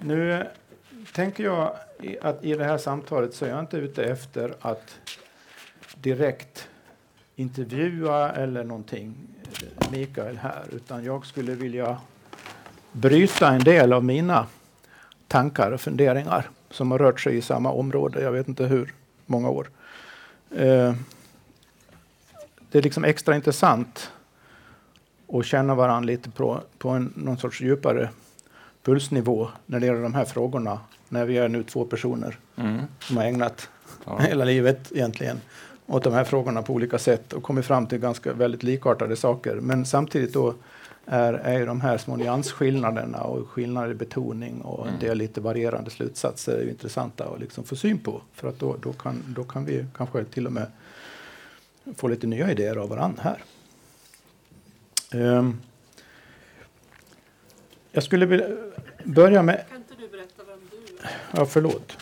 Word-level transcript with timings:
nu 0.00 0.46
tänker 1.12 1.44
jag 1.44 1.76
att 2.20 2.44
i 2.44 2.54
det 2.54 2.64
här 2.64 2.78
samtalet 2.78 3.34
så 3.34 3.44
är 3.44 3.48
jag 3.48 3.60
inte 3.60 3.76
ute 3.76 4.04
efter 4.04 4.54
att 4.60 4.98
direkt 5.94 6.68
intervjua 7.36 8.32
eller 8.32 8.64
någonting 8.64 9.14
Mikael 9.90 10.36
här, 10.36 10.64
utan 10.72 11.04
jag 11.04 11.26
skulle 11.26 11.54
vilja 11.54 11.98
bryta 12.92 13.48
en 13.48 13.64
del 13.64 13.92
av 13.92 14.04
mina 14.04 14.46
tankar 15.28 15.72
och 15.72 15.80
funderingar 15.80 16.50
som 16.70 16.90
har 16.90 16.98
rört 16.98 17.20
sig 17.20 17.36
i 17.36 17.42
samma 17.42 17.72
område, 17.72 18.22
jag 18.22 18.32
vet 18.32 18.48
inte 18.48 18.64
hur 18.64 18.94
många 19.26 19.48
år. 19.48 19.70
Eh, 20.50 20.94
det 22.70 22.78
är 22.78 22.82
liksom 22.82 23.04
extra 23.04 23.34
intressant 23.34 24.12
att 25.32 25.46
känna 25.46 25.74
varandra 25.74 26.06
lite 26.06 26.30
på, 26.30 26.60
på 26.78 26.88
en, 26.88 27.12
någon 27.16 27.38
sorts 27.38 27.60
djupare 27.60 28.10
pulsnivå 28.82 29.48
när 29.66 29.80
det 29.80 29.86
gäller 29.86 30.02
de 30.02 30.14
här 30.14 30.24
frågorna. 30.24 30.80
När 31.08 31.24
vi 31.24 31.38
är 31.38 31.48
nu 31.48 31.62
två 31.62 31.84
personer 31.84 32.38
mm. 32.56 32.80
som 33.00 33.16
har 33.16 33.24
ägnat 33.24 33.68
ja. 34.04 34.18
hela 34.20 34.44
livet 34.44 34.92
egentligen 34.94 35.40
åt 35.86 36.04
de 36.04 36.12
här 36.12 36.24
frågorna 36.24 36.62
på 36.62 36.72
olika 36.72 36.98
sätt 36.98 37.32
och 37.32 37.42
kommit 37.42 37.64
fram 37.64 37.86
till 37.86 37.98
ganska 37.98 38.32
väldigt 38.32 38.62
likartade 38.62 39.16
saker. 39.16 39.54
Men 39.54 39.86
samtidigt 39.86 40.32
då 40.32 40.54
är, 41.06 41.32
är 41.32 41.66
de 41.66 41.80
här 41.80 41.98
små 41.98 42.16
nyansskillnaderna 42.16 43.20
och 43.20 43.48
skillnader 43.48 43.90
i 43.90 43.94
betoning 43.94 44.60
och 44.60 44.86
mm. 44.86 45.00
del 45.00 45.18
lite 45.18 45.40
varierande 45.40 45.90
slutsatser 45.90 46.52
är 46.52 46.68
intressanta 46.68 47.24
att 47.24 47.40
liksom 47.40 47.64
få 47.64 47.76
syn 47.76 47.98
på. 47.98 48.22
För 48.32 48.48
att 48.48 48.58
då, 48.58 48.76
då, 48.82 48.92
kan, 48.92 49.22
då 49.26 49.44
kan 49.44 49.64
vi 49.64 49.86
kanske 49.96 50.24
till 50.24 50.46
och 50.46 50.52
med 50.52 50.66
få 51.96 52.08
lite 52.08 52.26
nya 52.26 52.50
idéer 52.50 52.76
av 52.76 52.88
varandra 52.88 53.22
här. 53.22 53.42
Um, 55.12 55.60
jag 57.92 58.02
skulle 58.02 58.26
vilja 58.26 58.46
börja 59.04 59.42
med... 59.42 59.64
Kan 59.68 59.76
inte 59.76 59.94
du 59.98 60.08
berätta 60.08 60.42
vem 60.46 60.58
du 60.70 60.76
är? 61.04 61.10
Ja, 61.36 61.46
förlåt. 61.46 61.96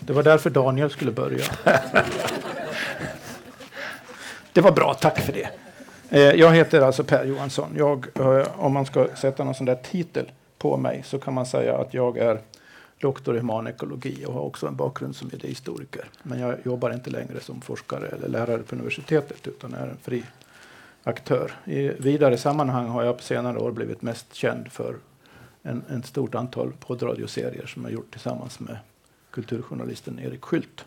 Det 0.00 0.12
var 0.12 0.22
därför 0.22 0.50
Daniel 0.50 0.90
skulle 0.90 1.12
börja. 1.12 1.44
det 4.52 4.60
var 4.60 4.72
bra, 4.72 4.94
tack 4.94 5.20
för 5.20 5.32
det. 5.32 5.48
Eh, 6.08 6.20
jag 6.20 6.52
heter 6.52 6.80
alltså 6.80 7.04
Per 7.04 7.24
Johansson. 7.24 7.74
Jag, 7.76 8.06
eh, 8.14 8.60
om 8.60 8.72
man 8.72 8.86
ska 8.86 9.06
sätta 9.16 9.44
någon 9.44 9.54
sån 9.54 9.66
där 9.66 9.74
titel 9.74 10.30
på 10.58 10.76
mig 10.76 11.02
så 11.04 11.18
kan 11.18 11.34
man 11.34 11.46
säga 11.46 11.78
att 11.78 11.94
jag 11.94 12.18
är 12.18 12.40
doktor 12.98 13.36
i 13.36 13.38
humanekologi 13.38 14.24
och 14.26 14.34
har 14.34 14.40
också 14.40 14.66
en 14.66 14.76
bakgrund 14.76 15.16
som 15.16 15.30
idéhistoriker. 15.32 16.04
Men 16.22 16.40
jag 16.40 16.56
jobbar 16.64 16.90
inte 16.92 17.10
längre 17.10 17.40
som 17.40 17.60
forskare 17.60 18.06
eller 18.06 18.28
lärare 18.28 18.58
på 18.58 18.74
universitetet 18.74 19.46
utan 19.46 19.74
är 19.74 19.86
en 19.86 19.96
fri 20.02 20.22
aktör. 21.04 21.52
I 21.64 21.88
vidare 21.88 22.38
sammanhang 22.38 22.88
har 22.88 23.02
jag 23.02 23.16
på 23.16 23.22
senare 23.22 23.58
år 23.58 23.72
blivit 23.72 24.02
mest 24.02 24.34
känd 24.34 24.72
för 24.72 24.96
en, 25.62 25.84
en 25.88 26.02
stort 26.02 26.34
antal 26.34 26.72
poddradioserier 26.72 27.66
som 27.66 27.82
jag 27.82 27.92
gjort 27.92 28.10
tillsammans 28.10 28.60
med 28.60 28.76
kulturjournalisten 29.30 30.18
Erik 30.18 30.42
Skylt. 30.42 30.84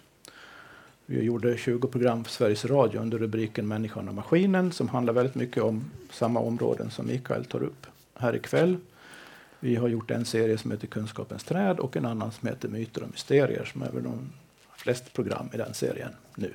Vi 1.06 1.24
gjorde 1.24 1.58
20 1.58 1.88
program 1.88 2.24
för 2.24 2.32
Sveriges 2.32 2.66
Radio 2.66 3.02
under 3.02 3.18
rubriken 3.18 3.68
Människan 3.68 4.10
och 4.10 4.16
maskinen 4.16 4.72
som 4.72 4.90
handlar 4.90 5.14
väldigt 5.14 5.36
mycket 5.36 5.64
om 5.64 5.92
samma 6.12 6.40
områden 6.40 6.92
som 6.92 7.08
Mikael 7.08 7.46
tar 7.46 7.64
upp 7.64 7.88
här 8.16 8.36
ikväll. 8.36 8.78
Vi 9.60 9.76
har 9.76 9.88
gjort 9.88 10.12
en 10.12 10.26
serie 10.26 10.58
som 10.58 10.72
heter 10.72 10.88
Kunskapens 10.88 11.44
träd 11.44 11.80
och 11.80 11.98
en 11.98 12.06
annan 12.06 12.32
som 12.32 12.48
heter 12.48 12.70
Myter 12.70 13.04
och 13.04 13.10
mysterier 13.12 13.66
som 13.66 13.82
är 13.82 13.92
väl 13.92 14.04
de 14.04 14.30
flest 14.78 15.14
program 15.14 15.50
i 15.54 15.58
den 15.58 15.74
serien 15.74 16.12
nu. 16.36 16.54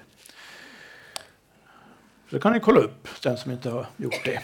Så 2.30 2.36
det 2.36 2.42
kan 2.42 2.52
ni 2.52 2.60
kolla 2.60 2.80
upp, 2.80 3.08
den 3.22 3.36
som 3.36 3.52
inte 3.52 3.70
har 3.70 3.86
gjort 3.96 4.24
det. 4.24 4.40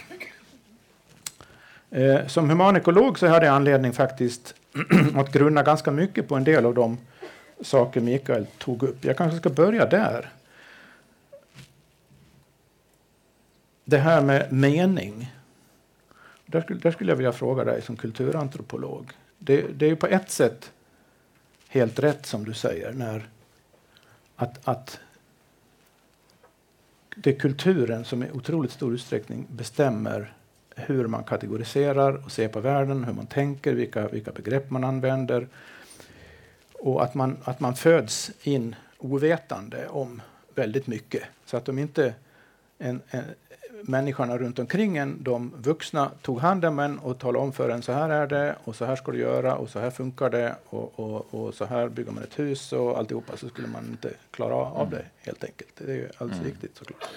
Eh, 1.90 2.26
som 2.26 2.50
humanekolog 2.50 3.18
så 3.18 3.26
hade 3.26 3.46
jag 3.46 3.54
anledning 3.54 3.92
faktiskt 3.92 4.54
att 5.14 5.32
grunna 5.32 5.62
ganska 5.62 5.90
mycket 5.90 6.28
på 6.28 6.34
en 6.34 6.44
del 6.44 6.66
av 6.66 6.74
de 6.74 6.98
saker 7.60 8.00
Mikael 8.00 8.46
tog 8.58 8.82
upp. 8.82 9.04
Jag 9.04 9.16
kanske 9.16 9.38
ska 9.38 9.50
börja 9.50 9.86
där. 9.86 10.30
Det 13.84 13.98
här 13.98 14.22
med 14.22 14.52
mening. 14.52 15.34
Där 16.46 16.60
skulle, 16.60 16.80
där 16.80 16.90
skulle 16.90 17.12
jag 17.12 17.16
vilja 17.16 17.32
fråga 17.32 17.64
dig 17.64 17.82
som 17.82 17.96
kulturantropolog. 17.96 19.12
Det, 19.38 19.66
det 19.74 19.86
är 19.86 19.90
ju 19.90 19.96
på 19.96 20.06
ett 20.06 20.30
sätt 20.30 20.72
helt 21.68 21.98
rätt 21.98 22.26
som 22.26 22.44
du 22.44 22.54
säger 22.54 22.92
när 22.92 23.28
att, 24.36 24.68
att 24.68 25.00
det 27.18 27.30
är 27.30 27.38
kulturen 27.38 28.04
som 28.04 28.22
i 28.22 28.30
otroligt 28.30 28.72
stor 28.72 28.94
utsträckning 28.94 29.46
bestämmer 29.50 30.32
hur 30.76 31.06
man 31.06 31.24
kategoriserar 31.24 32.24
och 32.24 32.32
ser 32.32 32.48
på 32.48 32.60
världen, 32.60 33.04
hur 33.04 33.12
man 33.12 33.26
tänker, 33.26 33.72
vilka, 33.72 34.08
vilka 34.08 34.32
begrepp 34.32 34.70
man 34.70 34.84
använder. 34.84 35.48
Och 36.72 37.02
att 37.02 37.14
man, 37.14 37.36
att 37.44 37.60
man 37.60 37.74
föds 37.74 38.30
in 38.42 38.74
ovetande 38.98 39.88
om 39.88 40.22
väldigt 40.54 40.86
mycket. 40.86 41.22
Så 41.44 41.56
att 41.56 41.68
om 41.68 41.78
inte 41.78 42.14
en, 42.78 43.00
en, 43.10 43.24
människorna 43.82 44.38
runt 44.38 44.58
omkring 44.58 44.96
en, 44.96 45.22
de 45.22 45.52
vuxna, 45.56 46.10
tog 46.22 46.40
hand 46.40 46.64
om 46.64 46.78
en 46.78 46.98
och 46.98 47.18
talade 47.18 47.44
om 47.44 47.52
för 47.52 47.68
en 47.68 47.82
så 47.82 47.92
här 47.92 48.10
är 48.10 48.26
det 48.26 48.56
och 48.64 48.76
så 48.76 48.84
här 48.84 48.96
ska 48.96 49.12
du 49.12 49.18
göra 49.18 49.56
och 49.56 49.70
så 49.70 49.78
här 49.78 49.90
funkar 49.90 50.30
det 50.30 50.56
och, 50.64 51.00
och, 51.00 51.34
och 51.34 51.54
så 51.54 51.64
här 51.64 51.88
bygger 51.88 52.12
man 52.12 52.22
ett 52.22 52.38
hus 52.38 52.72
och 52.72 52.98
alltihopa 52.98 53.36
så 53.36 53.48
skulle 53.48 53.68
man 53.68 53.86
inte 53.86 54.14
klara 54.30 54.54
av 54.54 54.86
mm. 54.86 54.90
det 54.90 55.04
helt 55.18 55.44
enkelt. 55.44 55.70
Det 55.76 55.92
är 55.92 55.96
ju 55.96 56.08
alldeles 56.18 56.40
mm. 56.40 56.52
riktigt 56.52 56.76
såklart. 56.76 57.08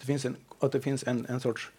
Det 0.00 0.06
finns 0.06 0.24
en, 0.24 0.36
att 0.58 0.72
det 0.72 0.80
finns 0.80 1.04
en, 1.06 1.26
en 1.28 1.40
sorts 1.40 1.70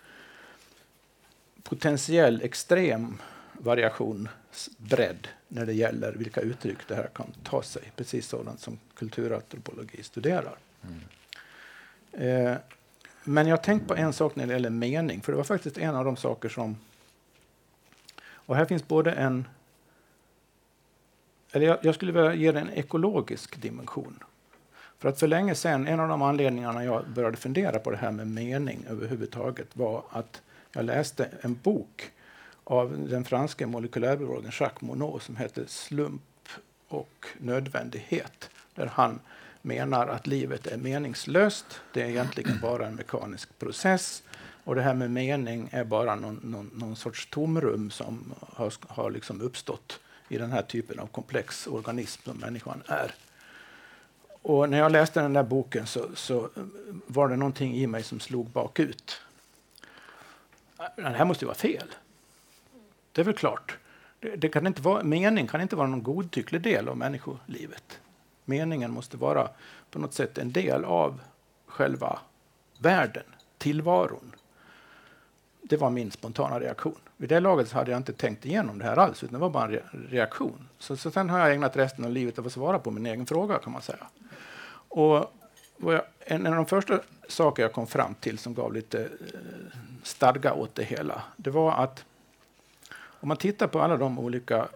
potentiell 1.63 2.41
extrem 2.41 3.17
variationsbredd 3.53 5.27
när 5.47 5.65
det 5.65 5.73
gäller 5.73 6.13
vilka 6.13 6.41
uttryck 6.41 6.77
det 6.87 6.95
här 6.95 7.09
kan 7.13 7.31
ta 7.43 7.63
sig. 7.63 7.91
Precis 7.95 8.27
sådant 8.27 8.59
som 8.59 8.79
kulturantropologi 8.95 10.03
studerar. 10.03 10.55
Mm. 10.83 11.01
Eh, 12.11 12.57
men 13.23 13.47
jag 13.47 13.57
har 13.57 13.63
tänkt 13.63 13.87
på 13.87 13.95
en 13.95 14.13
sak 14.13 14.35
när 14.35 14.47
det 14.47 14.53
gäller 14.53 14.69
mening, 14.69 15.21
för 15.21 15.31
det 15.31 15.37
var 15.37 15.43
faktiskt 15.43 15.77
en 15.77 15.95
av 15.95 16.05
de 16.05 16.17
saker 16.17 16.49
som... 16.49 16.77
Och 18.33 18.55
här 18.55 18.65
finns 18.65 18.87
både 18.87 19.11
en... 19.11 19.47
Eller 21.51 21.65
jag, 21.65 21.77
jag 21.81 21.95
skulle 21.95 22.11
vilja 22.11 22.33
ge 22.33 22.51
det 22.51 22.59
en 22.59 22.69
ekologisk 22.69 23.61
dimension. 23.61 24.23
För 24.99 25.09
att 25.09 25.19
för 25.19 25.27
länge 25.27 25.55
sedan, 25.55 25.87
en 25.87 25.99
av 25.99 26.07
de 26.07 26.21
anledningarna 26.21 26.85
jag 26.85 27.09
började 27.09 27.37
fundera 27.37 27.79
på 27.79 27.91
det 27.91 27.97
här 27.97 28.11
med 28.11 28.27
mening 28.27 28.85
överhuvudtaget 28.89 29.67
var 29.77 30.03
att 30.09 30.41
jag 30.71 30.85
läste 30.85 31.29
en 31.41 31.59
bok 31.63 32.11
av 32.63 33.07
den 33.09 33.25
franske 33.25 33.65
molekylärbiologen 33.65 34.51
Jacques 34.59 34.81
Monod 34.81 35.21
som 35.21 35.35
heter 35.35 35.65
Slump 35.67 36.21
och 36.87 37.27
nödvändighet. 37.37 38.49
Där 38.75 38.85
han 38.85 39.19
menar 39.61 40.07
att 40.07 40.27
livet 40.27 40.67
är 40.67 40.77
meningslöst. 40.77 41.65
Det 41.93 42.01
är 42.01 42.09
egentligen 42.09 42.59
bara 42.61 42.87
en 42.87 42.95
mekanisk 42.95 43.59
process. 43.59 44.23
Och 44.63 44.75
det 44.75 44.81
här 44.81 44.93
med 44.93 45.11
mening 45.11 45.69
är 45.71 45.83
bara 45.83 46.15
någon, 46.15 46.39
någon, 46.43 46.71
någon 46.73 46.95
sorts 46.95 47.25
tomrum 47.25 47.91
som 47.91 48.33
har, 48.39 48.73
har 48.87 49.11
liksom 49.11 49.41
uppstått 49.41 49.99
i 50.29 50.37
den 50.37 50.51
här 50.51 50.61
typen 50.61 50.99
av 50.99 51.07
komplex 51.07 51.67
organism 51.67 52.21
som 52.23 52.37
människan 52.37 52.83
är. 52.85 53.13
Och 54.41 54.69
när 54.69 54.77
jag 54.77 54.91
läste 54.91 55.21
den 55.21 55.33
där 55.33 55.43
boken 55.43 55.87
så, 55.87 56.05
så 56.15 56.39
eh, 56.43 56.63
var 57.07 57.29
det 57.29 57.35
någonting 57.35 57.75
i 57.75 57.87
mig 57.87 58.03
som 58.03 58.19
slog 58.19 58.49
bakut. 58.49 59.21
Det 60.95 61.01
här 61.01 61.25
måste 61.25 61.45
ju 61.45 61.47
vara 61.47 61.57
fel. 61.57 61.87
Det 63.11 63.21
är 63.21 63.25
väl 63.25 63.33
klart. 63.33 63.77
Det, 64.19 64.35
det, 64.35 64.49
kan 64.49 64.67
inte 64.67 64.81
vara, 64.81 65.03
mening 65.03 65.47
kan 65.47 65.61
inte 65.61 65.75
vara 65.75 65.87
någon 65.87 66.03
godtycklig 66.03 66.61
del 66.61 66.87
av 66.87 66.97
människolivet. 66.97 67.99
Meningen 68.51 68.91
måste 68.91 69.17
vara 69.17 69.49
på 69.91 69.99
något 69.99 70.13
sätt 70.13 70.37
en 70.37 70.51
del 70.51 70.85
av 70.85 71.19
själva 71.65 72.19
världen, 72.77 73.23
tillvaron. 73.57 74.35
Det 75.61 75.77
var 75.77 75.89
min 75.89 76.11
spontana 76.11 76.59
reaktion. 76.59 76.99
Vid 77.17 77.29
det 77.29 77.39
laget 77.39 77.71
hade 77.71 77.91
jag 77.91 77.99
inte 77.99 78.13
tänkt 78.13 78.45
igenom 78.45 78.79
det 78.79 78.85
här 78.85 78.97
alls, 78.97 79.23
utan 79.23 79.33
det 79.33 79.39
var 79.39 79.49
bara 79.49 79.65
en 79.65 80.07
reaktion. 80.09 80.67
Så, 80.79 80.97
så 80.97 81.11
sen 81.11 81.29
har 81.29 81.39
jag 81.39 81.53
ägnat 81.53 81.77
resten 81.77 82.05
av 82.05 82.11
livet 82.11 82.39
åt 82.39 82.45
att 82.45 82.53
svara 82.53 82.79
på 82.79 82.91
min 82.91 83.05
egen 83.05 83.25
fråga, 83.25 83.59
kan 83.59 83.73
man 83.73 83.81
säga. 83.81 84.07
Och 84.87 85.33
jag, 85.77 86.01
en, 86.19 86.45
en 86.45 86.53
av 86.53 86.55
de 86.55 86.65
första 86.65 86.99
saker 87.27 87.63
jag 87.63 87.73
kom 87.73 87.87
fram 87.87 88.15
till 88.15 88.37
som 88.37 88.53
gav 88.53 88.73
lite 88.73 89.01
eh, 89.03 89.77
stadga 90.03 90.53
åt 90.53 90.75
det 90.75 90.83
hela, 90.83 91.21
det 91.37 91.49
var 91.49 91.71
att 91.71 92.05
om 92.93 93.27
man 93.27 93.37
tittar 93.37 93.67
på 93.67 93.81
alla 93.81 93.97
de 93.97 94.19
olika 94.19 94.67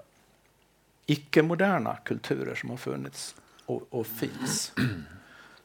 icke-moderna 1.06 1.98
kulturer 2.04 2.56
som 2.56 2.70
har 2.70 2.78
funnits 2.78 3.36
och, 3.66 3.84
och, 3.90 4.08
finns 4.08 4.74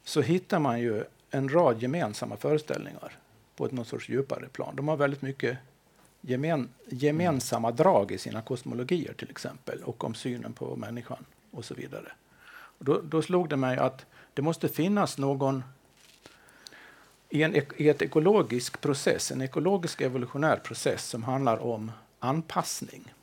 så 0.04 0.20
hittar 0.20 0.58
man 0.58 0.80
ju 0.80 1.04
en 1.30 1.48
rad 1.48 1.82
gemensamma 1.82 2.36
föreställningar 2.36 3.12
på 3.56 3.66
ett 3.66 3.72
något 3.72 3.88
sorts 3.88 4.08
djupare 4.08 4.48
plan. 4.48 4.76
De 4.76 4.88
har 4.88 4.96
väldigt 4.96 5.22
mycket 5.22 5.58
gemen, 6.20 6.68
gemensamma 6.88 7.70
drag 7.70 8.12
i 8.12 8.18
sina 8.18 8.42
kosmologier 8.42 9.12
till 9.12 9.30
exempel 9.30 9.82
och 9.82 10.04
om 10.04 10.14
synen 10.14 10.52
på 10.52 10.76
människan 10.76 11.24
och 11.50 11.64
så 11.64 11.74
vidare. 11.74 12.12
Och 12.50 12.84
då, 12.84 13.00
då 13.00 13.22
slog 13.22 13.48
det 13.48 13.56
mig 13.56 13.76
att 13.76 14.06
det 14.34 14.42
måste 14.42 14.68
finnas 14.68 15.18
någon 15.18 15.62
i 17.28 17.42
en 17.42 17.56
i 17.76 17.88
ett 17.88 18.02
ekologisk 18.02 18.80
process, 18.80 19.30
en 19.30 19.42
ekologisk 19.42 20.00
evolutionär 20.00 20.56
process 20.56 21.06
som 21.06 21.22
handlar 21.22 21.58
om 21.58 21.92
anpassning 22.18 23.14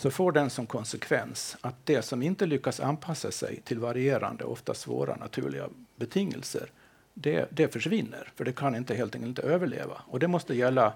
så 0.00 0.10
får 0.10 0.32
den 0.32 0.50
som 0.50 0.66
konsekvens 0.66 1.56
att 1.60 1.74
det 1.84 2.02
som 2.02 2.22
inte 2.22 2.46
lyckas 2.46 2.80
anpassa 2.80 3.30
sig 3.30 3.60
till 3.64 3.78
varierande, 3.78 4.44
ofta 4.44 4.74
svåra 4.74 5.16
naturliga 5.16 5.68
betingelser, 5.96 6.70
det, 7.14 7.48
det 7.50 7.72
försvinner, 7.72 8.32
för 8.36 8.44
det 8.44 8.52
kan 8.52 8.74
inte 8.76 8.94
helt 8.94 9.14
enkelt 9.14 9.28
inte 9.28 9.42
överleva. 9.42 10.02
Och 10.06 10.18
det 10.18 10.28
måste 10.28 10.54
gälla 10.54 10.92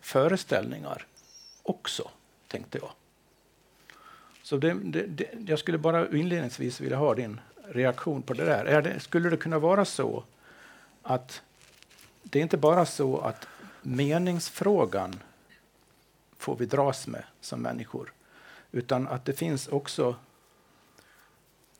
föreställningar 0.00 1.06
också, 1.62 2.10
tänkte 2.48 2.78
jag. 2.78 2.90
Så 4.42 4.56
det, 4.56 4.74
det, 4.84 5.06
det, 5.06 5.28
jag 5.46 5.58
skulle 5.58 5.78
bara 5.78 6.08
inledningsvis 6.08 6.80
vilja 6.80 6.96
ha 6.96 7.14
din 7.14 7.40
reaktion 7.64 8.22
på 8.22 8.34
det 8.34 8.44
där. 8.44 8.64
Är 8.64 8.82
det, 8.82 9.00
skulle 9.00 9.30
det 9.30 9.36
kunna 9.36 9.58
vara 9.58 9.84
så 9.84 10.24
att 11.02 11.42
det 12.22 12.38
är 12.38 12.42
inte 12.42 12.56
bara 12.56 12.86
så 12.86 13.18
att 13.18 13.46
meningsfrågan 13.82 15.20
får 16.38 16.56
vi 16.56 16.66
dras 16.66 17.06
med 17.06 17.24
som 17.40 17.62
människor, 17.62 18.12
utan 18.72 19.08
att 19.08 19.24
det 19.24 19.32
finns 19.32 19.68
också 19.68 20.16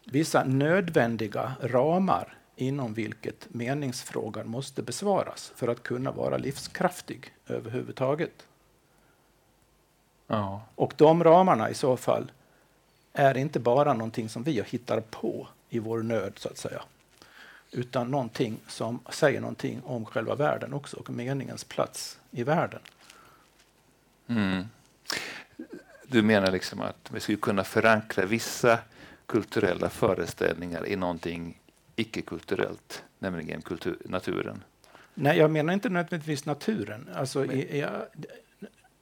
vissa 0.05 0.45
nödvändiga 0.45 1.53
ramar 1.61 2.39
inom 2.57 2.95
vilket 2.95 3.55
meningsfrågan 3.55 4.49
måste 4.49 4.83
besvaras 4.83 5.53
för 5.57 5.69
att 5.69 5.83
kunna 5.83 6.13
vara 6.13 6.37
livskraftig 6.37 7.35
överhuvudtaget. 7.47 8.47
Ja. 10.27 10.63
Och 10.75 10.95
de 10.97 11.25
ramarna 11.25 11.71
i 11.71 11.75
så 11.75 11.97
fall 11.97 12.33
är 13.13 13.37
inte 13.37 13.61
bara 13.61 13.95
någonting 13.95 14.29
som 14.29 14.43
vi 14.43 14.63
hittar 14.67 15.01
på 15.01 15.49
i 15.69 15.79
vår 15.79 16.03
nöd, 16.03 16.33
så 16.37 16.49
att 16.49 16.59
säga. 16.59 16.83
Utan 17.71 18.11
någonting 18.11 18.61
som 18.69 19.01
säger 19.11 19.41
någonting 19.41 19.83
om 19.85 20.05
själva 20.05 20.35
världen 20.35 20.73
också 20.73 20.97
och 20.97 21.11
meningens 21.11 21.65
plats 21.65 22.19
i 22.31 22.45
världen. 22.45 22.81
Mm. 24.27 24.67
Du 26.13 26.23
menar 26.23 26.51
liksom 26.51 26.81
att 26.81 27.11
vi 27.13 27.21
skulle 27.21 27.39
kunna 27.39 27.65
förankra 27.65 28.27
vissa 28.27 28.79
kulturella 29.27 29.91
föreställningar 29.91 30.89
i 30.89 30.97
någonting 30.97 31.61
icke-kulturellt, 31.97 33.05
nämligen 33.19 33.63
kultur, 33.63 33.97
naturen? 34.05 34.65
Nej, 35.15 35.39
jag 35.39 35.51
menar 35.51 35.73
inte 35.73 35.89
nödvändigtvis 35.89 36.45
naturen. 36.45 37.09
Alltså, 37.15 37.39
men, 37.39 37.51
i, 37.51 37.61
i, 37.61 37.87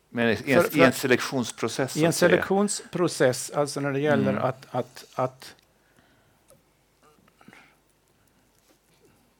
men 0.08 0.28
i, 0.28 0.30
en, 0.30 0.62
för, 0.62 0.70
för, 0.70 0.78
i 0.78 0.82
en 0.82 0.92
selektionsprocess? 0.92 1.96
I 1.96 2.04
en 2.04 2.12
selektionsprocess, 2.12 3.50
alltså 3.50 3.80
när 3.80 3.92
det 3.92 4.00
gäller 4.00 4.32
mm. 4.32 4.44
att, 4.44 4.66
att, 4.70 5.04
att 5.14 5.54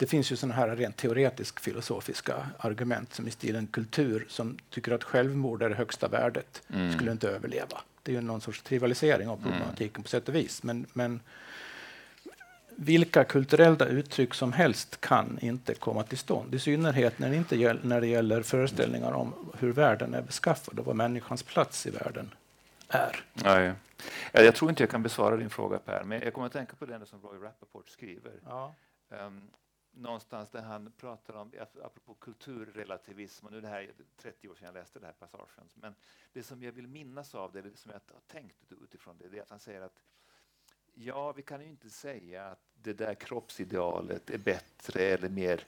Det 0.00 0.06
finns 0.06 0.32
ju 0.32 0.37
sådana 0.37 0.55
här 0.55 0.76
rent 0.76 0.97
teoretisk 0.97 1.61
filosofiska 1.61 2.47
argument 2.58 3.14
som 3.14 3.29
i 3.29 3.31
stilen 3.31 3.67
kultur 3.67 4.26
som 4.29 4.58
tycker 4.70 4.93
att 4.93 5.05
självmord 5.05 5.62
är 5.62 5.69
det 5.69 5.75
högsta 5.75 6.08
värdet, 6.08 6.62
mm. 6.75 6.93
skulle 6.93 7.12
inte 7.12 7.29
överleva. 7.29 7.81
Det 8.02 8.12
är 8.12 8.14
ju 8.14 8.20
någon 8.20 8.41
sorts 8.41 8.62
trivialisering 8.62 9.29
av 9.29 9.38
mm. 9.38 9.50
problematiken 9.50 9.94
mm. 9.94 10.02
på 10.02 10.08
sätt 10.08 10.29
och 10.29 10.35
vis. 10.35 10.62
Men, 10.62 10.87
men 10.93 11.20
vilka 12.76 13.25
kulturella 13.25 13.87
uttryck 13.87 14.35
som 14.35 14.52
helst 14.52 15.00
kan 15.00 15.38
inte 15.41 15.75
komma 15.75 16.03
till 16.03 16.19
stånd. 16.19 16.55
I 16.55 16.58
synnerhet 16.58 17.19
när 17.19 17.31
det, 17.31 17.37
inte 17.37 17.56
gäll, 17.56 17.79
när 17.82 18.00
det 18.00 18.06
gäller 18.06 18.43
föreställningar 18.43 19.12
om 19.12 19.35
hur 19.58 19.73
världen 19.73 20.14
är 20.14 20.23
beskaffad 20.23 20.79
och 20.79 20.87
vad 20.87 20.96
människans 20.96 21.43
plats 21.43 21.87
i 21.87 21.91
världen 21.91 22.35
är. 22.88 23.25
Ja, 23.44 23.61
ja. 23.61 23.73
Jag 24.32 24.55
tror 24.55 24.70
inte 24.70 24.82
jag 24.82 24.91
kan 24.91 25.03
besvara 25.03 25.37
din 25.37 25.50
fråga 25.50 25.79
Per, 25.79 26.05
men 26.05 26.20
jag 26.20 26.35
kommer 26.35 26.46
att 26.46 26.53
tänka 26.53 26.76
på 26.76 26.87
det 26.87 27.06
som 27.06 27.20
Roy 27.23 27.43
Rappaport 27.43 27.88
skriver. 27.88 28.32
Ja. 28.46 28.75
Um, 29.26 29.50
någonstans 29.92 30.50
där 30.50 30.62
han 30.62 30.92
pratar 30.96 31.34
om, 31.34 31.52
apropå 31.82 32.14
kulturrelativism, 32.14 33.46
och 33.46 33.52
nu 33.52 33.58
är 33.58 33.62
det 33.62 33.69
här 33.69 33.90
30 34.16 34.48
år 34.48 34.54
sedan 34.54 34.66
jag 34.66 34.75
läste 34.75 34.98
det 34.98 35.06
här 35.06 35.12
passagen, 35.12 35.69
men 35.75 35.94
det 36.32 36.42
som 36.42 36.62
jag 36.62 36.72
vill 36.72 36.87
minnas 36.87 37.34
av 37.34 37.52
det, 37.52 37.62
det 37.62 37.76
som 37.76 37.90
jag 37.90 38.14
har 38.14 38.20
tänkt 38.26 38.72
utifrån 38.84 39.19
det, 39.19 39.28
det 39.28 39.38
är 39.38 39.42
att 39.42 39.50
han 39.50 39.60
säger 39.60 39.81
att 39.81 40.02
ja, 40.94 41.32
vi 41.32 41.42
kan 41.42 41.60
ju 41.60 41.69
inte 41.69 41.90
säga 41.90 42.46
att 42.46 42.60
det 42.75 42.92
där 42.92 43.14
kroppsidealet 43.14 44.31
är 44.31 44.38
bättre 44.38 45.02
eller 45.02 45.28
mer 45.28 45.66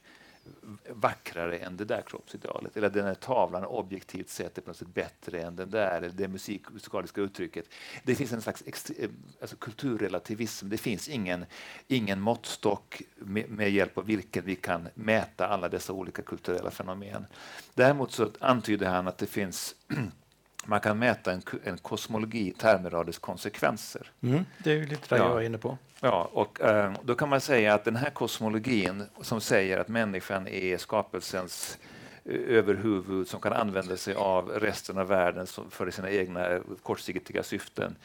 vackrare 0.91 1.59
än 1.59 1.77
det 1.77 1.85
där 1.85 2.03
kroppsidealet. 2.03 2.77
Eller 2.77 2.91
den 2.91 3.05
här 3.05 3.15
tavlan 3.15 3.65
objektivt 3.65 4.29
sett 4.29 4.59
är 4.59 4.63
på 4.63 4.71
något 4.71 4.77
sätt 4.77 4.95
bättre 4.95 5.43
än 5.43 5.57
den 5.57 5.71
där, 5.71 5.97
eller 5.97 6.09
det 6.09 6.29
musik, 6.29 6.71
musikaliska 6.71 7.21
uttrycket. 7.21 7.65
Det 8.05 8.15
finns 8.15 8.33
en 8.33 8.43
slags 8.43 8.63
eh, 8.91 9.11
alltså 9.41 9.57
kulturrelativism. 9.57 10.69
Det 10.69 10.79
finns 10.79 11.09
ingen, 11.09 11.45
ingen 11.89 12.21
måttstock 12.21 13.03
med, 13.17 13.51
med, 13.51 13.71
hjälp 13.71 13.99
av 13.99 14.07
vilken 14.07 14.45
vi 14.45 14.57
kan 14.57 14.89
mäta 14.95 15.47
alla 15.47 15.69
dessa 15.69 15.93
olika 15.93 16.23
kulturella 16.23 16.71
fenomen. 16.71 17.27
Däremot 17.75 18.13
så 18.13 18.31
antyder 18.41 18.89
han 18.89 19.09
att 19.09 19.19
det 19.19 19.27
finns 19.27 19.75
man 20.67 20.81
kan 20.81 20.99
mäta 20.99 21.33
en, 21.33 21.43
en 21.65 21.79
kosmologi 21.79 22.49
i 22.49 22.53
termer 22.53 22.95
av 22.95 23.07
dess 23.07 23.19
konsekvenser. 23.19 24.11
Mm, 24.21 24.45
det 24.59 24.71
är 24.71 24.75
ju 24.75 24.87
lite 24.87 25.15
det 25.15 25.19
ja. 25.19 25.29
jag 25.29 25.43
är 25.43 25.47
inne 25.47 25.59
på. 25.59 25.79
Ja, 26.01 26.31
och 26.33 26.61
eh, 26.61 26.93
då 27.03 27.15
kan 27.15 27.29
man 27.29 27.41
säga 27.41 27.75
att 27.75 27.85
den 27.85 27.97
här 27.97 28.11
kosmologin 28.11 29.05
som 29.21 29.41
säger 29.41 29.79
att 29.79 29.89
människan 29.89 30.49
är 30.49 30.79
skapelsens 30.79 31.79
eh, 32.25 32.35
överhuvud 32.35 33.29
som 33.29 33.41
kan 33.41 33.53
använda 33.53 33.97
sig 33.97 34.15
av 34.15 34.49
resten 34.49 34.99
av 34.99 35.09
världen 35.09 35.47
för 35.71 35.91
sina 35.91 36.11
egna 36.11 36.61
kortsiktiga 36.83 37.43
syften. 37.43 37.97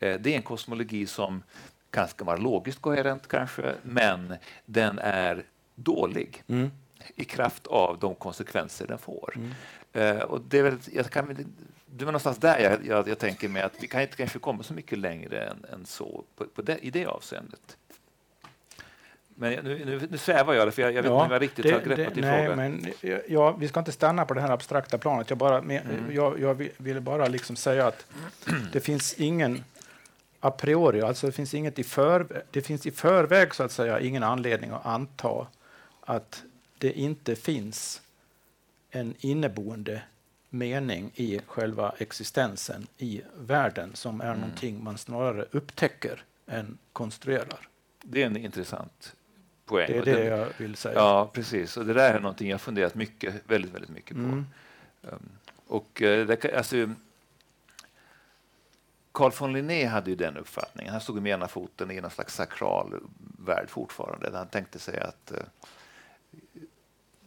Eh, 0.00 0.20
det 0.20 0.32
är 0.32 0.36
en 0.36 0.42
kosmologi 0.42 1.06
som 1.06 1.42
kanske 1.90 2.24
vara 2.24 2.36
logiskt 2.36 2.82
koherent 2.82 3.28
kanske, 3.28 3.74
men 3.82 4.34
den 4.66 4.98
är 4.98 5.44
dålig 5.74 6.42
mm. 6.46 6.70
i 7.14 7.24
kraft 7.24 7.66
av 7.66 7.98
de 7.98 8.14
konsekvenser 8.14 8.86
den 8.86 8.98
får. 8.98 9.34
Mm. 9.36 9.52
Uh, 9.96 10.22
och 10.22 10.40
det 10.40 10.58
är 10.58 10.62
väl, 10.62 10.78
jag 10.92 11.10
kan 11.10 11.54
det 11.94 12.04
var 12.04 12.12
någonstans 12.12 12.38
där 12.38 12.58
jag, 12.58 12.86
jag, 12.86 13.08
jag, 13.08 13.18
tänker 13.18 13.48
mig 13.48 13.62
att 13.62 13.72
vi 13.80 13.86
kan 13.86 14.00
inte 14.02 14.16
kanske 14.16 14.38
komma 14.38 14.62
så 14.62 14.74
mycket 14.74 14.98
längre 14.98 15.44
än, 15.44 15.66
än 15.72 15.86
så 15.86 16.24
på, 16.36 16.44
på 16.44 16.62
det, 16.62 16.78
i 16.78 16.90
det 16.90 17.06
avseendet. 17.06 17.76
Men 19.34 19.52
nu, 19.52 19.84
nu, 19.84 20.08
nu 20.10 20.18
svävar 20.18 20.54
jag, 20.54 20.74
för 20.74 20.82
jag, 20.82 20.92
jag 20.92 21.02
vet 21.02 21.04
inte 21.04 21.24
om 21.24 21.30
jag 21.30 21.42
riktigt 21.42 21.64
det, 21.64 21.72
har 21.72 21.80
greppat 21.80 22.16
i 22.16 22.22
frågan. 22.22 22.56
Men, 22.56 22.86
ja, 23.28 23.52
vi 23.52 23.68
ska 23.68 23.80
inte 23.80 23.92
stanna 23.92 24.24
på 24.24 24.34
det 24.34 24.40
här 24.40 24.50
abstrakta 24.50 24.98
planet. 24.98 25.30
Jag, 25.30 25.38
bara, 25.38 25.62
med, 25.62 25.82
mm. 25.82 26.14
jag, 26.14 26.40
jag 26.40 26.68
vill 26.76 27.00
bara 27.00 27.28
liksom 27.28 27.56
säga 27.56 27.86
att 27.86 28.06
det 28.72 28.80
finns 28.80 29.14
ingen 29.14 29.64
a 30.40 30.50
priori, 30.50 31.02
alltså 31.02 31.26
det 31.26 31.32
finns 31.32 31.54
inget 31.54 31.78
i 31.78 31.84
förväg, 31.84 32.42
det 32.50 32.62
finns 32.62 32.86
i 32.86 32.90
förväg 32.90 33.54
så 33.54 33.62
att 33.62 33.72
säga 33.72 34.00
ingen 34.00 34.22
anledning 34.22 34.70
att 34.70 34.86
anta 34.86 35.46
att 36.00 36.42
det 36.78 36.92
inte 36.92 37.36
finns 37.36 38.02
en 38.90 39.14
inneboende 39.18 40.02
mening 40.52 41.10
i 41.14 41.40
själva 41.46 41.94
existensen 41.98 42.86
i 42.98 43.22
världen 43.36 43.94
som 43.94 44.20
är 44.20 44.26
mm. 44.26 44.40
någonting 44.40 44.84
man 44.84 44.98
snarare 44.98 45.44
upptäcker 45.50 46.24
än 46.46 46.78
konstruerar. 46.92 47.68
Det 48.02 48.22
är 48.22 48.26
en 48.26 48.36
intressant 48.36 49.14
poäng. 49.66 49.86
Det 49.88 49.98
är 49.98 50.04
det 50.04 50.24
jag 50.24 50.48
vill 50.56 50.76
säga. 50.76 50.94
Ja, 50.94 51.30
precis. 51.32 51.76
Och 51.76 51.86
det 51.86 51.94
där 51.94 52.14
är 52.14 52.20
någonting 52.20 52.50
jag 52.50 52.60
funderat 52.60 52.94
mycket, 52.94 53.34
väldigt, 53.46 53.74
väldigt 53.74 53.90
mycket 53.90 54.16
på. 54.16 54.22
Mm. 54.22 54.46
Um, 55.02 55.28
och 55.66 56.02
uh, 56.02 56.26
det, 56.26 56.56
alltså, 56.56 56.90
Carl 59.12 59.32
von 59.38 59.52
Linné 59.52 59.86
hade 59.86 60.10
ju 60.10 60.16
den 60.16 60.36
uppfattningen. 60.36 60.92
Han 60.92 61.00
stod 61.00 61.22
med 61.22 61.32
ena 61.32 61.48
foten 61.48 61.90
i 61.90 62.00
någon 62.00 62.10
slags 62.10 62.34
sakral 62.34 63.00
värld 63.38 63.68
fortfarande. 63.68 64.30
Han 64.38 64.48
tänkte 64.48 64.78
sig 64.78 65.00
att 65.00 65.32
uh, 65.34 65.38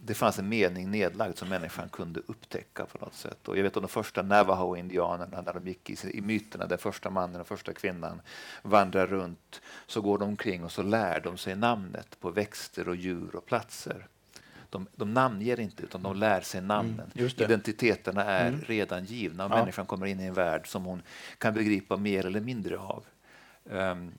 det 0.06 0.14
fanns 0.14 0.38
en 0.38 0.48
mening 0.48 0.90
nedlagd 0.90 1.38
som 1.38 1.48
människan 1.48 1.88
kunde 1.88 2.20
upptäcka 2.26 2.86
på 2.86 3.04
något 3.04 3.14
sätt. 3.14 3.48
Och 3.48 3.58
jag 3.58 3.62
vet 3.62 3.76
att 3.76 3.82
de 3.82 3.88
första 3.88 4.22
Navajo-indianerna, 4.22 5.42
när 5.42 5.52
de 5.52 5.66
gick 5.66 5.90
i, 5.90 5.96
i 6.18 6.20
myterna, 6.20 6.66
den 6.66 6.78
första 6.78 7.10
mannen 7.10 7.40
och 7.40 7.46
första 7.46 7.72
kvinnan 7.72 8.20
vandrar 8.62 9.06
runt, 9.06 9.60
så 9.86 10.00
går 10.00 10.18
de 10.18 10.28
omkring 10.28 10.64
och 10.64 10.72
så 10.72 10.82
lär 10.82 11.20
de 11.20 11.38
sig 11.38 11.56
namnet 11.56 12.20
på 12.20 12.30
växter 12.30 12.88
och 12.88 12.96
djur 12.96 13.36
och 13.36 13.46
platser. 13.46 14.06
De, 14.70 14.86
de 14.94 15.14
namnger 15.14 15.60
inte, 15.60 15.82
utan 15.82 16.02
de 16.02 16.16
lär 16.16 16.40
sig 16.40 16.58
mm, 16.58 16.68
namnen. 16.68 17.10
Mm, 17.14 17.30
Identiteterna 17.36 18.24
är 18.24 18.48
mm. 18.48 18.60
redan 18.60 19.04
givna 19.04 19.44
och 19.44 19.50
ja. 19.50 19.56
människan 19.56 19.86
kommer 19.86 20.06
in 20.06 20.20
i 20.20 20.24
en 20.24 20.34
värld 20.34 20.66
som 20.70 20.84
hon 20.84 21.02
kan 21.38 21.54
begripa 21.54 21.96
mer 21.96 22.26
eller 22.26 22.40
mindre 22.40 22.78
av. 22.78 23.04
Um, 23.64 24.12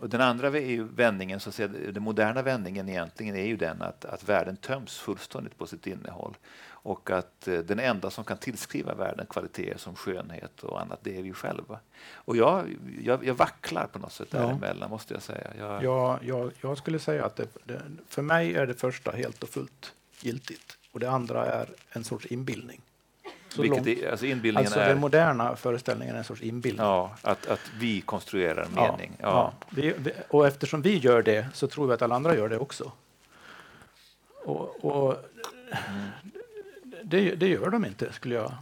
och 0.00 0.08
den 0.08 0.20
andra 0.20 0.50
vändningen, 0.80 1.40
så 1.40 1.48
att 1.48 1.54
säga, 1.54 1.68
den 1.68 2.02
moderna 2.02 2.42
vändningen 2.42 2.88
egentligen 2.88 3.36
är 3.36 3.46
ju 3.46 3.56
den 3.56 3.82
att, 3.82 4.04
att 4.04 4.28
världen 4.28 4.56
töms 4.56 4.98
fullständigt 4.98 5.58
på 5.58 5.66
sitt 5.66 5.86
innehåll 5.86 6.36
och 6.82 7.10
att 7.10 7.48
eh, 7.48 7.58
den 7.58 7.78
enda 7.78 8.10
som 8.10 8.24
kan 8.24 8.38
tillskriva 8.38 8.94
världen 8.94 9.26
kvaliteter 9.26 9.78
som 9.78 9.94
skönhet 9.94 10.62
och 10.62 10.80
annat, 10.80 10.98
det 11.02 11.18
är 11.18 11.22
vi 11.22 11.32
själva. 11.32 11.78
Och 12.14 12.36
jag, 12.36 12.76
jag, 13.02 13.24
jag 13.24 13.34
vacklar 13.34 13.86
på 13.86 13.98
något 13.98 14.12
sätt 14.12 14.28
ja. 14.30 14.38
däremellan, 14.38 14.90
måste 14.90 15.14
jag 15.14 15.22
säga. 15.22 15.50
Jag, 15.58 15.84
ja, 15.84 16.18
jag, 16.22 16.52
jag 16.60 16.78
skulle 16.78 16.98
säga 16.98 17.24
att 17.24 17.36
det, 17.36 17.48
det, 17.64 17.82
för 18.08 18.22
mig 18.22 18.54
är 18.54 18.66
det 18.66 18.74
första 18.74 19.10
helt 19.10 19.42
och 19.42 19.48
fullt 19.48 19.94
giltigt 20.20 20.78
och 20.92 21.00
det 21.00 21.10
andra 21.10 21.46
är 21.46 21.68
en 21.90 22.04
sorts 22.04 22.26
inbildning. 22.26 22.80
Så 23.54 23.62
Vilket 23.62 23.86
är, 23.86 24.10
alltså 24.10 24.26
inbildningen 24.26 24.66
alltså 24.66 24.80
är... 24.80 24.88
Den 24.88 25.00
moderna 25.00 25.56
föreställningen 25.56 26.14
är 26.14 26.18
en 26.18 26.24
sorts 26.24 26.42
inbildning. 26.42 26.86
Ja, 26.86 27.16
att, 27.22 27.46
att 27.46 27.70
vi 27.78 28.00
konstruerar 28.00 28.62
en 28.62 28.74
mening. 28.74 29.12
Ja, 29.18 29.28
ja. 29.28 29.66
Vi, 29.70 29.94
vi, 29.98 30.12
och 30.28 30.46
eftersom 30.46 30.82
vi 30.82 30.98
gör 30.98 31.22
det 31.22 31.46
så 31.54 31.66
tror 31.66 31.86
vi 31.86 31.92
att 31.92 32.02
alla 32.02 32.14
andra 32.14 32.36
gör 32.36 32.48
det 32.48 32.58
också. 32.58 32.92
Och, 34.44 34.84
och 34.84 35.16
mm. 35.70 36.08
det, 37.02 37.34
det, 37.34 37.48
gör 37.48 37.70
de 37.70 37.84
inte, 37.84 38.12
skulle 38.12 38.34
jag 38.34 38.52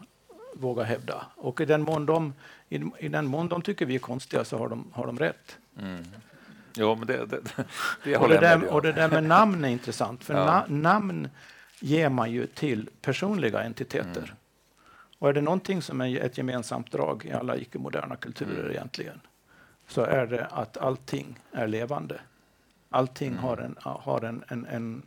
våga 0.54 0.82
hävda. 0.82 1.26
Och 1.36 1.60
i 1.60 1.64
den 1.64 1.82
mån 1.82 2.06
de, 2.06 2.32
i, 2.68 2.82
i 2.98 3.08
den 3.08 3.26
mån 3.26 3.48
de 3.48 3.62
tycker 3.62 3.86
vi 3.86 3.94
är 3.94 3.98
konstiga 3.98 4.44
så 4.44 4.58
har 4.58 4.68
de, 4.68 4.90
har 4.92 5.06
de 5.06 5.18
rätt. 5.18 5.58
Mm. 5.80 6.04
Jo, 6.74 6.94
men 6.94 7.06
det, 7.06 7.26
det, 7.26 7.40
det 8.04 8.16
och, 8.16 8.28
det 8.28 8.38
där, 8.38 8.64
och 8.64 8.82
det 8.82 8.92
där 8.92 9.08
med 9.08 9.24
namn 9.24 9.64
är 9.64 9.68
intressant, 9.68 10.24
för 10.24 10.34
ja. 10.38 10.44
na, 10.44 10.64
namn 10.68 11.28
ger 11.80 12.08
man 12.08 12.32
ju 12.32 12.46
till 12.46 12.90
personliga 13.00 13.62
entiteter. 13.62 14.22
Mm. 14.22 14.36
Och 15.18 15.28
är 15.28 15.32
det 15.32 15.40
någonting 15.40 15.82
som 15.82 16.00
är 16.00 16.20
ett 16.20 16.38
gemensamt 16.38 16.92
drag 16.92 17.24
i 17.24 17.32
alla 17.32 17.56
icke-moderna 17.56 18.16
kulturer 18.16 18.60
mm. 18.60 18.70
egentligen, 18.70 19.20
så 19.86 20.02
är 20.02 20.26
det 20.26 20.46
att 20.46 20.76
allting 20.76 21.38
är 21.52 21.66
levande. 21.66 22.20
Allting 22.90 23.28
mm. 23.28 23.38
har, 23.44 23.56
en, 23.56 23.76
har 23.80 24.24
en, 24.24 24.44
en, 24.48 24.66
en, 24.66 25.02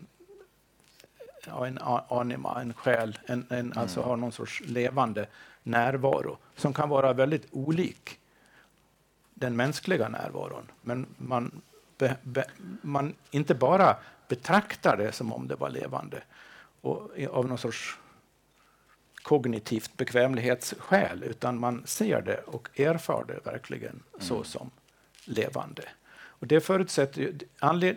ja, 1.46 1.68
en 1.68 1.80
anima, 2.10 2.62
en 2.62 2.74
själ, 2.74 3.20
en, 3.26 3.46
en, 3.50 3.60
mm. 3.60 3.78
alltså 3.78 4.02
har 4.02 4.18
någon 4.18 4.32
sorts 4.32 4.62
levande 4.66 5.28
närvaro 5.64 6.38
som 6.56 6.74
kan 6.74 6.90
vara 6.90 7.14
väldigt 7.14 7.48
olik 7.52 8.20
den 9.34 9.56
mänskliga 9.56 10.10
närvaron. 10.10 10.72
Men 10.82 11.06
man, 11.18 11.62
be, 11.98 12.16
be, 12.24 12.46
man 12.82 13.16
inte 13.32 13.56
bara 13.56 13.98
betraktar 14.28 14.98
det 14.98 15.12
som 15.12 15.34
om 15.34 15.48
det 15.48 15.56
var 15.56 15.70
levande 15.70 16.24
och 16.82 17.12
av 17.32 17.48
någon 17.48 17.58
sorts 17.58 17.98
kognitivt 19.24 19.98
bekvämlighetsskäl, 19.98 21.24
utan 21.24 21.60
man 21.60 21.84
ser 21.86 22.22
det 22.22 22.42
och 22.46 22.80
erfar 22.80 23.26
det 23.28 23.52
verkligen 23.52 23.90
mm. 23.90 24.04
så 24.20 24.44
som 24.44 24.70
levande. 25.26 25.84
Och 26.14 26.48
det 26.48 26.62
förutsätter 26.62 27.34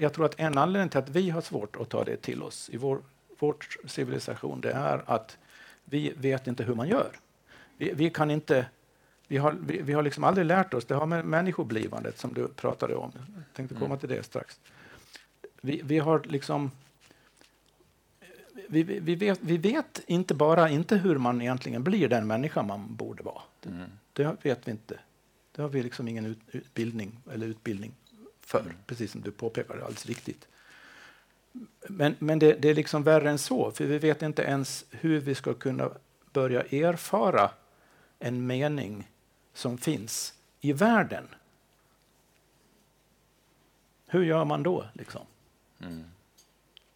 jag 0.00 0.12
tror 0.12 0.24
att 0.24 0.40
en 0.40 0.58
anledning 0.58 0.88
till 0.88 0.98
att 0.98 1.08
vi 1.08 1.30
har 1.30 1.40
svårt 1.40 1.76
att 1.76 1.88
ta 1.88 2.04
det 2.04 2.16
till 2.16 2.42
oss 2.42 2.70
i 2.72 2.76
vår 2.76 3.02
vårt 3.38 3.76
civilisation, 3.86 4.60
det 4.60 4.72
är 4.72 5.02
att 5.06 5.38
vi 5.84 6.12
vet 6.16 6.46
inte 6.46 6.64
hur 6.64 6.74
man 6.74 6.88
gör. 6.88 7.12
Vi, 7.76 7.92
vi 7.94 8.10
kan 8.10 8.30
inte 8.30 8.66
vi 9.28 9.36
har, 9.36 9.56
vi, 9.66 9.82
vi, 9.82 9.92
har 9.92 10.02
liksom 10.02 10.24
aldrig 10.24 10.46
lärt 10.46 10.74
oss, 10.74 10.84
det 10.84 10.94
har 10.94 11.06
med 11.06 11.24
människoblivandet 11.24 12.18
som 12.18 12.34
du 12.34 12.48
pratade 12.48 12.94
om, 12.94 13.12
jag 13.14 13.44
tänkte 13.56 13.74
komma 13.74 13.86
mm. 13.86 13.98
till 13.98 14.08
det 14.08 14.22
strax. 14.22 14.60
Vi, 15.60 15.80
vi 15.84 15.98
har 15.98 16.22
liksom 16.24 16.70
vi, 18.68 18.82
vi, 18.82 19.14
vet, 19.14 19.38
vi 19.42 19.56
vet 19.56 20.00
inte 20.06 20.34
bara 20.34 20.68
inte 20.68 20.96
hur 20.96 21.18
man 21.18 21.42
egentligen 21.42 21.84
blir 21.84 22.08
den 22.08 22.26
människa 22.26 22.62
man 22.62 22.94
borde 22.94 23.22
vara. 23.22 23.42
Mm. 23.66 23.90
Det, 24.12 24.36
vet 24.42 24.68
vi 24.68 24.70
inte. 24.70 24.98
Det 25.52 25.62
har 25.62 25.68
vi 25.68 25.82
liksom 25.82 26.08
ingen 26.08 26.26
ut, 26.26 26.38
utbildning 26.46 27.20
eller 27.32 27.46
utbildning 27.46 27.94
för, 28.40 28.60
mm. 28.60 28.76
precis 28.86 29.12
som 29.12 29.20
du 29.20 29.30
påpekade 29.30 29.80
alldeles 29.80 30.06
riktigt. 30.06 30.48
Men, 31.88 32.14
men 32.18 32.38
det, 32.38 32.52
det, 32.52 32.68
är 32.68 32.74
liksom 32.74 33.02
värre 33.02 33.30
än 33.30 33.38
så, 33.38 33.70
för 33.70 33.84
vi 33.84 33.98
vet 33.98 34.22
inte 34.22 34.42
ens 34.42 34.84
hur 34.90 35.20
vi 35.20 35.34
ska 35.34 35.54
kunna 35.54 35.90
börja 36.32 36.62
erfara 36.62 37.50
en 38.18 38.46
mening 38.46 39.10
som 39.52 39.78
finns 39.78 40.34
i 40.60 40.72
världen. 40.72 41.28
Hur 44.06 44.24
gör 44.24 44.44
man 44.44 44.62
då? 44.62 44.84
Liksom? 44.92 45.22
Mm. 45.80 46.04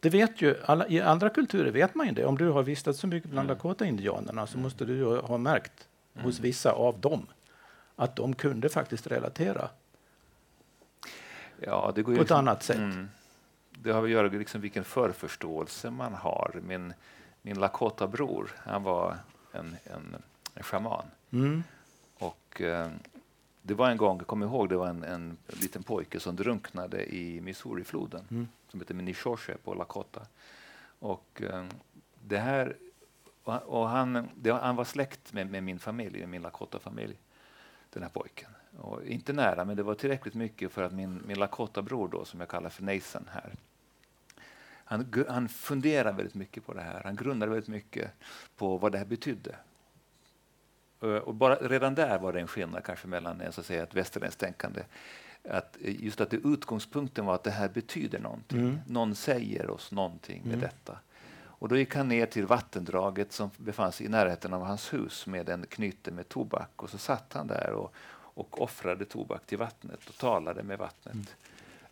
Det 0.00 0.11
vet 0.11 0.43
ju, 0.43 0.57
alla, 0.64 0.88
I 0.88 1.00
andra 1.00 1.31
kulturer 1.31 1.71
vet 1.71 1.95
man 1.95 2.07
ju 2.07 2.12
det. 2.12 2.25
Om 2.25 2.38
du 2.38 2.49
har 2.49 2.62
vistats 2.62 2.99
så 2.99 3.07
mycket 3.07 3.31
bland 3.31 3.50
mm. 3.50 3.57
Lakota-indianerna 3.57 4.47
så 4.47 4.59
måste 4.59 4.85
du 4.85 5.05
ha 5.05 5.38
märkt 5.38 5.88
mm. 6.14 6.25
hos 6.25 6.40
vissa 6.40 6.73
av 6.73 7.00
dem 7.00 7.26
att 7.97 8.17
de 8.17 8.35
kunde 8.35 8.69
faktiskt 8.69 9.07
relatera 9.07 9.69
ja, 11.61 11.93
det 11.95 12.02
går 12.02 12.17
på 12.17 12.23
ett 12.23 12.31
annat 12.31 12.62
sätt. 12.62 12.76
Mm. 12.76 13.09
Det 13.71 13.93
har 13.93 14.05
att 14.05 14.11
göra 14.11 14.31
med 14.31 14.38
liksom 14.38 14.61
vilken 14.61 14.85
förförståelse 14.85 15.90
man 15.90 16.14
har. 16.14 16.61
Min, 16.67 16.95
min 17.43 17.59
Lakota-bror, 17.59 18.50
han 18.57 18.83
var 18.83 19.17
en, 19.52 19.76
en, 19.85 20.17
en 20.55 20.62
shaman. 20.62 21.05
Mm. 21.31 21.64
Och, 22.19 22.61
eh, 22.61 22.90
det 23.62 23.75
var 23.75 23.90
en 23.90 23.97
gång, 23.97 24.19
kommer 24.19 24.47
ihåg, 24.47 24.69
det 24.69 24.76
var 24.76 24.87
en, 24.87 25.05
en 25.05 25.37
liten 25.47 25.83
pojke 25.83 26.21
som 26.21 26.37
drunknade 26.37 27.14
i 27.14 27.40
Missourifloden 27.40 28.25
mm 28.31 28.49
som 28.69 28.81
heter 28.81 28.95
Minishoshe 28.95 29.57
på 29.65 29.75
Lakota. 29.75 30.27
Och, 30.99 31.43
eh, 31.43 31.65
det 32.25 32.39
här, 32.39 32.77
och 33.45 33.89
han, 33.89 34.29
det, 34.35 34.51
han 34.51 34.77
var 34.77 34.85
släkt 34.85 35.33
med, 35.33 35.51
med 35.51 35.63
min 35.63 35.79
familj, 35.79 36.27
min 36.27 36.43
Lakota-familj, 36.43 37.19
den 37.91 38.03
här 38.03 38.11
pojken. 38.11 38.51
Och 38.79 39.05
inte 39.05 39.33
nära, 39.33 39.65
men 39.65 39.77
det 39.77 39.83
var 39.83 39.95
tillräckligt 39.95 40.35
mycket 40.35 40.73
för 40.73 40.83
att 40.83 40.93
min, 40.93 41.23
min 41.27 41.39
Lakota-bror, 41.39 42.09
då, 42.09 42.25
som 42.25 42.41
jag 42.41 42.49
kallar 42.49 42.71
för 42.71 42.83
Nathan 42.83 43.29
här, 43.33 43.55
han, 44.85 45.25
han 45.29 45.49
funderade 45.49 46.17
väldigt 46.17 46.35
mycket 46.35 46.67
på 46.67 46.75
det 46.75 46.81
här. 46.81 47.03
Han 47.05 47.17
grundade 47.17 47.53
väldigt 47.53 47.69
mycket 47.69 48.11
på 48.57 48.77
vad 48.77 48.93
det 48.93 48.99
här 48.99 49.05
betydde. 49.05 49.57
Eh, 51.03 51.09
och 51.09 51.35
bara, 51.35 51.55
redan 51.55 51.95
där 51.95 52.19
var 52.19 52.33
det 52.33 52.41
en 52.41 52.49
skillnad 52.49 52.85
kanske 52.85 53.09
mellan 53.09 53.43
så 53.51 53.61
att 53.61 53.67
säga, 53.67 53.83
ett 53.83 53.95
västerländskt 53.95 54.41
tänkande. 54.41 54.83
Att 55.50 55.76
just 55.81 56.21
att 56.21 56.31
det, 56.31 56.37
utgångspunkten 56.37 57.26
var 57.26 57.35
att 57.35 57.45
det 57.45 57.50
här 57.50 57.69
betyder 57.69 58.19
någonting. 58.19 58.59
Mm. 58.59 58.78
Någon 58.87 59.14
säger 59.14 59.71
oss 59.71 59.93
någonting 59.93 60.43
med 60.43 60.55
mm. 60.55 60.61
detta. 60.61 60.99
Och 61.61 61.69
då 61.69 61.76
gick 61.76 61.95
han 61.95 62.09
ner 62.09 62.26
till 62.26 62.47
vattendraget 62.47 63.33
som 63.33 63.50
befann 63.57 63.93
sig 63.93 64.07
i 64.07 64.09
närheten 64.09 64.52
av 64.55 64.62
hans 64.62 64.93
hus 64.93 65.26
med 65.26 65.49
en 65.49 65.67
knyte 65.67 66.11
med 66.11 66.28
tobak. 66.28 66.83
Och 66.83 66.90
så 66.90 66.99
satt 66.99 67.33
han 67.33 67.47
där 67.47 67.73
och, 67.73 67.95
och 68.11 68.62
offrade 68.62 69.05
tobak 69.05 69.47
till 69.47 69.59
vattnet 69.59 70.09
och 70.09 70.17
talade 70.17 70.62
med 70.62 70.78
vattnet 70.78 71.37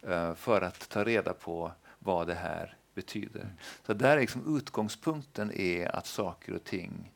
mm. 0.03 0.29
uh, 0.29 0.35
för 0.35 0.61
att 0.63 0.89
ta 0.89 1.05
reda 1.05 1.33
på 1.33 1.73
vad 1.99 2.27
det 2.27 2.35
här 2.35 2.77
betyder. 2.95 3.41
Mm. 3.41 3.53
Så 3.87 3.95
där 3.95 4.17
är 4.17 4.21
liksom 4.21 4.57
utgångspunkten 4.57 5.53
är 5.53 5.97
att 5.97 6.07
saker 6.07 6.55
och 6.55 6.65
ting 6.65 7.13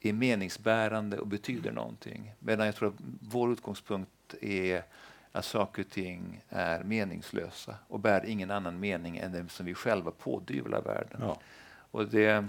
är 0.00 0.12
meningsbärande 0.12 1.18
och 1.18 1.26
betyder 1.26 1.72
någonting. 1.72 2.34
Medan 2.38 2.66
jag 2.66 2.76
tror 2.76 2.88
att 2.88 3.00
vår 3.20 3.52
utgångspunkt 3.52 4.34
är 4.40 4.84
att 5.34 5.44
saker 5.44 5.82
och 5.82 5.90
ting 5.90 6.40
är 6.48 6.84
meningslösa 6.84 7.74
och 7.88 8.00
bär 8.00 8.24
ingen 8.26 8.50
annan 8.50 8.80
mening 8.80 9.16
än 9.16 9.32
den 9.32 9.48
som 9.48 9.66
vi 9.66 9.74
själva 9.74 10.10
pådyvlar 10.10 10.82
världen. 10.82 11.20
Ja. 11.20 11.38
Och 11.90 12.06
det, 12.08 12.44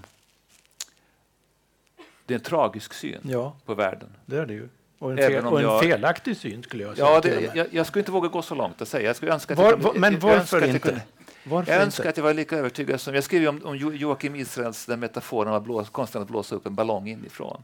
det 2.26 2.34
är 2.34 2.36
en 2.36 2.44
tragisk 2.44 2.94
syn 2.94 3.22
ja, 3.24 3.56
på 3.66 3.74
världen. 3.74 4.10
Det 4.26 4.38
är 4.38 4.46
det 4.46 4.54
ju. 4.54 4.70
Och 5.00 5.12
en, 5.12 5.18
fel, 5.18 5.46
och 5.46 5.60
en 5.60 5.66
jag, 5.66 5.84
felaktig 5.84 6.38
syn 6.38 6.64
skulle 6.64 6.84
jag 6.84 6.98
säga. 6.98 7.08
Ja, 7.08 7.22
det, 7.22 7.56
jag, 7.56 7.68
jag, 7.72 7.86
skulle 7.88 8.02
inte 8.02 8.12
våga 8.12 8.28
gå 8.28 8.42
så 8.42 8.56
långt 8.56 8.82
att 8.82 8.88
säga. 8.88 9.08
Jag 9.08 9.16
skulle 9.16 9.34
önska 9.34 9.54
att 9.54 9.60
var, 9.60 9.72
jag, 9.72 10.00
men 10.00 10.20
varför 10.20 10.68
inte? 10.68 11.02
Varför 11.44 11.72
jag 11.72 11.82
önskar 11.82 12.04
inte? 12.04 12.10
att 12.10 12.18
jag 12.18 12.24
var 12.24 12.34
lika 12.34 12.58
övertygad 12.58 13.02
som... 13.02 13.16
Jag 13.16 13.24
skrev 13.24 13.48
om, 13.48 13.62
om 13.66 13.78
Joakim 13.78 14.36
Israels 14.36 14.86
den 14.86 15.00
metaforen 15.00 15.54
av 15.54 15.64
blås, 15.64 15.90
konsten 15.90 16.22
att 16.22 16.28
blåsa 16.28 16.56
upp 16.56 16.66
en 16.66 16.76
ballong 16.76 17.08
inifrån. 17.08 17.64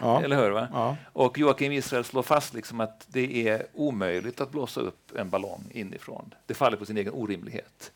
Ja. 0.00 0.22
Eller 0.22 0.36
hur? 0.36 0.50
Va? 0.50 0.68
Ja. 0.72 0.96
Och 1.12 1.38
Joakim 1.38 1.72
Israel 1.72 2.04
slår 2.04 2.22
fast 2.22 2.54
liksom 2.54 2.80
att 2.80 3.06
det 3.08 3.48
är 3.48 3.66
omöjligt 3.74 4.40
att 4.40 4.50
blåsa 4.50 4.80
upp 4.80 5.16
en 5.16 5.30
ballong 5.30 5.64
inifrån. 5.70 6.34
Det 6.46 6.54
faller 6.54 6.76
på 6.76 6.86
sin 6.86 6.96
egen 6.96 7.12
orimlighet. 7.12 7.92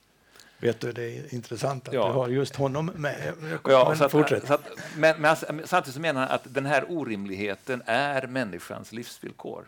Vet 0.58 0.80
du, 0.80 0.92
det 0.92 1.02
är 1.02 1.34
intressant 1.34 1.88
att 1.88 1.94
ja. 1.94 2.06
du 2.06 2.12
har 2.12 2.28
just 2.28 2.56
honom 2.56 2.90
med. 2.96 3.32
Ja, 3.68 3.84
men, 3.88 3.98
så 3.98 4.04
att, 4.04 4.12
fortsätt. 4.12 4.46
Så 4.46 4.54
att, 4.54 4.68
men, 4.96 5.20
men 5.20 5.30
alltså, 5.30 5.46
samtidigt 5.64 5.94
så 5.94 6.00
menar 6.00 6.20
han 6.20 6.30
att 6.30 6.42
den 6.44 6.66
här 6.66 6.84
orimligheten 6.88 7.82
är 7.86 8.26
människans 8.26 8.92
livsvillkor. 8.92 9.64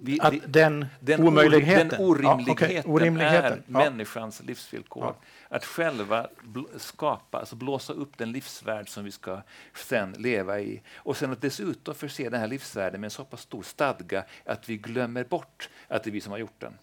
Vi, 0.00 0.20
att 0.20 0.34
den, 0.46 0.86
den 1.00 1.22
omöjligheten, 1.22 1.88
den 1.88 2.00
orimligheten, 2.00 2.74
ja, 2.74 2.80
okay. 2.80 2.82
orimligheten. 2.92 3.52
är 3.52 3.62
ja. 3.66 3.78
människans 3.78 4.42
livsvillkor. 4.42 5.14
Ja. 5.48 5.56
Att 5.56 5.64
själva 5.64 6.28
skapa, 6.76 7.38
alltså 7.38 7.56
blåsa 7.56 7.92
upp 7.92 8.18
den 8.18 8.32
livsvärld 8.32 8.88
som 8.88 9.04
vi 9.04 9.12
ska 9.12 9.42
sen 9.74 10.12
leva 10.12 10.60
i. 10.60 10.82
Och 10.96 11.16
sen 11.16 11.32
att 11.32 11.40
dessutom 11.40 11.94
förse 11.94 12.28
den 12.28 12.40
här 12.40 12.48
livsvärlden 12.48 13.00
med 13.00 13.06
en 13.06 13.10
så 13.10 13.24
pass 13.24 13.40
stor 13.40 13.62
stadga 13.62 14.24
att 14.44 14.68
vi 14.68 14.76
glömmer 14.76 15.24
bort 15.24 15.68
att 15.88 16.04
det 16.04 16.10
är 16.10 16.12
vi 16.12 16.20
som 16.20 16.32
har 16.32 16.38
gjort 16.38 16.60
den. 16.60 16.78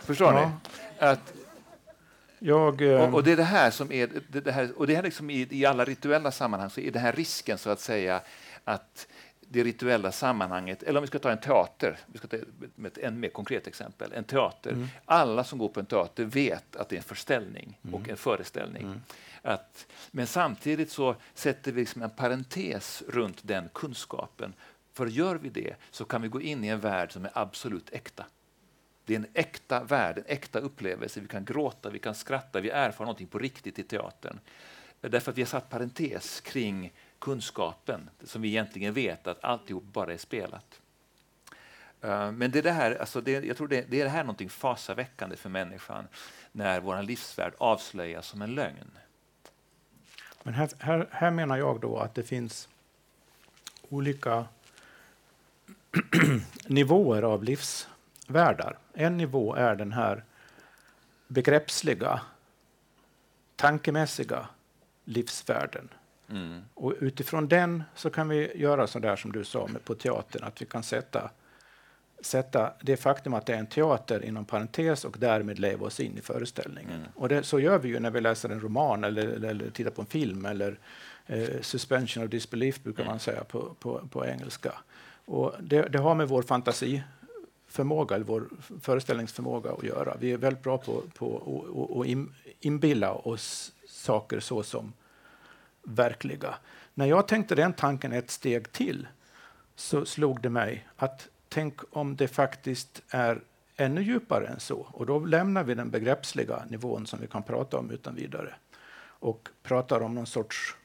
Förstår 0.00 0.32
ni? 0.32 0.48
Att, 0.98 1.34
jag, 2.38 2.82
och, 2.82 3.14
och, 3.14 3.24
det 3.24 3.32
är 3.32 3.36
det 3.36 3.42
här 3.42 3.70
som 3.70 3.92
är, 3.92 4.10
det, 4.28 4.40
det 4.40 4.52
här, 4.52 4.72
och 4.76 4.86
det 4.86 4.94
är 4.94 5.02
liksom 5.02 5.30
i, 5.30 5.48
i 5.50 5.66
alla 5.66 5.84
rituella 5.84 6.30
sammanhang 6.30 6.70
så 6.70 6.80
är 6.80 6.90
det 6.90 6.98
här 6.98 7.12
risken 7.12 7.58
så 7.58 7.70
att 7.70 7.80
säga 7.80 8.20
att 8.64 9.06
det 9.48 9.64
rituella 9.64 10.12
sammanhanget, 10.12 10.82
eller 10.82 11.00
om 11.00 11.02
vi 11.02 11.06
ska 11.06 11.18
ta 11.18 11.30
en 11.30 11.40
teater, 11.40 11.98
vi 12.06 12.18
ska 12.18 12.28
ta 12.28 12.36
ett 12.86 12.98
än 12.98 13.20
mer 13.20 13.28
konkret 13.28 13.66
exempel, 13.66 14.12
en 14.12 14.24
teater. 14.24 14.72
Mm. 14.72 14.88
Alla 15.04 15.44
som 15.44 15.58
går 15.58 15.68
på 15.68 15.80
en 15.80 15.86
teater 15.86 16.24
vet 16.24 16.76
att 16.76 16.88
det 16.88 16.96
är 16.96 16.98
en 16.98 17.02
förställning 17.02 17.80
mm. 17.82 17.94
och 17.94 18.08
en 18.08 18.16
föreställning. 18.16 18.82
Mm. 18.82 19.00
Att, 19.42 19.86
men 20.10 20.26
samtidigt 20.26 20.90
så 20.90 21.16
sätter 21.34 21.72
vi 21.72 21.80
liksom 21.80 22.02
en 22.02 22.10
parentes 22.10 23.02
runt 23.08 23.38
den 23.42 23.68
kunskapen. 23.74 24.54
För 24.92 25.06
gör 25.06 25.34
vi 25.34 25.48
det 25.48 25.74
så 25.90 26.04
kan 26.04 26.22
vi 26.22 26.28
gå 26.28 26.40
in 26.40 26.64
i 26.64 26.68
en 26.68 26.80
värld 26.80 27.12
som 27.12 27.24
är 27.24 27.30
absolut 27.34 27.92
äkta. 27.92 28.26
Det 29.04 29.14
är 29.14 29.18
en 29.18 29.26
äkta 29.34 29.84
värld, 29.84 30.18
en 30.18 30.24
äkta 30.26 30.58
upplevelse. 30.58 31.20
Vi 31.20 31.28
kan 31.28 31.44
gråta, 31.44 31.90
vi 31.90 31.98
kan 31.98 32.14
skratta, 32.14 32.60
vi 32.60 32.70
erfar 32.70 33.04
någonting 33.04 33.26
på 33.26 33.38
riktigt 33.38 33.78
i 33.78 33.82
teatern. 33.82 34.38
Därför 35.08 35.30
att 35.30 35.38
vi 35.38 35.42
har 35.42 35.46
satt 35.46 35.70
parentes 35.70 36.40
kring 36.40 36.92
kunskapen 37.18 38.10
som 38.24 38.42
vi 38.42 38.48
egentligen 38.48 38.94
vet 38.94 39.26
att 39.26 39.44
alltihop 39.44 39.84
bara 39.84 40.12
är 40.12 40.18
spelat. 40.18 40.80
Eh, 42.00 42.32
men 42.32 42.50
det, 42.50 42.58
är 42.58 42.62
det, 42.62 42.70
här, 42.70 42.96
alltså 43.00 43.20
det, 43.20 43.44
jag 43.44 43.56
tror 43.56 43.68
det, 43.68 43.90
det 43.90 44.00
är 44.00 44.04
det 44.04 44.10
här 44.10 44.24
någonting 44.24 44.50
fasaväckande 44.50 45.36
för 45.36 45.48
människan 45.48 46.08
när 46.52 46.80
vår 46.80 47.02
livsvärld 47.02 47.52
avslöjas 47.58 48.26
som 48.26 48.42
en 48.42 48.54
lögn. 48.54 48.90
Men 50.42 50.54
här, 50.54 50.70
här, 50.78 51.08
här 51.10 51.30
menar 51.30 51.56
jag 51.56 51.80
då 51.80 51.98
att 51.98 52.14
det 52.14 52.22
finns 52.22 52.68
olika 53.88 54.46
nivåer 56.66 57.22
av 57.22 57.44
livsvärldar. 57.44 58.78
En 58.92 59.16
nivå 59.16 59.54
är 59.54 59.76
den 59.76 59.92
här 59.92 60.24
begreppsliga, 61.28 62.20
tankemässiga 63.56 64.48
livsvärlden. 65.06 65.88
Mm. 66.30 66.60
Och 66.74 66.94
utifrån 67.00 67.48
den 67.48 67.82
så 67.94 68.10
kan 68.10 68.28
vi 68.28 68.52
göra 68.56 68.86
så 68.86 68.98
där 68.98 69.16
som 69.16 69.32
du 69.32 69.44
sa 69.44 69.66
med 69.66 69.84
på 69.84 69.94
teatern, 69.94 70.44
att 70.44 70.62
vi 70.62 70.66
kan 70.66 70.82
sätta, 70.82 71.30
sätta 72.20 72.72
det 72.80 72.96
faktum 72.96 73.34
att 73.34 73.46
det 73.46 73.54
är 73.54 73.58
en 73.58 73.66
teater 73.66 74.24
inom 74.24 74.44
parentes 74.44 75.04
och 75.04 75.16
därmed 75.18 75.58
leva 75.58 75.86
oss 75.86 76.00
in 76.00 76.18
i 76.18 76.20
föreställningen. 76.20 76.92
Mm. 76.92 77.08
Och 77.14 77.28
det, 77.28 77.42
så 77.42 77.60
gör 77.60 77.78
vi 77.78 77.88
ju 77.88 78.00
när 78.00 78.10
vi 78.10 78.20
läser 78.20 78.48
en 78.48 78.60
roman 78.60 79.04
eller, 79.04 79.26
eller, 79.26 79.48
eller 79.48 79.70
tittar 79.70 79.90
på 79.90 80.02
en 80.02 80.06
film 80.06 80.46
eller 80.46 80.78
eh, 81.26 81.60
suspension 81.60 82.24
of 82.24 82.30
disbelief 82.30 82.82
brukar 82.82 83.02
mm. 83.02 83.10
man 83.10 83.18
säga 83.18 83.44
på, 83.44 83.74
på, 83.80 84.08
på 84.10 84.26
engelska. 84.26 84.72
Och 85.24 85.54
det, 85.60 85.82
det, 85.82 85.98
har 85.98 86.14
med 86.14 86.28
vår 86.28 86.42
förmåga, 87.76 88.16
eller 88.16 88.24
vår 88.24 88.48
föreställningsförmåga 88.80 89.70
att 89.70 89.82
göra. 89.82 90.16
Vi 90.20 90.32
är 90.32 90.36
väldigt 90.38 90.62
bra 90.62 90.78
på, 90.78 91.02
på 91.14 92.00
att 92.00 92.06
inbilla 92.60 93.12
oss 93.12 93.72
saker 93.88 94.40
så 94.40 94.62
som 94.62 94.92
verkliga. 95.82 96.54
När 96.94 97.06
jag 97.06 97.28
tänkte 97.28 97.54
den 97.54 97.72
tanken 97.72 98.12
ett 98.12 98.30
steg 98.30 98.72
till 98.72 99.08
så 99.76 100.04
slog 100.04 100.40
det 100.40 100.50
mig 100.50 100.88
att 100.96 101.28
tänk 101.48 101.80
om 101.90 102.16
det 102.16 102.28
faktiskt 102.28 103.02
är 103.08 103.40
ännu 103.76 104.02
djupare 104.02 104.46
än 104.46 104.60
så. 104.60 104.86
Och 104.92 105.06
då 105.06 105.18
lämnar 105.18 105.64
vi 105.64 105.74
den 105.74 105.90
begreppsliga 105.90 106.64
nivån 106.68 107.06
som 107.06 107.20
vi 107.20 107.26
kan 107.26 107.42
prata 107.42 107.78
om 107.78 107.90
utan 107.90 108.14
vidare 108.14 108.54
och 109.20 109.48
pratar 109.62 110.00
om 110.00 110.14
någon 110.14 110.26
sorts 110.26 110.76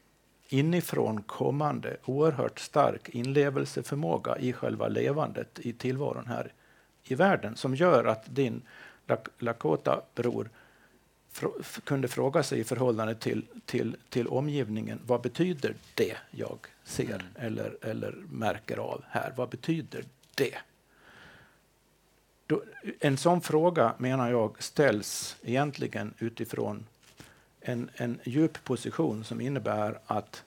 inifrån 0.48 1.24
kommande 1.24 1.98
oerhört 2.05 2.60
stark 2.60 3.10
inlevelseförmåga 3.10 4.38
i 4.38 4.53
själva 4.53 4.88
levandet 4.88 5.60
i 5.60 5.74
tillvaron 5.74 6.27
här 6.27 6.53
i 7.03 7.15
världen 7.15 7.55
som 7.55 7.75
gör 7.75 8.05
att 8.05 8.36
din 8.36 8.62
Lakota-bror 9.39 10.50
kunde 11.84 12.08
fråga 12.08 12.43
sig 12.43 12.60
i 12.60 12.63
förhållande 12.63 13.15
till, 13.15 13.46
till, 13.65 13.98
till 14.10 14.27
omgivningen, 14.27 15.00
vad 15.05 15.22
betyder 15.22 15.75
det 15.96 16.17
jag 16.31 16.58
ser 16.84 17.13
mm. 17.13 17.25
eller, 17.36 17.77
eller 17.81 18.12
märker 18.31 18.77
av 18.77 19.03
här? 19.10 19.34
Vad 19.36 19.50
betyder 19.50 20.05
det? 20.36 20.58
Då, 22.48 22.63
en 23.00 23.17
sån 23.17 23.41
fråga, 23.41 23.96
menar 23.98 24.31
jag, 24.31 24.63
ställs 24.63 25.38
egentligen 25.41 26.13
utifrån 26.20 26.86
en, 27.60 27.89
en 27.96 28.20
djup 28.24 28.63
position 28.63 29.24
som 29.24 29.41
innebär 29.41 30.00
att, 30.05 30.43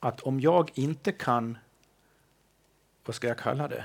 att 0.00 0.20
om 0.20 0.40
jag 0.40 0.70
inte 0.74 1.12
kan, 1.12 1.58
vad 3.04 3.14
ska 3.14 3.28
jag 3.28 3.38
kalla 3.38 3.68
det? 3.68 3.84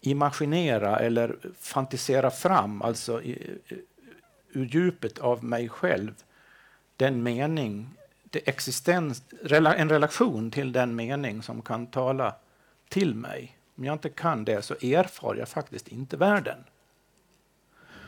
Imaginera 0.00 0.98
eller 0.98 1.36
fantisera 1.58 2.30
fram, 2.30 2.82
alltså 2.82 3.22
i, 3.22 3.58
ur 4.52 4.66
djupet 4.66 5.18
av 5.18 5.44
mig 5.44 5.68
själv, 5.68 6.14
den 6.96 7.22
mening, 7.22 7.90
det 8.24 8.48
existens, 8.48 9.22
en 9.50 9.88
relation 9.88 10.50
till 10.50 10.72
den 10.72 10.96
mening 10.96 11.42
som 11.42 11.62
kan 11.62 11.86
tala 11.86 12.34
till 12.88 13.14
mig. 13.14 13.58
Om 13.76 13.84
jag 13.84 13.94
inte 13.94 14.08
kan 14.08 14.44
det 14.44 14.62
så 14.62 14.74
erfar 14.74 15.34
jag 15.34 15.48
faktiskt 15.48 15.88
inte 15.88 16.16
världen. 16.16 16.64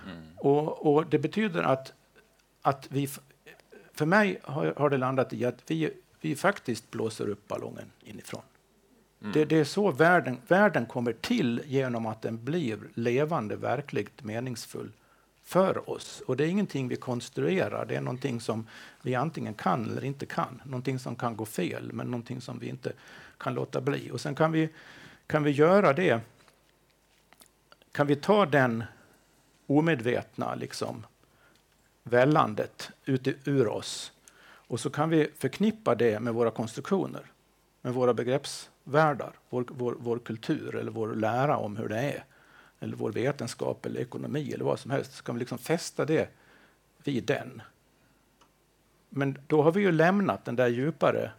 Mm. 0.06 0.22
Och, 0.38 0.94
och, 0.94 1.06
det 1.06 1.18
betyder 1.18 1.62
att, 1.62 1.92
att 2.62 2.86
vi, 2.90 3.08
för 3.92 4.06
mig 4.06 4.38
har, 4.42 4.74
har 4.76 4.90
det 4.90 4.96
landat 4.96 5.32
i 5.32 5.44
att 5.44 5.70
vi, 5.70 5.90
vi 6.20 6.36
faktiskt 6.36 6.90
blåser 6.90 7.28
upp 7.28 7.48
ballongen 7.48 7.90
inifrån. 8.04 8.42
Mm. 9.24 9.32
Det, 9.32 9.44
det, 9.44 9.56
är 9.56 9.64
så 9.64 9.90
världen, 9.90 10.38
världen 10.48 10.86
kommer 10.86 11.12
till 11.12 11.62
genom 11.66 12.06
att 12.06 12.22
den 12.22 12.44
blir 12.44 12.78
levande, 12.94 13.56
verkligt 13.56 14.22
meningsfull 14.22 14.92
för 15.42 15.90
oss. 15.90 16.22
Och 16.26 16.36
det 16.36 16.44
är 16.44 16.48
ingenting 16.48 16.88
vi 16.88 16.96
konstruerar, 16.96 17.86
det 17.86 17.96
är 17.96 18.00
någonting 18.00 18.40
som 18.40 18.66
vi 19.02 19.14
antingen 19.14 19.54
kan 19.54 19.90
eller 19.90 20.04
inte 20.04 20.26
kan. 20.26 20.62
Någonting 20.64 20.98
som 20.98 21.16
kan 21.16 21.36
gå 21.36 21.44
fel, 21.44 21.92
men 21.92 22.06
någonting 22.06 22.40
som 22.40 22.58
vi 22.58 22.68
inte 22.68 22.92
kan 23.38 23.54
låta 23.54 23.80
bli. 23.80 24.10
Och 24.10 24.20
sen 24.20 24.34
kan 24.34 24.52
vi, 24.52 24.68
kan 25.26 25.42
vi 25.42 25.50
göra 25.50 25.92
det, 25.92 26.20
kan 27.92 28.06
vi 28.06 28.16
ta 28.16 28.46
den 28.46 28.84
omedvetna 29.66 30.54
liksom, 30.54 31.06
vällandet 32.02 32.90
ut 33.04 33.28
ur 33.44 33.68
oss 33.68 34.12
och 34.44 34.80
så 34.80 34.90
kan 34.90 35.10
vi 35.10 35.30
förknippa 35.38 35.94
det 35.94 36.20
med 36.20 36.34
våra 36.34 36.50
konstruktioner, 36.50 37.22
med 37.80 37.94
våra 37.94 38.14
begrepps 38.14 38.70
världar, 38.84 39.32
vår, 39.50 39.64
vår, 39.68 39.96
vår 39.98 40.18
kultur 40.18 40.74
eller 40.74 40.90
vår 40.90 41.14
lära 41.14 41.56
om 41.56 41.76
hur 41.76 41.88
det 41.88 42.00
är, 42.00 42.24
eller 42.80 42.96
vår 42.96 43.12
vetenskap 43.12 43.86
eller 43.86 44.00
ekonomi 44.00 44.52
eller 44.52 44.64
vad 44.64 44.78
som 44.78 44.90
helst, 44.90 45.12
så 45.12 45.24
kan 45.24 45.34
vi 45.34 45.38
liksom 45.38 45.58
fästa 45.58 46.04
det 46.04 46.28
vid 47.04 47.24
den. 47.24 47.62
Men 49.08 49.38
då 49.46 49.62
har 49.62 49.72
vi 49.72 49.80
ju 49.80 49.92
lämnat 49.92 50.44
den 50.44 50.56
där 50.56 50.68
djupare 50.68 51.30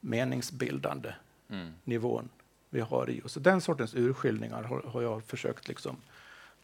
meningsbildande 0.00 1.14
mm. 1.48 1.74
nivån 1.84 2.28
vi 2.70 2.80
har 2.80 3.10
i 3.10 3.22
oss. 3.22 3.34
Den 3.34 3.60
sortens 3.60 3.94
urskiljningar 3.94 4.62
har, 4.62 4.82
har, 4.82 5.02
jag 5.02 5.24
försökt 5.24 5.68
liksom 5.68 5.96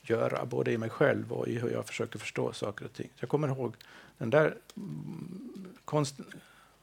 göra, 0.03 0.45
både 0.45 0.73
i 0.73 0.79
mig 0.79 0.91
själv 0.91 1.33
och 1.33 1.49
i 1.49 1.59
hur 1.59 1.71
jag 1.71 1.87
försöker 1.87 2.19
förstå 2.19 2.53
saker 2.53 2.85
och 2.85 2.93
ting. 2.93 3.11
Jag 3.17 3.29
kommer 3.29 3.49
ihåg 3.49 3.75
den 4.19 4.31
där 4.31 4.55
konst, 5.85 6.21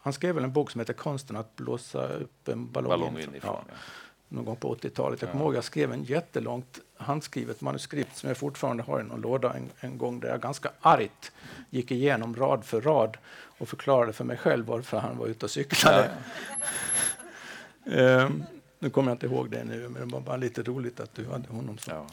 han 0.02 0.14
skrev 0.14 0.36
väl 0.36 0.44
en 0.44 0.54
bok 0.54 0.72
som 0.72 0.80
heter 0.80 0.94
Konsten 0.94 1.36
att 1.36 1.56
blåsa 1.56 2.08
upp 2.08 2.48
en 2.48 2.72
ballong, 2.72 2.90
ballong 2.90 3.14
inifrån. 3.14 3.34
inifrån 3.34 3.64
ja. 3.68 3.74
Någon 4.32 4.46
gång 4.46 4.56
på 4.56 4.76
80-talet. 4.76 5.22
Jag 5.22 5.32
kommer 5.32 5.46
ihåg 5.46 5.56
jag 5.56 5.64
skrev 5.64 5.94
en 5.94 6.04
jättelångt 6.04 6.80
handskrivet 6.98 7.62
manuskript 7.62 8.18
som 8.18 8.28
jag 8.30 8.38
fortfarande 8.38 8.84
har 8.84 9.00
i 9.00 9.04
någon 9.04 9.22
låda 9.22 9.54
en, 9.54 9.70
en 9.80 9.98
gång 9.98 10.20
där 10.20 10.30
jag 10.30 10.42
ganska 10.42 10.72
argt 10.82 11.32
gick 11.70 11.92
igenom 11.92 12.36
rad 12.36 12.66
för 12.66 12.82
rad 12.82 13.18
och 13.32 13.70
förklarade 13.70 14.14
för 14.14 14.24
mig 14.24 14.38
själv 14.38 14.66
varför 14.66 14.98
han 14.98 15.18
var 15.18 15.28
ute 15.28 15.46
och 15.46 15.52
cyklade. 15.52 16.12
Um, 17.86 18.44
nu 18.80 18.90
kommer 18.90 19.12
jag 19.12 19.16
inte 19.16 19.26
ihåg 19.26 19.50
det 19.50 19.64
nu, 19.64 19.90
men 19.90 20.08
det 20.08 20.14
var 20.14 20.22
bara 20.22 20.38
lite 20.38 20.64
roligt 20.64 21.00
att 21.00 21.16
du 21.16 21.26
hade 21.26 21.48
honom 21.48 21.78
så. 21.78 22.08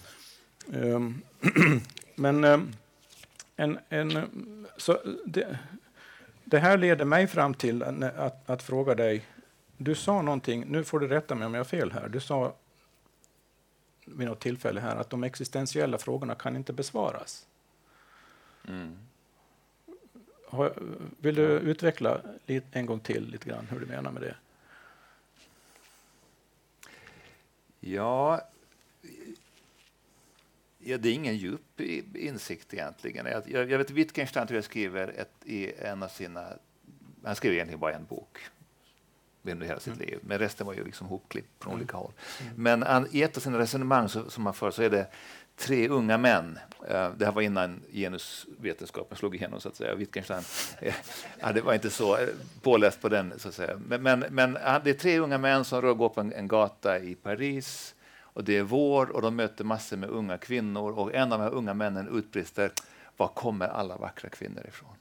Um, 0.67 1.23
men 2.15 2.45
um, 2.45 2.73
en, 3.57 3.79
en, 3.89 4.67
så 4.77 4.99
det, 5.25 5.59
det 6.49 6.59
här 6.59 6.79
leder 6.79 7.05
mig 7.05 7.27
fram 7.27 7.55
till 7.55 7.83
att, 7.83 8.51
att, 8.51 8.63
fråga 8.63 8.95
dig. 8.95 9.27
Du 9.77 9.95
sa 9.95 10.23
någonting, 10.23 10.65
nu 10.67 10.85
får 10.85 11.01
du 11.01 11.09
rätta 11.09 11.35
mig 11.35 11.47
om 11.47 11.55
jag 11.55 11.59
har 11.59 11.65
fel 11.65 11.93
här. 11.93 12.09
Du 12.09 12.21
sa 12.21 12.55
vid 14.05 14.29
något 14.29 14.41
tillfälle 14.41 14.81
här 14.81 14.97
att 14.97 15.11
de 15.11 15.25
existentiella 15.25 15.99
frågorna 15.99 16.35
kan 16.35 16.57
inte 16.57 16.73
besvaras. 16.73 17.47
Mm. 18.69 18.99
Vill 21.19 21.35
du 21.35 21.43
utveckla 21.43 22.21
en 22.47 22.87
gång 22.87 23.01
till 23.01 23.29
lite 23.31 23.49
grann 23.49 23.67
hur 23.71 23.81
du 23.81 23.87
menar 23.87 24.11
med 24.11 24.23
det? 24.23 24.35
Ja, 27.81 28.41
Ja, 30.89 30.99
det 30.99 31.09
är 31.09 31.13
ingen 31.13 31.37
djup 31.37 31.81
insikt 32.15 32.75
egentligen. 32.75 33.27
Jag, 33.27 33.71
jag 33.71 33.79
vet 33.79 33.91
Wittgenstein 33.91 34.47
tror 34.47 34.57
jag 34.57 34.65
skriver 34.65 35.09
ett, 35.09 35.33
i 35.45 35.73
en 35.79 36.03
av 36.03 36.09
sina... 36.09 36.47
Han 37.25 37.37
skrev 37.37 37.53
egentligen 37.53 37.81
bara 37.81 37.93
en 37.93 38.05
bok 38.05 38.39
under 39.43 39.67
hela 39.67 39.81
sitt 39.81 39.95
mm. 39.95 40.07
liv, 40.07 40.19
men 40.23 40.39
resten 40.39 40.67
var 40.67 40.75
ju 40.75 40.85
liksom 40.85 41.07
hopklippt 41.07 41.63
från 41.63 41.73
mm. 41.73 41.81
olika 41.83 41.97
håll. 41.97 42.13
Mm. 42.41 42.53
Men 42.57 42.83
han, 42.83 43.09
i 43.11 43.23
ett 43.23 43.37
av 43.37 43.41
sina 43.41 43.59
resonemang 43.59 44.09
så, 44.09 44.31
som 44.31 44.47
han 44.47 44.55
för 44.55 44.71
så 44.71 44.83
är 44.83 44.91
det 44.91 45.07
tre 45.57 45.89
unga 45.89 46.19
män. 46.19 46.59
Uh, 46.83 47.11
det 47.17 47.25
här 47.25 47.33
var 47.33 47.43
innan 47.43 47.83
genusvetenskapen 47.93 49.17
slog 49.17 49.35
igenom, 49.35 49.61
så 49.61 49.69
att 49.69 49.77
säga. 49.77 49.95
Wittgenstein 49.95 50.43
uh, 51.57 51.65
var 51.65 51.75
inte 51.75 51.91
så 51.91 52.19
uh, 52.19 52.29
påläst 52.63 53.01
på 53.01 53.09
den, 53.09 53.33
så 53.37 53.49
att 53.49 53.55
säga. 53.55 53.81
Men, 53.87 54.03
men, 54.03 54.25
men 54.31 54.53
det 54.53 54.91
är 54.91 54.95
tre 54.95 55.19
unga 55.19 55.39
män 55.39 55.65
som 55.65 55.83
rör 55.83 55.95
går 55.95 56.09
på 56.09 56.21
en, 56.21 56.33
en 56.33 56.49
gata 56.49 56.99
i 56.99 57.15
Paris 57.15 57.96
och 58.37 58.45
det 58.45 58.57
är 58.57 58.63
vår 58.63 59.11
och 59.11 59.23
de 59.23 59.37
möter 59.37 59.65
massor 59.65 59.97
med 59.97 60.11
unga 60.11 60.39
kvinnor 60.39 60.93
och 60.93 61.15
en 61.15 61.33
av 61.33 61.39
de 61.39 61.45
här 61.45 61.55
unga 61.55 61.75
männen 61.75 62.09
utbrister 62.09 62.73
var 63.17 63.29
kommer 63.29 63.69
alla 63.69 63.97
vackra 63.97 64.31
kvinnor 64.31 64.67
ifrån? 64.69 64.95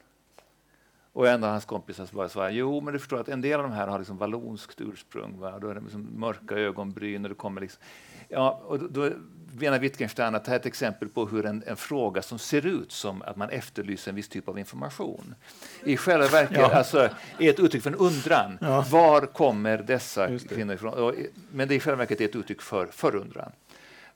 Och 1.12 1.28
en 1.28 1.44
av 1.44 1.50
hans 1.50 1.66
kompisar 1.66 2.10
bara 2.12 2.30
svarar, 2.30 2.50
jo 2.50 2.82
men 2.82 2.94
du 2.94 3.00
förstår 3.00 3.20
att 3.20 3.30
en 3.30 3.42
del 3.42 3.60
av 3.60 3.64
de 3.64 3.72
här 3.72 3.88
har 3.88 4.00
liksom 4.00 4.18
vallonskt 4.18 4.82
ursprung. 4.82 5.40
Va? 5.40 5.60
Då 5.60 5.70
är 5.70 5.76
det 5.76 5.82
liksom 5.82 6.10
mörka 6.16 6.56
ögonbryn 6.56 7.26
och 7.26 7.30
det 7.30 7.36
kommer 7.36 7.62
liksom... 7.62 7.84
Ja, 8.28 8.62
och 8.66 8.80
då, 8.80 8.88
då 8.88 9.12
menar 9.60 9.80
Wittgenstein 9.80 10.36
att 10.36 10.46
det 10.46 10.52
här 10.52 10.56
är 10.56 10.60
ett 10.60 10.66
exempel 10.66 11.10
på 11.10 11.26
hur 11.26 11.46
en, 11.46 11.64
en, 11.68 11.76
fråga 11.76 12.22
som 12.22 12.40
ser 12.40 12.66
ut 12.66 12.92
som 12.92 13.22
att 13.22 13.36
man 13.36 13.50
efterlyser 13.50 14.12
en 14.12 14.16
viss 14.16 14.30
typ 14.30 14.50
av 14.50 14.60
information 14.60 15.36
i 15.84 15.98
själva 15.98 16.28
verket 16.28 16.58
ja. 16.58 16.74
alltså, 16.74 17.10
är 17.40 17.50
ett 17.50 17.60
uttryck 17.60 17.84
för 17.84 17.90
en 17.90 17.96
undran. 17.96 18.58
Ja. 18.62 18.86
Var 18.90 19.22
kommer 19.22 19.78
dessa 19.78 20.40
kvinnor 20.40 20.76
ifrån? 20.76 21.16
Men 21.52 21.68
det 21.68 21.74
är 21.74 21.76
i 21.76 21.80
själva 21.80 21.98
verket 21.98 22.22
ett 22.22 22.36
uttryck 22.36 22.62
för 22.62 22.88
förundran. 22.88 23.52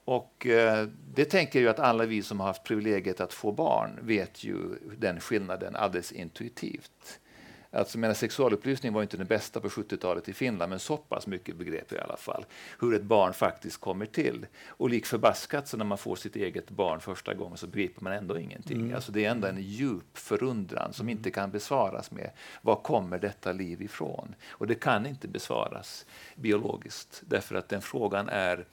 Och 0.06 0.48
eh, 0.48 0.88
det 1.14 1.26
tänker 1.26 1.62
jag 1.62 1.70
att 1.70 1.80
alla 1.80 2.06
vi 2.06 2.24
som 2.24 2.40
har 2.40 2.48
haft 2.48 2.64
privilegiet 2.64 3.22
att 3.22 3.34
få 3.34 3.52
barn 3.52 4.00
vet 4.02 4.44
ju 4.44 4.58
den 4.98 5.20
skillnaden 5.20 5.76
alldeles 5.76 6.12
intuitivt. 6.12 7.20
Alltså, 7.72 7.98
menar, 7.98 8.14
sexualupplysning 8.14 8.94
var 8.94 9.02
inte 9.02 9.18
den 9.18 9.28
bästa 9.28 9.60
på 9.60 9.70
70-talet 9.70 10.30
i 10.30 10.34
Finland, 10.34 10.70
men 10.70 10.80
så 10.80 10.98
pass 10.98 11.28
mycket 11.28 11.56
begrep 11.56 11.92
i 11.94 11.98
alla 11.98 12.18
fall 12.18 12.46
hur 12.80 12.94
ett 12.94 13.04
barn 13.04 13.34
faktiskt 13.34 13.78
kommer 13.78 14.06
till. 14.06 14.46
Och 14.68 14.90
lik 14.90 15.06
förbaskat, 15.06 15.68
så 15.68 15.78
när 15.78 15.86
man 15.86 15.98
får 15.98 16.16
sitt 16.16 16.36
eget 16.36 16.70
barn 16.70 17.00
första 17.00 17.34
gången 17.34 17.58
så 17.58 17.68
begriper 17.68 18.04
man 18.04 18.14
ändå 18.14 18.40
ingenting. 18.40 18.80
Mm. 18.80 18.96
Alltså, 18.96 19.12
det 19.12 19.26
är 19.26 19.32
ändå 19.32 19.48
en 19.48 19.62
djup 19.62 20.18
förundran 20.18 20.94
som 20.94 21.06
mm. 21.06 21.18
inte 21.18 21.32
kan 21.32 21.52
besvaras 21.52 22.12
med 22.12 22.32
var 22.62 22.76
kommer 22.76 23.20
detta 23.20 23.52
liv 23.52 23.82
ifrån? 23.82 24.36
Och 24.50 24.68
det 24.68 24.76
kan 24.76 25.06
inte 25.06 25.28
besvaras 25.28 26.06
biologiskt, 26.36 27.22
därför 27.28 27.56
att 27.56 27.70
den 27.70 27.82
frågan 27.82 28.30
är 28.30 28.66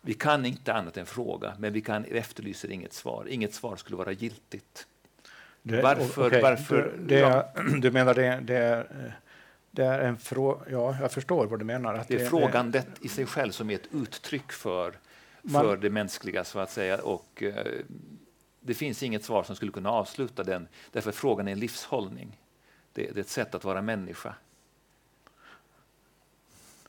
vi 0.00 0.14
kan 0.14 0.46
inte 0.46 0.72
annat 0.72 0.96
än 0.96 1.06
fråga, 1.06 1.54
men 1.58 1.72
vi 1.72 1.80
kan 1.80 2.04
efterlyser 2.04 2.70
inget 2.70 2.92
svar. 2.92 3.26
Inget 3.30 3.54
svar 3.54 3.76
skulle 3.76 3.96
vara 3.96 4.12
giltigt. 4.12 4.86
Det, 5.66 5.82
varför? 5.82 6.26
Okay. 6.26 6.42
varför 6.42 6.92
det, 6.98 7.18
ja. 7.18 7.52
Du 7.78 7.90
menar 7.90 8.14
det, 8.14 8.40
det 8.42 8.56
är, 8.56 8.86
det 9.70 9.84
är 9.84 10.00
en 10.00 10.16
fråga? 10.16 10.60
Ja, 10.70 10.96
jag 11.00 11.12
förstår 11.12 11.46
vad 11.46 11.58
du 11.58 11.64
menar. 11.64 11.94
Att 11.94 12.08
det 12.08 12.14
är 12.14 12.18
det, 12.18 12.26
frågandet 12.26 12.88
i 13.00 13.08
sig 13.08 13.26
själv 13.26 13.50
som 13.52 13.70
är 13.70 13.74
ett 13.74 13.88
uttryck 13.92 14.52
för, 14.52 14.92
man, 15.42 15.62
för 15.62 15.76
det 15.76 15.90
mänskliga, 15.90 16.44
så 16.44 16.58
att 16.58 16.70
säga. 16.70 16.98
Och, 16.98 17.42
eh, 17.42 17.66
det 18.60 18.74
finns 18.74 19.02
inget 19.02 19.24
svar 19.24 19.42
som 19.42 19.56
skulle 19.56 19.72
kunna 19.72 19.90
avsluta 19.90 20.44
den, 20.44 20.68
därför 20.92 21.12
frågan 21.12 21.48
är 21.48 21.52
en 21.52 21.60
livshållning. 21.60 22.40
Det, 22.92 23.02
det 23.02 23.16
är 23.16 23.20
ett 23.20 23.28
sätt 23.28 23.54
att 23.54 23.64
vara 23.64 23.82
människa. 23.82 24.34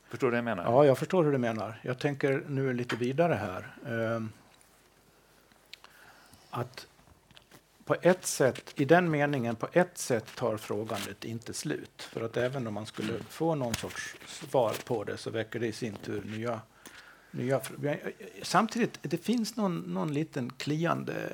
Förstår 0.09 0.27
du 0.27 0.31
vad 0.31 0.37
jag 0.37 0.43
menar? 0.45 0.63
Ja, 0.63 0.85
jag 0.85 0.97
förstår 0.97 1.23
hur 1.23 1.31
du 1.31 1.37
menar. 1.37 1.79
Jag 1.81 1.99
tänker 1.99 2.43
nu 2.47 2.73
lite 2.73 2.95
vidare 2.95 3.33
här. 3.33 3.75
Eh, 3.85 4.23
att 6.49 6.87
på 7.87 7.95
ett 8.01 8.25
sätt, 8.25 8.73
i 8.75 8.85
den 8.85 9.11
meningen, 9.11 9.55
på 9.55 9.67
ett 9.73 9.97
sätt 9.97 10.35
tar 10.35 10.57
frågandet 10.57 11.25
inte 11.25 11.53
slut. 11.53 12.01
För 12.01 12.21
att 12.21 12.37
även 12.37 12.67
om 12.67 12.73
man 12.73 12.85
skulle 12.85 13.13
få 13.29 13.55
någon 13.55 13.75
sorts 13.75 14.15
svar 14.27 14.75
på 14.85 15.03
det 15.03 15.17
så 15.17 15.29
väcker 15.29 15.59
det 15.59 15.67
i 15.67 15.71
sin 15.71 15.95
tur 15.95 16.23
nya 16.23 16.61
nya 17.31 17.61
Samtidigt, 18.41 18.99
det 19.01 19.17
finns 19.17 19.55
någon, 19.55 19.77
någon 19.77 20.13
liten 20.13 20.49
kliande 20.49 21.31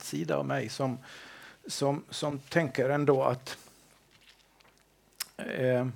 sida 0.00 0.36
av 0.36 0.46
mig 0.46 0.68
som, 0.68 0.98
som, 1.66 2.04
som 2.10 2.38
tänker 2.38 2.90
ändå 2.90 3.22
att 3.22 3.58
eh, 5.36 5.88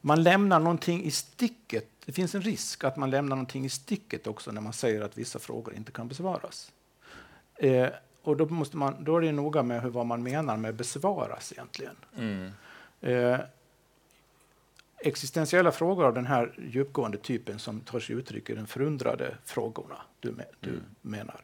man 0.00 0.22
lämnar 0.22 0.60
någonting 0.60 1.04
i 1.04 1.10
sticket. 1.10 1.88
Det 2.04 2.12
finns 2.12 2.34
en 2.34 2.42
risk 2.42 2.84
att 2.84 2.96
man 2.96 3.10
lämnar 3.10 3.36
någonting 3.36 3.64
i 3.64 3.68
sticket 3.68 4.26
också 4.26 4.52
när 4.52 4.60
man 4.60 4.72
säger 4.72 5.00
att 5.00 5.18
vissa 5.18 5.38
frågor 5.38 5.74
inte 5.74 5.92
kan 5.92 6.08
besvaras. 6.08 6.72
Eh, 7.62 7.88
och 8.22 8.36
då, 8.36 8.46
måste 8.46 8.76
man, 8.76 9.04
då 9.04 9.16
är 9.16 9.20
det 9.20 9.32
noga 9.32 9.62
med 9.62 9.82
hur, 9.82 9.90
vad 9.90 10.06
man 10.06 10.22
menar 10.22 10.56
med 10.56 10.74
besvaras 10.74 11.52
egentligen. 11.52 11.96
Mm. 12.16 12.50
Eh, 13.00 13.40
existentiella 14.98 15.72
frågor 15.72 16.04
av 16.04 16.14
den 16.14 16.26
här 16.26 16.54
djupgående 16.70 17.18
typen 17.18 17.58
som 17.58 17.80
tar 17.80 18.00
sig 18.00 18.16
uttryck 18.16 18.50
i 18.50 18.54
de 18.54 18.66
förundrade 18.66 19.36
frågorna 19.44 19.96
du, 20.20 20.34
du 20.60 20.70
mm. 20.70 20.82
menar 21.00 21.40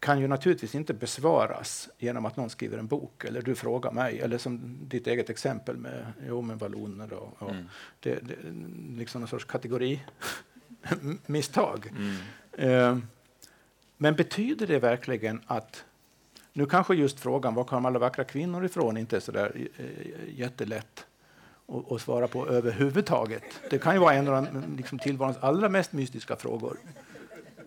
kan 0.00 0.20
ju 0.20 0.28
naturligtvis 0.28 0.74
inte 0.74 0.94
besvaras 0.94 1.88
genom 1.98 2.26
att 2.26 2.36
någon 2.36 2.50
skriver 2.50 2.78
en 2.78 2.86
bok 2.86 3.24
eller 3.24 3.42
du 3.42 3.54
frågar 3.54 3.92
mig 3.92 4.20
eller 4.20 4.38
som 4.38 4.78
ditt 4.88 5.06
eget 5.06 5.30
exempel 5.30 5.76
med, 5.76 6.12
jo, 6.28 6.42
balloner 6.42 7.12
och, 7.12 7.42
och 7.42 7.50
mm. 7.50 7.68
det, 8.00 8.14
det, 8.14 8.36
liksom 8.96 9.20
någon 9.20 9.28
sorts 9.28 9.44
kategorimisstag. 9.44 11.92
Mm. 11.96 12.16
Eh, 12.52 12.98
men 14.02 14.14
betyder 14.14 14.66
det 14.66 14.78
verkligen 14.78 15.42
att 15.46 15.84
nu 16.52 16.66
kanske 16.66 16.94
just 16.94 17.20
frågan 17.20 17.54
var 17.54 17.64
kommer 17.64 17.88
alla 17.88 17.98
vackra 17.98 18.24
kvinnor 18.24 18.64
ifrån 18.64 18.96
inte 18.96 19.16
är 19.16 19.20
så 19.20 19.32
där 19.32 19.68
eh, 19.76 19.84
jättelätt 20.38 21.06
att, 21.68 21.92
att 21.92 22.00
svara 22.00 22.28
på 22.28 22.48
överhuvudtaget. 22.48 23.42
Det 23.70 23.78
kan 23.78 23.94
ju 23.94 24.00
vara 24.00 24.14
en 24.14 24.28
av 24.28 24.44
de 24.44 24.76
liksom, 24.76 24.98
tillvarons 24.98 25.36
allra 25.40 25.68
mest 25.68 25.92
mystiska 25.92 26.36
frågor. 26.36 26.76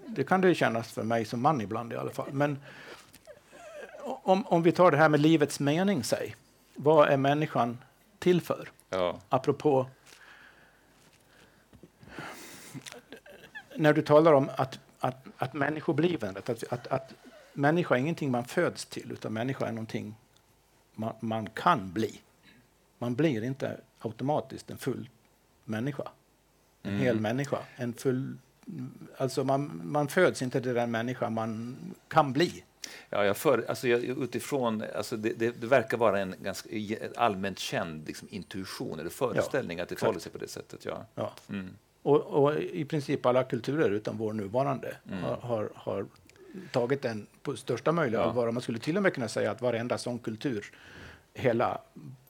Det 0.08 0.24
kan 0.24 0.42
det 0.42 0.56
kännas 0.56 0.92
för 0.92 1.04
mig 1.04 1.26
som 1.26 1.42
man 1.42 1.62
ibland 1.62 1.94
i 1.94 1.96
alla 1.96 2.12
fall. 2.12 2.34
Men 2.34 2.60
om, 4.04 4.48
om 4.48 4.64
vi 4.64 4.72
tar 4.72 4.92
det 4.92 4.98
här 4.98 5.10
med 5.10 5.20
livets 5.20 5.60
mening, 5.60 6.04
säg. 6.04 6.36
Vad 6.76 7.10
är 7.10 7.18
människan 7.18 7.78
till 8.20 8.42
för? 8.42 8.70
Ja. 8.90 9.20
Apropå 9.30 9.88
när 13.76 13.94
du 13.94 14.02
talar 14.02 14.34
om 14.34 14.50
att 14.56 14.80
att, 15.04 15.28
att 15.38 15.54
människoblivandet, 15.54 16.50
att, 16.50 16.64
att, 16.70 16.88
att 16.88 17.14
människa 17.54 17.96
är 17.96 18.00
ingenting 18.00 18.32
man 18.32 18.46
föds 18.46 18.86
till, 18.86 19.12
utan 19.12 19.34
människa 19.34 19.68
är 19.68 19.72
någonting 19.72 20.16
man, 20.96 21.14
man 21.20 21.50
kan 21.50 21.94
bli. 21.94 22.22
Man 22.98 23.16
blir 23.16 23.44
inte 23.44 23.80
automatiskt 24.00 24.72
en 24.72 24.78
full 24.78 25.10
människa. 25.66 26.04
En 26.84 26.92
mm. 26.92 27.04
hel 27.04 27.20
människa. 27.20 27.58
En 27.76 27.94
full, 27.94 28.38
alltså 29.18 29.44
man, 29.44 29.82
man 29.84 30.08
föds 30.08 30.42
inte 30.42 30.62
till 30.62 30.74
den 30.74 30.92
människa 30.92 31.30
man 31.30 31.78
kan 32.08 32.34
bli. 32.34 32.64
Ja, 33.10 33.26
jag 33.26 33.38
för, 33.38 33.66
alltså 33.70 33.88
jag, 33.88 34.04
utifrån, 34.04 34.84
alltså 34.96 35.18
det, 35.18 35.34
det, 35.34 35.62
det, 35.62 35.68
verkar 35.68 35.98
vara 35.98 36.20
en 36.20 36.36
ganska 36.42 36.70
allmänt 37.16 37.60
känd 37.60 38.08
liksom, 38.08 38.28
intuition 38.32 39.00
eller 39.00 39.10
föreställning 39.10 39.78
ja, 39.78 39.84
att 39.84 39.90
det 39.90 39.96
förhåller 39.96 40.20
sig 40.20 40.32
på 40.32 40.38
det 40.38 40.48
sättet. 40.48 40.86
Ja. 40.86 41.06
ja. 41.16 41.34
Mm. 41.50 41.76
Och, 42.04 42.22
och, 42.22 42.56
i 42.60 42.86
princip 42.86 43.26
alla 43.26 43.44
kulturer 43.44 43.90
utom 43.90 44.18
vår 44.18 44.34
nuvarande 44.34 44.96
mm. 45.08 45.24
har, 45.24 45.38
har, 45.42 45.70
har, 45.76 46.06
tagit 46.72 47.02
den 47.02 47.28
på 47.44 47.56
största 47.56 47.92
möjliga 47.92 48.22
ja. 48.22 48.26
allvar. 48.26 48.52
Man 48.52 48.62
skulle 48.62 48.80
till 48.80 48.98
och 48.98 49.04
med 49.04 49.14
kunna 49.14 49.28
säga 49.28 49.52
att 49.52 49.62
varenda 49.62 49.98
sån 49.98 50.20
kultur, 50.20 50.72
hela 51.34 51.82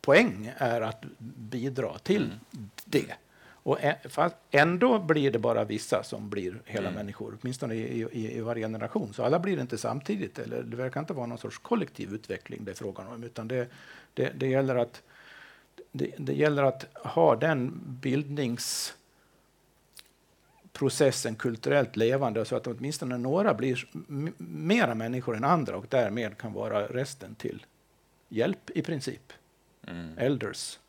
poäng 0.02 0.54
är 0.58 0.82
att 0.82 1.04
bidra 1.38 1.98
till 1.98 2.24
mm. 2.24 2.70
det. 2.86 3.14
Och 3.66 3.78
ändå 4.52 5.00
blir 5.00 5.32
det 5.32 5.40
bara 5.40 5.64
vissa 5.64 6.04
som 6.04 6.30
blir 6.30 6.62
hela 6.66 6.88
mm. 6.88 6.94
människor, 6.94 7.38
åtminstone 7.42 7.76
i, 7.76 8.08
i, 8.12 8.38
i 8.38 8.42
varje 8.42 8.64
generation. 8.64 9.14
Så 9.14 9.24
alla 9.24 9.40
blir 9.40 9.60
inte 9.62 9.78
samtidigt, 9.78 10.40
eller 10.40 10.64
det 10.64 10.76
verkar 10.76 11.00
inte 11.00 11.14
vara 11.14 11.26
någon 11.26 11.38
sorts 11.38 11.58
kollektiv 11.58 12.14
utveckling 12.14 12.66
det 12.66 12.72
är 12.72 12.76
frågan 12.76 13.08
om, 13.08 13.24
utan 13.24 13.48
det, 13.48 13.68
det, 14.14 14.32
det 14.36 14.48
gäller 14.48 14.76
att 14.76 15.02
det, 15.92 16.14
det, 16.18 16.34
gäller 16.34 16.64
att 16.64 16.86
ha 16.94 17.36
den 17.36 17.82
bildnings 17.86 18.96
processen 20.74 21.36
kulturellt 21.36 21.96
levande 21.96 22.46
så 22.46 22.56
att 22.56 22.68
åtminstone 22.68 23.18
några 23.18 23.54
blir 23.54 23.88
mera 24.38 24.96
människor 24.96 25.36
än 25.36 25.44
andra 25.44 25.78
och 25.78 25.86
därmed 25.90 26.38
kan 26.38 26.54
vara 26.54 26.88
resten 26.88 27.36
till 27.36 27.66
hjälp 28.30 28.70
i 28.70 28.82
princip. 28.82 29.34
Mm. 29.88 30.18
Elders. 30.18 30.80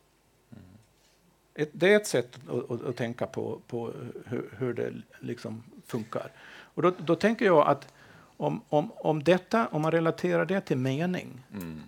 Mm. 0.53 1.69
det 1.73 1.93
är 1.93 1.97
ett 1.97 2.07
sätt 2.07 2.39
att, 2.49 2.71
att, 2.71 2.85
att 2.85 2.97
tänka 2.97 3.27
på, 3.27 3.61
på 3.67 3.93
hur, 4.27 4.51
hur, 4.59 4.75
det 4.75 4.93
liksom 5.21 5.63
funkar. 5.87 6.33
Och 6.47 6.83
då, 6.83 6.93
då, 6.99 7.17
tänker 7.17 7.45
jag 7.45 7.69
att 7.69 7.93
om, 8.37 8.61
om, 8.69 8.93
om, 8.97 9.23
detta, 9.23 9.67
om 9.67 9.83
man 9.83 9.91
relaterar 9.91 10.45
det 10.45 10.61
till 10.61 10.79
mening, 10.79 11.43
mm. 11.53 11.81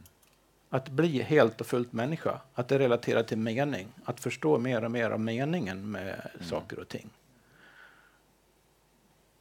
att 0.70 0.88
bli 0.88 1.22
helt 1.22 1.60
och 1.60 1.66
fullt 1.66 1.92
människa, 1.92 2.40
att 2.54 2.68
det 2.68 2.78
relaterar 2.78 3.22
till 3.22 3.38
mening, 3.38 3.88
att 4.04 4.20
förstå 4.20 4.58
mer 4.58 4.84
och 4.84 4.90
mer 4.90 5.10
av 5.10 5.20
meningen 5.20 5.90
med 5.90 6.30
mm. 6.34 6.48
saker 6.48 6.78
och 6.78 6.88
ting 6.88 7.10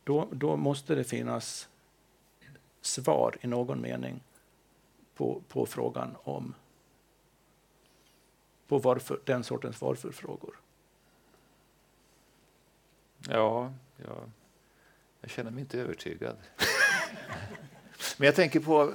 då, 0.06 0.28
då 0.32 0.58
måste 0.58 0.96
det 0.96 1.04
finnas 1.04 1.70
svar 2.82 3.38
i 3.42 3.48
någon 3.48 3.82
mening 3.82 4.24
på, 5.16 5.42
på 5.48 5.66
frågan 5.66 6.16
om 6.24 6.54
på 8.68 8.78
varför, 8.78 9.20
den 9.24 9.44
sortens 9.44 9.82
varför-frågor. 9.82 10.56
Ja, 13.30 13.74
ja, 13.98 14.24
jag 15.22 15.32
känner 15.32 15.52
mig 15.52 15.62
inte 15.62 15.80
övertygad. 15.80 16.38
Men 18.18 18.26
jag 18.26 18.36
tänker 18.36 18.60
på 18.60 18.94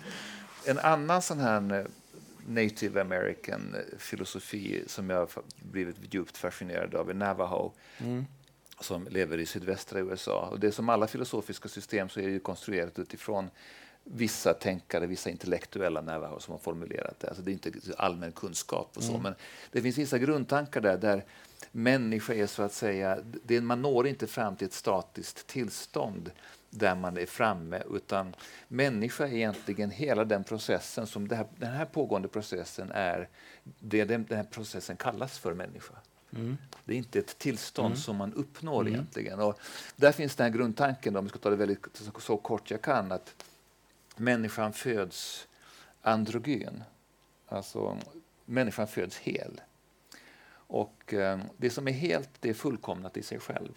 en 0.67 0.79
annan 0.79 1.23
sån 1.23 1.39
här 1.39 1.73
eh, 1.73 1.87
native 2.47 3.01
american 3.01 3.75
eh, 3.75 3.99
filosofi 3.99 4.85
som 4.87 5.11
jag 5.11 5.29
blivit 5.57 6.15
djupt 6.15 6.37
fascinerad 6.37 6.95
av 6.95 7.11
i 7.11 7.15
Navajo. 7.15 7.73
Mm 7.99 8.27
som 8.81 9.09
lever 9.09 9.39
i 9.39 9.47
sydvästra 9.47 9.99
USA. 9.99 10.49
Och 10.51 10.61
det 10.61 10.67
är 10.67 10.71
som 10.71 10.89
alla 10.89 11.07
filosofiska 11.07 11.69
system 11.69 12.09
så 12.09 12.21
är 12.21 12.29
det 12.29 12.39
konstruerat 12.39 12.99
utifrån 12.99 13.51
vissa 14.05 14.55
tänkare, 14.55 15.07
vissa 15.07 15.31
intellektuella 15.31 16.01
närvaro 16.01 16.41
som 16.41 16.53
har 16.53 16.59
formulerat 16.59 17.21
det. 17.21 17.29
Alltså 17.29 17.43
det 17.43 17.51
är 17.51 17.53
inte 17.53 17.73
allmän 17.97 18.33
kunskap 18.33 18.97
och 18.97 19.03
så, 19.03 19.11
mm. 19.11 19.23
men 19.23 19.35
det 19.71 19.83
finns 19.83 19.99
vissa 19.99 20.19
grundtankar 20.19 20.81
där, 20.81 20.99
där 20.99 21.25
människa 21.73 22.35
är 22.35 22.47
så 22.47 22.63
att 22.63 22.73
säga, 22.73 23.19
det, 23.43 23.61
man 23.61 23.83
når 23.83 24.07
inte 24.07 24.27
fram 24.27 24.57
till 24.57 24.67
ett 24.67 24.73
statiskt 24.73 25.47
tillstånd 25.47 26.31
där 26.71 26.95
man 26.95 27.19
är 27.19 27.27
framme, 27.27 27.83
utan 27.91 28.35
människa 28.69 29.27
är 29.27 29.33
egentligen 29.33 29.91
hela 29.91 30.25
den 30.25 30.45
processen 30.45 31.07
som 31.07 31.31
här, 31.31 31.47
den 31.57 31.73
här 31.73 31.85
pågående 31.85 32.29
processen 32.29 32.91
är, 32.95 33.29
det 33.79 34.05
den, 34.05 34.25
den 34.29 34.37
här 34.37 34.45
processen 34.45 34.97
kallas 34.97 35.39
för 35.39 35.55
människa. 35.55 35.95
Mm. 36.35 36.57
Det 36.85 36.93
är 36.93 36.99
inte 36.99 37.19
ett 37.19 37.39
tillstånd 37.39 37.87
mm. 37.87 37.99
som 37.99 38.17
man 38.17 38.35
uppnår 38.35 38.81
Mm. 38.81 38.95
egentligen. 38.95 39.41
Och 39.41 39.61
där 39.97 40.13
finns 40.13 40.37
den 40.37 40.45
här 40.45 40.59
grundtanken, 40.59 41.17
om 41.17 41.25
vi 41.25 41.29
ska 41.29 41.39
ta 41.39 41.51
det 41.51 41.57
väldigt 41.57 41.87
så, 41.93 42.21
så 42.21 42.37
kort 42.37 42.71
jag 42.71 42.83
kan, 42.83 43.13
att 43.13 43.45
människan 44.17 44.73
föds 44.73 45.49
androgyn. 46.03 46.83
Alltså, 47.49 47.99
människan 48.45 48.89
föds 48.89 49.19
hel. 49.19 49.61
Och 50.53 51.15
eh, 51.15 51.41
det 51.57 51.71
som 51.71 51.89
är 51.89 51.93
helt, 51.93 52.31
det 52.41 52.51
är 52.51 52.55
fullkomnat 52.55 53.17
i 53.17 53.23
sig 53.23 53.39
själv. 53.39 53.73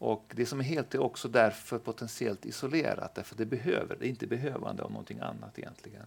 Och 0.00 0.32
det 0.36 0.46
som 0.46 0.60
är 0.60 0.64
helt 0.64 0.94
är 0.94 0.98
också 0.98 1.28
därför 1.28 1.78
potentiellt 1.78 2.46
isolerat, 2.46 3.14
därför 3.14 3.36
det 3.36 3.46
behöver, 3.46 3.96
det 3.96 4.06
är 4.06 4.08
inte 4.08 4.26
behövande 4.26 4.82
av 4.82 4.90
någonting 4.90 5.20
annat 5.20 5.58
egentligen. 5.58 6.06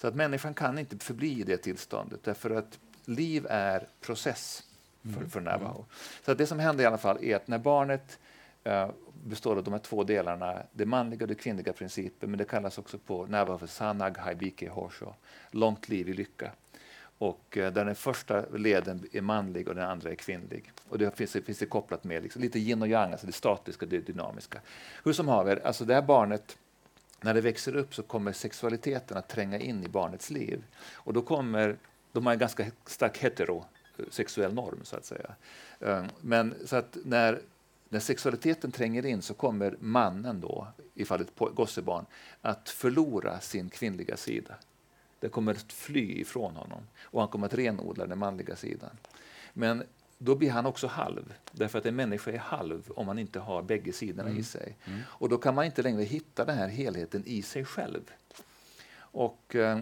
Så 0.00 0.06
att 0.08 0.14
människan 0.14 0.54
kan 0.54 0.78
inte 0.78 0.98
förbli 0.98 1.40
i 1.40 1.42
det 1.42 1.56
tillståndet, 1.56 2.24
därför 2.24 2.50
att 2.50 2.78
liv 3.04 3.46
är 3.50 3.88
process 4.00 4.65
för, 5.12 5.16
mm. 5.16 5.30
för 5.30 5.40
Navajo. 5.40 5.74
Mm. 5.74 5.86
Så 6.24 6.34
det 6.34 6.46
som 6.46 6.58
händer 6.58 6.84
i 6.84 6.86
alla 6.86 6.98
fall 6.98 7.24
är 7.24 7.36
att 7.36 7.48
när 7.48 7.58
barnet 7.58 8.18
uh, 8.66 8.90
består 9.24 9.56
av 9.56 9.64
de 9.64 9.72
här 9.72 9.80
två 9.80 10.04
delarna, 10.04 10.62
det 10.72 10.86
manliga 10.86 11.24
och 11.24 11.28
det 11.28 11.34
kvinnliga 11.34 11.72
principen, 11.72 12.30
men 12.30 12.38
det 12.38 12.44
kallas 12.44 12.78
också 12.78 12.98
på 12.98 13.26
Navajo 13.26 13.58
för 13.58 13.66
Sanag 13.66 14.18
Haibike 14.18 14.68
Horsho, 14.68 15.14
långt 15.50 15.88
liv 15.88 16.08
i 16.08 16.12
lycka 16.12 16.50
och 17.18 17.58
eh, 17.58 17.72
där 17.72 17.84
den 17.84 17.94
första 17.94 18.44
leden 18.46 19.06
är 19.12 19.20
manlig 19.20 19.68
och 19.68 19.74
den 19.74 19.84
andra 19.84 20.10
är 20.10 20.14
kvinnlig. 20.14 20.72
Och 20.88 20.98
det 20.98 21.16
finns, 21.16 21.32
finns 21.32 21.58
det 21.58 21.66
kopplat 21.66 22.04
med 22.04 22.22
liksom, 22.22 22.42
lite 22.42 22.58
yin 22.58 22.82
och 22.82 22.88
yang, 22.88 23.10
alltså 23.12 23.26
det 23.26 23.32
statiska 23.32 23.86
och 23.86 23.90
det 23.90 23.98
dynamiska. 24.00 24.60
Hur 25.04 25.12
som 25.12 25.28
haver, 25.28 25.66
alltså 25.66 25.84
det 25.84 25.94
här 25.94 26.02
barnet, 26.02 26.58
när 27.20 27.34
det 27.34 27.40
växer 27.40 27.76
upp 27.76 27.94
så 27.94 28.02
kommer 28.02 28.32
sexualiteten 28.32 29.16
att 29.16 29.28
tränga 29.28 29.58
in 29.58 29.84
i 29.84 29.88
barnets 29.88 30.30
liv. 30.30 30.64
Och 30.94 31.12
då 31.12 31.22
kommer, 31.22 31.76
de 32.12 32.26
har 32.26 32.32
en 32.32 32.38
ganska 32.38 32.66
stark 32.86 33.18
heterosexuell 33.96 34.54
norm 34.54 34.80
så 34.82 34.96
att 34.96 35.04
säga. 35.04 35.34
Eh, 35.80 36.04
men 36.20 36.54
så 36.64 36.76
att 36.76 36.96
när, 37.04 37.40
när 37.88 38.00
sexualiteten 38.00 38.72
tränger 38.72 39.06
in 39.06 39.22
så 39.22 39.34
kommer 39.34 39.76
mannen 39.80 40.40
då, 40.40 40.68
i 40.94 41.04
fallet 41.04 41.28
gossebarn, 41.36 42.06
att 42.42 42.68
förlora 42.68 43.40
sin 43.40 43.70
kvinnliga 43.70 44.16
sida. 44.16 44.54
Det 45.20 45.28
kommer 45.28 45.52
att 45.52 45.72
fly 45.72 46.20
ifrån 46.20 46.56
honom 46.56 46.82
och 47.02 47.20
han 47.20 47.28
kommer 47.28 47.46
att 47.46 47.54
renodla 47.54 48.06
den 48.06 48.18
manliga 48.18 48.56
sidan. 48.56 48.90
Men 49.52 49.82
då 50.18 50.34
blir 50.34 50.50
han 50.50 50.66
också 50.66 50.86
halv, 50.86 51.34
därför 51.52 51.78
att 51.78 51.86
en 51.86 51.96
människa 51.96 52.30
är 52.30 52.38
halv 52.38 52.92
om 52.96 53.06
man 53.06 53.18
inte 53.18 53.40
har 53.40 53.62
bägge 53.62 53.92
sidorna 53.92 54.28
mm. 54.28 54.40
i 54.40 54.42
sig. 54.42 54.76
Mm. 54.84 55.00
Och 55.06 55.28
då 55.28 55.38
kan 55.38 55.54
man 55.54 55.64
inte 55.64 55.82
längre 55.82 56.02
hitta 56.02 56.44
den 56.44 56.58
här 56.58 56.68
helheten 56.68 57.22
i 57.26 57.42
sig 57.42 57.64
själv. 57.64 58.10
Och 58.98 59.54
eh, 59.54 59.78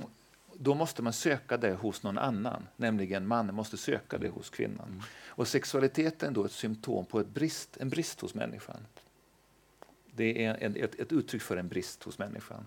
då 0.59 0.75
måste 0.75 1.03
man 1.03 1.13
söka 1.13 1.57
det 1.57 1.73
hos 1.73 2.03
någon 2.03 2.19
annan, 2.19 2.67
nämligen 2.77 3.27
mannen 3.27 3.55
måste 3.55 3.77
söka 3.77 4.19
det 4.19 4.29
hos 4.29 4.51
kvinnan. 4.51 4.89
Mm. 4.89 5.03
Och 5.27 5.49
sexualiteten 5.49 6.29
är 6.29 6.35
då 6.35 6.45
ett 6.45 6.53
symptom 6.53 7.07
på 7.07 7.21
ett 7.21 7.29
brist, 7.29 7.77
en 7.77 7.89
brist 7.89 8.21
hos 8.21 8.35
människan. 8.35 8.81
Det 10.11 10.45
är 10.45 10.57
en, 10.61 10.77
ett, 10.77 10.95
ett 10.95 11.13
uttryck 11.13 11.43
för 11.43 11.57
en 11.57 11.69
brist 11.69 12.03
hos 12.03 12.19
människan. 12.19 12.67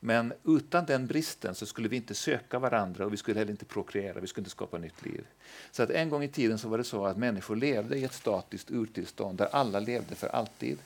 Men 0.00 0.32
utan 0.44 0.86
den 0.86 1.06
bristen 1.06 1.54
så 1.54 1.66
skulle 1.66 1.88
vi 1.88 1.96
inte 1.96 2.14
söka 2.14 2.58
varandra 2.58 3.06
och 3.06 3.12
vi 3.12 3.16
skulle 3.16 3.38
heller 3.38 3.50
inte 3.50 3.64
prokreera, 3.64 4.20
vi 4.20 4.26
skulle 4.26 4.42
inte 4.42 4.50
skapa 4.50 4.78
nytt 4.78 5.04
liv. 5.04 5.26
Så 5.70 5.82
att 5.82 5.90
en 5.90 6.08
gång 6.08 6.22
i 6.22 6.28
tiden 6.28 6.58
så 6.58 6.68
var 6.68 6.78
det 6.78 6.84
så 6.84 7.06
att 7.06 7.16
människor 7.16 7.56
levde 7.56 7.96
i 7.98 8.04
ett 8.04 8.12
statiskt 8.12 8.70
urtillstånd 8.70 9.38
där 9.38 9.48
alla 9.52 9.80
levde 9.80 10.14
för 10.14 10.28
alltid. 10.28 10.78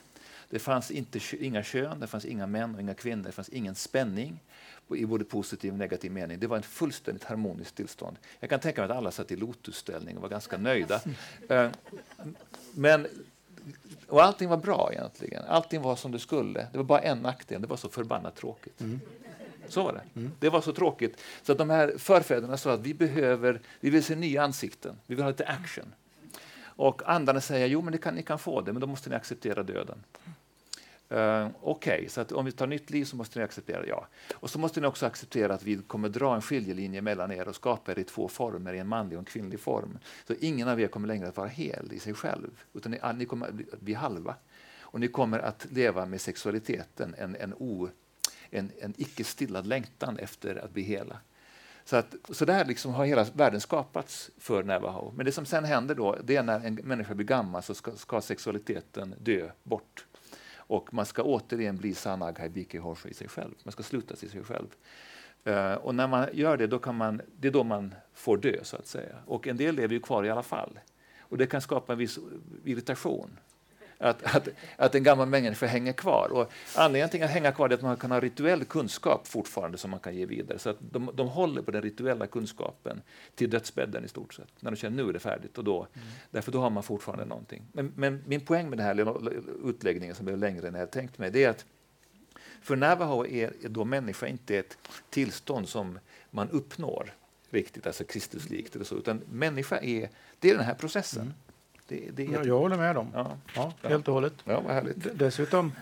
Det 0.53 0.59
fanns 0.59 0.91
inte, 0.91 1.21
inga 1.41 1.63
kön, 1.63 2.01
det 2.01 2.07
fanns 2.07 2.25
inga 2.25 2.47
män 2.47 2.75
och 2.75 2.81
inga 2.81 2.95
kvinnor, 2.95 3.23
det 3.23 3.33
fanns 3.33 3.49
ingen 3.49 3.75
spänning 3.75 4.41
i 4.97 5.07
både 5.07 5.25
positiv 5.25 5.73
och 5.73 5.79
negativ 5.79 6.13
mening. 6.13 6.39
Det 6.39 6.47
var 6.47 6.59
ett 6.59 6.65
fullständigt 6.65 7.25
harmoniskt 7.25 7.75
tillstånd. 7.75 8.17
Jag 8.41 8.51
kan 8.51 8.61
tänka 8.61 8.81
mig 8.81 8.91
att 8.91 8.97
alla 8.97 9.11
satt 9.11 9.31
i 9.31 9.37
lotusställning 9.37 10.17
och 10.17 10.23
var 10.23 10.29
ganska 10.29 10.59
nöjda. 10.59 11.01
Eh, 11.49 11.71
men 12.75 13.07
och 14.07 14.23
allting 14.23 14.49
var 14.49 14.57
bra 14.57 14.89
egentligen. 14.93 15.45
Allting 15.49 15.83
var 15.83 15.97
som 15.97 16.13
det 16.13 16.19
skulle. 16.19 16.67
Det 16.73 16.79
var 16.79 16.85
bara 16.85 17.01
en 17.01 17.19
nackdel, 17.19 17.63
det 17.63 17.69
var 17.69 17.77
så 17.77 17.89
förbannat 17.89 18.37
tråkigt. 18.37 18.81
Mm. 18.81 19.01
Så 19.69 19.83
var 19.83 19.93
det. 19.93 20.21
Mm. 20.21 20.33
Det 20.39 20.49
var 20.49 20.61
så 20.61 20.73
tråkigt. 20.73 21.21
Så 21.43 21.53
att 21.53 21.59
de 21.59 21.71
här 21.71 21.95
förfäderna 21.99 22.57
sa 22.57 22.73
att 22.73 22.81
vi 22.81 22.95
behöver, 22.95 23.61
vi 23.81 23.91
vill 23.91 24.05
se 24.05 24.15
nya 24.15 24.43
ansikten, 24.43 24.97
vi 25.07 25.15
vill 25.15 25.25
ha 25.25 25.31
lite 25.31 25.47
action. 25.47 25.95
Och 26.63 27.03
andarna 27.11 27.41
säger, 27.41 27.67
jo 27.67 27.83
men 27.83 27.93
ni 27.93 27.99
kan, 27.99 28.15
ni 28.15 28.23
kan 28.23 28.39
få 28.39 28.61
det, 28.61 28.73
men 28.73 28.81
då 28.81 28.87
måste 28.87 29.11
ni 29.11 29.17
acceptera 29.17 29.63
döden. 29.63 30.05
Uh, 31.13 31.49
Okej, 31.61 31.95
okay, 31.95 32.09
så 32.09 32.21
att 32.21 32.33
om 32.33 32.45
vi 32.45 32.53
tar 32.53 32.67
nytt 32.67 32.91
liv 32.91 33.05
så 33.05 33.17
måste 33.17 33.39
ni 33.39 33.45
acceptera 33.45 33.87
ja. 33.87 34.07
Och 34.35 34.51
så 34.51 34.59
måste 34.59 34.81
ni 34.81 34.87
också 34.87 35.07
acceptera 35.07 35.55
att 35.55 35.63
vi 35.63 35.77
kommer 35.77 36.09
dra 36.09 36.35
en 36.35 36.43
skiljelinje 36.43 37.03
mellan 37.03 37.33
er 37.33 37.49
och 37.49 37.55
skapa 37.55 37.93
er 37.93 37.99
i 37.99 38.05
två 38.05 38.29
former, 38.29 38.75
i 38.75 38.79
en 38.79 38.89
manlig 38.89 39.19
och 39.19 39.21
en 39.21 39.25
kvinnlig 39.25 39.61
form. 39.61 39.99
Så 40.27 40.35
ingen 40.41 40.69
av 40.69 40.81
er 40.81 40.89
kommer 40.89 41.09
längre 41.09 41.29
att 41.29 41.37
vara 41.37 41.49
hel 41.49 41.93
i 41.93 41.99
sig 41.99 42.15
själv, 42.15 42.51
utan 42.75 42.93
ni, 42.93 42.99
ni 43.15 43.25
kommer 43.25 43.47
att 43.73 43.81
bli 43.81 43.95
halva. 43.95 44.35
Och 44.81 45.01
ni 45.01 45.09
kommer 45.09 45.39
att 45.39 45.67
leva 45.71 46.07
med 46.07 46.21
sexualiteten, 46.21 47.15
en, 47.19 47.37
en, 47.37 47.55
o, 47.55 47.89
en, 48.51 48.71
en 48.81 48.95
icke 48.97 49.25
stillad 49.25 49.67
längtan 49.67 50.19
efter 50.19 50.65
att 50.65 50.71
bli 50.71 50.83
hela. 50.83 51.17
Så, 51.85 51.97
att, 51.97 52.15
så 52.29 52.45
där 52.45 52.65
liksom 52.65 52.93
har 52.93 53.05
hela 53.05 53.25
världen 53.25 53.61
skapats 53.61 54.31
för 54.39 54.63
Navajo. 54.63 55.13
Men 55.17 55.27
det 55.27 55.33
som 55.33 55.47
sen 55.47 55.65
händer 55.65 55.95
då, 55.95 56.17
det 56.25 56.37
är 56.37 56.43
när 56.43 56.61
en 56.61 56.75
människa 56.75 57.15
blir 57.15 57.27
gammal 57.27 57.63
så 57.63 57.75
ska, 57.75 57.97
ska 57.97 58.21
sexualiteten 58.21 59.15
dö 59.19 59.51
bort. 59.63 60.07
Och 60.67 60.95
man 60.95 61.07
ska 61.07 61.23
återigen 61.23 61.77
bli 61.77 61.95
sanag 61.95 62.39
haibiki 62.39 62.79
horsho 62.79 63.09
i 63.09 63.15
sig 63.15 63.29
själv. 63.29 63.55
Man 63.65 63.73
ska 63.73 63.83
sluta 63.83 64.15
i 64.15 64.29
sig 64.29 64.45
själv. 64.45 64.67
Uh, 65.47 65.75
och 65.75 65.95
när 65.95 66.09
man 66.09 66.29
gör 66.33 66.57
det, 66.57 66.67
då 66.67 66.79
kan 66.79 66.95
man, 66.95 67.21
det 67.41 67.49
är 67.49 67.53
då 67.53 67.65
man 67.65 67.95
får 68.15 68.37
dö, 68.37 68.65
så 68.65 68.77
att 68.77 68.87
säga. 68.87 69.17
Och 69.27 69.47
en 69.47 69.57
del 69.57 69.75
lever 69.75 69.95
ju 69.95 70.01
kvar 70.01 70.25
i 70.25 70.31
alla 70.31 70.43
fall. 70.43 70.79
Och 71.21 71.39
det 71.39 71.47
kan 71.47 71.61
skapa 71.61 71.93
en 71.93 71.99
viss 71.99 72.19
irritation 72.65 73.39
att, 74.03 74.37
att, 74.37 74.49
att 74.77 74.95
en 74.95 75.03
gammal 75.03 75.29
människa 75.29 75.67
hänger 75.67 75.93
kvar. 75.93 76.33
Och 76.33 76.53
anledningen 76.77 77.09
till 77.09 77.23
att 77.23 77.31
hänga 77.31 77.53
kvar 77.53 77.69
är 77.69 77.75
att 77.75 77.83
man 77.83 77.97
kan 77.97 78.11
ha 78.11 78.21
rituell 78.21 78.65
kunskap 78.65 79.27
fortfarande 79.27 79.79
som 79.79 79.91
man 79.91 80.01
kan 80.01 80.15
ge 80.17 80.27
vidare. 80.27 80.59
Så 80.59 80.71
att 80.71 80.77
de, 80.81 81.11
de 81.15 81.29
håller 81.29 81.63
på 81.63 81.71
den 81.71 81.83
rituella 81.83 82.27
kunskapen 82.27 83.03
till 83.35 83.51
dödsbädden 83.51 84.05
i 84.05 84.09
stort 84.09 84.35
sett. 84.35 84.49
När 84.61 84.71
de 84.71 84.77
känner 84.77 85.03
nu 85.03 85.09
är 85.09 85.13
det 85.13 85.19
färdigt. 85.19 85.59
Och 85.59 85.65
då, 85.65 85.77
mm. 85.77 86.09
Därför 86.31 86.53
då 86.53 86.61
har 86.61 86.71
man 86.71 86.83
fortfarande 86.83 87.25
någonting. 87.25 87.63
Men, 87.73 87.93
men 87.97 88.25
min 88.27 88.41
poäng 88.41 88.71
med 88.71 88.79
den 88.79 88.87
här 88.87 89.29
utläggningen 89.69 90.15
som 90.15 90.29
är 90.29 90.37
längre 90.37 90.69
än 90.69 90.75
jag 90.75 90.91
tänkt 90.91 91.19
mig, 91.19 91.31
det 91.31 91.45
är 91.45 91.51
att 91.51 91.65
för 92.63 92.77
Navajo 92.77 93.27
är 93.27 93.53
då 93.69 93.85
människa 93.85 94.27
inte 94.27 94.59
ett 94.59 94.79
tillstånd 95.11 95.69
som 95.69 95.99
man 96.31 96.51
uppnår 96.51 97.15
riktigt, 97.51 97.87
alltså 97.87 98.05
Kristuslikt 98.05 98.75
eller 98.75 98.85
så, 98.85 98.95
utan 98.95 99.21
människa 99.31 99.79
är, 99.79 100.11
det 100.39 100.51
är 100.51 100.55
den 100.55 100.65
här 100.65 100.75
processen. 100.75 101.23
Mm. 101.23 101.35
Det, 101.93 102.11
det 102.11 102.25
ja, 102.25 102.45
jag 102.45 102.59
håller 102.59 102.77
med 102.77 102.95
dem. 102.95 103.11
Ja. 103.15 103.37
Ja, 103.55 103.73
helt 103.83 104.09
och 104.09 104.15
hållet. 104.15 104.35
Ja, 104.45 104.61
vad 104.61 104.75
härligt. 104.75 105.19
Dessutom, 105.19 105.73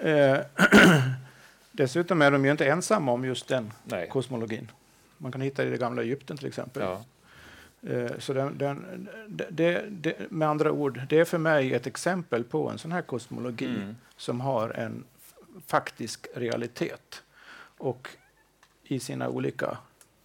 eh, 0.00 0.38
dessutom 1.72 2.22
är 2.22 2.30
de 2.30 2.44
ju 2.44 2.50
inte 2.50 2.66
ensamma 2.66 3.12
om 3.12 3.24
just 3.24 3.48
den 3.48 3.72
Nej. 3.84 4.08
kosmologin. 4.08 4.70
Man 5.18 5.32
kan 5.32 5.40
hitta 5.40 5.62
det 5.62 5.68
i 5.68 5.70
det 5.70 5.78
gamla 5.78 6.02
Egypten 6.02 6.36
till 6.36 6.46
exempel. 6.46 6.82
Ja. 6.82 7.04
Eh, 7.90 8.18
så 8.18 8.32
den, 8.32 8.58
den, 8.58 9.08
det, 9.28 9.84
det, 9.88 10.30
med 10.30 10.48
andra 10.48 10.72
ord, 10.72 11.00
det 11.08 11.18
är 11.18 11.24
för 11.24 11.38
mig 11.38 11.74
ett 11.74 11.86
exempel 11.86 12.44
på 12.44 12.70
en 12.70 12.78
sån 12.78 12.92
här 12.92 13.02
kosmologi 13.02 13.76
mm. 13.76 13.96
som 14.16 14.40
har 14.40 14.70
en 14.70 15.04
faktisk 15.66 16.26
realitet 16.34 17.22
och 17.78 18.08
i 18.84 19.00
sina 19.00 19.28
olika 19.28 19.78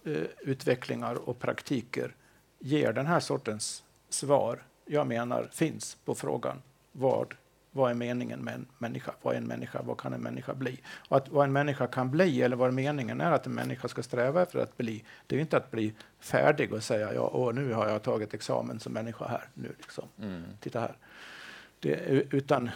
eh, 0.04 0.22
utvecklingar 0.40 1.14
och 1.28 1.38
praktiker 1.38 2.14
ger 2.58 2.92
den 2.92 3.06
här 3.06 3.20
sortens 3.20 3.82
svar 4.08 4.62
jag 4.92 5.06
menar 5.06 5.48
finns 5.52 5.96
på 6.04 6.14
frågan 6.14 6.62
vad, 6.92 7.34
vad 7.70 7.90
är 7.90 7.94
meningen 7.94 8.40
med 8.40 8.54
en 8.54 8.66
människa? 8.78 9.14
Vad 9.22 9.34
är 9.34 9.38
en 9.38 9.46
människa? 9.46 9.82
Vad 9.82 10.00
kan 10.00 10.12
en 10.12 10.20
människa 10.20 10.54
bli? 10.54 10.80
Och 11.08 11.16
att 11.16 11.28
vad 11.28 11.44
en 11.44 11.52
människa 11.52 11.86
kan 11.86 12.10
bli, 12.10 12.42
eller 12.42 12.56
vad 12.56 12.72
meningen 12.72 13.20
är 13.20 13.32
att 13.32 13.46
en 13.46 13.54
människa 13.54 13.88
ska 13.88 14.02
sträva 14.02 14.42
efter 14.42 14.58
att 14.58 14.76
bli, 14.76 15.04
det 15.26 15.36
är 15.36 15.40
inte 15.40 15.56
att 15.56 15.70
bli 15.70 15.94
färdig 16.20 16.72
och 16.72 16.82
säga 16.82 17.14
ja, 17.14 17.30
åh, 17.32 17.54
nu 17.54 17.72
har 17.72 17.88
jag 17.88 18.02
tagit 18.02 18.34
examen 18.34 18.80
som 18.80 18.92
människa 18.92 19.28
här. 19.28 19.48
Nu 19.54 19.74
liksom. 19.78 20.08
Mm. 20.18 20.42
Titta 20.60 20.80
här. 20.80 20.96
Det, 21.80 21.90
utan 22.30 22.70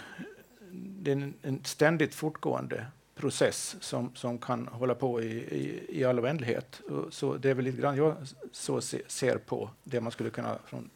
det 0.73 1.13
är 1.13 1.33
en, 1.43 1.65
ständigt 1.65 2.15
fortgående 2.15 2.87
process 3.15 3.77
som, 3.81 4.15
som 4.15 4.39
kan 4.39 4.69
hålla 4.69 4.95
på 4.95 5.23
i, 5.23 5.27
i, 5.27 5.87
i 6.01 6.05
all 6.05 6.21
oändlighet. 6.21 6.81
Så 7.11 7.37
det 7.37 7.51
är 7.51 7.55
väl 7.55 7.65
lite 7.65 7.81
grann 7.81 7.97
jag 7.97 8.17
så 8.53 8.81
se, 8.81 9.03
ser 9.07 9.39
på 9.39 9.71
det 9.85 10.01
man 10.01 10.13
skulle 10.13 10.31
kunna 10.31 10.59
från 10.67 10.91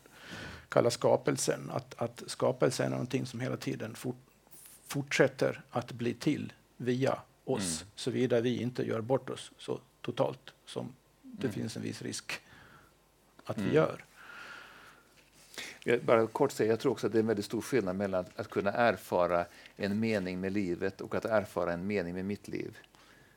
kallar 0.71 0.91
skapelsen. 0.91 1.71
Att, 1.71 1.95
att 1.99 2.23
skapelsen 2.27 2.87
är 2.87 2.91
någonting 2.91 3.27
som 3.27 3.41
hela 3.41 3.57
tiden 3.57 3.95
fort, 3.95 4.17
fortsätter 4.87 5.63
att 5.71 5.93
bli 5.93 6.15
till 6.15 6.53
via 6.77 7.19
oss, 7.45 7.83
mm. 7.83 7.91
såvida 7.95 8.41
vi 8.41 8.63
inte 8.63 8.83
gör 8.83 9.01
bort 9.01 9.31
oss 9.31 9.53
så 9.59 9.81
totalt 10.01 10.55
som 10.67 10.93
det 11.23 11.47
mm. 11.47 11.55
finns 11.55 11.77
en 11.77 11.83
viss 11.83 12.03
risk 12.03 12.41
att 13.45 13.57
mm. 13.57 13.69
vi 13.69 13.77
gör. 13.77 14.05
Jag 15.85 16.05
bara 16.05 16.27
kort 16.27 16.53
säga, 16.53 16.71
jag 16.71 16.81
tror 16.81 16.93
också 16.93 17.07
att 17.07 17.13
det 17.13 17.19
är 17.19 17.21
en 17.21 17.27
väldigt 17.27 17.45
stor 17.45 17.61
skillnad 17.61 17.97
mellan 17.97 18.25
att 18.37 18.51
kunna 18.51 18.73
erfara 18.73 19.47
en 19.77 20.01
mening 20.01 20.41
med 20.41 20.53
livet 20.53 21.01
och 21.01 21.15
att 21.15 21.25
erfara 21.25 21.73
en 21.73 21.87
mening 21.87 22.15
med 22.15 22.25
mitt 22.25 22.49
liv. 22.49 22.79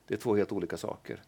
Det 0.08 0.14
är 0.14 0.18
två 0.18 0.36
helt 0.36 0.52
olika 0.52 0.78
saker. 0.78 1.22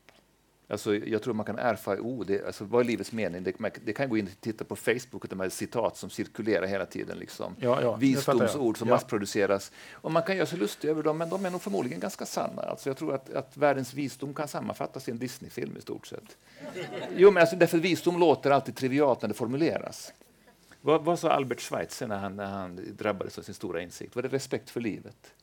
Alltså, 0.67 0.95
jag 0.95 1.21
tror 1.21 1.33
man 1.33 1.45
kan 1.45 1.77
ord. 1.99 2.27
Det, 2.27 2.45
alltså, 2.45 2.65
vad 2.65 2.81
är 2.81 2.85
livets 2.85 3.11
mening? 3.11 3.43
Det, 3.43 3.59
man, 3.59 3.71
det 3.85 3.93
kan 3.93 4.09
gå 4.09 4.17
in 4.17 4.25
och 4.25 4.41
titta 4.41 4.63
på 4.63 4.75
Facebook, 4.75 5.23
och 5.23 5.27
de 5.27 5.39
här 5.39 5.49
citat 5.49 5.97
som 5.97 6.09
cirkulerar 6.09 6.65
hela 6.65 6.85
tiden. 6.85 7.17
Liksom. 7.17 7.55
Ja, 7.59 7.81
ja, 7.81 7.95
Visdomsord 7.95 8.77
som 8.77 8.87
ja. 8.87 8.93
massproduceras. 8.93 9.71
Och 9.91 10.11
man 10.11 10.23
kan 10.23 10.35
göra 10.35 10.45
sig 10.45 10.59
lustig 10.59 10.89
över 10.89 11.03
dem, 11.03 11.17
men 11.17 11.29
de 11.29 11.45
är 11.45 11.49
nog 11.49 11.61
förmodligen 11.61 11.99
ganska 11.99 12.25
sanna. 12.25 12.61
Alltså, 12.61 12.89
jag 12.89 12.97
tror 12.97 13.15
att, 13.15 13.33
att 13.33 13.57
världens 13.57 13.93
visdom 13.93 14.33
kan 14.33 14.47
sammanfattas 14.47 15.07
i 15.07 15.11
en 15.11 15.19
Disneyfilm 15.19 15.77
i 15.77 15.81
stort 15.81 16.07
sett. 16.07 16.37
Jo, 17.15 17.31
men 17.31 17.41
alltså, 17.41 17.55
därför 17.55 17.77
visdom 17.77 18.19
låter 18.19 18.51
alltid 18.51 18.75
trivialt 18.75 19.21
när 19.21 19.29
det 19.29 19.35
formuleras. 19.35 20.13
Vad, 20.81 21.03
vad 21.03 21.19
sa 21.19 21.29
Albert 21.29 21.61
Schweitzer 21.61 22.07
när 22.07 22.17
han, 22.17 22.35
när 22.35 22.45
han 22.45 22.79
drabbades 22.97 23.37
av 23.37 23.41
sin 23.41 23.55
stora 23.55 23.81
insikt? 23.81 24.15
Var 24.15 24.23
det 24.23 24.29
respekt 24.29 24.69
för 24.69 24.81
livet? 24.81 25.33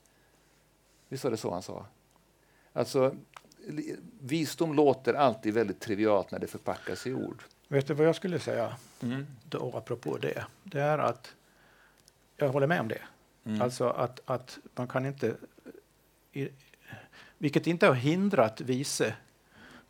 Visst 1.08 1.24
var 1.24 1.30
det 1.30 1.36
så 1.36 1.52
han 1.52 1.62
sa? 1.62 1.86
Alltså, 2.72 3.14
visdom 4.20 4.74
låter 4.74 5.14
alltid 5.14 5.54
väldigt 5.54 5.80
trivialt 5.80 6.30
när 6.30 6.38
det 6.38 6.46
förpackas 6.46 7.06
i 7.06 7.14
ord. 7.14 7.42
Vet 7.68 7.86
du 7.86 7.94
vad 7.94 8.06
jag 8.06 8.16
skulle 8.16 8.38
säga 8.38 8.76
Mm. 9.02 9.26
då, 9.44 9.76
apropå 9.76 10.18
det? 10.18 10.44
Det 10.64 10.80
är 10.80 10.98
att 10.98 11.34
jag 12.36 12.48
håller 12.48 12.66
med 12.66 12.80
om 12.80 12.88
det. 12.88 13.02
Mm. 13.44 13.62
Alltså 13.62 13.88
att, 13.88 14.20
att 14.24 14.58
man 14.74 14.88
kan 14.88 15.06
inte... 15.06 15.36
I, 16.32 16.48
vilket 17.38 17.66
inte 17.66 17.86
har 17.86 17.94
hindrat 17.94 18.60
vice 18.60 19.14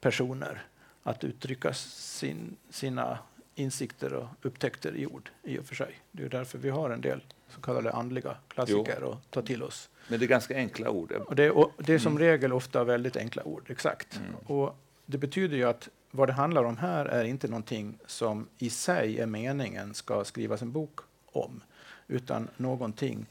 personer 0.01 0.63
att 1.03 1.25
uttrycka 1.25 1.75
sin, 1.75 2.57
sina 2.71 3.19
insikter 3.55 4.13
och 4.13 4.29
upptäckter 4.43 4.97
i 4.97 5.07
ord 5.07 5.31
i 5.43 5.59
och 5.59 5.65
för 5.67 5.75
sig. 5.75 5.99
Det 6.11 6.25
är 6.25 6.29
därför 6.29 6.59
vi 6.59 6.71
har 6.71 6.91
en 6.91 7.01
del 7.01 7.21
så 7.49 7.61
kallade 7.61 7.93
andliga 7.93 8.37
klassiker 8.49 9.13
att 9.13 9.31
ta 9.31 9.43
till 9.43 9.63
oss. 9.63 9.89
Men 10.13 10.21
det 10.21 10.27
är 10.27 10.29
ganska 10.29 10.57
enkla 10.57 10.91
ord. 10.91 11.13
Och 11.13 11.37
det, 11.37 11.45
är, 11.45 11.51
och 11.51 11.73
det 11.79 11.95
är 11.95 11.99
som 11.99 12.13
Mm. 12.13 12.23
regel 12.23 12.53
ofta 12.53 12.85
väldigt 12.85 13.17
enkla 13.17 13.45
ord, 13.45 13.71
exakt. 13.71 14.17
Mm. 14.17 14.35
Och 14.47 14.77
det 15.07 15.19
betyder 15.19 15.57
ju 15.57 15.65
att 15.65 15.89
vad 16.11 16.29
det 16.29 16.33
handlar 16.33 16.65
om 16.65 16.77
här 16.77 17.07
är 17.07 17.25
inte 17.25 17.49
någonting 17.49 17.99
som 18.07 18.49
i 18.59 18.71
sig 18.71 19.21
är 19.21 19.27
meningen 19.27 19.95
ska 19.95 20.25
skrivas 20.25 20.63
en 20.63 20.73
bok 20.73 21.01
om, 21.27 21.61
utan 22.09 22.49
någonting 22.57 23.27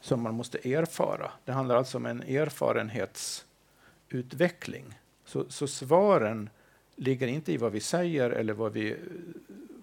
som 0.00 0.22
man 0.22 0.34
måste 0.34 0.72
erfara. 0.72 1.30
Det 1.44 1.52
handlar 1.52 1.76
alltså 1.76 1.98
om 1.98 2.06
en 2.06 2.22
erfarenhetsutveckling. 2.22 4.84
Så, 5.24 5.44
så 5.48 5.66
svaren 5.66 6.50
ligger 6.96 7.26
inte 7.26 7.52
i 7.52 7.56
vad 7.56 7.72
vi 7.72 7.80
säger 7.80 8.30
eller 8.30 8.52
vad 8.52 8.72
vi 8.72 8.96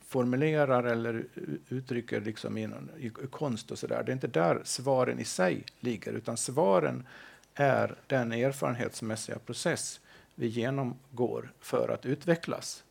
formulerar 0.10 0.84
eller 0.84 1.26
uttrycker 1.70 2.22
liksom 2.22 2.58
i, 2.58 2.68
någon, 2.68 2.90
i, 3.00 3.10
konst 3.10 3.72
och 3.72 3.80
sådär. 3.80 4.04
Det 4.04 4.12
är 4.12 4.14
inte 4.14 4.28
där 4.28 4.62
svaren 4.64 5.20
i 5.20 5.26
sig 5.26 5.64
ligger, 5.80 6.14
utan 6.14 6.38
svaren 6.38 7.08
är 7.56 7.96
den 8.08 8.32
erfarenhetsmässiga 8.32 9.40
process 9.40 10.02
vi 10.36 10.48
genomgår 10.48 11.52
för 11.60 11.90
att 11.90 12.06
utvecklas. 12.06 12.84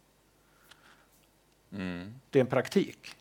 Mm. 1.72 2.14
Det 2.30 2.38
är 2.38 2.40
en 2.40 2.46
praktik. 2.46 3.14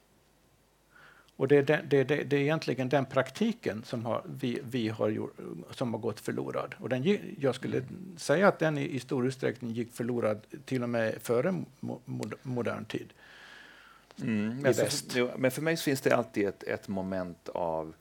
Och 1.36 1.47
det 1.47 1.57
är, 1.57 1.63
den, 1.63 1.89
det, 1.89 2.03
det, 2.03 2.23
det 2.23 2.36
är 2.36 2.41
egentligen 2.41 2.89
den 2.89 3.05
praktiken 3.05 3.83
som 3.83 4.05
har, 4.05 4.21
vi, 4.39 4.60
vi 4.63 4.89
har, 4.89 5.10
gjort, 5.10 5.38
som 5.71 5.93
har 5.93 5.99
gått 5.99 6.19
förlorad. 6.19 6.75
Och 6.79 6.89
den, 6.89 7.17
jag 7.39 7.55
skulle 7.55 7.83
säga 8.17 8.47
att 8.47 8.60
den 8.60 8.77
i, 8.77 8.95
i 8.95 8.99
stor 8.99 9.27
utsträckning 9.27 9.71
gick 9.71 9.91
förlorad 9.91 10.41
till 10.65 10.83
och 10.83 10.89
med 10.89 11.15
före 11.21 11.51
mo, 11.79 12.01
mod, 12.05 12.33
modern 12.43 12.86
tid. 12.86 13.13
Mm. 14.21 14.58
Men, 14.62 14.73
för, 14.73 15.38
men 15.38 15.51
för 15.51 15.62
mig 15.62 15.77
finns 15.77 16.01
det 16.01 16.12
alltid 16.15 16.47
ett, 16.47 16.63
ett 16.63 16.88
moment 16.88 17.49
av, 17.49 17.93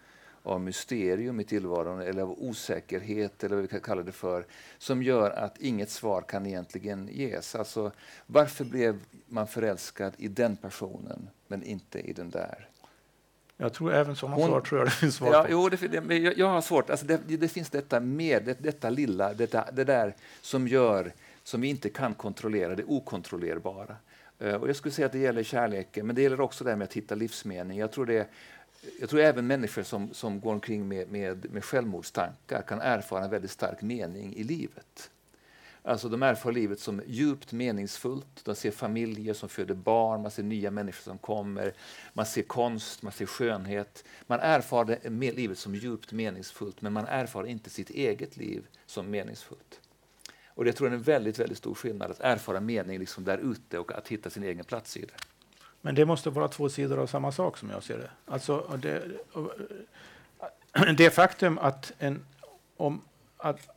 av 0.42 0.60
mysterium 0.60 1.40
i 1.40 1.44
tillvaron, 1.44 2.00
eller 2.00 2.22
av 2.22 2.30
osäkerhet, 2.42 3.44
eller 3.44 3.54
vad 3.56 3.62
vi 3.62 3.68
kan 3.68 3.80
kalla 3.80 4.02
det 4.02 4.12
för, 4.12 4.44
som 4.78 5.02
gör 5.02 5.30
att 5.30 5.58
inget 5.60 5.90
svar 5.90 6.22
kan 6.22 6.46
egentligen 6.46 7.08
ges. 7.12 7.54
Alltså, 7.54 7.92
varför 8.26 8.64
blev 8.64 9.00
man 9.26 9.46
förälskad 9.46 10.12
i 10.18 10.28
den 10.28 10.56
personen, 10.56 11.28
men 11.48 11.62
inte 11.62 11.98
i 12.00 12.12
den 12.12 12.30
där? 12.30 12.68
Jag 13.58 13.72
tror 13.72 13.94
även 13.94 14.16
sådana 14.16 14.36
Hon- 14.36 14.46
svar 14.48 14.60
tror 14.60 14.80
jag 14.80 14.86
det 14.86 14.90
finns 14.92 15.14
svar 15.14 15.32
Ja, 15.32 15.42
på. 15.42 15.50
jo, 15.52 15.68
det, 15.68 15.76
det, 16.08 16.16
jag, 16.16 16.38
jag 16.38 16.46
har 16.48 16.60
svårt. 16.60 16.90
Alltså 16.90 17.06
det, 17.06 17.16
det 17.36 17.48
finns 17.48 17.70
detta 17.70 18.00
mer, 18.00 18.40
det, 18.40 18.62
detta 18.62 18.90
lilla, 18.90 19.34
detta, 19.34 19.68
det 19.72 19.84
där 19.84 20.14
som 20.40 20.68
gör, 20.68 21.12
som 21.42 21.60
vi 21.60 21.68
inte 21.68 21.88
kan 21.88 22.14
kontrollera, 22.14 22.74
det 22.74 22.84
okontrollerbara. 22.84 23.96
Eh, 24.38 24.54
och 24.54 24.68
jag 24.68 24.76
skulle 24.76 24.92
säga 24.92 25.06
att 25.06 25.12
det 25.12 25.18
gäller 25.18 25.42
kärleken, 25.42 26.06
men 26.06 26.16
det 26.16 26.22
gäller 26.22 26.40
också 26.40 26.64
det 26.64 26.70
här 26.70 26.76
med 26.76 26.84
att 26.84 26.92
hitta 26.92 27.14
livsmening. 27.14 27.78
Jag 27.78 27.92
tror, 27.92 28.06
det, 28.06 28.28
jag 29.00 29.08
tror 29.08 29.20
även 29.20 29.46
människor 29.46 29.82
som, 29.82 30.14
som 30.14 30.40
går 30.40 30.52
omkring 30.52 30.88
med, 30.88 31.10
med, 31.10 31.52
med 31.52 31.64
självmordstankar 31.64 32.62
kan 32.62 32.80
erfara 32.80 33.24
en 33.24 33.30
väldigt 33.30 33.50
stark 33.50 33.82
mening 33.82 34.34
i 34.36 34.44
livet. 34.44 35.10
Alltså 35.86 36.08
de 36.08 36.22
erfar 36.22 36.52
livet 36.52 36.80
som 36.80 37.02
djupt 37.06 37.52
meningsfullt. 37.52 38.44
De 38.44 38.54
ser 38.54 38.70
familjer 38.70 39.34
som 39.34 39.48
föder 39.48 39.74
barn, 39.74 40.22
man 40.22 40.30
ser 40.30 40.42
nya 40.42 40.70
människor 40.70 41.02
som 41.02 41.18
kommer, 41.18 41.72
man 42.12 42.26
ser 42.26 42.42
konst, 42.42 43.02
man 43.02 43.12
ser 43.12 43.26
skönhet. 43.26 44.04
Man 44.26 44.40
erfar 44.40 44.84
det, 44.84 45.10
livet 45.32 45.58
som 45.58 45.74
djupt 45.74 46.12
meningsfullt, 46.12 46.82
men 46.82 46.92
man 46.92 47.06
erfar 47.06 47.46
inte 47.46 47.70
sitt 47.70 47.90
eget 47.90 48.36
liv 48.36 48.66
som 48.86 49.10
meningsfullt. 49.10 49.80
Och 50.56 50.64
det 50.64 50.72
tror 50.72 50.88
jag 50.88 50.92
är 50.94 50.96
en 50.96 51.02
väldigt, 51.02 51.38
väldigt 51.38 51.58
stor 51.58 51.74
skillnad, 51.74 52.10
att 52.10 52.20
erfara 52.20 52.60
mening 52.60 52.98
liksom 52.98 53.24
där 53.24 53.38
ute 53.38 53.78
och 53.78 53.92
att 53.92 54.08
hitta 54.08 54.30
sin 54.30 54.42
egen 54.42 54.64
plats 54.64 54.96
i 54.96 55.00
det. 55.00 55.14
Men 55.80 55.94
det 55.94 56.06
måste 56.06 56.30
vara 56.30 56.48
två 56.48 56.68
sidor 56.68 56.98
av 56.98 57.06
samma 57.06 57.32
sak 57.32 57.56
som 57.56 57.70
jag 57.70 57.82
ser 57.82 57.98
det. 57.98 58.10
Alltså, 58.24 58.78
det, 58.82 59.02
det 60.96 61.10
faktum 61.10 61.58
att, 61.58 61.92
en, 61.98 62.24
om, 62.76 63.00
att 63.36 63.68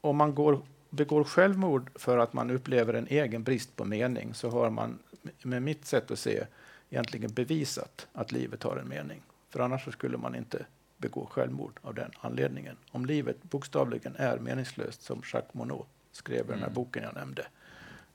om 0.00 0.16
man 0.16 0.34
går, 0.34 0.60
begår 0.90 1.24
självmord 1.24 1.90
för 1.94 2.18
att 2.18 2.32
man 2.32 2.50
upplever 2.50 2.94
en 2.94 3.06
egen 3.06 3.42
brist 3.42 3.76
på 3.76 3.84
mening 3.84 4.34
så 4.34 4.50
har 4.50 4.70
man 4.70 4.98
med 5.42 5.62
mitt 5.62 5.86
sätt 5.86 6.10
att 6.10 6.18
se 6.18 6.44
egentligen 6.90 7.32
bevisat 7.32 8.06
att 8.12 8.32
livet 8.32 8.62
har 8.62 8.76
en 8.76 8.88
mening. 8.88 9.22
För 9.50 9.60
annars 9.60 9.84
så 9.84 9.92
skulle 9.92 10.18
man 10.18 10.34
inte 10.34 10.66
begå 10.96 11.26
självmord 11.26 11.80
av 11.82 11.94
den 11.94 12.10
anledningen. 12.20 12.76
Om 12.90 13.06
livet 13.06 13.42
bokstavligen 13.42 14.16
är 14.16 14.38
meningslöst, 14.38 15.02
som 15.02 15.22
Jacques 15.32 15.54
Monod 15.54 15.86
skrev 16.18 16.44
i 16.44 16.48
den 16.48 16.58
här 16.58 16.66
Mm. 16.66 16.74
boken 16.74 17.02
jag 17.02 17.14
nämnde, 17.14 17.46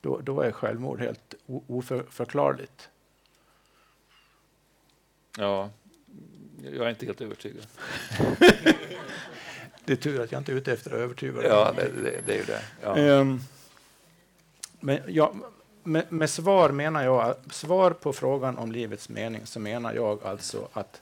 då, 0.01 0.19
då 0.19 0.41
är 0.41 0.51
självmord 0.51 0.99
helt 0.99 1.35
oförklarligt. 1.47 2.89
Ja, 5.37 5.69
jag 6.63 6.85
är 6.85 6.89
inte 6.89 7.05
helt 7.05 7.21
övertygad. 7.21 7.67
Det 9.85 9.93
är 9.93 9.97
tur 9.97 10.21
att 10.21 10.31
jag 10.31 10.41
inte 10.41 10.51
är 10.51 10.55
ute 10.55 10.73
efter 10.73 10.91
att 10.91 10.97
övertyga. 10.97 11.43
Ja, 11.43 11.73
det, 11.75 11.89
det, 12.03 12.21
det 12.25 12.33
är 12.33 12.37
ju 12.37 12.43
det. 12.43 12.61
Ja. 12.81 12.97
Ehm, 12.97 13.39
men 14.79 14.99
ja, 15.07 15.33
med, 15.83 16.11
med 16.11 16.29
svar 16.29 16.69
menar 16.69 17.03
jag, 17.03 17.35
svar 17.51 17.91
på 17.91 18.13
frågan 18.13 18.57
om 18.57 18.71
livets 18.71 19.09
mening, 19.09 19.45
så 19.45 19.59
menar 19.59 19.93
jag 19.93 20.23
alltså 20.23 20.67
att 20.73 21.01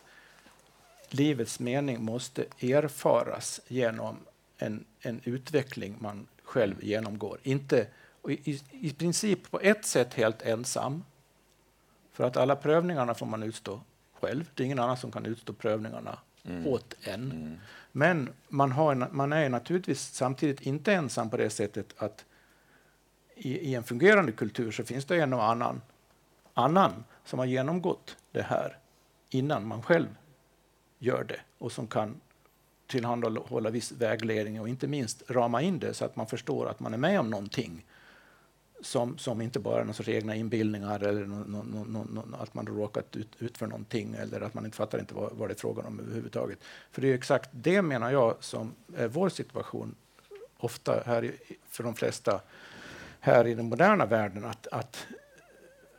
livets 1.09 1.59
mening 1.59 2.03
måste 2.03 2.45
erfaras 2.59 3.61
genom 3.67 4.17
en, 4.57 4.85
en 5.01 5.21
utveckling 5.23 5.95
man 5.99 6.27
själv 6.51 6.83
genomgår. 6.83 7.39
Inte, 7.43 7.87
i, 8.29 8.51
i, 8.51 8.61
I 8.71 8.93
princip 8.93 9.51
på 9.51 9.59
ett 9.59 9.85
sätt 9.85 10.13
helt 10.13 10.41
ensam, 10.41 11.03
för 12.11 12.23
att 12.23 12.37
alla 12.37 12.55
prövningarna 12.55 13.13
får 13.13 13.25
man 13.25 13.43
utstå 13.43 13.81
själv. 14.13 14.49
Det 14.55 14.63
är 14.63 14.65
ingen 14.65 14.79
annan 14.79 14.97
som 14.97 15.11
kan 15.11 15.25
utstå 15.25 15.53
prövningarna 15.53 16.19
Mm. 16.43 16.67
åt 16.67 16.95
en. 17.03 17.31
Mm. 17.31 17.57
Men 17.91 18.29
man, 18.47 18.71
har, 18.71 18.91
en- 18.91 19.05
man 19.11 19.33
är 19.33 19.49
naturligtvis 19.49 20.01
samtidigt 20.13 20.61
inte 20.61 20.93
ensam 20.93 21.29
på 21.29 21.37
det 21.37 21.49
sättet 21.49 21.93
att 21.97 22.25
i, 23.35 23.57
i 23.57 23.75
en 23.75 23.83
fungerande 23.83 24.31
kultur 24.31 24.71
så 24.71 24.83
finns 24.83 25.05
det 25.05 25.21
en 25.21 25.33
och 25.33 25.43
annan, 25.43 25.81
annan 26.53 27.03
som 27.25 27.39
har 27.39 27.45
genomgått 27.45 28.17
det 28.31 28.41
här 28.41 28.77
innan 29.29 29.67
man 29.67 29.81
själv 29.81 30.07
gör 30.99 31.23
det 31.23 31.39
och 31.57 31.71
som 31.71 31.87
kan 31.87 32.21
tillhandahålla 32.91 33.69
viss 33.69 33.91
vägledning 33.91 34.61
och 34.61 34.69
inte 34.69 34.87
minst 34.87 35.31
rama 35.31 35.61
in 35.61 35.79
det 35.79 35.93
så 35.93 36.05
att 36.05 36.15
man 36.15 36.27
förstår 36.27 36.69
att 36.69 36.79
man 36.79 36.93
är 36.93 36.97
med 36.97 37.19
om 37.19 37.29
någonting 37.29 37.85
som, 38.81 39.17
som 39.17 39.41
inte 39.41 39.59
bara 39.59 39.81
är 39.81 39.85
någon 39.85 39.93
sorts 39.93 40.09
egna 40.09 40.35
inbildningar 40.35 41.03
eller 41.03 41.25
no, 41.25 41.35
no, 41.47 41.63
no, 41.63 41.85
nå- 41.87 42.05
nå- 42.11 42.37
att 42.39 42.53
man 42.53 42.67
råkat 42.67 43.15
ut, 43.15 43.35
ut 43.39 43.57
för 43.57 43.67
någonting 43.67 44.15
eller 44.19 44.41
att 44.41 44.53
man 44.53 44.65
inte 44.65 44.77
fattar 44.77 44.99
inte 44.99 45.13
vad, 45.13 45.31
vad 45.33 45.49
det 45.49 45.53
är 45.53 45.59
frågan 45.59 45.85
om 45.85 45.99
överhuvudtaget. 45.99 46.59
För 46.91 47.01
det 47.01 47.07
är 47.07 47.15
exakt 47.15 47.49
det 47.51 47.81
menar 47.81 48.11
jag 48.11 48.35
som 48.39 48.73
är 48.95 49.07
vår 49.07 49.29
situation 49.29 49.95
ofta 50.57 51.03
här 51.05 51.23
i, 51.23 51.31
för 51.69 51.83
de 51.83 51.95
flesta 51.95 52.41
här 53.19 53.47
i 53.47 53.53
den 53.53 53.65
moderna 53.65 54.05
världen 54.05 54.45
att, 54.45 54.67
att 54.67 55.05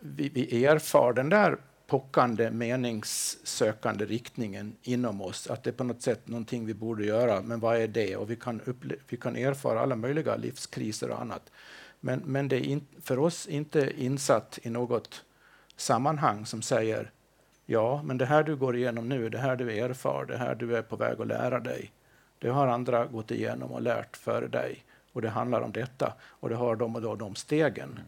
vi, 0.01 0.29
vi 0.29 0.65
erfar 0.65 1.13
den 1.13 1.29
där 1.29 1.57
pockande 1.93 2.51
meningssökande 2.51 4.05
riktningen 4.05 4.77
inom 4.83 5.23
oss, 5.23 5.51
att 5.51 5.63
det 5.63 5.71
är 5.71 5.75
på 5.75 5.85
något 5.85 6.03
sätt 6.03 6.29
någonting 6.29 6.67
vi 6.67 6.75
borde 6.75 7.05
göra, 7.05 7.43
men 7.43 7.61
vad 7.61 7.77
är 7.77 7.89
det? 7.89 8.17
Och 8.17 8.31
vi 8.31 8.37
kan, 8.37 8.61
upple- 8.61 8.99
vi 9.09 9.17
kan 9.17 9.37
erfara 9.37 9.81
alla 9.81 9.97
möjliga 9.97 10.37
livskriser 10.37 11.11
och 11.11 11.21
annat. 11.21 11.51
Men, 12.01 12.23
men 12.25 12.49
det 12.49 12.57
är 12.57 12.61
in, 12.61 12.87
för 13.03 13.19
oss 13.19 13.47
inte 13.47 13.93
insatt 14.03 14.59
i 14.63 14.71
något 14.71 15.25
sammanhang 15.77 16.47
som 16.47 16.63
säger 16.63 17.11
ja, 17.67 18.03
men 18.03 18.19
det 18.19 18.27
här 18.27 18.43
du 18.43 18.57
går 18.57 18.77
igenom 18.77 19.09
nu, 19.09 19.29
det 19.29 19.39
här 19.39 19.57
du 19.57 19.79
erfar, 19.79 20.25
det 20.29 20.37
här 20.37 20.55
du 20.55 20.77
är 20.77 20.83
på 20.83 20.97
väg 20.97 21.21
att 21.21 21.27
lära 21.27 21.61
dig, 21.61 21.93
det 22.39 22.49
har 22.49 22.67
andra 22.67 23.07
gått 23.07 23.31
igenom 23.31 23.73
och 23.73 23.83
lärt 23.83 24.17
före 24.17 24.49
dig. 24.49 24.85
och 25.13 25.23
det 25.23 25.29
handlar 25.29 25.61
om 25.61 25.73
detta 25.73 26.13
och 26.23 26.49
det 26.49 26.57
har 26.57 26.77
de 26.77 26.97
och 26.97 27.03
de, 27.03 27.19
de 27.19 27.35
stegen. 27.35 28.01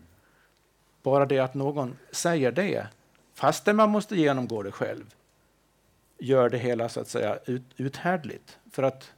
Bara 1.03 1.27
det 1.27 1.39
att 1.39 1.55
någon 1.55 1.97
säger 2.11 2.53
det, 2.53 2.87
fastän 3.35 3.77
man 3.77 3.91
måste 3.91 4.17
genomgå 4.17 4.63
det 4.63 4.73
själv, 4.73 5.15
gör 6.19 6.49
det 6.49 6.59
hela 6.59 6.89
så 6.89 7.01
att 7.01 7.09
säga 7.09 7.39
ut, 7.47 7.63
uthärdligt. 7.77 8.59
För 8.71 8.83
att, 8.83 9.13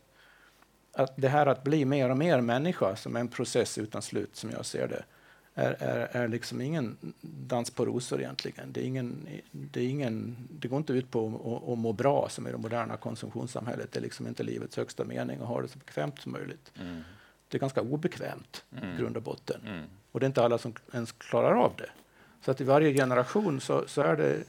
att 0.93 1.13
det 1.17 1.29
här 1.29 1.47
att 1.47 1.65
bli 1.65 1.85
mer 1.85 2.11
och 2.11 2.19
mer 2.19 2.41
människa 2.41 2.97
som 2.97 3.17
är 3.17 3.21
en 3.21 3.29
process 3.29 3.79
utan 3.79 4.03
slut, 4.03 4.37
som 4.37 4.51
jag 4.51 4.67
ser 4.67 4.89
det, 4.89 5.05
är, 5.55 5.77
är, 5.81 6.09
är 6.23 6.29
liksom 6.29 6.61
ingen 6.61 6.97
dans 7.21 7.71
på 7.71 7.85
rosor 7.85 8.21
egentligen. 8.21 8.73
Det, 8.73 8.81
är 8.81 8.85
ingen, 8.85 9.29
det, 9.51 9.81
är 9.81 9.89
ingen, 9.89 10.37
det 10.51 10.69
går 10.69 10.77
inte 10.77 10.93
ut 10.93 11.11
på 11.11 11.27
att, 11.27 11.73
att 11.73 11.79
må 11.79 11.93
bra 11.93 12.29
som 12.29 12.47
i 12.47 12.53
det 12.53 12.59
moderna 12.59 12.97
konsumtionssamhället. 12.97 13.93
Det 13.93 13.99
är 13.99 14.03
liksom 14.03 14.27
inte 14.27 14.43
livets 14.43 14.77
högsta 14.77 15.05
mening 15.05 15.41
att 15.41 15.49
ha 15.49 15.63
det 15.63 15.69
så 15.69 15.79
bekvämt 15.79 16.21
som 16.21 16.33
möjligt. 16.33 16.73
Mm. 16.81 17.03
Det 17.49 17.57
är 17.57 17.61
ganska 17.61 17.81
obekvämt 17.81 18.65
mm. 18.83 18.97
grund 18.97 19.17
och 19.17 19.23
botten. 19.23 19.61
Mm. 19.67 19.85
Och 20.13 20.21
det 20.21 20.25
är 20.25 20.29
inte 20.29 20.45
alla 20.45 20.59
som 20.59 20.75
ens 20.93 21.13
klarar 21.13 21.55
av 21.55 21.73
det. 21.77 21.91
Så 22.47 22.51
att 22.51 22.61
i 22.61 22.65
varje 22.65 22.95
generation 22.95 23.61
så, 23.61 23.89
så 23.89 24.03
är 24.03 24.17
det 24.17 24.45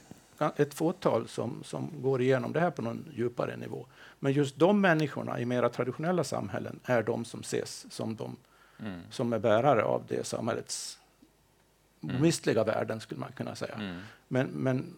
ett 0.56 0.74
fåtal 0.74 1.28
som, 1.28 1.62
som 1.64 2.02
går 2.02 2.22
igenom 2.22 2.52
det 2.52 2.60
här 2.60 2.70
på 2.70 2.82
någon 2.82 3.04
djupare 3.14 3.56
nivå. 3.56 3.86
Men 4.18 4.32
just 4.32 4.56
de 4.56 4.80
människorna 4.80 5.40
i 5.40 5.44
mera 5.44 5.68
traditionella 5.68 6.24
samhällen 6.24 6.80
är 6.84 7.02
de 7.02 7.24
som 7.24 7.40
ses 7.40 7.86
som 7.90 8.16
de 8.16 8.36
mm. 8.78 9.00
som 9.10 9.32
är 9.32 9.38
bärare 9.38 9.82
av 9.82 10.04
det 10.08 10.26
samhällets 10.26 10.98
mm. 12.02 12.16
omistliga 12.16 12.64
värden, 12.64 13.00
skulle 13.00 13.20
man 13.20 13.32
kunna 13.32 13.54
säga. 13.54 13.74
Mm. 13.74 14.00
Men, 14.28 14.46
men 14.46 14.96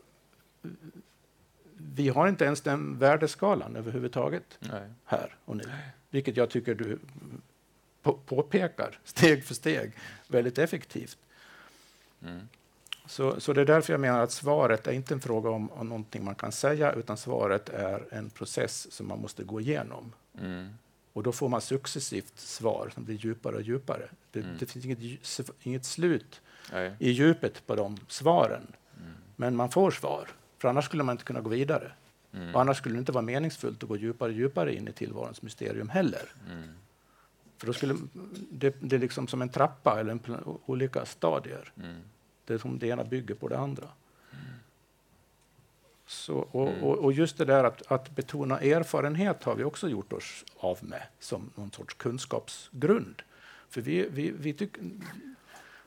vi 1.77 2.09
har 2.09 2.29
inte 2.29 2.45
ens 2.45 2.61
den 2.61 2.99
värdeskalan 2.99 3.77
överhuvudtaget 3.77 4.59
Nej. 4.59 4.91
här 5.05 5.37
och 5.45 5.57
nu. 5.57 5.65
Vilket 6.11 6.37
jag 6.37 6.51
tycker 6.51 6.75
du 6.75 6.99
på 8.03 8.13
påpekar 8.13 8.99
steg 9.05 9.45
för 9.45 9.55
steg 9.55 9.93
väldigt 10.29 10.59
effektivt. 10.59 11.19
Mm. 12.23 12.49
Så, 13.11 13.41
så 13.41 13.53
det 13.53 13.61
är 13.61 13.65
därför 13.65 13.93
jag 13.93 14.01
menar 14.01 14.21
att 14.21 14.33
svaret 14.33 14.87
är 14.87 14.93
inte 14.93 15.15
en 15.15 15.21
fråga 15.21 15.51
om, 15.51 15.71
om 15.71 15.89
någonting 15.89 16.25
man 16.25 16.35
kan 16.35 16.53
säga, 16.53 16.93
utan 16.93 17.17
svaret 17.17 17.69
är 17.69 18.05
en 18.11 18.31
process 18.31 18.93
som 18.93 19.09
man 19.09 19.21
måste 19.21 19.45
gå 19.45 19.61
igenom. 19.61 20.13
Mm. 20.41 20.69
Och 21.13 21.23
då 21.23 21.33
får 21.33 21.49
man 21.49 21.61
successivt 21.61 22.39
svar 22.39 22.91
som 22.95 23.05
blir 23.05 23.17
djupare 23.17 23.57
och 23.57 23.63
djupare. 23.63 24.09
Det, 24.31 24.41
mm. 24.41 24.57
det 24.59 24.67
finns 24.67 24.85
inget, 24.85 24.99
inget 25.63 25.85
slut 25.85 26.41
Nej. 26.73 26.93
i 26.99 27.11
djupet 27.11 27.67
på 27.67 27.75
de 27.75 27.97
svaren. 28.09 28.67
Mm. 28.97 29.13
Men 29.37 29.57
man 29.57 29.71
får 29.71 29.91
svar, 29.91 30.29
för 30.59 30.69
annars 30.69 30.85
skulle 30.85 31.03
man 31.03 31.13
inte 31.13 31.25
kunna 31.25 31.41
gå 31.41 31.51
vidare. 31.51 31.93
Mm. 32.33 32.55
Och 32.55 32.61
annars 32.61 32.77
skulle 32.77 32.95
det 32.95 32.99
inte 32.99 33.13
vara 33.13 33.25
meningsfullt 33.25 33.83
att 33.83 33.89
gå 33.89 33.97
djupare 33.97 34.29
och 34.29 34.37
djupare 34.37 34.75
in 34.75 34.89
i 34.89 34.93
tillvarons 34.93 35.43
mysterium 35.43 35.89
heller. 35.89 36.33
Mm. 36.51 36.69
För 37.59 37.67
då 37.67 37.73
skulle 37.73 37.97
det, 38.51 38.75
det 38.81 38.97
är 38.97 39.01
liksom 39.01 39.29
som 39.29 39.43
en 39.43 39.49
trappa 39.49 40.01
eller 40.01 40.13
en, 40.13 40.21
olika 40.67 41.05
stadier. 41.07 41.73
Mm. 42.51 42.59
Det 42.59 42.63
som 42.63 42.79
det 42.79 42.87
ena 42.87 43.05
bygger 43.05 43.35
på 43.35 43.49
det 43.49 43.59
andra. 43.59 43.89
Så, 46.07 46.35
och, 46.35 46.69
mm. 46.69 46.83
och, 46.83 46.99
och, 46.99 47.13
just 47.13 47.39
det 47.39 47.45
där 47.45 47.65
att, 47.65 47.93
att, 47.93 48.11
betona 48.11 48.61
erfarenhet 48.61 49.45
har 49.45 49.55
vi 49.55 49.65
också 49.65 49.89
gjort 49.89 50.13
oss 50.13 50.45
av 50.57 50.79
med 50.83 51.03
som 51.19 51.51
någon 51.55 51.71
sorts 51.73 51.95
kunskapsgrund. 51.95 53.23
För 53.69 53.81
vi, 53.81 54.09
vi, 54.11 54.31
vi 54.31 54.53
tycker, 54.53 54.83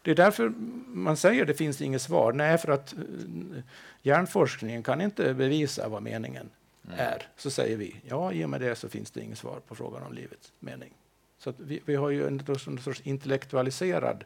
det 0.01 0.11
är 0.11 0.15
därför 0.15 0.53
man 0.87 1.17
säger 1.17 1.41
att 1.41 1.47
det 1.47 1.53
finns 1.53 1.81
inget 1.81 2.01
svar. 2.01 2.33
Nej, 2.33 2.57
för 2.57 2.71
att 2.71 2.93
uh, 2.93 3.59
hjärnforskningen 4.01 4.83
kan 4.83 5.01
inte 5.01 5.33
bevisa 5.33 5.87
vad 5.87 6.03
meningen 6.03 6.49
mm. 6.87 6.99
är. 6.99 7.27
Så 7.37 7.51
säger 7.51 7.77
vi, 7.77 7.95
ja, 8.05 8.33
i 8.33 8.45
och 8.45 8.49
med 8.49 8.61
det 8.61 8.75
så 8.75 8.89
finns 8.89 9.11
det 9.11 9.21
inget 9.21 9.37
svar 9.37 9.59
på 9.67 9.75
frågan 9.75 10.03
om 10.03 10.13
livets 10.13 10.51
mening. 10.59 10.93
Så 11.37 11.53
vi, 11.57 11.81
vi, 11.85 11.95
har 11.95 12.09
ju 12.09 12.27
en, 12.27 12.41
en 12.67 12.77
sorts 12.77 13.01
intellektualiserad 13.03 14.23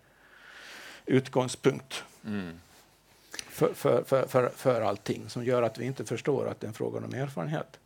utgångspunkt. 1.07 2.03
Mm 2.25 2.59
för, 3.57 3.73
för, 3.73 4.03
för, 4.03 4.27
för, 4.27 4.49
för 4.55 4.81
allting 4.81 5.29
som 5.29 5.45
gör 5.45 5.61
att 5.61 5.77
vi 5.77 5.85
inte 5.85 6.05
förstår 6.05 6.47
att 6.47 6.59
det 6.59 6.65
är 6.65 6.67
en 6.67 6.73
fråga 6.73 6.97
om 6.97 7.13
erfarenhet. 7.13 7.79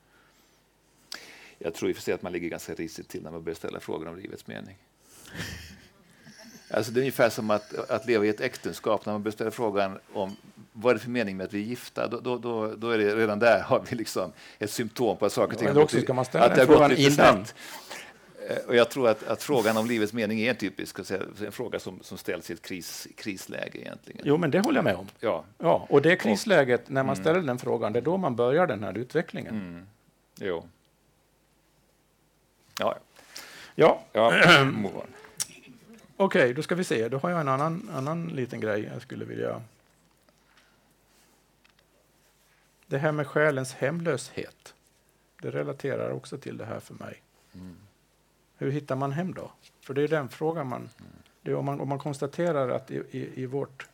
Jag 1.57 1.73
tror 1.73 1.89
i 1.89 1.93
och 1.93 1.97
för 1.97 2.03
sig 2.03 2.13
att 2.13 2.21
man 2.21 2.31
ligger 2.31 2.49
ganska 2.49 2.73
risigt 2.73 3.07
till 3.07 3.23
när 3.23 3.31
man 3.31 3.43
börjar 3.43 3.55
ställa 3.55 3.79
frågor 3.79 4.07
om 4.07 4.17
livets 4.17 4.47
mening. 4.47 4.77
Alltså 6.69 6.91
det 6.91 6.99
är 6.99 7.01
ungefär 7.01 7.29
som 7.29 7.49
att, 7.49 7.89
att 7.89 8.05
leva 8.05 8.25
i 8.25 8.29
ett 8.29 8.41
äktenskap. 8.41 9.05
När 9.05 9.13
man 9.13 9.23
börjar 9.23 9.33
ställa 9.33 9.51
frågan 9.51 9.99
om 10.13 10.35
vad 10.73 10.89
är 10.89 10.93
det 10.93 10.99
för 10.99 11.09
mening 11.09 11.37
med 11.37 11.45
att 11.45 11.53
vi 11.53 11.59
är 11.59 11.65
gifta, 11.65 12.07
då, 12.07 12.19
då, 12.19 12.37
då, 12.37 12.75
då 12.75 12.89
är 12.89 12.97
det 12.97 13.15
redan 13.15 13.39
där 13.39 13.61
har 13.61 13.85
vi 13.89 13.95
liksom 13.95 14.31
ett 14.59 14.71
symptom 14.71 15.17
på 15.17 15.25
att 15.25 15.33
saker 15.33 15.53
och 15.53 15.59
ting 15.59 15.67
har 15.67 15.75
gått, 15.75 15.93
att 16.19 16.55
det 16.55 16.61
har 16.61 16.65
gått 16.65 16.89
lite 16.89 17.11
snett. 17.11 17.55
Eh, 18.51 18.67
och 18.67 18.75
jag 18.75 18.89
tror 18.89 19.09
att, 19.09 19.23
att, 19.23 19.43
frågan 19.43 19.77
om 19.77 19.85
livets 19.85 20.13
mening 20.13 20.39
är 20.39 20.53
typisk 20.53 20.99
en 21.45 21.51
fråga 21.51 21.79
som, 21.79 21.99
som 22.01 22.17
ställs 22.17 22.49
i 22.49 22.53
ett 22.53 22.61
kris, 22.61 23.07
krisläge. 23.15 23.79
egentligen. 23.79 24.21
Jo, 24.25 24.37
men 24.37 24.51
det 24.51 24.59
håller 24.59 24.77
jag 24.77 24.83
med 24.83 24.95
om. 24.95 25.07
Ja. 25.19 25.43
Ja, 25.57 25.87
och 25.89 26.01
det 26.01 26.15
krisläget, 26.15 26.89
när 26.89 27.03
man 27.03 27.15
mm. 27.15 27.23
ställer 27.23 27.41
den 27.41 27.59
frågan, 27.59 27.93
det 27.93 27.99
är 27.99 28.03
då 28.03 28.17
man 28.17 28.35
börjar 28.35 28.67
den 28.67 28.83
här 28.83 28.97
utvecklingen. 28.97 29.55
Mm. 29.55 29.85
Jo. 30.39 30.63
Ja. 32.79 32.97
Ja. 33.75 34.01
ja. 34.13 34.33
Okej, 36.17 36.41
okay, 36.41 36.53
då 36.53 36.61
ska 36.61 36.75
vi 36.75 36.83
se. 36.83 37.09
Då 37.09 37.17
har 37.17 37.29
jag 37.29 37.41
en 37.41 37.47
annan, 37.47 37.89
annan 37.93 38.27
liten 38.27 38.59
grej 38.59 38.89
jag 38.93 39.01
skulle 39.01 39.25
vilja... 39.25 39.61
Det 42.87 42.97
här 42.97 43.11
med 43.11 43.27
själens 43.27 43.73
hemlöshet. 43.73 44.73
Det 45.41 45.51
relaterar 45.51 46.11
också 46.11 46.37
till 46.37 46.57
det 46.57 46.65
här 46.65 46.79
för 46.79 46.93
mig. 46.93 47.21
Mm. 47.53 47.75
Hur 48.61 48.71
hittar 48.71 48.95
man 48.95 49.11
hem 49.11 49.33
då? 49.33 49.51
För 49.81 49.93
det 49.93 50.01
är 50.01 50.07
den 50.07 50.29
frågan 50.29 50.67
man... 50.67 50.89
Det 51.41 51.53
om, 51.53 51.65
man 51.65 51.81
om 51.81 51.89
man 51.89 51.99
konstaterar 51.99 52.69
att 52.69 52.91
i, 52.91 53.03
i, 53.11 53.41
i, 53.41 53.45
vårt 53.45 53.87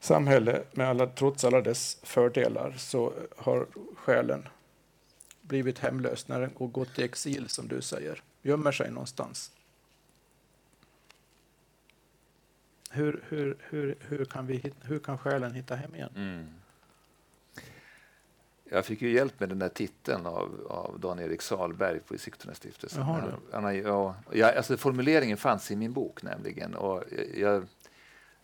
samhälle, 0.00 0.62
med 0.72 0.88
alla, 0.88 1.06
trots 1.06 1.44
alla 1.44 1.60
dess 1.60 1.98
fördelar, 2.02 2.74
så 2.78 3.12
har 3.36 3.66
själen 3.96 4.48
blivit 5.42 5.78
hemlös 5.78 6.28
när 6.28 6.40
den 6.40 6.50
går, 6.54 6.68
gått 6.68 6.98
i 6.98 7.02
exil, 7.02 7.48
som 7.48 7.68
du 7.68 7.80
säger. 7.80 8.22
Gömmer 8.42 8.72
sig 8.72 8.90
någonstans. 8.90 9.52
Hur, 12.90 13.24
hur, 13.28 13.56
hur, 13.60 13.96
hur, 14.00 14.24
kan, 14.24 14.46
vi, 14.46 14.72
hur 14.82 14.98
kan 14.98 15.18
själen 15.18 15.54
hitta 15.54 15.74
hem 15.74 15.94
igen? 15.94 16.12
Mm. 16.16 16.46
Jag 18.74 18.86
fick 18.86 19.02
ju 19.02 19.12
hjälp 19.12 19.40
med 19.40 19.48
den 19.48 19.58
där 19.58 19.68
titeln 19.68 20.26
av, 20.26 20.66
av 20.70 21.00
Dan-Erik 21.00 21.42
Salberg 21.42 22.00
på 22.00 22.18
Sigtunastiftelsen. 22.18 23.02
Han, 23.02 23.76
ja, 23.84 24.52
alltså 24.56 24.76
formuleringen 24.76 25.36
fanns 25.36 25.70
i 25.70 25.76
min 25.76 25.92
bok 25.92 26.22
nämligen. 26.22 26.74
Och 26.74 27.04
jag, 27.34 27.66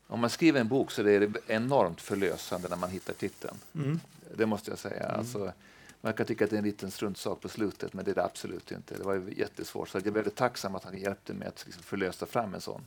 om 0.06 0.20
man 0.20 0.30
skriver 0.30 0.60
en 0.60 0.68
bok 0.68 0.90
så 0.90 1.02
är 1.02 1.20
det 1.20 1.32
enormt 1.46 2.00
förlösande 2.00 2.68
när 2.68 2.76
man 2.76 2.90
hittar 2.90 3.12
titeln. 3.12 3.56
Mm. 3.74 4.00
Det 4.34 4.46
måste 4.46 4.70
jag 4.70 4.78
säga. 4.78 5.04
Mm. 5.04 5.18
Alltså, 5.18 5.52
man 6.00 6.12
kan 6.12 6.26
tycka 6.26 6.44
att 6.44 6.50
det 6.50 6.56
är 6.56 6.58
en 6.58 6.64
liten 6.64 6.90
struntsak 6.90 7.40
på 7.40 7.48
slutet, 7.48 7.92
men 7.92 8.04
det 8.04 8.10
är 8.10 8.14
det 8.14 8.24
absolut 8.24 8.72
inte. 8.72 8.94
Det 8.94 9.04
var 9.04 9.22
jättesvårt. 9.36 9.88
Så 9.88 9.98
jag 9.98 10.06
är 10.06 10.10
väldigt 10.10 10.36
tacksam 10.36 10.74
att 10.74 10.84
han 10.84 10.98
hjälpte 10.98 11.34
mig 11.34 11.48
att 11.48 11.62
liksom 11.66 11.82
förlösa 11.82 12.26
fram 12.26 12.54
en 12.54 12.60
sån 12.60 12.86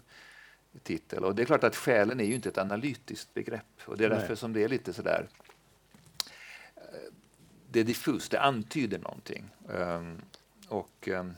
titel. 0.84 1.24
Och 1.24 1.36
det 1.36 1.41
är 1.41 1.46
klart 1.46 1.64
att 1.64 1.76
själen 1.76 2.20
är 2.20 2.26
ju 2.26 2.36
inte 2.36 2.50
ett 2.50 2.58
analytiskt 2.58 3.34
begrepp. 3.34 3.82
Och 3.86 3.98
det 3.98 4.06
är 4.06 4.10
därför 4.10 4.28
Nej. 4.28 4.38
som 4.38 4.54
det 4.54 4.64
är 4.64 4.70
lite 4.70 4.94
sådär 4.94 5.28
det 7.74 7.80
är 7.80 7.84
diffust, 7.84 8.32
det 8.32 8.42
antyder 8.42 9.00
någonting. 9.00 9.50
Um, 9.68 10.22
och, 10.68 11.08
um, 11.08 11.34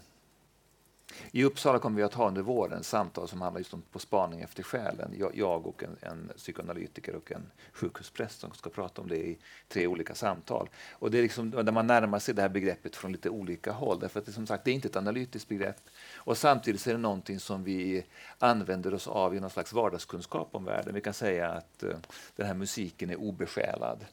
I 1.31 1.43
Uppsala 1.43 1.79
kommer 1.79 1.97
vi 1.97 2.03
att 2.03 2.13
ha 2.13 2.27
under 2.27 2.41
våren 2.41 2.83
samtal 2.83 3.27
som 3.27 3.41
handlar 3.41 3.59
just 3.59 3.73
om 3.73 3.81
På 3.81 3.99
spaning 3.99 4.41
efter 4.41 4.63
själen. 4.63 5.13
Jag, 5.17 5.37
jag 5.37 5.67
och 5.67 5.83
en, 5.83 5.97
en, 6.01 6.31
psykoanalytiker 6.37 7.15
och 7.15 7.31
en 7.31 7.51
sjukhuspräst 7.73 8.39
som 8.39 8.51
ska 8.51 8.69
prata 8.69 9.01
om 9.01 9.07
det 9.07 9.17
i 9.17 9.37
tre 9.67 9.87
olika 9.87 10.15
samtal. 10.15 10.69
Och 10.91 11.11
det 11.11 11.17
är 11.17 11.21
liksom 11.21 11.51
där 11.51 11.71
man 11.71 11.87
närmar 11.87 12.19
sig 12.19 12.35
det 12.35 12.41
här 12.41 12.49
begreppet 12.49 12.95
från 12.95 13.11
lite 13.11 13.29
olika 13.29 13.71
håll. 13.71 13.99
Därför 13.99 14.19
att 14.19 14.25
det, 14.25 14.31
som 14.31 14.47
sagt, 14.47 14.63
det 14.63 14.71
är 14.71 14.75
inte 14.75 14.87
ett 14.87 14.95
analytiskt 14.95 15.49
begrepp. 15.49 15.77
Och 16.15 16.37
samtidigt 16.37 16.87
är 16.87 16.91
det 16.91 16.97
någonting 16.97 17.39
som 17.39 17.63
vi 17.63 18.05
använder 18.39 18.93
oss 18.93 19.07
av 19.07 19.35
i 19.35 19.39
någon 19.39 19.49
slags 19.49 19.73
vardagskunskap 19.73 20.49
om 20.51 20.65
världen. 20.65 20.93
Vi 20.93 21.01
kan 21.01 21.13
säga 21.13 21.51
att 21.51 21.83
uh, 21.83 21.95
den 22.35 22.47
här 22.47 22.53
musiken 22.53 23.09
är 23.09 23.15
obesjälad. 23.15 24.05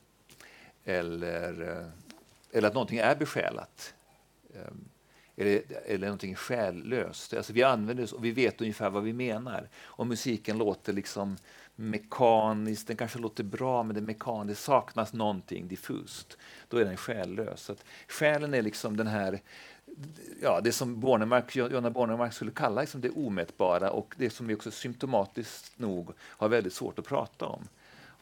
Eller 0.85 1.71
eh, 1.71 2.12
eller 2.53 2.69
att 2.69 2.75
någonting 2.75 2.99
är 2.99 3.17
besjälat. 3.17 3.95
Ehm, 4.55 4.85
eller, 5.37 5.63
eller 5.87 6.07
någonting 6.07 6.35
själlöst. 6.35 7.35
Alltså 7.35 7.53
vi 7.53 7.63
använder 7.63 8.05
det 8.05 8.13
och 8.13 8.25
vi 8.25 8.31
vet 8.31 8.61
ungefär 8.61 8.91
vad 8.91 9.03
vi 9.03 9.13
menar. 9.13 9.69
Om 9.83 10.09
musiken 10.09 10.59
låter 10.59 10.93
liksom 10.93 11.37
mekaniskt, 11.75 12.87
den 12.87 12.97
kanske 12.97 13.19
låter 13.19 13.45
bra 13.45 13.83
men 13.83 13.95
det 13.95 14.01
mekaniskt 14.01 14.63
saknas 14.63 15.13
någonting 15.13 15.69
diffust. 15.69 16.39
Då 16.69 16.77
är 16.77 16.85
den 16.85 16.97
själlös. 16.97 17.61
Så 17.61 17.73
att 17.73 17.85
själen 18.09 18.55
är 18.55 18.63
liksom 18.63 18.97
den 18.97 19.07
här 19.07 19.41
ja, 20.43 20.61
det 20.65 20.73
som 20.73 21.01
Bornemark, 21.01 21.57
Jonna 21.57 21.91
Bornemark 21.91 22.33
skulle 22.33 22.51
kalla 22.51 22.81
liksom 22.81 23.01
det 23.01 23.11
omätbara 23.11 23.91
och 23.91 24.15
det 24.19 24.31
som 24.31 24.47
vi 24.47 24.55
också 24.55 24.71
symptomatiskt 24.71 25.79
nog 25.79 26.11
har 26.21 26.49
väldigt 26.49 26.73
svårt 26.73 26.99
att 26.99 27.07
prata 27.07 27.47
om. 27.47 27.69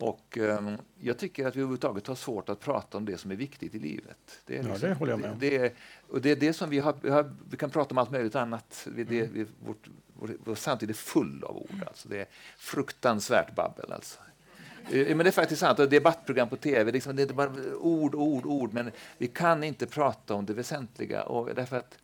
Och 0.00 0.38
um, 0.40 0.76
jag 1.00 1.18
tycker 1.18 1.46
att 1.46 1.56
vi 1.56 1.60
överhuvudtaget 1.60 2.06
har 2.06 2.14
svårt 2.14 2.48
att 2.48 2.60
prata 2.60 2.98
om 2.98 3.04
det 3.04 3.18
som 3.18 3.30
är 3.30 3.36
viktigt 3.36 3.74
i 3.74 3.78
livet. 3.78 4.40
Det, 4.46 4.58
är 4.58 4.62
liksom, 4.62 4.78
ja, 4.82 4.88
det 4.88 4.94
håller 4.94 5.12
jag 5.12 5.20
med 5.20 5.30
om. 5.30 5.38
Det, 5.38 5.58
det, 5.58 5.74
och 6.08 6.20
det 6.20 6.30
är 6.30 6.36
det 6.36 6.52
som 6.52 6.70
vi 6.70 6.78
har, 6.78 6.94
vi 7.02 7.10
har, 7.10 7.34
vi 7.50 7.56
kan 7.56 7.70
prata 7.70 7.94
om 7.94 7.98
allt 7.98 8.10
möjligt 8.10 8.34
annat. 8.34 8.86
Vi, 8.94 9.04
det, 9.04 9.20
mm. 9.20 9.32
vi, 9.32 9.46
vårt, 9.66 9.88
vår, 10.14 10.30
vår 10.44 10.54
samtid 10.54 10.90
är 10.90 10.94
full 10.94 11.44
av 11.44 11.56
ord. 11.56 11.84
Alltså. 11.86 12.08
Det 12.08 12.20
är 12.20 12.26
fruktansvärt 12.58 13.54
babbel. 13.54 13.92
Alltså. 13.92 14.18
Men 14.90 15.18
det 15.18 15.26
är 15.26 15.30
faktiskt 15.30 15.60
sant. 15.60 15.78
Och 15.78 15.88
debattprogram 15.88 16.48
på 16.48 16.56
tv, 16.56 16.92
liksom, 16.92 17.16
det 17.16 17.22
är 17.22 17.34
bara 17.34 17.52
ord, 17.80 18.14
ord, 18.14 18.46
ord. 18.46 18.72
Men 18.72 18.90
vi 19.18 19.26
kan 19.26 19.64
inte 19.64 19.86
prata 19.86 20.34
om 20.34 20.46
det 20.46 20.54
väsentliga. 20.54 21.22
Och 21.22 21.54
därför 21.54 21.76
att 21.76 21.98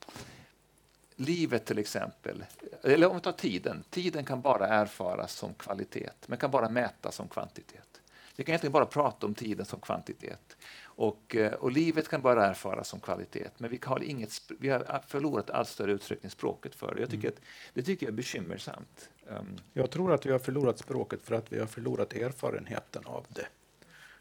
livet 1.17 1.65
till 1.65 1.79
exempel, 1.79 2.45
eller 2.83 3.09
om 3.09 3.17
vi 3.17 3.23
tar 3.23 3.33
tiden. 3.33 3.85
Tiden 3.91 4.25
kan 4.25 4.41
bara 4.41 4.67
erfaras 4.67 5.33
som 5.33 5.55
kvalitet, 5.55 6.11
men 6.27 6.39
kan 6.39 6.51
bara 6.51 6.69
mätas 6.69 7.15
som 7.15 7.29
kvantitet. 7.29 8.01
Vi 8.37 8.45
kan 8.45 8.53
egentligen 8.53 8.73
bara 8.73 8.87
prata 8.87 9.27
om 9.27 9.35
tiden 9.35 9.67
som 9.67 9.81
kvantitet. 9.81 10.57
Och, 10.85 11.37
eh, 11.37 11.53
och 11.53 11.73
livet 11.73 12.09
kan 12.09 12.23
bara 12.23 12.47
erfaras 12.47 12.89
som 12.89 13.01
kvalitet, 13.01 13.49
men 13.59 13.71
vi 13.71 13.81
har, 13.85 14.03
inget, 14.03 14.33
vi 14.59 14.69
har 14.69 15.03
förlorat 15.07 15.51
allt 15.51 15.69
större 15.69 15.93
utsträckning 15.93 16.31
språket 16.31 16.75
för 16.75 16.95
det. 16.95 17.01
Jag 17.01 17.11
tycker 17.11 17.29
mm. 17.29 17.37
att, 17.37 17.45
det 17.75 17.83
tycker 17.83 18.07
jag 18.07 18.13
är 18.13 18.17
bekymmersamt. 18.17 19.11
Um, 19.27 19.59
jag 19.73 19.91
tror 19.91 20.13
att 20.13 20.27
vi 20.27 20.33
har 20.33 20.39
förlorat 20.39 20.79
språket 20.79 21.21
för 21.23 21.35
att 21.35 21.53
vi 21.53 21.59
har 21.59 21.67
förlorat 21.67 22.13
erfarenheten 22.13 23.07
av 23.07 23.27
det. 23.29 23.47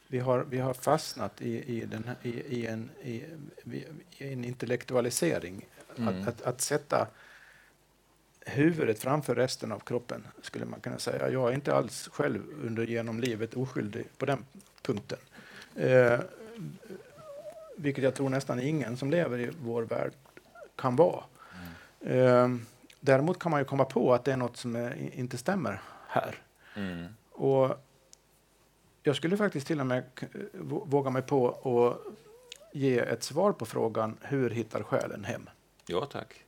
Vi 0.08 0.20
har, 0.20 0.39
vi 0.39 0.58
har 0.58 0.74
fastnat 0.74 1.41
i, 1.41 1.78
i, 1.78 1.86
den, 1.86 2.10
i, 2.24 2.30
i 2.30 2.68
en, 2.68 2.89
i, 3.04 3.24
i, 3.72 3.86
en 4.18 4.46
intellektualisering. 4.46 5.66
Mm. 5.98 6.08
Att, 6.08 6.28
att, 6.28 6.41
att, 6.41 6.62
sätta 6.62 7.08
huvudet 8.46 9.00
framför 9.00 9.36
resten 9.36 9.72
av 9.72 9.80
kroppen, 9.80 10.28
skulle 10.41 10.66
man 10.66 10.80
kunna 10.80 11.00
säga. 11.00 11.30
Jag 11.30 11.50
är 11.50 11.54
inte 11.56 11.76
alls 11.76 12.10
själv 12.14 12.41
under 12.64 12.88
genom 12.88 13.20
livet 13.20 13.54
oskyldig 13.54 14.06
på 14.18 14.26
den 14.26 14.46
punkten. 14.82 15.20
Eh, 15.76 16.20
vilket 17.78 18.04
jag 18.04 18.16
tror 18.16 18.30
nästan 18.30 18.60
ingen 18.60 18.98
som 18.98 19.12
lever 19.12 19.39
i 19.39 19.52
vår 19.62 19.84
värld 19.84 20.12
kan 20.76 20.96
vara. 20.96 21.24
Mm. 22.02 22.28
Eh, 22.28 22.60
däremot 23.00 23.39
kan 23.39 23.52
man 23.52 23.62
ju 23.62 23.66
komma 23.66 23.86
på 23.86 24.14
att 24.14 24.24
det 24.24 24.32
är 24.32 24.38
något 24.38 24.58
som 24.58 24.76
är, 24.76 24.96
inte 25.14 25.38
stämmer 25.38 25.82
här. 26.08 26.36
Mm. 26.76 27.06
Och 27.32 27.86
jag 29.04 29.16
skulle 29.16 29.38
faktiskt 29.38 29.68
till 29.68 29.80
och 29.80 29.88
med 29.88 30.04
våga 30.86 31.10
mig 31.10 31.22
på 31.22 31.50
att 31.50 32.14
ge 32.74 33.00
ett 33.00 33.24
svar 33.24 33.52
på 33.52 33.66
frågan 33.66 34.18
hur 34.22 34.50
hittar 34.50 34.84
själen 34.84 35.24
hem? 35.24 35.50
Ja, 35.86 36.06
tack. 36.06 36.44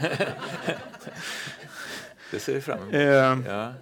det 2.30 2.40
ser 2.40 2.54
vi 2.54 2.60
fram 2.60 2.78
emot. 2.78 2.94
Eh, 2.94 3.52
ja. 3.52 3.74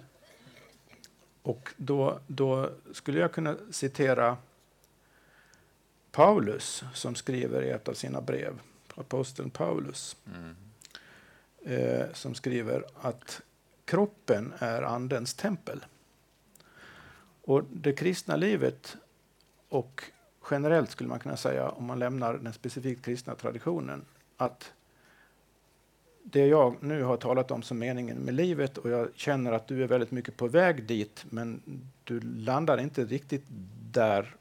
Och 1.41 1.73
då, 1.77 2.19
då 2.27 2.69
skulle 2.93 3.19
jag 3.19 3.31
kunna 3.31 3.55
citera 3.71 4.37
Paulus 6.11 6.83
som 6.93 7.15
skriver 7.15 7.61
i 7.61 7.69
ett 7.69 7.87
av 7.87 7.93
sina 7.93 8.21
brev, 8.21 8.59
aposteln 8.95 9.49
Paulus, 9.49 10.17
mm. 10.35 10.55
eh, 11.63 12.13
som 12.13 12.35
skriver 12.35 12.83
att 13.01 13.41
kroppen 13.85 14.53
är 14.59 14.81
Andens 14.81 15.33
tempel. 15.33 15.85
Och 17.41 17.63
det 17.71 17.93
kristna 17.93 18.35
livet 18.35 18.97
och 19.69 20.03
generellt 20.51 20.91
skulle 20.91 21.09
man 21.09 21.19
kunna 21.19 21.37
säga, 21.37 21.69
om 21.69 21.85
man 21.85 21.99
lämnar 21.99 22.33
den 22.33 22.53
specifikt 22.53 23.05
kristna 23.05 23.35
traditionen, 23.35 24.05
att 24.37 24.73
det 26.31 26.47
jag 26.47 26.75
nu 26.79 27.03
har 27.03 27.17
talat 27.17 27.51
om 27.51 27.63
som 27.63 27.79
meningen 27.79 28.17
med 28.17 28.33
livet 28.33 28.77
och 28.77 28.89
jag 28.89 29.09
känner 29.15 29.51
att 29.51 29.67
du 29.67 29.83
är 29.83 29.87
väldigt 29.87 30.11
mycket 30.11 30.37
på 30.37 30.47
väg 30.47 30.83
dit, 30.83 31.25
men 31.29 31.61
du 32.03 32.19
landar 32.19 32.77
inte 32.77 33.05
riktigt 33.05 33.43
där 33.91 34.35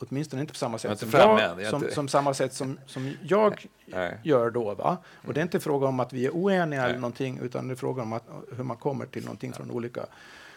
åtminstone 0.00 0.42
inte 0.42 0.52
på 0.52 0.58
samma 0.58 0.78
sätt 0.78 0.98
som, 0.98 1.10
jag, 1.12 1.66
som, 1.66 1.84
som, 1.90 2.08
samma 2.08 2.34
sätt 2.34 2.54
som, 2.54 2.78
som 2.86 3.14
jag 3.22 3.66
gör 4.22 4.50
då. 4.50 4.74
Va? 4.74 4.98
Och 5.26 5.34
det 5.34 5.40
är 5.40 5.42
inte 5.42 5.60
fråga 5.60 5.86
om 5.86 6.00
att 6.00 6.12
vi 6.12 6.26
är 6.26 6.30
oeniga 6.30 6.80
Nej. 6.80 6.90
eller 6.90 7.00
någonting, 7.00 7.38
utan 7.42 7.68
det 7.68 7.74
är 7.74 7.76
fråga 7.76 8.02
om 8.02 8.12
att, 8.12 8.24
hur 8.56 8.64
man 8.64 8.76
kommer 8.76 9.06
till 9.06 9.24
någonting 9.24 9.52
från 9.52 9.70
olika, 9.70 10.06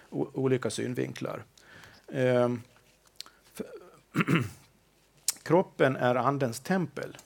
o, 0.10 0.28
olika 0.34 0.70
synvinklar. 0.70 1.44
Um, 2.08 2.62
kroppen 5.44 5.96
är 5.96 6.16
andens 6.16 6.60
tempel. 6.60 7.18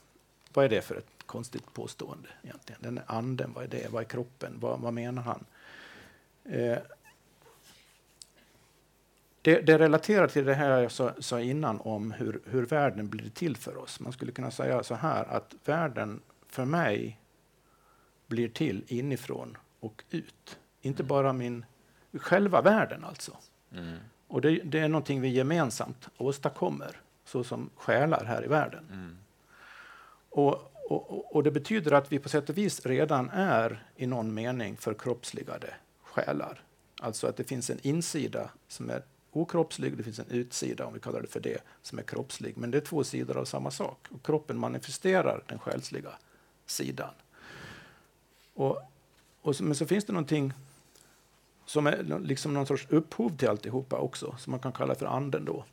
Vad 0.53 0.65
är 0.65 0.69
det 0.69 0.81
för 0.81 0.95
ett 0.95 1.16
konstigt 1.37 1.73
påstående 1.73 2.29
egentligen? 2.43 2.81
Den 2.81 2.97
är 2.97 3.03
anden, 3.07 3.53
vad 3.53 3.63
är 3.63 3.67
det? 3.67 3.89
Vad 3.91 4.01
är 4.01 4.07
kroppen? 4.07 4.57
Vad, 4.59 4.79
vad 4.79 4.93
menar 4.93 5.21
han? 5.21 5.45
Uh, 6.53 6.77
det, 9.41 9.61
det 9.61 9.77
relaterar 9.77 10.27
till 10.27 10.45
det 10.45 10.53
här 10.53 10.81
jag 10.81 10.91
sa, 10.91 11.11
sa 11.19 11.41
innan 11.41 11.79
om 11.81 12.11
hur, 12.11 12.41
hur 12.45 12.65
världen 12.65 13.09
blir 13.09 13.29
till 13.29 13.57
för 13.57 13.77
oss. 13.77 13.99
Man 13.99 14.11
skulle 14.13 14.31
kunna 14.31 14.51
säga 14.51 14.83
så 14.83 14.95
här 14.95 15.25
att 15.25 15.55
världen 15.65 16.21
för 16.47 16.65
mig 16.65 17.19
blir 18.27 18.49
till 18.49 18.83
inifrån 18.87 19.57
och 19.79 20.03
ut. 20.09 20.59
Inte 20.81 21.03
mm. 21.03 21.07
bara 21.07 21.33
min, 21.33 21.65
själva 22.13 22.61
världen 22.61 23.03
alltså. 23.03 23.37
Mm. 23.71 23.97
Och 24.27 24.41
det, 24.41 24.59
det, 24.63 24.79
är 24.79 24.87
någonting 24.87 25.21
vi 25.21 25.27
gemensamt 25.27 26.07
åstadkommer, 26.17 27.01
så 27.25 27.43
som 27.43 27.69
själar 27.75 28.25
här 28.25 28.45
i 28.45 28.47
världen. 28.47 28.87
Mm. 28.91 29.17
Och, 30.29 30.73
och, 30.91 31.35
och, 31.35 31.43
det 31.43 31.51
betyder 31.51 31.91
att 31.91 32.11
vi 32.11 32.19
på 32.19 32.29
sätt 32.29 32.49
och 32.49 32.57
vis 32.57 32.85
redan 32.85 33.29
är 33.29 33.85
i 33.95 34.05
någon 34.05 34.33
mening 34.33 34.77
förkroppsligade 34.77 35.73
själar. 36.01 36.63
Alltså 37.01 37.27
att 37.27 37.37
det 37.37 37.43
finns 37.43 37.69
en 37.69 37.79
insida 37.81 38.49
som 38.67 38.89
är 38.89 39.03
okroppslig, 39.31 39.97
det 39.97 40.03
finns 40.03 40.19
en 40.19 40.29
utsida, 40.29 40.85
om 40.85 40.93
vi 40.93 40.99
kallar 40.99 41.21
det 41.21 41.27
för 41.27 41.39
det, 41.39 41.61
som 41.81 41.99
är 41.99 42.03
kroppslig. 42.03 42.57
Men 42.57 42.71
det 42.71 42.77
är 42.77 42.81
två 42.81 43.03
sidor 43.03 43.37
av 43.37 43.45
samma 43.45 43.71
sak. 43.71 44.07
Och 44.09 44.25
kroppen 44.25 44.57
manifesterar 44.57 45.43
den 45.47 45.59
själsliga 45.59 46.11
sidan. 46.65 47.13
Och, 48.53 48.81
och, 49.41 49.55
men 49.61 49.75
så 49.75 49.85
finns 49.85 50.05
det 50.05 50.13
någonting 50.13 50.53
som 51.65 51.87
är 51.87 52.19
liksom 52.19 52.53
någon 52.53 52.65
sorts 52.65 52.87
upphov 52.89 53.37
till 53.37 53.47
alltihopa 53.47 53.97
också, 53.97 54.35
som 54.39 54.51
man 54.51 54.59
kan 54.59 54.71
kalla 54.71 54.95
för 54.95 55.05
anden 55.05 55.45
då. 55.45 55.65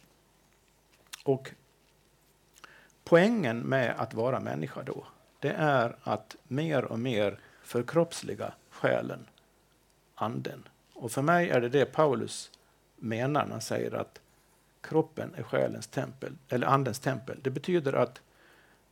Och 1.24 1.50
poängen 3.05 3.59
med 3.59 3.94
att 3.98 4.14
vara 4.14 4.40
människa 4.40 4.82
då, 4.82 5.07
det 5.40 5.52
är 5.52 5.96
att 6.02 6.36
mer 6.44 6.84
och 6.84 6.98
mer 6.98 7.38
förkroppsliga 7.62 8.52
själen, 8.70 9.26
anden. 10.14 10.68
Och 10.94 11.12
för 11.12 11.22
mig 11.22 11.50
är 11.50 11.61
det 11.61 11.68
det 11.68 11.84
Paulus 11.84 12.50
menar 12.96 13.44
när 13.44 13.52
han 13.52 13.61
säger 13.61 13.94
att 13.94 14.20
kroppen 14.80 15.34
är 15.34 15.42
själens 15.42 15.86
tempel, 15.86 16.32
eller 16.48 16.66
andens 16.66 16.98
tempel. 16.98 17.38
Det 17.42 17.50
betyder 17.50 17.92
att 17.92 18.22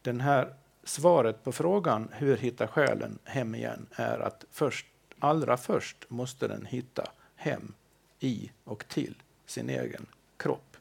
den 0.02 0.20
här 0.20 0.54
svaret 0.84 1.44
på 1.44 1.52
frågan 1.52 2.08
hur 2.12 2.36
hittar 2.36 2.66
själen 2.66 3.18
hem 3.24 3.54
igen 3.54 3.86
är 3.92 4.18
att 4.18 4.44
först, 4.50 4.86
allra 5.18 5.56
först 5.56 6.10
måste 6.10 6.48
den 6.48 6.66
hitta 6.66 7.04
hem 7.34 7.74
i 8.18 8.50
och 8.64 8.88
till 8.88 9.22
sin 9.46 9.70
egen 9.70 10.06
kropp. 10.36 10.76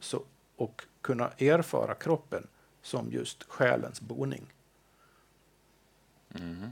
Så, 0.00 0.22
och 0.56 0.84
kunna 1.00 1.30
erfara 1.38 1.94
kroppen 1.94 2.46
som 2.84 3.12
just 3.12 3.42
själens 3.48 4.00
boning. 4.00 4.52
Mm. 6.34 6.70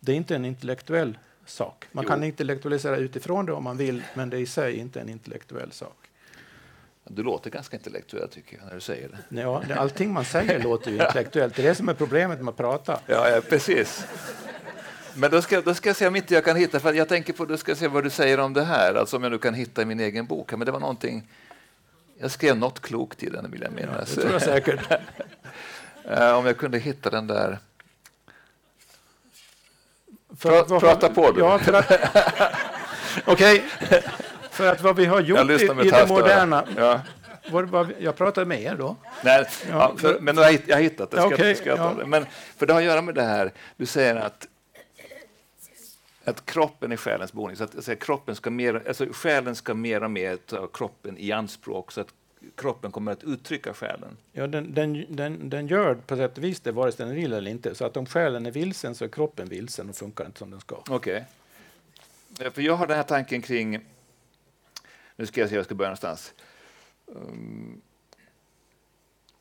Det 0.00 0.12
är 0.12 0.16
inte 0.16 0.36
en 0.36 0.44
intellektuell 0.44 1.18
sak. 1.46 1.86
Man 1.92 2.04
jo. 2.04 2.08
kan 2.08 2.24
intellektualisera 2.24 2.96
utifrån 2.96 3.46
det 3.46 3.52
om 3.52 3.64
man 3.64 3.76
vill, 3.76 4.02
men 4.14 4.30
det 4.30 4.36
är 4.36 4.40
i 4.40 4.46
sig 4.46 4.76
inte 4.76 5.00
en 5.00 5.08
intellektuell 5.08 5.72
sak. 5.72 5.96
Du 7.04 7.22
låter 7.22 7.50
ganska 7.50 7.76
intellektuell 7.76 8.28
tycker 8.28 8.56
jag 8.56 8.66
när 8.66 8.74
du 8.74 8.80
säger 8.80 9.08
det. 9.08 9.40
Ja, 9.40 9.62
allting 9.76 10.12
man 10.12 10.24
säger 10.24 10.62
låter 10.62 10.90
ju 10.90 10.96
intellektuellt. 11.04 11.56
Det 11.56 11.62
är 11.62 11.68
det 11.68 11.74
som 11.74 11.88
är 11.88 11.94
problemet 11.94 12.40
med 12.40 12.48
att 12.48 12.56
prata. 12.56 13.00
Ja, 13.06 13.28
ja 13.28 13.40
precis. 13.48 14.06
Men 15.14 15.30
då 15.30 15.42
ska, 15.42 15.60
då 15.60 15.74
ska 15.74 15.88
jag 15.88 15.96
se 15.96 16.06
om 16.06 16.16
inte 16.16 16.34
jag 16.34 16.44
kan 16.44 16.56
hitta, 16.56 16.80
för 16.80 16.92
jag 16.92 17.08
tänker 17.08 17.32
på, 17.32 17.44
då 17.44 17.56
ska 17.56 17.70
jag 17.70 17.78
se 17.78 17.88
vad 17.88 18.04
du 18.04 18.10
säger 18.10 18.40
om 18.40 18.52
det 18.52 18.64
här, 18.64 18.94
alltså 18.94 19.16
om 19.16 19.22
jag 19.22 19.32
nu 19.32 19.38
kan 19.38 19.54
hitta 19.54 19.82
i 19.82 19.84
min 19.84 20.00
egen 20.00 20.26
bok. 20.26 20.52
Men 20.52 20.60
det 20.60 20.72
var 20.72 20.80
någonting, 20.80 21.28
jag 22.20 22.30
skrev 22.30 22.56
något 22.56 22.80
klokt 22.80 23.22
i 23.22 23.30
den 23.30 23.50
vill 23.50 23.62
jag 23.62 23.72
minnas. 23.72 24.08
Ja, 24.08 24.14
det 24.14 24.20
tror 24.20 24.32
jag 24.32 24.42
säkert. 24.42 24.80
om 26.34 26.46
jag 26.46 26.58
kunde 26.58 26.78
hitta 26.78 27.10
den 27.10 27.26
där 27.26 27.58
för 30.38 30.62
Pra, 30.62 30.80
prata 30.80 31.08
på 31.08 31.32
du. 31.32 31.40
Ja, 31.40 31.60
Okej, 33.24 33.64
okay. 33.82 34.00
för 34.50 34.72
att 34.72 34.80
vad 34.80 34.96
vi 34.96 35.04
har 35.04 35.20
gjort 35.20 35.50
i, 35.50 35.54
i 35.54 35.90
det 35.90 36.08
moderna... 36.08 36.64
Ja. 36.76 37.00
Var, 37.50 37.62
var, 37.62 37.94
jag 37.98 38.16
pratade 38.16 38.46
med 38.46 38.62
er 38.62 38.74
då. 38.74 38.96
Nej, 39.22 39.48
ja, 39.70 39.94
för, 39.98 40.20
men 40.20 40.36
jag 40.36 40.44
har 40.44 40.80
hittat 40.80 41.10
det. 41.10 41.16
Ska, 41.16 41.26
okay, 41.26 41.54
ska 41.54 41.68
ja. 41.68 41.94
det. 41.98 42.06
Men, 42.06 42.26
för 42.56 42.66
det 42.66 42.72
har 42.72 42.80
att 42.80 42.86
göra 42.86 43.02
med 43.02 43.14
det 43.14 43.22
här, 43.22 43.52
du 43.76 43.86
säger 43.86 44.16
att 44.16 44.46
att 46.28 46.46
kroppen 46.46 46.92
är 46.92 46.96
själens 46.96 47.32
boning. 47.32 47.56
Så 47.56 47.64
att, 47.64 47.74
alltså, 47.74 47.96
kroppen 47.96 48.36
ska 48.36 48.50
mer, 48.50 48.82
alltså, 48.88 49.06
själen 49.12 49.54
ska 49.54 49.74
mer 49.74 50.02
och 50.02 50.10
mer 50.10 50.36
ta 50.36 50.66
kroppen 50.66 51.18
i 51.18 51.32
anspråk 51.32 51.92
så 51.92 52.00
att 52.00 52.14
kroppen 52.54 52.92
kommer 52.92 53.12
att 53.12 53.24
uttrycka 53.24 53.74
själen. 53.74 54.16
Ja, 54.32 54.46
den, 54.46 54.74
den, 54.74 55.16
den, 55.16 55.50
den 55.50 55.66
gör 55.66 55.94
på 55.94 56.16
sätt 56.16 56.38
och 56.38 56.44
vis 56.44 56.60
det 56.60 56.72
vare 56.72 56.92
sig 56.92 57.06
den 57.06 57.14
vill 57.14 57.32
eller 57.32 57.50
inte. 57.50 57.74
Så 57.74 57.84
att 57.84 57.96
om 57.96 58.06
själen 58.06 58.46
är 58.46 58.50
vilsen 58.50 58.94
så 58.94 59.04
är 59.04 59.08
kroppen 59.08 59.48
vilsen 59.48 59.88
och 59.88 59.96
funkar 59.96 60.26
inte 60.26 60.38
som 60.38 60.50
den 60.50 60.60
ska. 60.60 60.76
Okej. 60.88 61.24
Okay. 62.34 62.50
För 62.50 62.62
jag 62.62 62.74
har 62.74 62.86
den 62.86 62.96
här 62.96 63.02
tanken 63.02 63.42
kring 63.42 63.80
Nu 65.16 65.26
ska 65.26 65.40
jag 65.40 65.50
se, 65.50 65.56
jag 65.56 65.64
ska 65.64 65.74
börja 65.74 65.88
någonstans. 65.88 66.34
Um, 67.06 67.80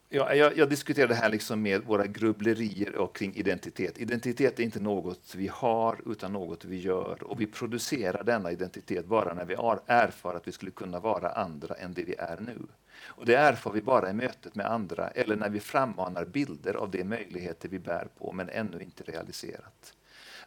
ja, 0.10 0.34
jag, 0.34 0.58
jag 0.58 0.70
diskuterar 0.70 1.08
det 1.08 1.16
här 1.16 1.30
liksom 1.30 1.62
med 1.62 1.84
våra 1.84 2.08
grubblerier 2.08 2.96
och 2.96 3.16
kring 3.16 3.36
identitet. 3.36 3.98
Identitet 3.98 4.60
är 4.60 4.64
inte 4.64 4.80
något 4.80 5.36
vi 5.36 5.48
har, 5.48 6.12
utan 6.12 6.34
något 6.34 6.66
vi 6.66 6.80
gör. 6.80 7.24
Och 7.24 7.42
vi 7.42 7.48
producerar 7.48 8.24
denna 8.24 8.52
identitet 8.52 9.06
bara 9.06 9.34
när 9.34 9.46
vi 9.46 9.54
erfar 9.88 10.34
att 10.34 10.48
vi 10.48 10.52
skulle 10.52 10.72
kunna 10.72 11.00
vara 11.00 11.30
andra 11.30 11.76
än 11.76 11.94
det 11.94 12.04
vi 12.04 12.16
är 12.18 12.40
nu. 12.40 12.58
Och 13.06 13.26
det 13.26 13.36
erfar 13.36 13.72
vi 13.72 13.82
bara 13.82 14.10
i 14.10 14.14
mötet 14.14 14.56
med 14.56 14.66
andra 14.66 15.08
eller 15.08 15.36
när 15.36 15.50
vi 15.50 15.60
frammanar 15.60 16.26
bilder 16.26 16.74
av 16.74 16.92
de 16.92 17.04
möjligheter 17.04 17.70
vi 17.70 17.80
bär 17.80 18.08
på 18.18 18.32
men 18.32 18.50
ännu 18.50 18.80
inte 18.82 19.04
realiserat. 19.04 19.97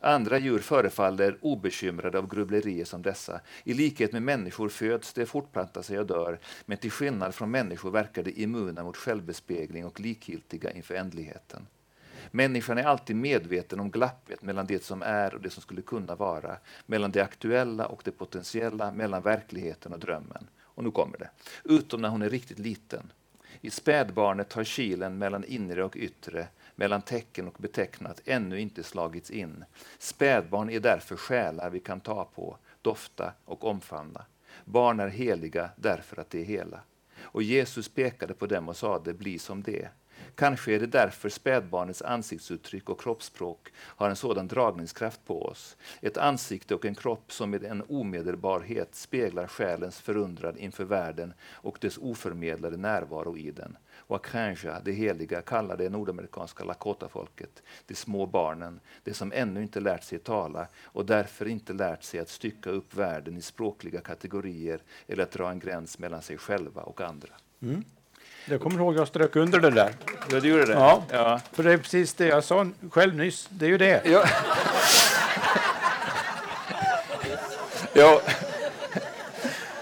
Andra 0.02 0.38
djur 0.38 0.58
förefaller 0.58 1.38
obekymrade 1.40 2.18
av 2.18 2.28
grubblerier 2.28 2.84
som 2.84 3.02
dessa. 3.02 3.40
I 3.64 3.74
likhet 3.74 4.12
med 4.12 4.22
människor 4.22 4.68
föds 4.68 5.12
de, 5.12 5.26
fortplantar 5.26 5.82
sig 5.82 5.98
och 5.98 6.06
dör, 6.06 6.38
men 6.66 6.78
till 6.78 6.90
skillnad 6.90 7.34
från 7.34 7.50
människor 7.50 7.90
verkar 7.90 8.22
de 8.22 8.42
immuna 8.42 8.84
mot 8.84 8.96
självbespegling 8.96 9.86
och 9.86 10.00
likgiltiga 10.00 10.70
inför 10.72 10.94
ändligheten. 10.94 11.66
Människan 12.30 12.78
är 12.78 12.84
alltid 12.84 13.16
medveten 13.16 13.80
om 13.80 13.90
glappet 13.90 14.42
mellan 14.42 14.66
det 14.66 14.84
som 14.84 15.02
är 15.02 15.34
och 15.34 15.40
det 15.40 15.50
som 15.50 15.62
skulle 15.62 15.82
kunna 15.82 16.14
vara, 16.14 16.56
mellan 16.86 17.10
det 17.10 17.20
aktuella 17.20 17.86
och 17.86 18.02
det 18.04 18.10
potentiella, 18.10 18.92
mellan 18.92 19.22
verkligheten 19.22 19.92
och 19.92 19.98
drömmen. 19.98 20.46
Och 20.62 20.84
nu 20.84 20.90
kommer 20.90 21.18
det. 21.18 21.30
Utom 21.64 22.02
när 22.02 22.08
hon 22.08 22.22
är 22.22 22.30
riktigt 22.30 22.58
liten. 22.58 23.12
I 23.60 23.70
spädbarnet 23.70 24.52
har 24.52 24.64
kilen 24.64 25.18
mellan 25.18 25.44
inre 25.44 25.84
och 25.84 25.96
yttre, 25.96 26.46
mellan 26.80 27.02
tecken 27.02 27.48
och 27.48 27.56
betecknat 27.58 28.20
ännu 28.24 28.60
inte 28.60 28.82
slagits 28.82 29.30
in. 29.30 29.64
Spädbarn 29.98 30.70
är 30.70 30.80
därför 30.80 31.16
själar 31.16 31.70
vi 31.70 31.80
kan 31.80 32.00
ta 32.00 32.24
på, 32.24 32.56
dofta 32.82 33.32
och 33.44 33.64
omfamna. 33.64 34.24
Barn 34.64 35.00
är 35.00 35.08
heliga 35.08 35.70
därför 35.76 36.20
att 36.20 36.30
de 36.30 36.40
är 36.40 36.44
hela. 36.44 36.80
Och 37.20 37.42
Jesus 37.42 37.88
pekade 37.88 38.34
på 38.34 38.46
dem 38.46 38.68
och 38.68 38.76
sade, 38.76 39.14
bli 39.14 39.38
som 39.38 39.62
det. 39.62 39.88
Kanske 40.34 40.74
är 40.74 40.80
det 40.80 40.86
därför 40.86 41.28
spädbarnets 41.28 42.02
ansiktsuttryck 42.02 42.88
och 42.88 43.00
kroppsspråk 43.00 43.68
har 43.76 44.10
en 44.10 44.16
sådan 44.16 44.48
dragningskraft 44.48 45.20
på 45.26 45.42
oss. 45.42 45.76
Ett 46.02 46.16
ansikte 46.16 46.74
och 46.74 46.84
en 46.84 46.94
kropp 46.94 47.32
som 47.32 47.50
med 47.50 47.64
en 47.64 47.82
omedelbarhet 47.88 48.94
speglar 48.94 49.46
själens 49.46 50.00
förundran 50.00 50.58
inför 50.58 50.84
världen 50.84 51.32
och 51.52 51.78
dess 51.80 51.98
oförmedlade 51.98 52.76
närvaro 52.76 53.36
i 53.36 53.50
den. 53.50 53.76
Wakanja, 54.10 54.80
det 54.84 54.92
heliga, 54.92 55.42
kallar 55.42 55.76
det 55.76 55.88
nordamerikanska 55.88 56.64
Lakota-folket, 56.64 57.62
de 57.86 57.94
små 57.94 58.26
barnen, 58.26 58.80
de 59.04 59.14
som 59.14 59.32
ännu 59.34 59.62
inte 59.62 59.80
lärt 59.80 60.04
sig 60.04 60.18
tala 60.18 60.66
och 60.84 61.06
därför 61.06 61.48
inte 61.48 61.72
lärt 61.72 62.02
sig 62.02 62.20
att 62.20 62.28
stycka 62.28 62.70
upp 62.70 62.94
världen 62.94 63.36
i 63.36 63.42
språkliga 63.42 64.00
kategorier 64.00 64.80
eller 65.06 65.22
att 65.22 65.30
dra 65.30 65.50
en 65.50 65.58
gräns 65.58 65.98
mellan 65.98 66.22
sig 66.22 66.38
själva 66.38 66.82
och 66.82 67.00
andra. 67.00 67.28
Mm. 67.62 67.84
Jag 68.44 68.60
kommer 68.60 68.80
ihåg 68.80 68.96
jag 68.96 69.08
strök 69.08 69.36
under 69.36 69.60
det 69.60 69.70
där. 69.70 69.94
Ja, 70.30 70.40
du 70.40 70.48
gjorde 70.48 70.66
det? 70.66 70.72
Ja, 70.72 71.04
ja, 71.10 71.40
för 71.52 71.62
det 71.62 71.72
är 71.72 71.78
precis 71.78 72.14
det 72.14 72.26
jag 72.26 72.44
sa 72.44 72.70
själv 72.90 73.14
nyss. 73.14 73.48
Det 73.50 73.64
är 73.64 73.70
ju 73.70 73.78
det. 73.78 74.02
Ja. 74.04 74.24
ja. 77.92 78.20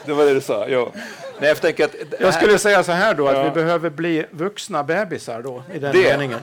Det 0.05 0.13
var 0.13 0.25
det 0.25 0.35
du 0.35 0.41
sa. 0.41 0.69
Ja. 0.69 0.93
Nej, 1.41 1.49
jag, 1.49 1.61
tänker 1.61 1.85
att 1.85 2.21
jag 2.21 2.35
skulle 2.35 2.59
säga 2.59 2.85
så 2.85 2.93
här 2.93 3.15
då, 3.15 3.29
att 3.29 3.37
ja. 3.37 3.45
vi 3.45 3.51
behöver 3.51 3.91
bli 3.91 4.25
vuxna 4.31 4.85
bebisar 4.85 5.43
då, 5.43 5.63
i 5.75 5.79
den 5.79 5.93
det. 5.93 6.03
meningen. 6.03 6.41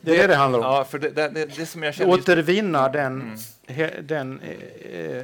Det 0.00 0.10
är 0.10 0.16
det, 0.16 0.22
det 0.22 0.26
det 0.26 0.34
handlar 0.34 0.58
om. 0.58 0.64
Ja, 0.64 0.84
för 0.84 0.98
det, 0.98 1.10
det, 1.10 1.28
det 1.56 1.66
som 1.66 1.82
jag 1.82 1.94
känner 1.94 2.12
Återvinna 2.12 2.88
den, 2.88 3.20
mm. 3.20 3.38
he, 3.66 4.00
den 4.00 4.40
eh, 4.40 5.22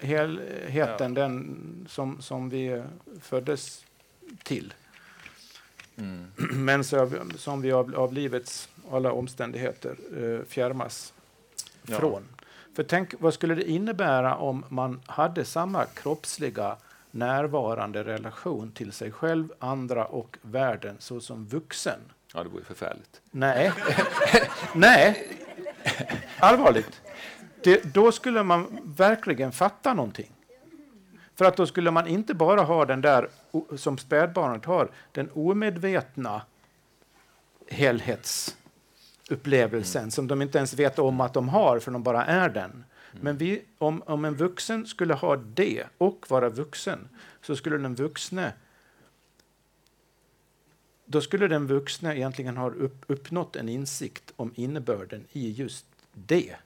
helheten, 0.00 1.14
ja. 1.14 1.22
den 1.22 1.56
som, 1.90 2.22
som 2.22 2.50
vi 2.50 2.82
föddes 3.20 3.84
till. 4.42 4.74
Mm. 5.96 6.26
Men 6.64 6.84
så, 6.84 7.10
som 7.38 7.62
vi 7.62 7.72
av, 7.72 7.94
av 7.96 8.12
livets 8.12 8.68
alla 8.92 9.12
omständigheter 9.12 9.96
eh, 10.16 10.46
fjärmas 10.48 11.12
ja. 11.86 11.98
från. 11.98 12.22
För 12.76 12.82
tänk, 12.82 13.14
vad 13.18 13.34
skulle 13.34 13.54
det 13.54 13.70
innebära 13.70 14.36
om 14.36 14.64
man 14.68 15.00
hade 15.06 15.44
samma 15.44 15.84
kroppsliga 15.84 16.76
närvarande 17.14 18.04
relation 18.04 18.72
till 18.72 18.92
sig 18.92 19.12
själv, 19.12 19.48
andra 19.58 20.04
och 20.04 20.38
världen 20.42 20.96
såsom 20.98 21.46
vuxen? 21.46 22.00
Ja, 22.34 22.42
det 22.42 22.48
vore 22.48 22.64
förfärligt. 22.64 23.20
Nej, 23.30 23.72
nej, 24.74 25.28
allvarligt. 26.38 27.00
Det, 27.62 27.94
då 27.94 28.12
skulle 28.12 28.42
man 28.42 28.80
verkligen 28.84 29.52
fatta 29.52 29.94
någonting. 29.94 30.32
För 31.34 31.44
att 31.44 31.56
då 31.56 31.66
skulle 31.66 31.90
man 31.90 32.06
inte 32.06 32.34
bara 32.34 32.62
ha 32.62 32.84
den 32.84 33.00
där, 33.00 33.28
som 33.76 33.98
spädbarnet 33.98 34.64
har, 34.64 34.90
den 35.12 35.30
omedvetna 35.34 36.42
helhetsupplevelsen 37.68 40.02
mm. 40.02 40.10
som 40.10 40.28
de 40.28 40.42
inte 40.42 40.58
ens 40.58 40.74
vet 40.74 40.98
om 40.98 41.20
att 41.20 41.34
de 41.34 41.48
har, 41.48 41.78
för 41.78 41.90
de 41.90 42.02
bara 42.02 42.24
är 42.24 42.48
den. 42.48 42.84
Men 43.20 43.36
vi, 43.36 43.62
om, 43.78 44.02
om 44.06 44.24
en 44.24 44.34
vuxen 44.34 44.86
skulle 44.86 45.14
ha 45.14 45.36
det 45.36 45.84
och 45.98 46.26
vara 46.28 46.48
vuxen, 46.48 47.08
så 47.42 47.56
skulle 47.56 47.78
den 47.78 47.94
vuxne 47.94 48.52
då 51.06 51.20
skulle 51.20 51.48
den 51.48 51.66
vuxne 51.66 52.16
egentligen 52.16 52.56
ha 52.56 52.70
upp, 52.70 53.04
uppnått 53.06 53.56
en 53.56 53.68
insikt 53.68 54.32
om 54.36 54.52
innebörden 54.54 55.24
i 55.32 55.50
just 55.50 55.86
det, 56.12 56.56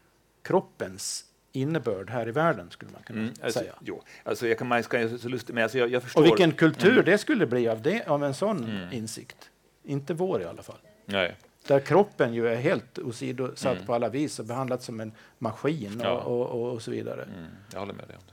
kroppens 0.43 1.25
innebörd 1.53 2.11
här 2.11 2.29
i 2.29 2.33
världen, 2.33 2.71
skulle 2.71 2.91
man 2.93 3.03
kunna 3.03 3.21
mm, 3.21 3.35
alltså, 3.43 3.59
säga. 3.59 3.75
Jo, 3.81 4.03
alltså 4.25 4.49
jag 4.49 4.59
kan, 4.59 4.67
man 4.67 4.83
ska 4.83 5.19
så 5.19 5.29
lustigt, 5.29 5.55
men 5.55 5.63
alltså 5.63 5.79
jag, 5.79 5.91
jag 5.91 6.03
förstår. 6.03 6.21
Och 6.21 6.27
vilken 6.27 6.53
kultur 6.53 6.93
mm. 6.93 7.05
det 7.05 7.19
skulle 7.19 7.47
bli 7.47 7.69
av, 7.69 7.83
det, 7.83 8.07
av 8.07 8.25
en 8.25 8.35
sån 8.35 8.65
mm. 8.65 8.93
insikt. 8.93 9.51
Inte 9.85 10.15
vår 10.15 10.43
i 10.43 10.45
alla 10.45 10.63
fall. 10.63 10.79
Nej. 11.05 11.37
Där 11.69 11.81
kroppen 11.81 12.35
ju 12.35 12.49
är 12.49 12.57
helt 12.57 12.99
åsidosatt 12.99 13.75
mm. 13.75 13.87
på 13.87 13.95
alla 13.95 14.09
vis 14.09 14.39
och 14.39 14.45
behandlad 14.45 14.83
som 14.83 15.01
en 15.01 15.13
maskin 15.39 16.01
och, 16.01 16.07
ja. 16.07 16.13
och, 16.13 16.47
och, 16.47 16.73
och, 16.73 16.83
så 16.83 16.91
vidare. 16.91 17.23
Mm. 17.23 17.47
Jag 17.73 17.81
håller 17.81 17.93
med 17.93 18.09
dig 18.09 18.17
om 18.17 18.23
det. 18.27 18.33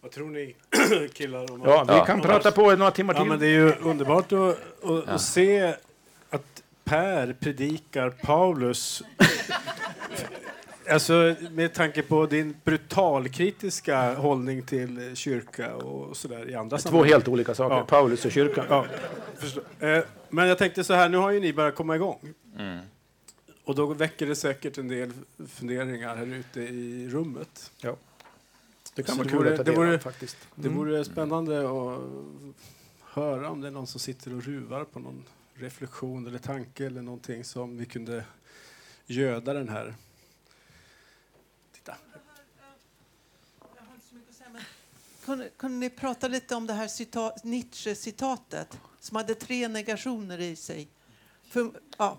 Vad 0.00 0.10
tror 0.10 0.30
ni 0.30 0.56
killar? 1.14 1.52
Om 1.52 1.62
ja, 1.64 1.84
vi 1.88 1.92
ja. 1.92 2.04
kan 2.04 2.20
prata 2.20 2.52
på 2.52 2.76
några 2.76 2.90
timmar 2.90 3.14
till. 3.14 3.22
Ja, 3.22 3.28
men 3.28 3.38
det 3.38 3.46
är 3.46 3.50
ju 3.50 3.72
underbart 3.74 4.32
att, 4.32 4.40
att, 4.40 4.56
ja. 4.82 5.02
att 5.06 5.20
se 5.20 5.74
att 6.30 6.62
Per 6.84 7.32
predikar 7.32 8.10
Paulus 8.10 9.02
Alltså 10.90 11.34
med 11.50 11.74
tanke 11.74 12.02
på 12.02 12.26
din 12.26 12.56
brutalkritiska 12.64 14.14
hållning 14.14 14.62
till 14.62 15.16
kyrka 15.16 15.74
och 15.74 16.16
sådär 16.16 16.50
i 16.50 16.54
andra 16.54 16.78
Två 16.78 16.82
sammanhang. 16.82 17.10
helt 17.10 17.28
olika 17.28 17.54
saker, 17.54 17.76
ja. 17.76 17.84
Paulus 17.84 18.24
och 18.24 18.32
kyrkan. 18.32 18.66
Ja, 18.68 18.86
eh, 19.88 20.04
men 20.28 20.48
jag 20.48 20.58
tänkte 20.58 20.84
så 20.84 20.94
här, 20.94 21.08
nu 21.08 21.16
har 21.16 21.30
ju 21.30 21.40
ni 21.40 21.52
börjat 21.52 21.74
komma 21.74 21.96
igång. 21.96 22.34
Mm. 22.58 22.78
Och 23.64 23.74
då 23.74 23.86
väcker 23.86 24.26
det 24.26 24.36
säkert 24.36 24.78
en 24.78 24.88
del 24.88 25.12
funderingar 25.48 26.16
här 26.16 26.26
ute 26.26 26.60
i 26.60 27.08
rummet. 27.08 27.72
Ja. 27.80 27.96
Det 28.94 29.02
kan 29.02 29.16
vara 29.16 29.28
kul 29.28 29.48
att 29.48 29.56
ta 29.56 29.62
del 29.62 29.94
av 29.94 29.98
faktiskt. 29.98 30.36
Mm. 30.56 30.70
Det 30.70 30.78
vore 30.78 31.04
spännande 31.04 31.58
att 31.58 32.00
höra 33.00 33.50
om 33.50 33.60
det 33.60 33.66
är 33.66 33.72
någon 33.72 33.86
som 33.86 34.00
sitter 34.00 34.34
och 34.34 34.42
ruvar 34.42 34.84
på 34.84 34.98
någon 34.98 35.24
reflektion 35.54 36.26
eller 36.26 36.38
tanke 36.38 36.86
eller 36.86 37.02
någonting 37.02 37.44
som 37.44 37.78
vi 37.78 37.86
kunde 37.86 38.24
göda 39.06 39.54
den 39.54 39.68
här 39.68 39.94
Kunde, 45.24 45.48
kunde 45.56 45.76
ni 45.78 45.90
prata 45.90 46.28
lite 46.28 46.54
om 46.54 46.66
det 46.66 46.72
här 46.72 47.46
Nietzsche-citatet 47.46 48.78
som 49.00 49.16
hade 49.16 49.34
tre 49.34 49.68
negationer 49.68 50.40
i 50.40 50.56
sig? 50.56 50.88
För, 51.42 51.70
ja, 51.98 52.18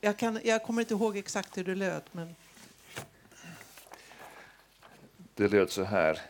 jag, 0.00 0.16
kan, 0.16 0.40
jag 0.44 0.62
kommer 0.62 0.82
inte 0.82 0.94
ihåg 0.94 1.16
exakt 1.16 1.58
hur 1.58 1.64
det 1.64 1.74
löd. 1.74 2.02
Men... 2.12 2.34
Det 5.34 5.48
löd 5.48 5.70
så 5.70 5.82
här. 5.82 6.20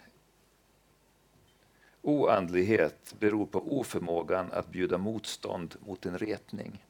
Oandlighet 2.03 3.15
beror 3.19 3.47
på 3.47 3.79
oförmågan 3.79 4.53
att 4.53 4.69
bjuda 4.69 4.99
motstånd 4.99 5.77
mot 5.87 6.07
en 6.07 6.19
retning. 6.19 6.85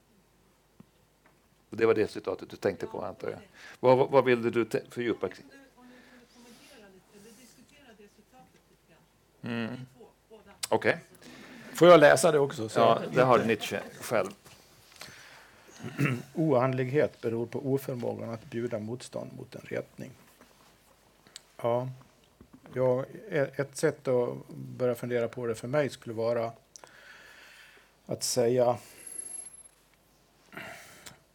Det 1.71 1.87
var 1.87 1.95
det 1.95 2.11
citatet 2.11 2.51
du 2.51 2.57
tänkte 2.57 2.87
på, 2.87 3.05
antar 3.05 3.29
jag. 3.29 3.39
Vad, 3.81 4.11
vad 4.11 4.25
ville 4.25 4.51
du 4.51 4.67
fördjupa 4.91 5.29
kring? 5.29 5.47
Mm. 9.43 9.69
Okej. 10.69 10.91
Okay. 10.91 10.97
Får 11.75 11.89
jag 11.89 12.01
läsa 12.01 12.33
det 12.33 12.39
också? 12.39 12.69
Så 12.69 12.81
ja, 12.81 13.03
det 13.15 13.23
har 13.23 13.39
Nietzsche 13.39 13.81
själv. 14.01 14.31
Oandlighet 16.35 17.21
beror 17.21 17.47
på 17.47 17.59
oförmågan 17.59 18.31
att 18.31 18.45
bjuda 18.45 18.79
motstånd 18.79 19.31
mot 19.37 19.55
en 19.55 19.61
retning. 19.65 20.11
Ja, 21.63 21.89
ja, 22.75 23.05
ett 23.31 23.77
sätt 23.77 24.09
att 24.09 24.49
börja 24.49 24.95
fundera 24.95 25.29
på 25.29 25.47
det 25.47 25.55
för 25.55 25.69
mig 25.69 25.89
skulle 25.89 26.15
vara 26.15 26.53
att 28.07 28.23
säga... 28.23 28.79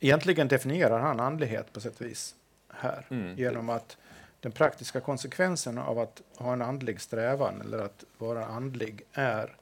Egentligen 0.04 0.48
definierar 0.48 1.00
han 1.00 1.20
andlighet 1.20 1.74
på 1.74 1.80
sätt 1.80 2.00
och 2.00 2.06
vis 2.06 2.36
här 2.70 3.06
mm. 3.10 3.38
genom 3.38 3.70
att 3.70 3.98
den 4.40 4.52
praktiska 4.52 5.02
konsekvensen 5.02 5.78
av 5.78 6.00
att 6.00 6.22
ha 6.38 6.54
en 6.54 6.62
andlig 6.62 7.02
strävan 7.02 7.62
eller 7.62 7.80
att 7.80 8.04
vara 8.18 8.46
andlig 8.46 9.02
är 9.14 9.56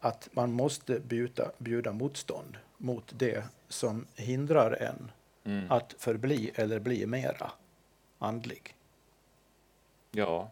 att 0.00 0.28
man 0.32 0.52
måste 0.52 1.00
bjuda, 1.00 1.50
bjuda 1.58 1.92
motstånd 1.92 2.56
mot 2.76 3.12
det 3.16 3.44
som 3.68 4.06
hindrar 4.14 4.72
en 4.82 5.10
Mm. 5.48 5.70
att 5.70 5.94
förbli 5.98 6.50
eller 6.54 6.78
bli 6.80 7.06
mera 7.06 7.52
andlig. 8.18 8.74
Ja. 10.10 10.50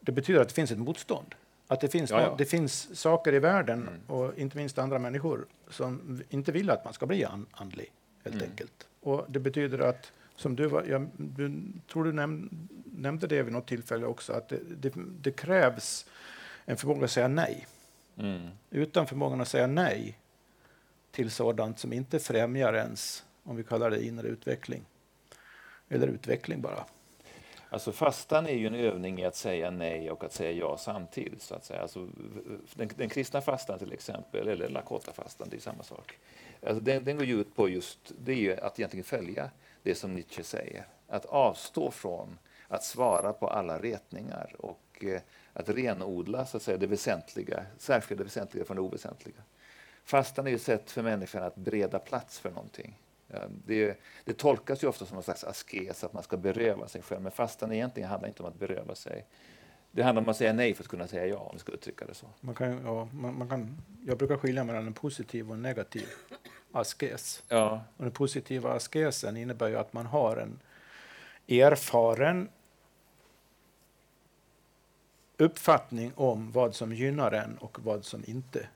Det 0.00 0.12
betyder 0.12 0.40
att 0.40 0.48
det 0.48 0.54
finns 0.54 0.70
ett 0.70 0.78
motstånd. 0.78 1.34
Att 1.68 1.80
det 1.80 1.88
finns, 1.88 2.10
Ja, 2.10 2.20
ja. 2.20 2.34
Det 2.38 2.44
finns 2.44 3.00
saker 3.00 3.32
i 3.34 3.38
världen, 3.38 3.80
Mm. 3.88 4.00
och 4.06 4.38
inte 4.38 4.56
minst 4.56 4.78
andra 4.78 4.98
människor, 4.98 5.46
som 5.68 6.22
inte 6.30 6.52
vill 6.52 6.70
att 6.70 6.84
man 6.84 6.92
ska 6.94 7.06
bli 7.06 7.24
an 7.24 7.46
andlig, 7.52 7.92
helt 8.24 8.36
Mm. 8.36 8.50
enkelt. 8.50 8.88
Och 9.00 9.24
det 9.28 9.38
betyder 9.40 9.78
att, 9.78 10.12
som 10.36 10.56
du, 10.56 10.66
var, 10.66 10.82
jag 10.82 11.10
du, 11.16 11.62
tror 11.92 12.04
du 12.04 12.12
näm, 12.12 12.50
nämnde 12.84 13.26
det 13.26 13.42
vid 13.42 13.52
något 13.52 13.66
tillfälle 13.66 14.06
också, 14.06 14.32
att 14.32 14.48
det, 14.48 14.60
det, 14.80 14.92
det 15.20 15.30
krävs 15.32 16.06
en 16.64 16.76
förmåga 16.76 17.04
att 17.04 17.10
säga 17.10 17.28
nej. 17.28 17.66
Mm. 18.16 18.48
Utan 18.70 19.06
förmågan 19.06 19.40
att 19.40 19.48
säga 19.48 19.66
nej 19.66 20.18
till 21.10 21.30
sådant 21.30 21.78
som 21.78 21.92
inte 21.92 22.18
främjar 22.18 22.72
ens, 22.74 23.24
om 23.44 23.56
vi 23.56 23.64
kallar 23.64 23.90
det 23.90 24.04
inre 24.04 24.28
utveckling, 24.28 24.82
eller 25.88 26.06
utveckling 26.06 26.60
bara. 26.60 26.84
Alltså 27.72 27.92
fastan 27.92 28.46
är 28.46 28.54
ju 28.54 28.66
en 28.66 28.74
övning 28.74 29.20
i 29.20 29.24
att 29.24 29.36
säga 29.36 29.70
nej 29.70 30.10
och 30.10 30.24
att 30.24 30.32
säga 30.32 30.52
ja 30.52 30.76
samtidigt. 30.76 31.42
Så 31.42 31.54
att 31.54 31.64
säga. 31.64 31.80
Alltså, 31.80 32.08
den, 32.74 32.90
den 32.96 33.08
kristna 33.08 33.40
fastan 33.40 33.78
till 33.78 33.92
exempel, 33.92 34.48
eller 34.48 34.68
Lakota-fastan, 34.68 35.48
det 35.50 35.56
är 35.56 35.60
samma 35.60 35.82
sak. 35.82 36.18
Alltså, 36.66 36.80
den, 36.80 37.04
den 37.04 37.16
går 37.16 37.26
ju 37.26 37.40
ut 37.40 37.56
på 37.56 37.68
just 37.68 38.12
det 38.18 38.32
är 38.32 38.36
ju 38.36 38.60
att 38.60 38.78
egentligen 38.78 39.04
följa 39.04 39.50
det 39.82 39.94
som 39.94 40.14
Nietzsche 40.14 40.42
säger. 40.42 40.86
Att 41.08 41.26
avstå 41.26 41.90
från 41.90 42.38
att 42.68 42.84
svara 42.84 43.32
på 43.32 43.48
alla 43.48 43.78
retningar 43.78 44.56
och 44.58 45.04
eh, 45.04 45.20
att 45.52 45.68
renodla 45.68 46.46
så 46.46 46.56
att 46.56 46.62
säga, 46.62 46.78
det 46.78 46.86
väsentliga, 46.86 47.66
särskilja 47.78 48.18
det 48.18 48.24
väsentliga 48.24 48.64
från 48.64 48.76
det 48.76 48.82
oväsentliga. 48.82 49.42
Fastan 50.04 50.46
är 50.46 50.50
ju 50.50 50.56
ett 50.56 50.62
sätt 50.62 50.90
för 50.90 51.02
människan 51.02 51.42
att 51.42 51.56
bereda 51.56 51.98
plats 51.98 52.38
för 52.38 52.50
någonting. 52.50 52.98
Ja, 53.32 53.40
Det, 53.66 54.00
det 54.24 54.32
tolkas 54.32 54.84
ju 54.84 54.88
ofta 54.88 55.06
som 55.06 55.16
en 55.16 55.22
slags 55.22 55.44
askes, 55.44 56.04
att 56.04 56.12
man 56.12 56.22
ska 56.22 56.36
beröva 56.36 56.88
sig 56.88 57.02
själv. 57.02 57.22
Men 57.22 57.32
fastan 57.32 57.72
egentligen 57.72 58.08
handlar 58.08 58.28
inte 58.28 58.42
om 58.42 58.48
att 58.48 58.58
beröva 58.58 58.94
sig. 58.94 59.26
Det 59.90 60.02
handlar 60.02 60.22
om 60.22 60.28
att 60.28 60.36
säga 60.36 60.52
nej 60.52 60.74
för 60.74 60.82
att 60.82 60.88
kunna 60.88 61.06
säga 61.06 61.26
ja, 61.26 61.38
om 61.38 61.50
vi 61.52 61.58
ska 61.58 61.72
uttrycka 61.72 62.04
det 62.04 62.14
så. 62.14 62.26
Man 62.40 62.54
kan, 62.54 62.84
ja, 62.84 63.08
man, 63.12 63.38
man 63.38 63.48
kan, 63.48 63.78
jag 64.06 64.18
brukar 64.18 64.36
skilja 64.36 64.64
mellan 64.64 64.86
en 64.86 64.92
positiv 64.94 65.48
och 65.48 65.54
en 65.54 65.62
negativ 65.62 66.08
askes. 66.72 67.42
Ja, 67.48 67.84
Och 67.96 68.04
den 68.04 68.12
positiva 68.12 68.72
askesen 68.72 69.36
innebär 69.36 69.68
ju 69.68 69.76
att 69.76 69.92
man 69.92 70.06
har 70.06 70.36
en 70.36 70.60
erfaren 71.48 72.48
uppfattning 75.36 76.12
om 76.14 76.52
vad 76.52 76.74
som 76.74 76.92
gynnar 76.92 77.32
en 77.32 77.58
och 77.58 77.78
vad 77.84 78.04
som 78.04 78.24
inte 78.26 78.68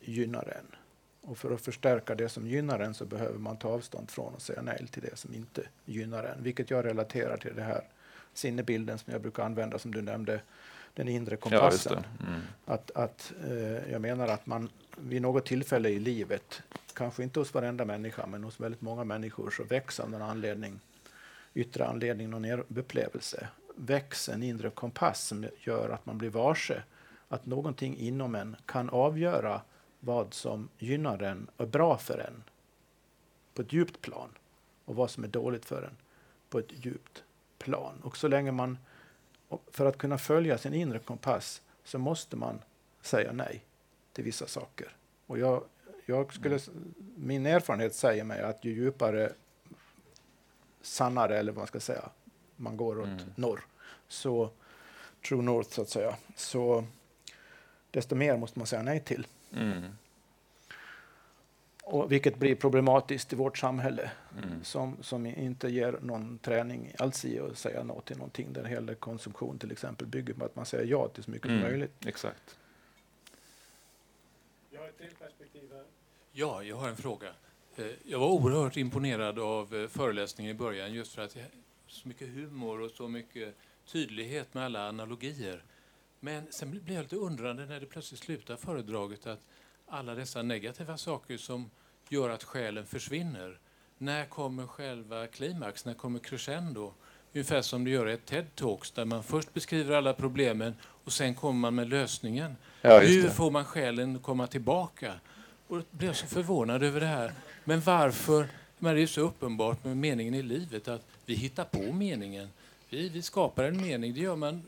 gynnar 0.00 0.54
en. 0.58 0.76
Och 1.24 1.38
för 1.38 1.50
att 1.54 1.60
förstärka 1.60 2.14
det 2.14 2.28
som 2.28 2.46
gynnar 2.46 2.80
en 2.80 2.94
så 2.94 3.04
behöver 3.04 3.38
man 3.38 3.56
ta 3.56 3.68
avstånd 3.68 4.10
från 4.10 4.34
och 4.34 4.42
säga 4.42 4.62
nej 4.62 4.86
till 4.90 5.02
det 5.02 5.18
som 5.18 5.34
inte 5.34 5.62
gynnar 5.84 6.24
en. 6.24 6.42
Vilket 6.42 6.70
jag 6.70 6.84
relaterar 6.84 7.36
till 7.36 7.54
det 7.56 7.62
här 7.62 7.84
sinnebilden 8.34 8.98
som 8.98 9.12
jag 9.12 9.22
brukar 9.22 9.42
använda 9.42 9.78
som 9.78 9.94
du 9.94 10.02
nämnde, 10.02 10.40
den 10.94 11.08
inre 11.08 11.34
ja 11.34 11.36
kompassen. 11.36 11.92
det. 12.18 12.26
Mm. 12.26 12.40
Att, 12.64 12.90
att, 12.90 13.32
eh, 13.48 13.92
jag 13.92 14.00
menar 14.00 14.28
att 14.28 14.46
man 14.46 14.68
vid 14.96 15.22
något 15.22 15.46
tillfälle 15.46 15.88
i 15.88 15.98
livet, 15.98 16.62
kanske 16.94 17.22
inte 17.22 17.40
hos 17.40 17.54
varenda 17.54 17.84
människa, 17.84 18.26
men 18.26 18.44
hos 18.44 18.60
väldigt 18.60 18.80
många 18.80 19.04
människor, 19.04 19.50
så 19.50 19.64
väcks 19.64 20.00
av 20.00 20.10
någon 20.10 20.22
anledning, 20.22 20.80
yttre 21.54 21.86
anledning, 21.86 22.30
någon 22.30 22.44
upplevelse, 22.50 23.48
väcks 23.74 24.28
en 24.28 24.42
inre 24.42 24.70
kompass 24.70 25.26
som 25.26 25.46
gör 25.58 25.90
att 25.90 26.06
man 26.06 26.18
blir 26.18 26.30
varse 26.30 26.82
att 27.28 27.46
någonting 27.46 27.96
inom 27.96 28.34
en 28.34 28.56
kan 28.66 28.90
avgöra 28.90 29.60
vad 30.04 30.34
som 30.34 30.68
gynnar 30.78 31.22
en 31.22 31.48
och 31.56 31.64
är 31.64 31.68
bra 31.68 31.98
för 31.98 32.18
en 32.18 32.42
på 33.54 33.62
ett 33.62 33.72
djupt 33.72 34.00
plan 34.00 34.28
och 34.84 34.96
vad 34.96 35.10
som 35.10 35.24
är 35.24 35.28
dåligt 35.28 35.64
för 35.64 35.82
en 35.82 35.96
på 36.50 36.58
ett 36.58 36.84
djupt 36.84 37.22
plan. 37.58 38.00
Och 38.02 38.16
så 38.16 38.28
länge 38.28 38.52
man, 38.52 38.78
för 39.70 39.86
att 39.86 39.98
kunna 39.98 40.18
följa 40.18 40.58
sin 40.58 40.74
inre 40.74 40.98
kompass 40.98 41.62
så 41.84 41.98
måste 41.98 42.36
man 42.36 42.58
säga 43.02 43.32
nej 43.32 43.64
till 44.12 44.24
vissa 44.24 44.46
saker. 44.46 44.96
Och 45.26 45.38
jag, 45.38 45.64
jag 46.06 46.34
skulle, 46.34 46.58
min 47.16 47.46
erfarenhet 47.46 47.94
säger 47.94 48.24
mig 48.24 48.42
att 48.42 48.64
ju 48.64 48.72
djupare, 48.72 49.32
sannare 50.82 51.38
eller 51.38 51.52
vad 51.52 51.58
man 51.58 51.66
ska 51.66 51.80
säga, 51.80 52.08
man 52.56 52.76
går 52.76 52.98
åt 52.98 53.06
Mm. 53.06 53.32
norr, 53.36 53.64
så 54.08 54.50
true 55.28 55.42
north 55.42 55.70
så 55.70 55.82
att 55.82 55.88
säga, 55.88 56.16
så 56.36 56.84
desto 57.90 58.14
mer 58.14 58.36
måste 58.36 58.58
man 58.58 58.66
säga 58.66 58.82
nej 58.82 59.00
till. 59.00 59.26
Mm. 59.56 59.82
Och 61.84 62.12
vilket 62.12 62.36
blir 62.38 62.54
problematiskt 62.54 63.32
i 63.32 63.36
vårt 63.36 63.58
samhälle 63.58 64.10
Mm. 64.42 64.64
som, 64.64 64.96
som 65.00 65.26
inte 65.26 65.68
ger 65.68 65.98
någon 66.02 66.38
träning 66.38 66.92
alls 66.98 67.24
i 67.24 67.40
att 67.40 67.58
säga 67.58 67.82
nej 67.84 67.96
till 68.04 68.16
någonting 68.16 68.52
där 68.52 68.64
hela 68.64 68.94
konsumtion 68.94 69.58
till 69.58 69.72
exempel 69.72 70.06
bygger 70.06 70.34
på 70.34 70.44
att 70.44 70.56
man 70.56 70.66
säger 70.66 70.84
ja 70.86 71.08
till 71.08 71.22
så 71.24 71.30
mycket 71.30 71.46
som 71.46 71.54
Mm. 71.56 71.62
möjligt. 71.70 72.06
Exakt. 72.06 72.56
Ja, 76.32 76.62
jag 76.62 76.76
har 76.76 76.88
en 76.88 76.96
fråga. 76.96 77.28
Eh, 77.76 77.86
Jag 78.04 78.18
var 78.18 78.28
oerhört 78.28 78.76
imponerad 78.76 79.38
av 79.38 79.74
eh, 79.74 79.88
föreläsningen 79.88 80.50
i 80.50 80.58
början 80.58 80.92
just 80.92 81.14
för 81.14 81.22
att 81.22 81.34
det 81.34 81.40
är 81.40 81.46
så 81.86 82.08
mycket 82.08 82.28
humor 82.28 82.80
och 82.80 82.90
så 82.90 83.08
mycket 83.08 83.54
tydlighet 83.86 84.54
med 84.54 84.64
alla 84.64 84.88
analogier. 84.88 85.62
Men 86.24 86.46
sen 86.50 86.70
blev 86.70 86.92
jag 86.92 87.02
lite 87.02 87.16
undrande 87.16 87.66
när 87.66 87.80
det 87.80 87.86
plötsligt 87.86 88.20
slutar 88.20 88.56
föredraget 88.56 89.26
att 89.26 89.40
alla 89.86 90.14
dessa 90.14 90.42
negativa 90.42 90.96
saker 90.96 91.36
som 91.36 91.70
gör 92.08 92.30
att 92.30 92.44
själen 92.44 92.86
försvinner. 92.86 93.58
När 93.98 94.24
kommer 94.24 94.66
själva 94.66 95.26
klimax? 95.26 95.84
När 95.84 95.94
kommer 95.94 96.18
crescendo? 96.18 96.92
Ungefär 97.32 97.62
som 97.62 97.84
det 97.84 97.90
gör 97.90 98.08
i 98.08 98.12
ett 98.12 98.30
TED-talks 98.30 98.94
där 98.94 99.04
man 99.04 99.22
först 99.22 99.54
beskriver 99.54 99.96
alla 99.96 100.14
problemen 100.14 100.74
och 100.82 101.12
sen 101.12 101.34
kommer 101.34 101.60
man 101.60 101.74
med 101.74 101.88
lösningen. 101.88 102.56
Ja, 102.80 102.98
Hur 102.98 103.28
får 103.28 103.50
man 103.50 103.64
själen 103.64 104.16
att 104.16 104.22
komma 104.22 104.46
tillbaka? 104.46 105.14
Och 105.68 105.76
jag 105.76 105.84
blev 105.90 106.12
så 106.12 106.26
förvånad 106.26 106.82
över 106.82 107.00
det 107.00 107.06
här. 107.06 107.32
Men 107.64 107.80
varför? 107.80 108.48
Men 108.78 108.94
det 108.94 109.02
är 109.02 109.06
så 109.06 109.20
uppenbart 109.20 109.84
med 109.84 109.96
meningen 109.96 110.34
i 110.34 110.42
livet 110.42 110.88
att 110.88 111.06
vi 111.26 111.34
hittar 111.34 111.64
på 111.64 111.92
meningen. 111.92 112.48
Vi, 112.88 113.08
vi 113.08 113.22
skapar 113.22 113.64
en 113.64 113.82
mening. 113.82 114.14
Det 114.14 114.20
gör 114.20 114.36
man 114.36 114.62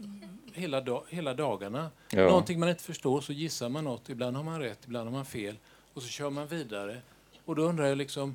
hela, 0.55 0.81
dag, 0.81 1.03
hela 1.09 1.35
dagarna. 1.35 1.91
Ja. 2.11 2.21
Någonting 2.25 2.61
man 2.61 2.69
inte 2.69 2.83
förstår 2.83 3.21
så 3.21 3.33
gissar 3.33 3.69
man 3.69 3.85
något. 3.85 4.09
Ibland 4.09 4.37
har 4.37 4.45
man 4.45 4.61
rätt, 4.61 4.79
ibland 4.85 5.07
har 5.09 5.13
man 5.17 5.25
fel. 5.25 5.57
Och 5.95 6.03
så 6.03 6.09
kör 6.09 6.31
man 6.31 6.47
vidare. 6.47 6.97
Och 7.45 7.57
då 7.57 7.63
undrar 7.63 7.87
jag 7.87 7.99
liksom, 7.99 8.35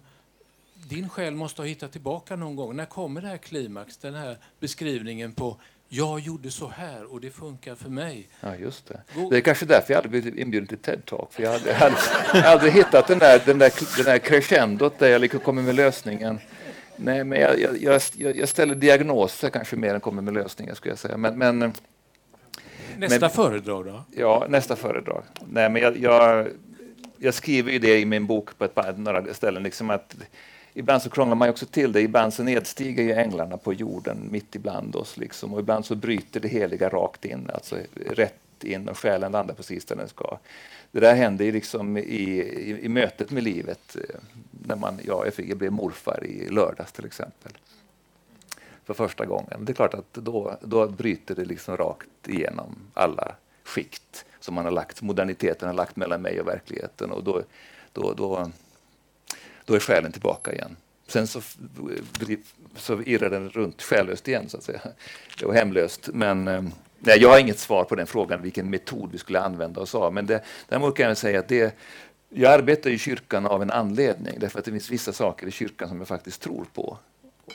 din 0.74 1.10
själ 1.10 1.36
måste 1.36 1.62
ha 1.62 1.68
hittat 1.68 1.92
tillbaka 1.92 2.36
någon 2.36 2.56
gång. 2.56 2.76
När 2.76 2.86
kommer 2.86 3.22
det 3.22 3.28
här 3.28 3.38
klimax? 3.38 3.98
Den 3.98 4.14
här 4.16 4.38
beskrivningen 4.60 5.32
på 5.34 5.58
jag 5.92 6.20
gjorde 6.20 6.52
så 6.52 6.68
här 6.68 7.14
och 7.14 7.22
det 7.22 7.30
funkar 7.30 7.76
för 7.76 7.90
mig. 7.90 8.28
Ja, 8.42 8.56
just 8.56 8.88
det. 8.88 9.02
God- 9.16 9.32
Det 9.32 9.38
är 9.38 9.42
kanske 9.42 9.66
därför 9.66 9.94
jag 9.94 9.98
hade 9.98 10.10
blivit 10.10 10.36
inbjuden 10.36 10.68
till 10.68 10.78
TED-talk. 10.78 11.28
För 11.32 11.44
jag 11.44 11.52
hade, 11.52 11.74
hade, 11.74 11.96
hade 12.48 12.72
hittat 12.72 13.08
den 13.08 13.20
där, 13.20 13.42
den, 13.46 13.60
där, 13.60 13.74
den 13.96 14.06
där 14.06 14.18
crescendot 14.20 15.00
där 15.00 15.10
jag 15.10 15.22
liksom 15.22 15.40
kommer 15.40 15.62
med 15.62 15.76
lösningen. 15.76 16.40
Nej, 16.96 17.24
men 17.24 17.40
jag, 17.40 17.60
jag, 17.82 18.02
jag, 18.18 18.36
jag 18.38 18.50
ställer 18.50 18.76
diagnoser 18.76 19.50
kanske 19.50 19.76
mer 19.76 19.94
än 19.94 20.00
kommer 20.02 20.22
med 20.22 20.34
lösningar 20.34 20.74
skulle 20.74 20.92
jag 20.92 21.00
säga. 21.00 21.18
Men, 21.18 21.38
men 21.38 21.74
Nästa 23.00 23.20
Men- 23.20 23.30
föredrag 23.30 23.86
då? 23.86 24.04
ja, 24.16 24.46
nästa 24.50 24.76
föredrag. 24.76 25.24
Nej, 25.52 25.70
men 25.70 25.82
jag, 25.82 25.98
jag, 25.98 26.48
jag 27.18 27.34
skriver 27.34 27.72
ju 27.72 27.80
det 27.80 28.00
i 28.00 28.06
min 28.06 28.26
bok 28.28 28.58
på 28.58 28.66
ett 28.66 28.76
par, 28.76 28.94
några 28.94 29.34
ställen. 29.34 29.64
Liksom 29.64 29.90
att 29.90 30.16
ibland 30.74 31.02
så 31.02 31.10
krånglar 31.10 31.36
man 31.36 31.50
också 31.50 31.66
till 31.66 31.92
det. 31.92 32.02
Ibland 32.02 32.34
så 32.34 32.44
nedstiger 32.44 33.04
ju 33.04 33.14
änglarna 33.14 33.58
på 33.58 33.74
jorden 33.74 34.18
mitt 34.32 34.56
ibland 34.56 34.96
oss. 34.96 35.18
Liksom. 35.18 35.54
Och 35.54 35.60
ibland 35.60 35.86
så 35.86 35.96
bryter 35.96 36.40
det 36.40 36.48
heliga 36.48 36.90
rakt 36.90 37.26
in, 37.26 37.50
alltså 37.54 37.76
rätt 37.96 38.64
in 38.64 38.90
och 38.90 38.98
själen 38.98 39.32
landar 39.32 39.54
precis 39.54 39.86
där 39.86 39.96
den 39.96 40.08
ska. 40.10 40.38
Det 40.92 41.00
där 41.00 41.16
händer 41.16 41.46
ju 41.46 41.52
liksom 41.52 41.98
i, 41.98 42.02
i, 42.02 42.78
i 42.82 42.90
mötet 42.90 43.32
med 43.32 43.44
livet. 43.44 43.96
eh, 43.96 44.16
När 44.68 44.76
man, 44.76 45.00
ja, 45.08 45.26
jag 45.26 45.34
fick- 45.34 45.50
jag 45.50 45.58
blev 45.58 45.72
morfar 45.72 46.26
i 46.26 46.50
lördags 46.50 46.92
till 46.92 47.06
exempel. 47.06 47.52
För 48.90 48.94
första 48.94 49.26
gången. 49.26 49.66
Det 49.66 49.72
är 49.72 49.74
klart 49.74 49.94
att 49.94 50.14
då, 50.14 50.58
då 50.62 50.88
bryter 50.88 51.36
det 51.36 51.46
liksom 51.46 51.78
rakt 51.78 52.28
igenom 52.28 52.76
alla 52.94 53.36
skikt 53.64 54.26
som 54.40 54.56
man 54.56 54.66
har 54.66 54.72
lagt, 54.72 55.02
moderniteten 55.02 55.68
har 55.68 55.76
lagt 55.76 55.96
mellan 55.96 56.22
mig 56.22 56.42
och 56.42 56.48
verkligheten. 56.48 57.12
Och 57.12 57.24
då, 57.24 57.42
då, 57.94 58.14
då, 58.14 58.52
då 59.66 59.74
är 59.74 59.80
själen 59.80 60.12
tillbaka 60.12 60.54
igen. 60.54 60.76
Sen 61.08 61.28
så, 61.28 61.42
så 62.76 63.02
irrar 63.02 63.30
den 63.30 63.50
runt 63.50 63.82
själlöst 63.82 64.28
igen, 64.28 64.50
så 64.50 64.58
att 64.58 64.64
säga. 64.64 64.82
Och 65.44 65.54
hemlöst. 65.54 66.10
Men 66.14 66.48
eh, 66.48 66.64
nej, 67.00 67.20
jag 67.20 67.30
har 67.30 67.40
inget 67.40 67.60
svar 67.60 67.84
på 67.84 67.96
den 67.96 68.08
frågan, 68.08 68.42
vilken 68.42 68.70
metod 68.70 69.12
vi 69.12 69.18
skulle 69.18 69.40
använda 69.40 69.82
oss 69.82 69.96
av. 69.96 70.14
Men 70.14 70.26
det, 70.26 70.44
däremot 70.68 70.98
kan 70.98 71.08
jag 71.08 71.18
säga 71.18 71.40
att 71.40 71.48
det, 71.48 71.76
jag 72.30 72.54
arbetar 72.54 72.90
i 72.90 72.98
kyrkan 72.98 73.46
av 73.46 73.62
en 73.62 73.72
anledning, 73.72 74.40
därför 74.40 74.60
att 74.60 74.66
det 74.66 74.72
finns 74.72 74.90
vissa 74.90 75.14
saker 75.14 75.48
i 75.48 75.52
kyrkan 75.52 75.90
som 75.90 75.98
jag 75.98 76.08
faktiskt 76.08 76.42
tror 76.42 76.66
på 76.74 76.98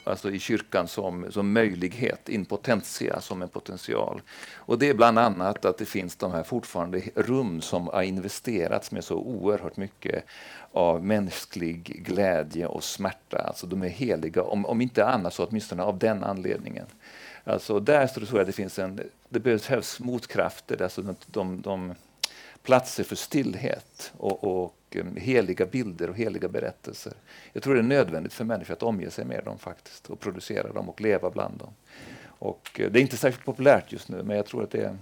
alltså 0.05 0.31
i 0.31 0.39
kyrkan 0.39 0.89
som, 0.89 1.33
som 1.33 1.53
möjlighet, 1.53 2.29
in 2.29 2.45
potentia 2.45 3.21
som 3.21 3.43
en 3.43 3.49
potential. 3.49 4.23
Och 4.55 4.79
det 4.79 4.89
är 4.89 4.95
bland 4.95 5.19
annat 5.19 5.65
att 5.65 5.79
det 5.79 5.85
finns 5.85 6.17
de 6.17 6.33
här 6.33 6.43
fortfarande 6.43 7.03
rum 7.15 7.61
som 7.61 7.87
har 7.87 8.03
investerats 8.03 8.91
med 8.91 9.05
så 9.05 9.17
oerhört 9.17 9.77
mycket 9.77 10.25
av 10.73 11.05
mänsklig 11.05 12.05
glädje 12.07 12.67
och 12.67 12.85
smärta. 12.85 13.39
Alltså 13.39 13.67
de 13.67 13.83
är 13.83 13.89
heliga, 13.89 14.43
om, 14.43 14.67
om 14.67 14.81
inte 14.81 15.07
annat 15.07 15.35
så 15.35 15.47
åtminstone 15.47 15.83
av 15.83 15.99
den 15.99 16.25
anledningen. 16.25 16.87
Alltså 17.45 17.81
där 17.81 18.07
tror 18.07 18.41
jag 18.41 18.47
det 18.47 18.53
finns 18.53 18.79
en, 18.79 19.01
det 19.29 19.41
behövs 19.41 20.01
motkrafter, 20.01 20.83
alltså 20.83 21.03
de, 21.03 21.17
de, 21.27 21.61
de 21.61 21.95
platser 22.65 23.05
för 23.05 23.17
stillhet 23.17 24.13
och, 24.17 24.45
och 24.45 24.77
um, 24.95 25.17
heliga 25.17 25.67
bilder 25.67 26.11
och 26.11 26.17
heliga 26.17 26.49
berättelser. 26.49 27.13
Jag 27.53 27.63
tror 27.63 27.75
det 27.75 27.81
är 27.81 27.83
nödvändigt 27.83 28.33
för 28.33 28.45
människor 28.45 28.75
att 28.75 28.83
omge 28.83 29.11
sig 29.11 29.25
med 29.25 29.45
dem 29.45 29.59
faktiskt 29.59 30.11
och 30.11 30.21
producera 30.21 30.73
dem 30.73 30.89
och 30.89 31.01
leva 31.01 31.31
bland 31.31 31.59
dem. 31.59 31.75
Och 32.27 32.81
uh, 32.81 32.91
det 32.91 32.99
är 32.99 33.03
inte 33.03 33.17
särskilt 33.17 33.45
populärt 33.45 33.93
just 33.93 34.09
nu, 34.09 34.23
men 34.23 34.37
jag 34.37 34.47
tror 34.47 34.63
att 34.63 34.71
det 34.71 34.83
är... 34.83 34.97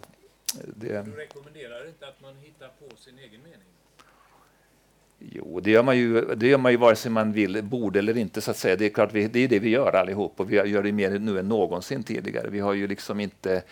Det... 0.76 1.02
Du 1.02 1.16
rekommenderar 1.16 1.86
inte 1.88 2.06
att 2.08 2.22
man 2.22 2.34
hittar 2.36 2.68
på 2.68 2.96
sin 2.96 3.18
egen 3.18 3.40
mening? 3.42 3.68
Jo, 5.18 5.60
det 5.60 5.70
gör 5.70 5.82
man 5.82 5.98
ju, 5.98 6.34
det 6.34 6.48
gör 6.48 6.58
man 6.58 6.72
ju 6.72 6.78
vare 6.78 6.96
sig 6.96 7.10
man 7.10 7.32
vill, 7.32 7.62
borde 7.62 7.98
eller 7.98 8.16
inte. 8.16 8.40
så 8.40 8.50
att 8.50 8.56
säga. 8.56 8.76
Det 8.76 8.84
är 8.84 8.90
klart, 8.90 9.12
vi, 9.12 9.28
det 9.28 9.40
är 9.40 9.48
det 9.48 9.58
vi 9.58 9.68
gör 9.68 9.96
allihop 9.96 10.40
och 10.40 10.52
vi 10.52 10.56
gör 10.56 10.82
det 10.82 10.92
mer 10.92 11.18
nu 11.18 11.38
än 11.38 11.48
någonsin 11.48 12.02
tidigare. 12.02 12.50
Vi 12.50 12.60
har 12.60 12.72
ju 12.72 12.86
liksom 12.86 13.20
inte 13.20 13.62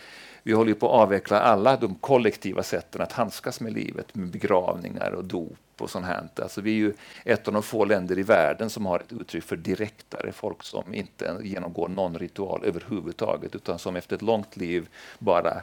vi 0.43 0.53
håller 0.53 0.73
på 0.73 0.85
att 0.85 1.01
avveckla 1.01 1.39
alla 1.39 1.77
de 1.77 1.95
kollektiva 1.95 2.63
sätten 2.63 3.01
att 3.01 3.11
handskas 3.11 3.59
med 3.59 3.73
livet, 3.73 4.15
med 4.15 4.27
begravningar 4.27 5.11
och 5.11 5.25
dop 5.25 5.57
och 5.77 5.89
sånt 5.89 6.05
här. 6.05 6.27
Alltså 6.35 6.61
vi 6.61 6.71
är 6.71 6.75
ju 6.75 6.93
ett 7.25 7.47
av 7.47 7.53
de 7.53 7.63
få 7.63 7.85
länder 7.85 8.19
i 8.19 8.23
världen 8.23 8.69
som 8.69 8.85
har 8.85 8.99
ett 8.99 9.13
uttryck 9.13 9.43
för 9.43 9.55
direktare, 9.55 10.31
folk 10.31 10.63
som 10.63 10.93
inte 10.93 11.37
genomgår 11.43 11.87
någon 11.87 12.17
ritual 12.17 12.61
överhuvudtaget, 12.63 13.55
utan 13.55 13.79
som 13.79 13.95
efter 13.95 14.15
ett 14.15 14.21
långt 14.21 14.57
liv 14.57 14.89
bara 15.19 15.61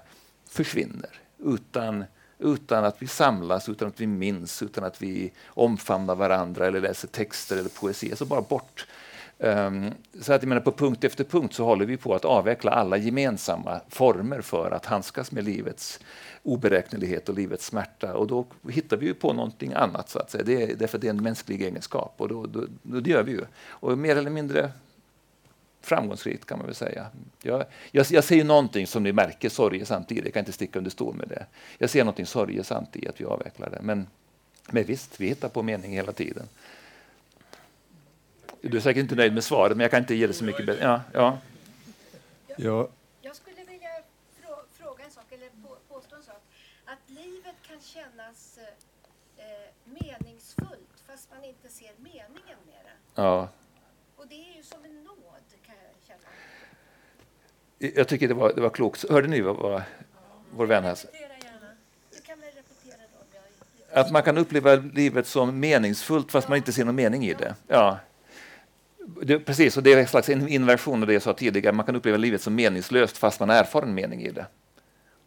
försvinner 0.49 1.21
utan 1.39 2.05
utan 2.39 2.85
att 2.85 3.03
vi 3.03 3.07
samlas, 3.07 3.69
utan 3.69 3.89
att 3.89 4.01
vi 4.01 4.07
minns, 4.07 4.63
utan 4.63 4.85
att 4.85 5.03
vi 5.03 5.33
omfamnar 5.47 6.15
varandra 6.15 6.67
eller 6.67 6.81
läser 6.81 7.09
texter 7.09 7.57
eller 7.57 7.69
poesi. 7.69 8.11
Alltså 8.11 8.25
bara 8.25 8.41
bort. 8.41 8.87
Um, 9.41 9.91
så 10.21 10.33
att 10.33 10.43
jag 10.43 10.49
menar, 10.49 10.63
på 10.63 10.73
punkt 10.73 11.05
efter 11.05 11.25
punkt 11.25 11.55
så 11.55 11.65
håller 11.65 11.87
vi 11.87 11.97
på 11.97 12.15
att 12.15 12.25
avveckla 12.25 12.71
alla 12.71 12.97
gemensamma 12.97 13.81
former 13.89 14.41
för 14.41 14.71
att 14.71 14.87
handskas 14.87 15.33
med 15.33 15.45
livets 15.45 16.01
oberäknelighet 16.43 17.29
och 17.29 17.35
livets 17.35 17.67
smärta. 17.67 18.15
Och 18.15 18.27
då 18.27 18.47
hittar 18.69 18.97
vi 18.97 19.07
ju 19.07 19.15
på 19.15 19.33
någonting 19.33 19.73
annat, 19.73 20.09
så 20.09 20.19
att 20.19 20.31
säga. 20.31 20.45
Det 20.45 20.63
är, 20.63 20.75
därför 20.77 20.99
det 20.99 21.07
är 21.07 21.11
en 21.11 21.23
mänsklig 21.23 21.63
egenskap. 21.63 22.15
Och 22.17 22.29
då, 22.29 22.47
då, 22.47 22.67
då, 22.83 23.01
det 23.01 23.11
gör 23.11 23.23
vi 23.23 23.33
ju. 23.33 23.45
Och 23.69 23.99
mer 23.99 24.17
eller 24.17 24.31
mindre 24.31 24.73
framgångsrikt 25.81 26.47
kan 26.47 26.59
man 26.59 26.67
väl 26.67 26.75
säga. 26.75 27.07
Jag, 27.43 27.65
jag, 27.91 28.07
jag 28.11 28.25
ser 28.25 28.37
ju 28.37 28.45
någonting 28.45 28.87
som 28.87 29.03
ni 29.03 29.13
märker 29.13 29.49
sorgesamt 29.49 30.13
i 30.13 30.15
det, 30.15 30.25
jag 30.25 30.33
kan 30.33 30.41
inte 30.41 30.53
sticka 30.53 30.79
under 30.79 30.91
stol 30.91 31.15
med 31.15 31.29
det. 31.29 31.47
Jag 31.79 31.91
ser 31.91 32.05
någonting 32.05 32.27
sorgesamt 32.27 32.97
i 32.97 33.09
att 33.09 33.21
vi 33.21 33.25
avvecklar 33.25 33.71
det. 33.71 33.79
Men, 33.83 34.07
men 34.71 34.85
visst, 34.85 35.21
vi 35.21 35.29
hittar 35.29 35.49
på 35.49 35.63
mening 35.63 35.93
hela 35.93 36.13
tiden. 36.13 36.49
Du 38.61 38.77
är 38.77 38.81
säkert 38.81 39.01
inte 39.01 39.15
nöjd 39.15 39.35
med 39.35 39.45
svaret, 39.45 39.77
men 39.77 39.85
jag 39.85 39.91
kan 39.91 40.01
inte 40.01 40.15
ge 40.15 40.27
det 40.27 40.33
så 40.33 40.45
mycket 40.45 40.67
bättre. 40.67 40.85
Ja, 40.85 41.01
ja. 41.13 41.39
ja. 42.57 42.89
Jag 43.23 43.37
skulle 43.37 43.65
vilja 43.65 43.89
fråga 44.73 45.05
en 45.05 45.11
sak, 45.11 45.25
eller 45.31 45.49
påstå 45.89 46.17
en 46.17 46.23
sak. 46.23 46.43
Att 46.85 47.11
livet 47.11 47.55
kan 47.69 47.81
kännas 47.81 48.59
eh, 49.37 49.45
meningsfullt 49.85 51.03
fast 51.07 51.31
man 51.35 51.45
inte 51.45 51.69
ser 51.69 51.91
meningen 51.97 52.59
med 52.67 52.85
det. 52.85 53.23
Ja. 53.23 53.49
Och 54.17 54.27
det 54.29 54.35
är 54.35 54.57
ju 54.57 54.63
som 54.63 54.85
en 54.85 55.05
nåd, 55.05 55.17
kan 55.67 55.75
jag 55.75 56.07
känna. 56.07 57.95
Jag 57.97 58.09
tycker 58.09 58.29
det 58.29 58.35
var, 58.35 58.53
det 58.55 58.61
var 58.61 58.71
klokt. 58.71 59.11
Hörde 59.11 59.29
ni 59.29 59.41
vad, 59.41 59.57
vad 59.57 59.83
vår 60.51 60.67
vän 60.67 60.85
här 60.85 60.95
sa? 60.95 61.09
Att 63.93 64.11
man 64.11 64.23
kan 64.23 64.39
uppleva 64.39 64.75
livet 64.75 65.27
som 65.27 65.61
meningsfullt 65.61 66.33
fast 66.33 66.49
man 66.49 66.57
inte 66.57 66.73
ser 66.73 66.85
någon 66.85 66.95
mening 66.95 67.27
i 67.27 67.35
det. 67.35 67.55
Ja. 67.69 67.99
Det, 69.23 69.39
precis, 69.39 69.77
och 69.77 69.83
det 69.83 69.93
är 69.93 69.99
en 69.99 70.07
slags 70.07 70.29
inversion 70.29 71.03
av 71.03 71.07
det 71.07 71.13
jag 71.13 71.23
sa 71.23 71.33
tidigare. 71.33 71.73
Man 71.73 71.87
kan 71.87 71.97
uppleva 71.97 72.17
livet 72.17 72.43
som 72.43 72.55
meningslöst 72.55 73.19
fast 73.19 73.41
man 73.41 73.51
erfar 73.51 73.83
en 73.83 73.95
mening 73.95 74.23
i 74.23 74.31
det. 74.31 74.47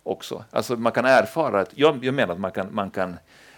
Också. 0.03 0.45
Alltså 0.51 0.75
man 0.75 0.91
kan 0.91 1.05
erfara, 1.05 1.65
jag, 1.75 2.05
jag 2.05 2.13
menar 2.13 2.33
att 2.33 2.39
man 2.39 2.51
kan, 2.51 2.75
man 2.75 2.91
kan 2.91 3.17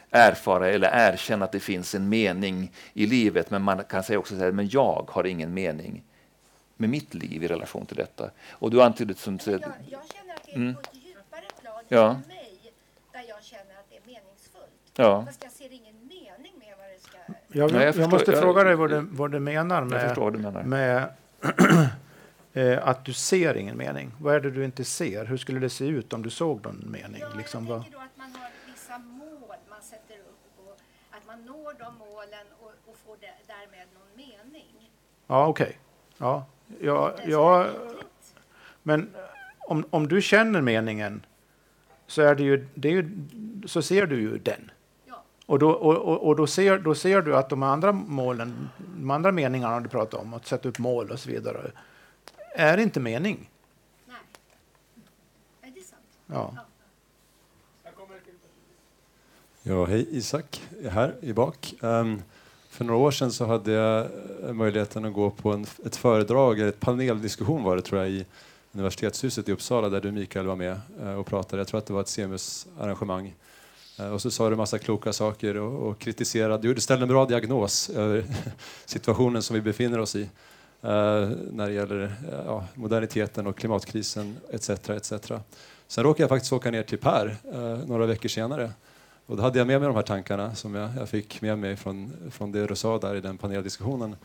erfara 0.10 0.70
eller 0.70 0.90
erkänna 0.94 1.46
att 1.46 1.52
det 1.52 1.60
finns 1.60 1.96
en 1.96 2.10
mening 2.10 2.72
i 2.94 3.06
livet, 3.06 3.52
men 3.52 3.62
man 3.62 3.84
kan 3.84 4.04
säga 4.04 4.20
också 4.20 4.36
att 4.36 4.74
jag 4.74 5.10
har 5.12 5.24
ingen 5.24 5.54
mening 5.54 6.04
med 6.78 6.90
mitt 6.90 7.14
liv 7.14 7.44
i 7.44 7.48
relation 7.48 7.86
till 7.86 7.98
detta. 7.98 8.32
Och 8.50 8.72
du 8.72 8.82
antydde 8.82 9.16
som... 9.16 9.40
Jag, 9.46 9.54
jag 9.54 9.62
känner 9.90 10.36
att 10.36 10.46
det 10.46 10.52
är 10.52 10.56
mm. 10.56 10.76
på 10.76 10.80
ett 10.80 10.90
djupare 10.94 11.46
plan 11.62 11.84
ja. 11.88 12.14
mig 12.28 12.74
där 13.12 13.24
jag 13.28 13.44
känner 13.44 13.74
att 13.80 13.90
det 13.90 13.98
är 13.98 14.06
meningsfullt. 14.06 14.92
Ja. 14.96 15.26
Fast 15.26 15.44
jag 15.44 15.52
ser 15.52 15.72
ingen 15.72 15.96
mening 16.08 16.54
med 16.60 16.74
vad 16.78 16.88
det 16.90 17.00
ska... 17.00 17.18
Jag, 17.56 17.72
Nej, 17.74 17.86
jag, 17.86 17.96
jag 17.96 18.10
måste 18.10 18.32
jag, 18.32 18.42
fråga 18.42 18.64
dig 18.64 18.76
vad 18.76 18.90
du, 18.90 19.08
vad 19.12 19.32
du 19.32 19.40
menar 19.40 19.84
med, 19.84 20.16
du 20.16 20.40
menar. 20.40 20.64
med 20.64 21.10
eh, 22.54 22.88
att 22.88 23.06
du 23.06 23.14
ser 23.14 23.58
ingen 23.58 23.78
mening. 23.78 24.12
Vad 24.20 24.36
är 24.36 24.40
det 24.40 24.52
du 24.52 24.66
inte 24.66 24.84
ser? 24.84 25.26
Hur 25.26 25.38
skulle 25.38 25.60
det 25.60 25.70
se 25.70 25.86
ut 25.86 26.14
om 26.14 26.24
du 26.24 26.30
såg 26.30 26.66
någon 26.66 26.92
mening? 26.92 27.22
Ja, 27.22 27.28
liksom, 27.38 27.68
jag 27.68 27.82
tänker 27.82 27.98
då 27.98 28.04
att 28.04 28.18
man 28.18 28.32
har 28.42 28.50
vissa 28.66 28.98
mål 28.98 29.56
man 29.70 29.82
sätter 29.82 30.16
upp 30.16 30.68
och 30.68 30.80
att 31.12 31.28
man 31.28 31.46
når 31.46 31.74
de 31.80 31.98
målen 31.98 32.46
och, 32.60 32.72
och 32.92 32.98
får 33.06 33.18
därmed 33.48 33.88
någon 33.94 34.18
mening. 34.18 34.92
Ja, 35.28 35.48
okej. 35.48 35.66
Okay. 35.66 35.76
Ja, 36.18 36.46
ja, 36.82 37.14
ja, 37.26 37.68
men 38.84 39.10
om, 39.60 39.86
om 39.90 40.08
du 40.08 40.22
känner 40.22 40.62
meningen 40.62 41.26
så, 42.08 42.22
är 42.22 42.36
det 42.36 42.44
ju, 42.44 42.68
det 42.74 42.88
är 42.88 42.92
ju, 42.92 43.10
så 43.66 43.82
ser 43.82 44.06
du 44.06 44.22
ju 44.22 44.38
den. 44.38 44.72
Och, 45.46 45.60
då, 45.60 45.72
och, 45.72 46.28
och 46.28 46.36
då, 46.36 46.48
ser, 46.48 46.80
då 46.80 46.96
ser 46.96 47.22
du 47.22 47.36
att 47.36 47.50
de 47.50 47.64
andra 47.64 47.92
målen, 47.92 48.70
de 48.98 49.12
andra 49.12 49.32
meningarna 49.32 49.80
du 49.80 49.90
pratar 49.90 50.18
om, 50.18 50.34
att 50.34 50.48
sätta 50.48 50.70
upp 50.70 50.80
mål 50.80 51.12
och 51.12 51.20
så 51.20 51.30
vidare, 51.30 51.72
är 52.56 52.78
inte 52.78 53.00
mening. 53.00 53.50
Nej. 54.06 54.18
Är 55.62 55.72
det 55.76 55.82
sant? 55.82 56.02
Ja. 56.28 56.54
Ja, 59.66 59.86
hej 59.86 60.08
Isak, 60.12 60.62
här 60.92 61.16
i 61.22 61.34
bak. 61.34 61.74
Um, 61.82 62.22
för 62.70 62.86
några 62.86 63.00
år 63.00 63.12
sedan 63.12 63.32
så 63.32 63.46
hade 63.46 63.72
jag 63.72 64.08
möjligheten 64.56 65.06
att 65.06 65.14
gå 65.14 65.30
på 65.30 65.52
en, 65.52 65.66
ett 65.86 65.96
föredrag, 65.96 66.60
ett 66.60 66.80
paneldiskussion 66.80 67.64
var 67.64 67.76
det 67.76 67.82
tror 67.82 68.02
jag, 68.02 68.10
i 68.10 68.26
universitetshuset 68.72 69.50
i 69.50 69.52
Uppsala 69.52 69.90
där 69.90 70.02
du 70.02 70.12
Mikael 70.12 70.46
var 70.46 70.56
med 70.56 70.82
uh, 71.04 71.14
och 71.14 71.26
pratade. 71.26 71.60
Jag 71.60 71.68
tror 71.68 71.78
att 71.78 71.86
det 71.86 71.94
var 71.94 72.02
ett 72.02 72.08
Semus-arrangemang. 72.08 73.34
Eh, 74.00 74.14
och 74.14 74.22
så 74.22 74.32
sa 74.32 74.50
du 74.50 74.56
massa 74.56 74.80
kloka 74.80 75.14
saker 75.14 75.58
och, 75.58 75.90
och 75.90 76.00
kritiserade, 76.00 76.74
du 76.74 76.82
ställde 76.82 77.04
en 77.04 77.10
bra 77.10 77.26
diagnos 77.26 77.90
över 77.90 78.26
situationen 78.86 79.42
som 79.42 79.54
vi 79.54 79.62
befinner 79.62 80.00
oss 80.00 80.16
i 80.16 80.22
uh, 80.22 80.30
när 81.52 81.68
det 81.68 81.74
gäller 81.74 82.16
eh, 82.32 82.64
moderniteten 82.74 83.48
och 83.48 83.58
klimatkrisen 83.58 84.38
etc. 84.52 84.70
etc. 84.70 85.14
Sen 85.88 86.04
råkade 86.04 86.24
jag 86.24 86.30
faktiskt 86.30 86.54
åka 86.54 86.72
ner 86.72 86.84
till 86.84 86.98
Per 86.98 87.38
några 87.86 88.06
veckor 88.06 88.30
senare 88.30 88.72
och 89.26 89.38
då 89.38 89.44
hade 89.44 89.58
jag 89.58 89.68
med 89.68 89.80
mig 89.80 89.88
de 89.88 89.96
här 89.96 90.04
tankarna 90.04 90.56
som 90.56 90.76
jag, 90.76 90.90
jag 90.98 91.10
fick 91.10 91.42
med 91.42 91.60
mig 91.60 91.76
från, 91.76 92.14
från 92.32 92.52
det 92.52 92.68
du 92.68 92.76
sa 92.76 92.98
där 92.98 93.16
i 93.16 93.22
den 93.22 93.38
paneldiskussionen. 93.38 94.16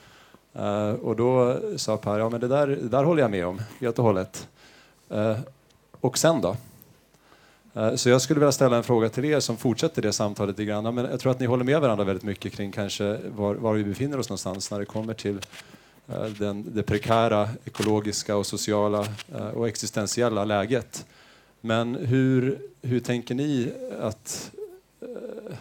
Uh, 0.57 0.91
och 0.91 1.16
då 1.16 1.59
sa 1.77 1.97
Per, 1.97 2.19
ja 2.19 2.29
men 2.29 2.41
det 2.41 2.49
där, 2.49 2.66
det 2.66 2.89
där 2.89 3.05
håller 3.05 3.23
jag 3.23 3.31
med 3.31 3.47
om 3.47 3.61
helt 3.81 3.99
och 3.99 4.05
hållet. 4.05 4.49
Uh, 5.12 5.39
och 6.01 6.19
sen 6.19 6.41
då? 6.41 6.57
Eh, 7.79 7.95
så 7.95 8.09
jag 8.09 8.22
skulle 8.22 8.41
vilja 8.41 8.53
ställa 8.53 8.76
en 8.76 8.83
fråga 8.83 9.09
till 9.09 9.24
er 9.24 9.41
som 9.41 9.57
fortsätter 9.57 10.03
det 10.03 10.12
samtalet 10.12 10.59
lite 10.59 10.64
grann. 10.64 10.95
Men 10.95 11.05
jag 11.05 11.20
tror 11.20 11.33
att 11.33 11.41
ni 11.41 11.47
håller 11.47 11.64
med 11.64 11.81
varandra 11.81 12.05
väldigt 12.05 12.24
mycket 12.24 12.53
kring 12.53 12.72
kanske 12.72 13.18
var, 13.37 13.55
var 13.55 13.74
vi 13.74 13.85
befinner 13.85 14.18
oss 14.18 14.29
någonstans 14.29 14.70
när 14.70 14.79
det 14.79 14.85
kommer 14.85 15.14
till 15.14 15.41
eh, 16.09 16.24
den, 16.24 16.66
det 16.74 16.83
prekära 16.83 17.49
ekologiska 17.64 18.37
och 18.37 18.47
sociala 18.47 19.07
eh, 19.35 19.49
och 19.49 19.68
existentiella 19.68 20.45
läget. 20.45 21.07
Men 21.61 21.95
hur, 21.95 22.59
hur 22.83 23.01
tänker 23.01 23.35
ni 23.35 23.72
att 24.01 24.51
Eh, 25.01 25.57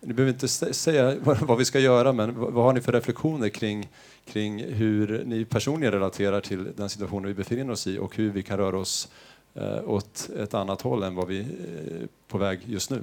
ni 0.00 0.14
behöver 0.14 0.32
inte 0.32 0.48
säga 0.48 1.16
vad 1.22 1.58
vi 1.58 1.64
ska 1.64 1.80
göra, 1.80 2.12
men 2.12 2.34
vad 2.34 2.64
har 2.64 2.72
ni 2.72 2.80
för 2.80 2.92
reflektioner 2.92 3.48
kring, 3.48 3.88
kring 4.24 4.64
hur 4.64 5.22
ni 5.24 5.44
personligen 5.44 5.92
relaterar 5.92 6.40
till 6.40 6.68
den 6.76 6.88
situation 6.88 7.26
vi 7.26 7.34
befinner 7.34 7.72
oss 7.72 7.86
i 7.86 7.98
och 7.98 8.16
hur 8.16 8.30
vi 8.30 8.42
kan 8.42 8.58
röra 8.58 8.78
oss 8.78 9.08
eh, 9.54 9.88
åt 9.88 10.30
ett 10.36 10.54
annat 10.54 10.82
håll 10.82 11.02
än 11.02 11.14
vad 11.14 11.28
vi 11.28 11.40
är 11.40 12.08
på 12.28 12.38
väg 12.38 12.60
just 12.66 12.90
nu? 12.90 13.02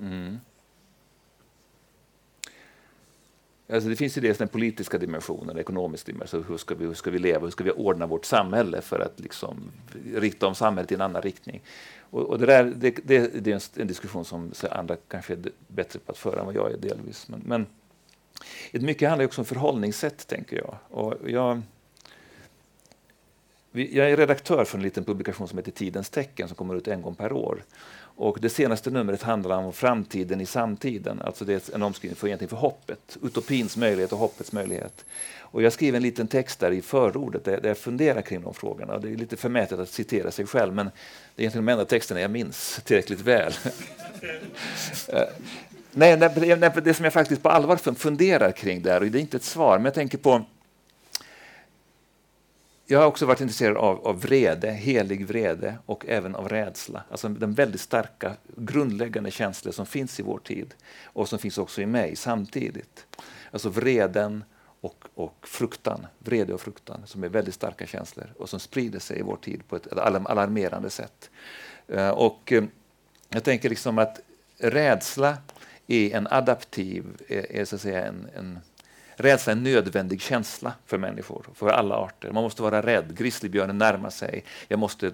Mm. 0.00 0.38
Alltså 3.72 3.88
det 3.88 3.96
finns 3.96 4.16
ju 4.16 4.20
dels 4.20 4.38
den 4.38 4.48
politiska 4.48 4.98
dimensionen, 4.98 5.46
den 5.46 5.58
ekonomiska 5.58 6.12
dimensionen. 6.12 6.40
Alltså, 6.40 6.52
hur 6.52 6.58
ska, 6.58 6.74
vi, 6.74 6.84
hur 6.84 6.94
ska 6.94 7.10
vi 7.10 7.18
leva? 7.18 7.40
Hur 7.40 7.50
ska 7.50 7.64
vi 7.64 7.70
ordna 7.70 8.06
vårt 8.06 8.24
samhälle 8.24 8.80
för 8.80 9.00
att 9.00 9.20
liksom 9.20 9.70
rikta 10.14 10.46
om 10.46 10.54
samhället 10.54 10.92
i 10.92 10.94
en 10.94 11.00
annan 11.00 11.22
riktning? 11.22 11.62
Och, 12.10 12.22
och 12.22 12.38
det, 12.38 12.46
där, 12.46 12.64
det, 12.64 12.90
det, 13.04 13.44
det, 13.44 13.50
är 13.50 13.54
en, 13.54 13.60
en, 13.76 13.86
diskussion 13.86 14.24
som 14.24 14.52
andra 14.70 14.96
kanske 15.08 15.32
är 15.32 15.38
bättre 15.68 15.98
på 15.98 16.12
att 16.12 16.18
föra 16.18 16.40
än 16.40 16.46
vad 16.46 16.54
jag 16.54 16.72
är 16.72 16.76
delvis. 16.76 17.28
Men, 17.28 17.42
men 17.46 17.66
mycket 18.72 19.08
handlar 19.08 19.26
också 19.26 19.40
om 19.40 19.44
förhållningssätt, 19.44 20.26
tänker 20.26 20.56
jag. 20.56 20.76
Och 20.88 21.30
jag 21.30 21.62
jag 23.72 24.10
är 24.10 24.16
redaktör 24.16 24.64
för 24.64 24.78
en 24.78 24.82
liten 24.82 25.04
publikation 25.04 25.48
som 25.48 25.58
heter 25.58 25.72
Tidens 25.72 26.10
tecken 26.10 26.48
som 26.48 26.56
kommer 26.56 26.76
ut 26.76 26.88
en 26.88 27.02
gång 27.02 27.14
per 27.14 27.32
år. 27.32 27.64
Och 28.20 28.38
det 28.40 28.48
senaste 28.48 28.90
numret 28.90 29.22
handlar 29.22 29.56
om 29.58 29.72
framtiden 29.72 30.40
i 30.40 30.46
samtiden. 30.46 31.22
Alltså 31.22 31.44
det 31.44 31.68
är 31.68 31.74
en 31.74 31.82
omskrivning 31.82 32.16
för, 32.16 32.26
egentligen 32.26 32.48
för 32.48 32.56
hoppet, 32.56 33.18
utopins 33.22 33.76
möjlighet 33.76 34.12
och 34.12 34.18
hoppets 34.18 34.52
möjlighet. 34.52 35.04
Och 35.40 35.62
jag 35.62 35.72
skriver 35.72 35.96
en 35.96 36.02
liten 36.02 36.28
text 36.28 36.60
där 36.60 36.70
i 36.70 36.82
förordet 36.82 37.44
där, 37.44 37.60
jag 37.64 37.78
funderar 37.78 38.22
kring 38.22 38.42
de 38.42 38.54
frågorna. 38.54 38.98
Det 38.98 39.08
är 39.08 39.16
lite 39.16 39.36
förmätet 39.36 39.78
att 39.78 39.88
citera 39.88 40.30
sig 40.30 40.46
själv 40.46 40.74
men 40.74 40.86
det 40.86 40.90
är 41.36 41.42
egentligen 41.42 41.66
de 41.66 41.72
enda 41.72 41.84
texterna 41.84 42.20
jag 42.20 42.30
minns 42.30 42.80
tillräckligt 42.84 43.20
väl. 43.20 43.52
Eh, 45.08 45.22
nej, 45.92 46.16
det 46.82 46.94
som 46.94 47.04
jag 47.04 47.12
faktiskt 47.12 47.42
på 47.42 47.48
allvar 47.48 47.94
funderar 47.94 48.52
kring 48.52 48.82
där, 48.82 49.00
och 49.00 49.06
det 49.06 49.18
är 49.18 49.20
inte 49.20 49.36
ett 49.36 49.42
svar, 49.42 49.78
men 49.78 49.84
jag 49.84 49.94
tänker 49.94 50.18
på 50.18 50.44
jag 52.90 52.98
har 52.98 53.06
också 53.06 53.26
varit 53.26 53.40
intresserad 53.40 53.76
av, 53.76 54.06
av 54.06 54.20
vrede, 54.20 54.70
helig 54.70 55.26
vrede 55.26 55.78
och 55.86 56.06
även 56.08 56.34
av 56.34 56.48
rädsla. 56.48 57.02
Alltså 57.10 57.28
den 57.28 57.54
väldigt 57.54 57.80
starka 57.80 58.36
grundläggande 58.56 59.30
känslor 59.30 59.72
som 59.72 59.86
finns 59.86 60.20
i 60.20 60.22
vår 60.22 60.38
tid 60.38 60.74
och 61.04 61.28
som 61.28 61.38
finns 61.38 61.58
också 61.58 61.82
i 61.82 61.86
mig 61.86 62.16
samtidigt. 62.16 63.06
Alltså 63.50 63.68
vreden 63.68 64.44
och, 64.80 65.04
och 65.14 65.48
fruktan, 65.48 66.06
vrede 66.18 66.54
och 66.54 66.60
fruktan 66.60 67.02
som 67.06 67.24
är 67.24 67.28
väldigt 67.28 67.54
starka 67.54 67.86
känslor 67.86 68.26
och 68.38 68.48
som 68.48 68.60
sprider 68.60 68.98
sig 68.98 69.18
i 69.18 69.22
vår 69.22 69.36
tid 69.36 69.68
på 69.68 69.76
ett 69.76 69.92
alarmerande 69.92 70.90
sätt. 70.90 71.30
Eh, 71.88 72.10
och 72.10 72.52
eh, 72.52 72.64
jag 73.28 73.44
tänker 73.44 73.68
liksom 73.68 73.98
att 73.98 74.20
rädsla 74.58 75.36
är 75.86 76.16
en 76.16 76.28
adaptiv, 76.30 77.04
är, 77.28 77.52
är 77.52 77.64
så 77.64 77.76
att 77.76 77.82
säga 77.82 78.06
en, 78.06 78.28
en 78.36 78.58
Rädsla 79.22 79.52
är 79.52 79.56
en 79.56 79.62
nödvändig 79.62 80.22
känsla 80.22 80.72
för 80.86 80.98
människor, 80.98 81.46
för 81.54 81.68
alla 81.68 81.94
arter. 81.94 82.30
Man 82.32 82.42
måste 82.42 82.62
vara 82.62 82.82
rädd. 82.82 83.16
Grizzlybjörnen 83.16 83.78
närmar 83.78 84.10
sig. 84.10 84.44
Jag 84.68 84.78
måste 84.78 85.12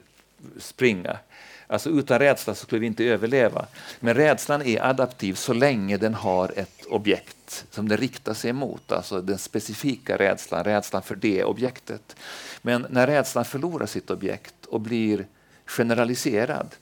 springa. 0.59 1.18
Alltså 1.66 1.90
utan 1.90 2.18
rädsla 2.18 2.54
så 2.54 2.64
skulle 2.64 2.80
vi 2.80 2.86
inte 2.86 3.04
överleva. 3.04 3.66
Men 4.00 4.14
rädslan 4.14 4.62
är 4.62 4.82
adaptiv 4.82 5.34
så 5.34 5.52
länge 5.52 5.96
den 5.96 6.14
har 6.14 6.52
ett 6.57 6.84
objekt 6.86 7.66
som 7.70 7.88
den 7.88 7.98
riktar 7.98 8.34
sig 8.34 8.52
mot. 8.52 8.92
Alltså 8.92 9.20
den 9.20 9.38
specifika 9.38 10.18
rädslan, 10.18 10.64
rädslan 10.64 11.02
för 11.02 11.16
det 11.16 11.44
objektet. 11.44 12.16
Men 12.62 12.86
när 12.90 13.07
rädslan 13.07 13.44
förlorar 13.44 13.86
sitt 13.86 14.11
objekt 14.11 14.66
och 14.66 14.80
blir 14.80 15.26
generaliserad 15.66 16.74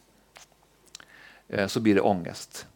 eh, 1.48 1.66
så 1.66 1.80
blir 1.80 1.94
det 1.94 2.00
ångest. 2.00 2.66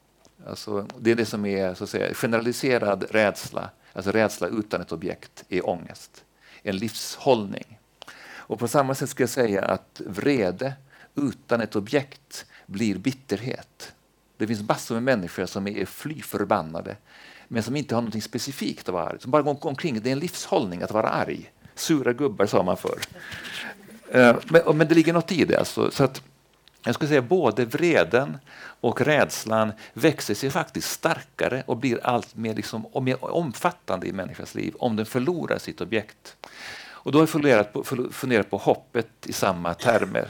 Alltså, 0.47 0.87
det 0.99 1.11
är 1.11 1.15
det 1.15 1.27
som 1.27 1.47
är 1.47 1.75
så 1.75 1.85
att 1.85 1.91
säga, 1.91 2.15
generaliserad 2.15 3.05
rädsla 3.11 3.71
Alltså 3.99 4.11
rädsla 4.11 4.49
utan 4.49 4.81
ett 4.81 4.93
objekt 4.93 5.45
är 5.49 5.69
ångest, 5.69 6.25
en 6.63 6.77
livshållning. 6.77 7.79
Och 8.37 8.59
på 8.59 8.69
samma 8.69 8.95
sätt 8.95 9.11
ska 9.11 9.23
jag 9.23 9.31
säga 9.31 9.65
att 9.65 10.01
vrede 10.07 10.73
utan 11.15 11.61
ett 11.61 11.77
objekt 11.77 12.47
blir 12.67 12.99
bitterhet. 12.99 13.93
Det 14.37 14.47
finns 14.47 14.69
massor 14.69 14.95
med 14.95 15.03
människor 15.03 15.47
som 15.47 15.67
är 15.67 15.85
fly 15.85 16.23
förbannade 16.23 16.97
men 17.49 17.63
som 17.63 17.77
inte 17.77 17.95
har 17.95 18.03
något 18.03 18.23
specifikt 18.23 18.89
att 18.89 18.93
vara 18.93 19.09
arg. 19.09 19.21
Som 19.21 19.31
bara 19.31 19.43
går 19.43 19.67
omkring. 19.67 20.01
Det 20.01 20.11
är 20.11 20.13
en 20.13 20.19
livshållning 20.19 20.83
att 20.83 20.91
vara 20.91 21.09
arg. 21.09 21.53
Sura 21.75 22.13
gubbar 22.13 22.47
sa 22.47 22.63
man 22.63 22.77
förr. 22.77 23.01
Eh, 24.11 24.37
men, 24.45 24.77
men 24.77 24.89
det 24.89 24.95
ligger 24.95 25.13
något 25.13 25.33
i 25.33 25.45
det. 25.45 25.59
Alltså. 25.59 25.91
Så 25.91 26.05
att 26.05 26.23
jag 26.85 26.95
skulle 26.95 27.09
säga 27.09 27.23
både 27.23 27.65
vreden 27.65 28.39
och 28.81 29.01
rädslan 29.01 29.73
växer 29.93 30.35
sig 30.35 30.51
faktiskt 30.51 30.91
starkare 30.91 31.63
och 31.67 31.77
blir 31.77 32.07
allt 32.07 32.37
mer, 32.37 32.55
liksom, 32.55 32.87
och 32.87 33.03
mer 33.03 33.25
omfattande 33.25 34.07
i 34.07 34.13
människans 34.13 34.55
liv 34.55 34.75
om 34.79 34.97
den 34.97 35.07
förlorar 35.07 35.59
sitt 35.59 35.81
objekt. 35.81 36.37
Och 36.81 37.13
då 37.13 37.19
har 37.19 37.23
jag 37.23 37.29
funderat 37.29 37.73
på, 37.73 37.85
funderat 38.11 38.51
på 38.51 38.57
hoppet 38.57 39.27
i 39.27 39.33
samma 39.33 39.75
termer. 39.75 40.29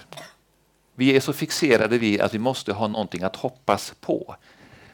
Vi 0.95 1.17
är 1.17 1.21
så 1.21 1.33
fixerade 1.33 1.99
vid 1.99 2.21
att 2.21 2.35
vi 2.35 2.39
måste 2.39 2.73
ha 2.73 2.89
någonting 2.89 3.23
att 3.23 3.37
hoppas 3.37 3.95
på. 4.01 4.37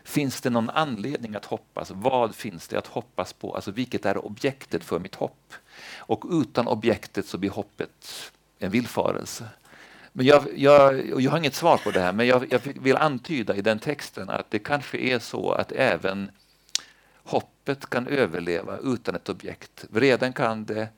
Finns 0.04 0.40
det 0.40 0.50
någon 0.50 0.70
anledning 0.70 1.34
att 1.34 1.44
hoppas? 1.44 1.90
Vad 1.90 2.34
finns 2.34 2.68
det 2.68 2.78
att 2.78 2.86
hoppas 2.86 3.32
på? 3.32 3.54
Alltså 3.54 3.70
vilket 3.70 4.06
är 4.06 4.26
objektet 4.26 4.84
för 4.84 4.98
mitt 4.98 5.14
hopp? 5.14 5.52
Och 5.96 6.24
utan 6.30 6.68
objektet 6.68 7.26
så 7.26 7.38
blir 7.38 7.50
hoppet 7.50 8.30
en 8.58 8.70
villfarelse. 8.70 9.48
Men 10.16 10.26
jag, 10.26 10.44
jag, 10.56 11.10
jag 11.20 11.30
har 11.30 11.38
inget 11.38 11.54
svar 11.54 11.76
på 11.76 11.90
det 11.90 12.00
här, 12.00 12.12
men 12.12 12.26
jag, 12.26 12.52
jag 12.52 12.60
vill 12.64 12.96
antyda 12.96 13.56
i 13.56 13.60
den 13.60 13.78
texten 13.78 14.30
att 14.30 14.50
det 14.50 14.58
kanske 14.58 14.98
är 14.98 15.18
så 15.18 15.52
att 15.52 15.72
även 15.72 16.30
hoppet 17.14 17.90
kan 17.90 18.06
överleva 18.06 18.78
utan 18.78 19.14
ett 19.14 19.28
objekt. 19.28 19.84
Vreden 19.90 20.32
kan 20.32 20.64
det 20.64 20.88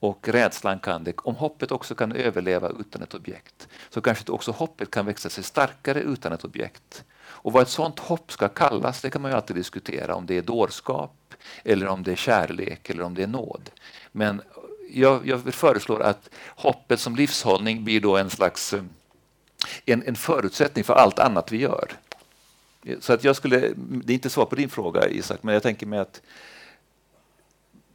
och 0.00 0.28
rädslan 0.28 0.78
kan 0.78 1.04
det. 1.04 1.18
Om 1.18 1.34
hoppet 1.34 1.72
också 1.72 1.94
kan 1.94 2.12
överleva 2.12 2.70
utan 2.80 3.02
ett 3.02 3.14
objekt 3.14 3.68
så 3.90 4.00
kanske 4.00 4.32
också 4.32 4.50
hoppet 4.50 4.90
kan 4.90 5.06
växa 5.06 5.28
sig 5.28 5.44
starkare 5.44 6.00
utan 6.00 6.32
ett 6.32 6.44
objekt. 6.44 7.04
Och 7.20 7.52
vad 7.52 7.62
ett 7.62 7.68
sådant 7.68 7.98
hopp 7.98 8.32
ska 8.32 8.48
kallas, 8.48 9.00
det 9.00 9.10
kan 9.10 9.22
man 9.22 9.30
ju 9.30 9.36
alltid 9.36 9.56
diskutera. 9.56 10.14
Om 10.14 10.26
det 10.26 10.38
är 10.38 10.42
dårskap, 10.42 11.34
eller 11.64 11.86
om 11.86 12.02
det 12.02 12.12
är 12.12 12.16
kärlek 12.16 12.90
eller 12.90 13.02
om 13.02 13.14
det 13.14 13.22
är 13.22 13.26
nåd. 13.26 13.70
Men 14.12 14.42
jag, 14.90 15.26
jag 15.26 15.54
föreslår 15.54 16.02
att 16.02 16.30
hoppet 16.46 17.00
som 17.00 17.16
livshållning 17.16 17.84
blir 17.84 18.00
då 18.00 18.16
en 18.16 18.30
slags 18.30 18.72
eh, 18.72 18.82
en, 19.86 20.02
en 20.06 20.16
förutsättning 20.16 20.84
för 20.84 20.94
allt 20.94 21.18
annat 21.18 21.52
vi 21.52 21.56
gör. 21.56 21.92
Så 23.00 23.12
att 23.12 23.24
jag 23.24 23.36
skulle, 23.36 23.72
det 23.76 24.12
är 24.12 24.14
inte 24.14 24.30
svar 24.30 24.44
på 24.44 24.54
din 24.54 24.68
fråga 24.68 25.08
Isak, 25.08 25.42
men 25.42 25.54
jag 25.54 25.62
tänker 25.62 25.86
mig 25.86 25.98
att 25.98 26.22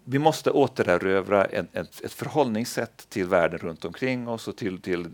vi 0.06 0.20
måste 0.20 0.52
återerövra 0.52 1.46
en, 1.46 1.68
ett, 1.74 2.02
ett 2.02 2.14
förhållningssätt 2.14 3.10
till 3.10 3.26
världen 3.26 3.60
runt 3.60 3.86
omkring 3.86 4.28
oss 4.28 4.48
och 4.48 4.56
till, 4.56 4.82
till, 4.82 5.08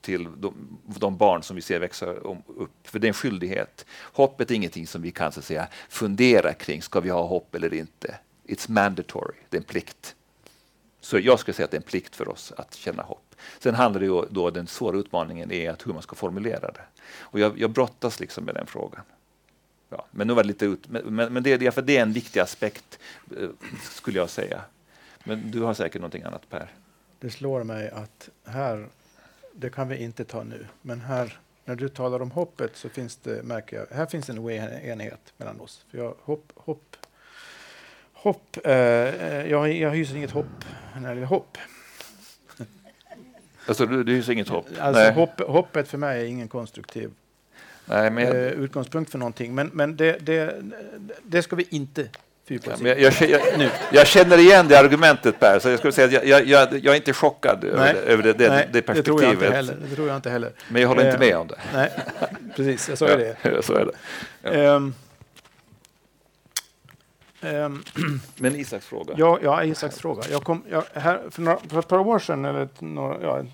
till 0.00 0.28
de, 0.36 0.78
de, 0.86 1.16
barn 1.16 1.42
som 1.42 1.56
vi 1.56 1.62
ser 1.62 1.80
växa 1.80 2.06
upp. 2.06 2.70
För 2.84 2.98
det 2.98 3.06
är 3.06 3.08
en 3.08 3.14
skyldighet. 3.14 3.86
Hoppet 4.12 4.50
är 4.50 4.54
ingenting 4.54 4.86
som 4.86 5.02
vi 5.02 5.10
kan 5.10 5.32
så 5.32 5.42
säga, 5.42 5.68
fundera 5.88 6.52
kring. 6.52 6.82
Ska 6.82 7.00
vi 7.00 7.10
ha 7.10 7.26
hopp 7.26 7.54
eller 7.54 7.74
inte? 7.74 8.14
It's 8.46 8.70
mandatory, 8.70 9.36
det 9.48 9.56
är 9.56 9.60
en 9.60 9.64
plikt. 9.64 10.13
Så 11.04 11.18
jag 11.18 11.38
skulle 11.38 11.54
säga 11.54 11.64
att 11.64 11.70
det 11.70 11.76
är 11.76 11.80
en 11.80 11.86
plikt 11.86 12.16
för 12.16 12.28
oss 12.28 12.52
att 12.56 12.74
känna 12.74 13.02
hopp. 13.02 13.34
Sen 13.58 13.74
handlar 13.74 14.00
det 14.00 14.06
ju 14.06 14.22
då, 14.30 14.50
den 14.50 14.66
svåra 14.66 14.98
utmaningen 14.98 15.52
är 15.52 15.70
att 15.70 15.86
hur 15.86 15.92
man 15.92 16.02
ska 16.02 16.16
formulera 16.16 16.70
det. 16.70 16.84
Och 17.18 17.40
jag, 17.40 17.58
jag 17.58 17.70
brottas 17.70 18.20
liksom 18.20 18.44
med 18.44 18.54
den 18.54 18.66
frågan. 18.66 19.02
Ja, 19.88 20.06
men 20.10 20.26
nu 20.26 20.34
var 20.34 20.42
det 20.42 20.46
lite 20.46 20.64
ut, 20.64 20.88
men, 20.88 21.32
men 21.32 21.42
det, 21.42 21.52
är, 21.52 21.70
för 21.70 21.82
det 21.82 21.96
är 21.96 22.02
en 22.02 22.12
viktig 22.12 22.40
aspekt, 22.40 22.98
eh, 23.40 23.48
skulle 23.82 24.18
jag 24.18 24.30
säga. 24.30 24.60
Men 25.24 25.50
du 25.50 25.60
har 25.60 25.74
säkert 25.74 26.00
någonting 26.00 26.22
annat 26.22 26.50
Per? 26.50 26.72
Det 27.18 27.30
slår 27.30 27.64
mig 27.64 27.90
att 27.90 28.28
här, 28.44 28.88
det 29.52 29.70
kan 29.70 29.88
vi 29.88 29.96
inte 29.96 30.24
ta 30.24 30.42
nu, 30.42 30.66
men 30.82 31.00
här 31.00 31.38
när 31.64 31.76
du 31.76 31.88
talar 31.88 32.22
om 32.22 32.30
hoppet 32.30 32.76
så 32.76 32.88
finns 32.88 33.16
det, 33.16 33.42
märker 33.42 33.76
jag, 33.76 33.96
här 33.96 34.06
finns 34.06 34.30
en 34.30 34.38
oenighet 34.38 35.32
mellan 35.36 35.60
oss. 35.60 35.84
För 35.90 35.98
jag, 35.98 36.14
hopp, 36.20 36.52
hopp 36.54 36.96
Hopp. 38.24 38.56
Eh, 38.64 38.72
eh, 38.72 39.50
jag, 39.50 39.72
jag 39.72 39.90
hyser 39.90 40.16
inget 40.16 40.30
hopp 40.30 40.64
när 40.94 41.08
det 41.08 41.14
gäller 41.14 41.26
hopp. 41.26 41.58
Alltså, 43.66 43.86
du, 43.86 44.04
du 44.04 44.12
hyser 44.12 44.32
inget 44.32 44.48
hopp? 44.48 44.66
Alltså, 44.78 45.10
hopp, 45.10 45.40
hoppet 45.40 45.88
för 45.88 45.98
mig 45.98 46.22
är 46.22 46.26
ingen 46.26 46.48
konstruktiv 46.48 47.10
Nej, 47.86 48.10
men 48.10 48.24
jag... 48.24 48.36
eh, 48.36 48.42
utgångspunkt 48.42 49.10
för 49.10 49.18
någonting. 49.18 49.54
Men, 49.54 49.70
men 49.72 49.96
det, 49.96 50.18
det, 50.20 50.62
det 51.22 51.42
ska 51.42 51.56
vi 51.56 51.66
inte 51.70 52.08
fördjupa 52.46 52.72
oss 52.72 52.80
ja, 52.80 52.88
jag, 52.88 53.12
jag, 53.30 53.70
jag, 53.92 54.06
känner 54.06 54.38
igen 54.38 54.68
det 54.68 54.78
argumentet 54.78 55.40
Per, 55.40 55.58
så 55.58 55.68
jag 55.68 55.78
skulle 55.78 55.92
säga 55.92 56.18
att 56.18 56.26
jag, 56.26 56.46
jag, 56.46 56.86
är 56.86 56.94
inte 56.94 57.12
chockad 57.12 57.58
Nej. 57.62 57.70
över, 57.72 57.92
det, 57.92 58.00
över 58.00 58.22
det, 58.22 58.32
det, 58.32 58.48
Nej, 58.48 58.68
det 58.72 58.82
perspektivet. 58.82 58.94
Det 58.96 59.02
tror, 59.04 59.22
jag 59.22 59.32
inte 59.32 59.56
heller. 59.56 59.76
det 59.88 59.94
tror 59.94 60.08
jag 60.08 60.16
inte 60.16 60.30
heller. 60.30 60.52
Men 60.68 60.82
jag 60.82 60.88
håller 60.88 61.06
inte 61.06 61.18
med 61.18 61.36
om 61.36 61.46
det. 61.46 61.58
Nej, 61.74 61.90
precis, 62.56 62.88
jag 62.88 62.98
sa 62.98 63.08
ju 63.08 63.16
det. 63.16 63.62
så 63.62 63.74
är 63.74 63.84
det. 63.84 63.92
Ja. 64.42 64.74
Um, 64.74 64.94
Um, 67.44 67.84
Men 68.36 68.56
Isaks 68.56 68.86
fråga? 68.86 69.14
Ja, 69.16 69.38
ja 69.42 69.64
Isaks 69.64 69.98
fråga. 69.98 70.22
Jag 70.30 70.44
kom, 70.44 70.62
jag, 70.70 70.84
här, 70.92 71.30
för, 71.30 71.42
några, 71.42 71.58
för 71.58 71.78
ett 71.78 71.88
par 71.88 71.98
år 71.98 72.18
sedan, 72.18 72.44
eller 72.44 72.60
ett, 72.60 72.80
några, 72.80 73.22
ja, 73.22 73.40
ett 73.40 73.46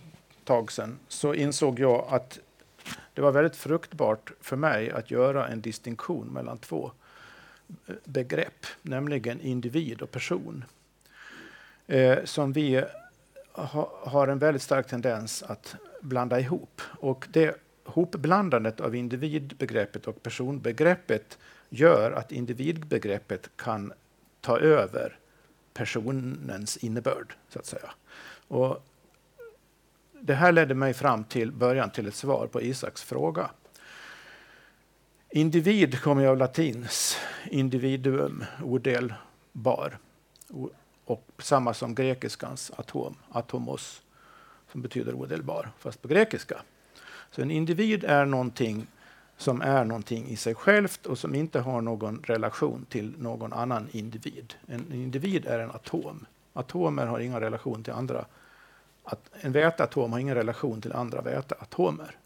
tag 0.45 0.73
sedan, 0.73 0.99
så 1.09 1.35
insåg 1.35 1.79
jag 1.79 2.07
att 2.09 2.39
det 3.15 3.23
var 3.23 3.33
väldigt 3.33 3.57
fruktbart 3.57 4.33
för 4.41 4.57
mig 4.57 4.91
att 4.91 5.11
göra 5.11 5.49
en 5.49 5.61
distinktion 5.61 6.27
mellan 6.27 6.59
två 6.59 6.91
eh, 7.87 7.95
begrepp, 8.05 8.67
nämligen 8.83 9.41
individ 9.41 10.03
och 10.03 10.11
person. 10.11 10.65
Eh, 11.87 12.19
som 12.25 12.53
vi 12.53 12.85
ha, 13.53 13.93
har 14.03 14.29
en 14.29 14.39
väldigt 14.39 14.63
stark 14.63 14.87
tendens 14.87 15.43
att 15.43 15.77
blanda 16.01 16.41
ihop. 16.41 16.81
Och 17.01 17.27
det 17.31 17.61
hopblandandet 17.85 18.81
av 18.81 18.95
individbegreppet 18.95 20.07
och 20.07 20.23
personbegreppet 20.23 21.39
gör 21.71 22.13
att 22.13 22.33
individbegreppet 22.33 23.51
kan 23.57 23.93
ta 24.41 24.59
över 24.59 25.19
personens 25.75 26.77
innebörd, 26.77 27.35
så 27.49 27.59
att 27.59 27.67
säga. 27.67 27.91
Och 28.49 28.87
det 30.21 30.35
här 30.35 30.53
ledde 30.53 30.75
mig 30.75 30.95
fram 30.95 31.25
till 31.25 31.53
början 31.53 31.91
till 31.91 32.07
ett 32.07 32.15
svar 32.15 32.47
på 32.47 32.63
Isaks 32.63 33.03
fråga. 33.03 33.51
Individ 35.31 36.01
kommer 36.01 36.27
av 36.27 36.37
latins 36.37 37.17
individuum, 37.51 38.45
odelbar. 38.63 39.99
Och 41.05 41.29
samma 41.39 41.75
som 41.75 41.95
grekiskans 41.95 42.71
atom, 42.77 43.17
atomos, 43.31 44.03
som 44.73 44.83
betyder 44.83 45.15
odelbar, 45.15 45.71
fast 45.79 46.03
på 46.03 46.09
grekiska. 46.09 46.63
Så 47.31 47.43
en 47.43 47.51
individ 47.51 48.05
är 48.05 48.25
någonting 48.25 48.87
som 49.41 49.63
är 49.63 49.85
någonting 49.85 50.29
i 50.29 50.37
sig 50.37 50.55
självt 50.55 51.07
och 51.07 51.19
som 51.19 51.35
inte 51.35 51.61
har 51.61 51.81
någon 51.81 52.23
relation 52.25 52.87
till 52.89 53.15
någon 53.19 53.53
annan 53.53 53.89
individ. 53.91 54.55
En 54.67 54.93
individ 54.93 55.47
är 55.47 55.59
en 55.59 55.71
atom. 55.71 56.27
Atomer 56.53 57.07
har 57.07 57.21
ingen 57.21 57.41
relation 57.41 57.83
till 57.83 57.93
andra. 57.93 58.25
Att 59.05 59.31
en 59.41 59.53
väteatom 59.53 60.13
har 60.13 60.19
ingen 60.19 60.35
relation 60.35 60.81
till 60.81 60.93
andra 60.93 61.21
väteatomer. 61.21 62.17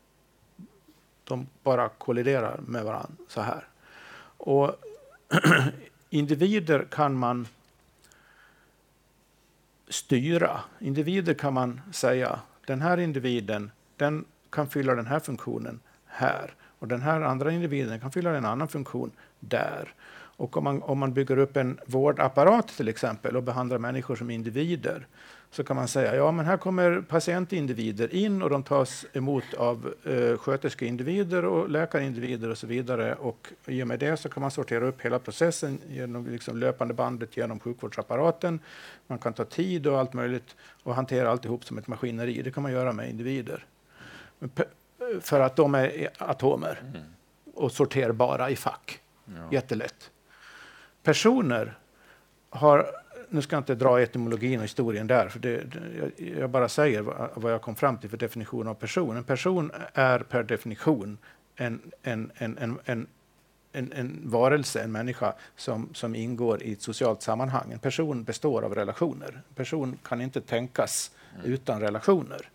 De 1.24 1.46
bara 1.62 1.88
kolliderar 1.88 2.60
med 2.66 2.84
varandra 2.84 3.24
så 3.28 3.40
här. 3.40 3.66
Och 4.36 4.74
individer 6.10 6.86
kan 6.90 7.14
man 7.14 7.48
styra. 9.88 10.60
Individer 10.78 11.34
kan 11.34 11.54
man 11.54 11.80
säga, 11.92 12.40
den 12.66 12.82
här 12.82 12.98
individen 12.98 13.70
den 13.96 14.24
kan 14.50 14.68
fylla 14.68 14.94
den 14.94 15.06
här 15.06 15.20
funktionen 15.20 15.80
här. 16.06 16.54
Och 16.84 16.88
den 16.88 17.02
här 17.02 17.20
andra 17.20 17.52
individen 17.52 18.00
kan 18.00 18.12
fylla 18.12 18.36
en 18.36 18.44
annan 18.44 18.68
funktion 18.68 19.10
där. 19.40 19.94
Och 20.36 20.56
om 20.56 20.64
man, 20.64 20.82
om 20.82 20.98
man 20.98 21.12
bygger 21.12 21.38
upp 21.38 21.56
en 21.56 21.78
vårdapparat 21.86 22.68
till 22.68 22.88
exempel 22.88 23.36
och 23.36 23.42
behandlar 23.42 23.78
människor 23.78 24.16
som 24.16 24.30
individer 24.30 25.06
så 25.50 25.64
kan 25.64 25.76
man 25.76 25.88
säga 25.88 26.16
ja 26.16 26.32
men 26.32 26.46
här 26.46 26.56
kommer 26.56 27.00
patientindivider 27.00 28.14
in 28.14 28.42
och 28.42 28.50
de 28.50 28.62
tas 28.62 29.06
emot 29.12 29.54
av 29.54 29.94
eh, 30.04 30.38
sköterskeindivider 30.38 31.44
och 31.44 31.70
läkarindivider 31.70 32.50
och 32.50 32.58
så 32.58 32.66
vidare. 32.66 33.14
Och 33.14 33.48
i 33.66 33.82
och 33.82 33.88
med 33.88 33.98
det 33.98 34.16
så 34.16 34.28
kan 34.28 34.40
man 34.40 34.50
sortera 34.50 34.86
upp 34.86 35.00
hela 35.00 35.18
processen 35.18 35.80
genom 35.88 36.26
liksom 36.26 36.56
löpande 36.56 36.94
bandet 36.94 37.36
genom 37.36 37.60
sjukvårdsapparaten. 37.60 38.58
Man 39.06 39.18
kan 39.18 39.32
ta 39.32 39.44
tid 39.44 39.86
och 39.86 39.98
allt 39.98 40.12
möjligt 40.12 40.56
och 40.82 40.94
hantera 40.94 41.30
alltihop 41.30 41.64
som 41.64 41.78
ett 41.78 41.86
maskineri. 41.86 42.42
Det 42.42 42.50
kan 42.50 42.62
man 42.62 42.72
göra 42.72 42.92
med 42.92 43.10
individer. 43.10 43.64
Men 44.38 44.50
för 45.20 45.40
att 45.40 45.56
de 45.56 45.74
är 45.74 46.10
atomer 46.18 46.82
och 47.54 47.72
sorterbara 47.72 48.50
i 48.50 48.56
fack. 48.56 49.00
Jättelätt. 49.50 50.10
Personer 51.02 51.78
har, 52.50 52.86
nu 53.28 53.42
ska 53.42 53.56
jag 53.56 53.60
inte 53.60 53.74
dra 53.74 54.00
etymologin 54.00 54.58
och 54.58 54.64
historien 54.64 55.06
där, 55.06 55.28
för 55.28 55.38
det, 55.38 55.64
jag, 55.98 56.28
jag 56.38 56.50
bara 56.50 56.68
säger 56.68 57.00
vad, 57.02 57.30
vad 57.34 57.52
jag 57.52 57.62
kom 57.62 57.76
fram 57.76 57.98
till 57.98 58.10
för 58.10 58.16
definition 58.16 58.68
av 58.68 58.74
person. 58.74 59.16
En 59.16 59.24
person 59.24 59.70
är 59.94 60.18
per 60.18 60.42
definition 60.42 61.18
en, 61.56 61.80
en, 62.02 62.30
en, 62.34 62.58
en, 62.58 62.78
en, 62.84 63.06
en, 63.72 63.92
en 63.92 64.20
varelse, 64.24 64.82
en 64.82 64.92
människa, 64.92 65.34
som, 65.56 65.88
som 65.94 66.14
ingår 66.14 66.62
i 66.62 66.72
ett 66.72 66.82
socialt 66.82 67.22
sammanhang. 67.22 67.72
En 67.72 67.78
person 67.78 68.24
består 68.24 68.62
av 68.62 68.74
relationer. 68.74 69.42
En 69.48 69.54
person 69.54 69.98
kan 70.02 70.20
inte 70.20 70.40
tänkas 70.40 71.10
utan 71.44 71.80
relationer. 71.80 72.50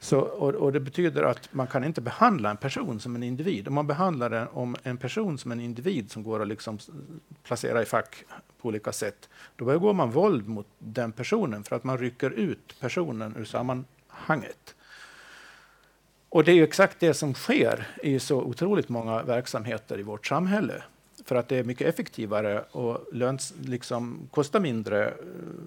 Så, 0.00 0.18
och, 0.18 0.54
och 0.54 0.72
det 0.72 0.80
betyder 0.80 1.22
att 1.22 1.54
man 1.54 1.66
kan 1.66 1.84
inte 1.84 2.00
behandla 2.00 2.50
en 2.50 2.56
person 2.56 3.00
som 3.00 3.16
en 3.16 3.22
individ. 3.22 3.68
Om 3.68 3.74
man 3.74 3.86
behandlar 3.86 4.30
en, 4.30 4.48
om 4.48 4.76
en 4.82 4.96
person 4.96 5.38
som 5.38 5.52
en 5.52 5.60
individ 5.60 6.10
som 6.10 6.22
går 6.22 6.42
att 6.42 6.48
liksom 6.48 6.78
placera 7.42 7.82
i 7.82 7.84
fack 7.84 8.24
på 8.60 8.68
olika 8.68 8.92
sätt, 8.92 9.28
då 9.56 9.64
begår 9.64 9.92
man 9.92 10.10
våld 10.10 10.48
mot 10.48 10.66
den 10.78 11.12
personen 11.12 11.64
för 11.64 11.76
att 11.76 11.84
man 11.84 11.98
rycker 11.98 12.30
ut 12.30 12.80
personen 12.80 13.36
ur 13.36 13.44
sammanhanget. 13.44 14.74
Och 16.28 16.44
det 16.44 16.52
är 16.52 16.56
ju 16.56 16.64
exakt 16.64 17.00
det 17.00 17.14
som 17.14 17.34
sker 17.34 17.86
i 18.02 18.18
så 18.18 18.42
otroligt 18.42 18.88
många 18.88 19.22
verksamheter 19.22 20.00
i 20.00 20.02
vårt 20.02 20.26
samhälle. 20.26 20.82
För 21.24 21.36
att 21.36 21.48
det 21.48 21.56
är 21.56 21.64
mycket 21.64 21.86
effektivare 21.86 22.64
och 22.70 23.06
löns, 23.12 23.54
liksom, 23.60 24.28
kostar 24.30 24.60
mindre, 24.60 25.08
eh, 25.08 25.14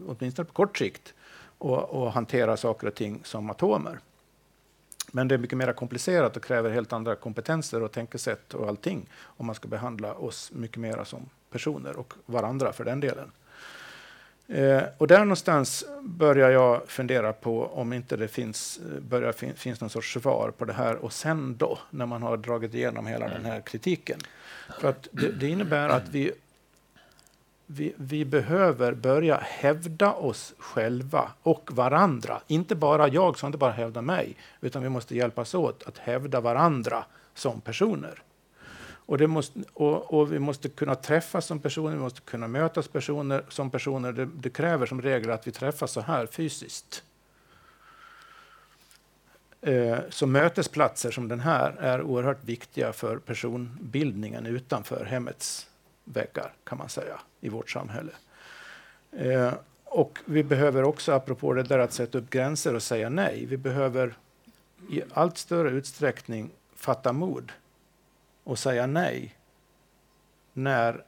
åtminstone 0.08 0.46
på 0.46 0.54
kort 0.54 0.78
sikt, 0.78 1.14
och, 1.58 1.90
och 1.90 2.14
hantera 2.14 2.58
saker 2.58 2.88
och 2.88 2.96
ting 2.96 3.22
som 3.24 3.50
atomer. 3.50 4.00
Men 5.12 5.28
det 5.28 5.36
är 5.36 5.40
mycket 5.40 5.58
mer 5.58 5.74
komplicerat 5.74 6.38
och 6.38 6.44
kräver 6.44 6.70
helt 6.70 6.94
andra 6.94 7.16
kompetenser 7.16 7.84
och 7.84 7.92
tänkesätt 7.92 8.54
och 8.54 8.68
allting 8.68 9.10
om 9.24 9.46
man 9.46 9.56
ska 9.56 9.68
behandla 9.68 10.14
oss 10.14 10.52
mycket 10.54 10.78
mer 10.78 11.04
som 11.04 11.30
personer 11.52 11.96
och 11.98 12.14
varandra 12.26 12.74
för 12.74 12.86
den 12.86 13.00
delen. 13.00 13.32
Eh, 14.48 14.84
och 14.98 15.08
där 15.08 15.20
någonstans 15.20 15.86
börjar 16.02 16.50
jag 16.50 16.82
fundera 16.88 17.34
på 17.34 17.66
om 17.66 17.94
inte 17.94 18.18
det 18.18 18.28
finns, 18.28 18.80
eh, 18.80 19.02
börjar 19.02 19.32
fin, 19.32 19.56
finns 19.56 19.82
någon 19.82 19.90
sorts 19.90 20.14
svar 20.14 20.52
på 20.58 20.66
det 20.66 20.74
här 20.74 20.96
och 20.96 21.14
sen 21.14 21.58
då, 21.58 21.80
när 21.90 22.06
man 22.06 22.24
har 22.24 22.38
dragit 22.38 22.74
igenom 22.74 23.08
hela 23.08 23.28
den 23.28 23.46
här 23.46 23.62
kritiken. 23.62 24.20
För 24.80 24.90
att 24.90 25.08
det, 25.12 25.32
det 25.32 25.48
innebär 25.48 25.90
att 25.90 26.10
vi, 26.10 26.32
vi, 27.74 27.94
vi 27.98 28.26
behöver 28.26 28.94
börja 28.94 29.38
hävda 29.38 30.14
oss 30.14 30.54
själva 30.58 31.32
och 31.42 31.70
varandra. 31.72 32.42
Inte 32.48 32.76
bara 32.76 33.08
jag 33.08 33.40
som 33.40 33.48
inte 33.48 33.58
bara 33.58 33.72
hävda 33.72 34.02
mig, 34.02 34.36
utan 34.62 34.84
vi 34.84 34.90
måste 34.90 35.16
hjälpas 35.16 35.54
åt 35.54 35.84
att 35.84 35.98
hävda 35.98 36.42
varandra 36.42 37.06
som 37.34 37.62
personer. 37.62 38.24
Och, 38.84 39.18
det 39.18 39.28
måste, 39.28 39.60
och, 39.74 40.14
och 40.14 40.34
vi 40.34 40.40
måste 40.40 40.70
kunna 40.70 40.96
träffas 40.96 41.46
som 41.46 41.60
personer, 41.60 41.96
vi 41.96 42.02
måste 42.02 42.22
kunna 42.22 42.48
mötas 42.48 42.88
personer, 42.88 43.44
som 43.50 43.70
personer. 43.70 44.12
Det, 44.12 44.26
det 44.26 44.50
kräver 44.50 44.86
som 44.86 45.02
regel 45.02 45.32
att 45.32 45.48
vi 45.48 45.52
träffas 45.52 45.92
så 45.92 46.02
här 46.02 46.26
fysiskt. 46.26 47.04
Eh, 49.62 49.98
så 50.10 50.28
mötesplatser 50.28 51.12
som 51.12 51.28
den 51.28 51.40
här 51.40 51.72
är 51.80 52.02
oerhört 52.02 52.44
viktiga 52.44 52.94
för 52.94 53.18
personbildningen 53.18 54.46
utanför 54.46 55.06
hemmets 55.06 55.71
väggar, 56.12 56.54
kan 56.64 56.78
man 56.78 56.90
säga, 56.90 57.20
i 57.40 57.50
vårt 57.50 57.70
samhälle. 57.70 58.12
Eh, 59.12 59.54
och 59.84 60.20
vi 60.26 60.44
behöver 60.44 60.84
också, 60.84 61.12
apropå 61.12 61.54
det 61.54 61.64
där 61.64 61.80
att 61.80 61.94
sätta 61.94 62.18
upp 62.18 62.30
gränser 62.30 62.76
och 62.76 62.84
säga 62.84 63.10
nej, 63.10 63.46
vi 63.46 63.58
behöver 63.58 64.14
i 64.90 65.02
allt 65.14 65.38
större 65.38 65.70
utsträckning 65.70 66.50
fatta 66.76 67.14
mod 67.14 67.52
och 68.44 68.60
säga 68.60 68.88
nej 68.88 69.36
när, 70.54 71.04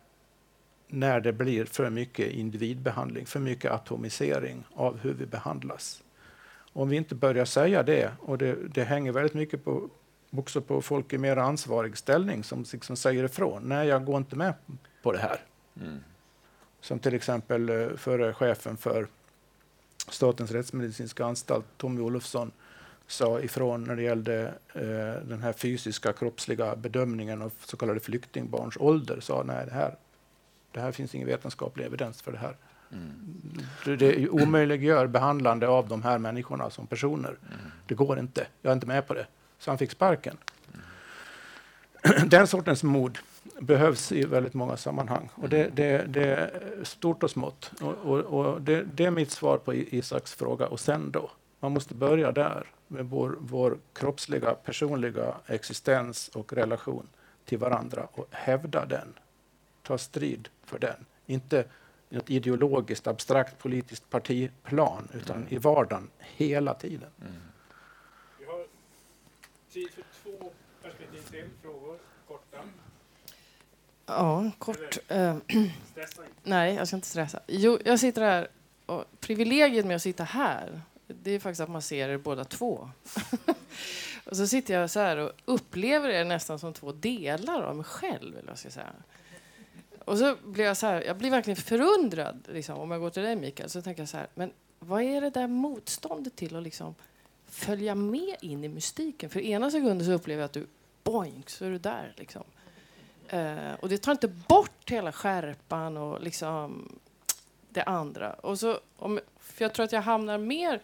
när 0.88 1.20
det 1.20 1.34
blir 1.34 1.66
för 1.66 1.90
mycket 1.90 2.32
individbehandling, 2.32 3.26
för 3.26 3.40
mycket 3.40 3.72
atomisering 3.72 4.64
av 4.74 4.98
hur 4.98 5.14
vi 5.14 5.26
behandlas. 5.26 6.04
Om 6.74 6.90
vi 6.90 6.98
inte 6.98 7.16
börjar 7.16 7.46
säga 7.46 7.84
det, 7.84 8.12
och 8.20 8.38
det, 8.38 8.56
det 8.74 8.84
hänger 8.84 9.12
väldigt 9.12 9.34
mycket 9.34 9.64
på, 9.66 9.90
också 10.38 10.62
på 10.62 10.82
folk 10.82 11.14
i 11.14 11.18
mer 11.18 11.38
ansvarig 11.38 11.98
ställning 11.98 12.44
som 12.44 12.66
liksom 12.72 12.96
säger 12.96 13.24
ifrån. 13.24 13.64
Nej, 13.64 13.88
jag 13.88 14.06
går 14.06 14.18
inte 14.18 14.36
med 14.36 14.54
på 15.04 15.12
det 15.12 15.20
här. 15.20 15.40
Som 16.82 17.00
till 17.00 17.14
exempel 17.14 17.70
eh, 17.70 17.88
förre 17.98 18.34
chefen 18.34 18.78
för 18.78 19.08
Statens 20.10 20.52
rättsmedicinska 20.52 21.26
anstalt, 21.26 21.66
Tommy 21.78 22.02
Olofsson, 22.02 22.52
sa 23.08 23.40
ifrån 23.40 23.84
när 23.84 23.96
det 23.96 24.04
gällde 24.04 24.54
eh, 24.74 25.28
den 25.28 25.42
här 25.42 25.54
fysiska 25.54 26.14
kroppsliga 26.14 26.76
bedömningen 26.76 27.42
av 27.42 27.52
så 27.66 27.78
kallade 27.78 28.00
flyktingbarns 28.00 28.78
ålder. 28.78 29.20
Sa 29.20 29.44
nej, 29.44 29.66
det 29.66 29.74
här, 29.74 29.96
det 30.72 30.80
här 30.80 30.92
finns 30.92 31.16
ingen 31.16 31.28
vetenskaplig 31.28 31.86
evidens 31.86 32.22
för 32.22 32.32
det 32.32 32.38
här. 32.38 32.58
Det, 33.86 33.96
det 33.96 34.30
omöjliggör 34.30 35.08
behandlande 35.08 35.68
av 35.68 35.88
de 35.88 36.04
här 36.04 36.18
människorna 36.18 36.70
som 36.70 36.88
personer. 36.88 37.38
Det 37.88 37.96
går 37.96 38.20
inte. 38.20 38.48
Jag 38.62 38.70
är 38.70 38.74
inte 38.74 38.88
med 38.88 39.08
på 39.08 39.14
det. 39.14 39.28
Så 39.64 39.72
han 39.72 39.78
fick 39.78 39.92
sparken. 39.92 40.38
Den 42.26 42.48
sortens 42.48 42.84
mod 42.84 43.20
behövs 43.60 44.12
i 44.12 44.26
väldigt 44.26 44.54
många 44.54 44.78
sammanhang. 44.78 45.30
Och 45.36 45.50
det, 45.50 45.70
det, 45.74 46.06
det 46.08 46.26
är 46.26 46.84
stort 46.84 47.24
och 47.24 47.32
smått. 47.32 47.72
Och, 47.82 47.94
och, 47.94 48.20
och 48.20 48.62
det, 48.62 48.84
det 48.84 49.06
är 49.06 49.12
mitt 49.12 49.32
svar 49.32 49.58
på 49.58 49.74
Isaks 49.74 50.34
fråga. 50.34 50.68
Och 50.68 50.80
sen 50.80 51.12
då? 51.12 51.32
Man 51.60 51.72
måste 51.72 51.94
börja 51.94 52.32
där 52.32 52.68
med 52.88 53.06
vår, 53.06 53.38
vår 53.40 53.78
kroppsliga, 53.94 54.54
personliga 54.54 55.36
existens 55.48 56.28
och 56.28 56.54
relation 56.54 57.08
till 57.46 57.58
varandra 57.58 58.08
och 58.12 58.28
hävda 58.32 58.86
den. 58.86 59.14
Ta 59.82 59.98
strid 59.98 60.50
för 60.66 60.80
den. 60.80 61.06
Inte 61.26 61.66
ett 62.10 62.30
ideologiskt, 62.30 63.08
abstrakt 63.08 63.58
politiskt 63.58 64.10
partiplan, 64.10 65.08
utan 65.14 65.48
i 65.50 65.58
vardagen 65.58 66.10
hela 66.20 66.74
tiden. 66.74 67.10
Har 67.20 67.53
tid 69.74 69.90
för 69.90 70.04
två 70.24 70.52
perspektiv 70.82 71.22
till. 71.32 71.50
Frågor, 71.62 71.98
korta. 72.28 72.58
Ja, 74.06 74.52
kort. 74.58 74.98
Eh, 75.08 75.38
Stressa 75.92 76.22
nej, 76.44 76.76
jag 76.76 76.88
ska 76.88 76.98
inte 76.98 77.08
stressa. 77.08 77.40
Jo, 77.48 77.80
jag 77.86 78.00
sitter 78.00 78.22
här 78.22 78.48
och 78.86 79.06
privilegiet 79.20 79.86
med 79.86 79.96
att 79.96 80.02
sitta 80.02 80.24
här, 80.24 80.82
det 81.08 81.32
är 81.32 81.40
faktiskt 81.40 81.62
att 81.62 81.70
man 81.70 81.82
ser 81.82 82.10
er 82.10 82.18
båda 82.18 82.44
två. 82.44 82.90
och 84.26 84.38
så 84.38 84.48
sitter 84.48 84.74
jag 84.74 84.90
så 84.90 85.00
här 85.00 85.18
och 85.18 85.32
upplever 85.46 86.10
er 86.10 86.26
nästan 86.26 86.60
som 86.60 86.74
två 86.74 86.92
delar 86.92 87.62
av 87.62 87.76
mig 87.76 87.86
själv, 87.86 88.34
eller 88.34 88.42
vad 88.42 88.52
jag 88.52 88.60
ska 88.60 88.70
säga. 88.70 88.94
Och 90.06 90.18
så 90.18 90.36
blir 90.46 90.66
jag 90.66 90.78
så 90.78 90.88
här, 90.88 91.02
jag 91.02 91.18
blir 91.18 91.32
verkligen 91.32 91.58
förundrad, 91.58 92.48
liksom, 92.48 92.80
om 92.80 92.92
jag 92.92 93.02
går 93.02 93.10
till 93.10 93.24
dig 93.24 93.36
Mikael, 93.36 93.70
så 93.70 93.82
tänker 93.82 94.02
jag 94.02 94.10
så 94.10 94.18
här, 94.18 94.28
men 94.36 94.52
vad 94.80 95.02
är 95.02 95.22
det 95.22 95.30
där 95.30 95.48
motståndet 95.48 96.36
till 96.36 96.56
att 96.56 96.64
liksom 96.64 96.96
följa 97.54 97.96
med 97.96 98.36
in 98.42 98.64
i 98.64 98.68
mystiken? 98.68 99.30
För 99.30 99.40
ena 99.40 99.72
sekunden 99.72 100.06
så 100.06 100.12
upplever 100.12 100.42
jag 100.42 100.46
att 100.46 100.54
du, 100.54 100.68
boink, 101.04 101.50
så 101.50 101.66
är 101.66 101.70
du 101.70 101.78
där 101.78 102.14
liksom. 102.18 102.44
Eh, 103.28 103.74
och 103.74 103.90
det 103.90 103.98
tar 103.98 104.12
inte 104.12 104.28
bort 104.28 104.92
hela 104.92 105.12
skärpan 105.12 105.98
och 105.98 106.22
liksom 106.22 106.90
det 107.70 107.84
andra. 107.84 108.34
Och 108.34 108.60
så, 108.60 108.80
om, 108.98 109.20
för 109.40 109.66
jag 109.66 109.74
tror 109.74 109.84
att 109.84 109.92
jag 109.92 110.02
hamnar 110.02 110.38
mer 110.38 110.82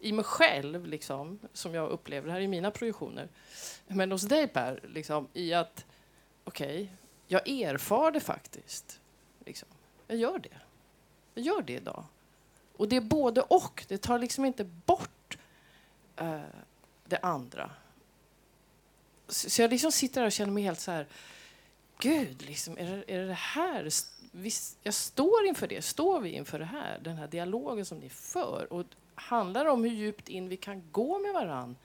i 0.00 0.12
mig 0.12 0.24
själv, 0.24 0.86
liksom, 0.86 1.38
som 1.52 1.74
jag 1.74 1.90
upplever, 1.90 2.26
det 2.26 2.32
här 2.32 2.40
är 2.40 2.48
mina 2.48 2.70
projektioner. 2.70 3.28
Men 3.86 4.12
hos 4.12 4.22
dig 4.22 4.48
Per, 4.48 4.80
liksom, 4.82 5.28
i 5.32 5.54
att 5.54 5.84
okej, 6.44 6.82
okay, 6.82 6.88
jag 7.26 7.48
erfar 7.48 8.10
det 8.10 8.20
faktiskt. 8.20 9.00
Liksom. 9.44 9.68
Jag 10.06 10.18
gör 10.18 10.38
det. 10.38 10.48
Jag 11.34 11.44
gör 11.44 11.62
det 11.62 11.72
idag. 11.72 12.04
Och 12.76 12.88
det 12.88 12.96
är 12.96 13.00
både 13.00 13.40
och. 13.40 13.84
Det 13.88 13.98
tar 13.98 14.18
liksom 14.18 14.44
inte 14.44 14.64
bort 14.64 15.21
eh, 16.22 16.40
det 17.04 17.18
andra. 17.18 17.70
Så, 19.28 19.50
så 19.50 19.62
jag 19.62 19.70
liksom 19.70 19.92
sitter 19.92 20.20
där 20.20 20.26
och 20.26 20.32
känner 20.32 20.52
mig 20.52 20.62
helt 20.62 20.80
så 20.80 20.90
här... 20.90 21.06
Gud, 21.98 22.42
liksom, 22.42 22.78
är, 22.78 22.84
det, 22.84 23.14
är 23.14 23.18
det 23.18 23.26
det 23.26 23.32
här? 23.32 23.88
Visst, 24.32 24.78
jag 24.82 24.94
står 24.94 25.46
inför 25.46 25.66
det. 25.66 25.82
Står 25.82 26.20
vi 26.20 26.30
inför 26.30 26.58
det 26.58 26.64
här? 26.64 26.98
Den 27.02 27.16
här 27.16 27.26
dialogen 27.26 27.84
som 27.84 27.98
ni 27.98 28.08
för. 28.08 28.72
Och 28.72 28.86
handlar 29.14 29.66
om 29.66 29.84
hur 29.84 29.90
djupt 29.90 30.28
in 30.28 30.48
vi 30.48 30.56
kan 30.56 30.82
gå 30.92 31.18
med 31.18 31.32
varann. 31.32 31.76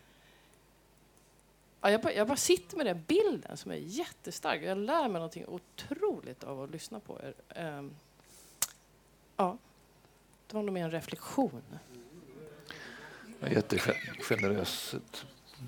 Ja, 1.82 1.92
jag, 1.92 2.02
bara, 2.02 2.14
jag 2.14 2.28
bara 2.28 2.38
sitter 2.38 2.78
med 2.78 2.86
den 2.86 3.04
bilden 3.08 3.58
som 3.58 3.72
är 3.72 3.76
jättestark. 3.76 4.64
Jag 4.64 4.78
lär 4.78 5.02
mig 5.02 5.14
någonting 5.14 5.46
otroligt 5.48 6.44
av 6.44 6.64
att 6.64 6.70
lyssna 6.70 7.00
på 7.00 7.20
er. 7.24 7.34
Um, 7.64 7.96
ja, 9.38 9.58
det 10.48 10.56
var 10.56 10.64
nog 10.64 10.74
mer 10.74 10.84
en 10.84 10.92
reflektion. 10.92 11.62
Jättegeneröst. 13.42 14.96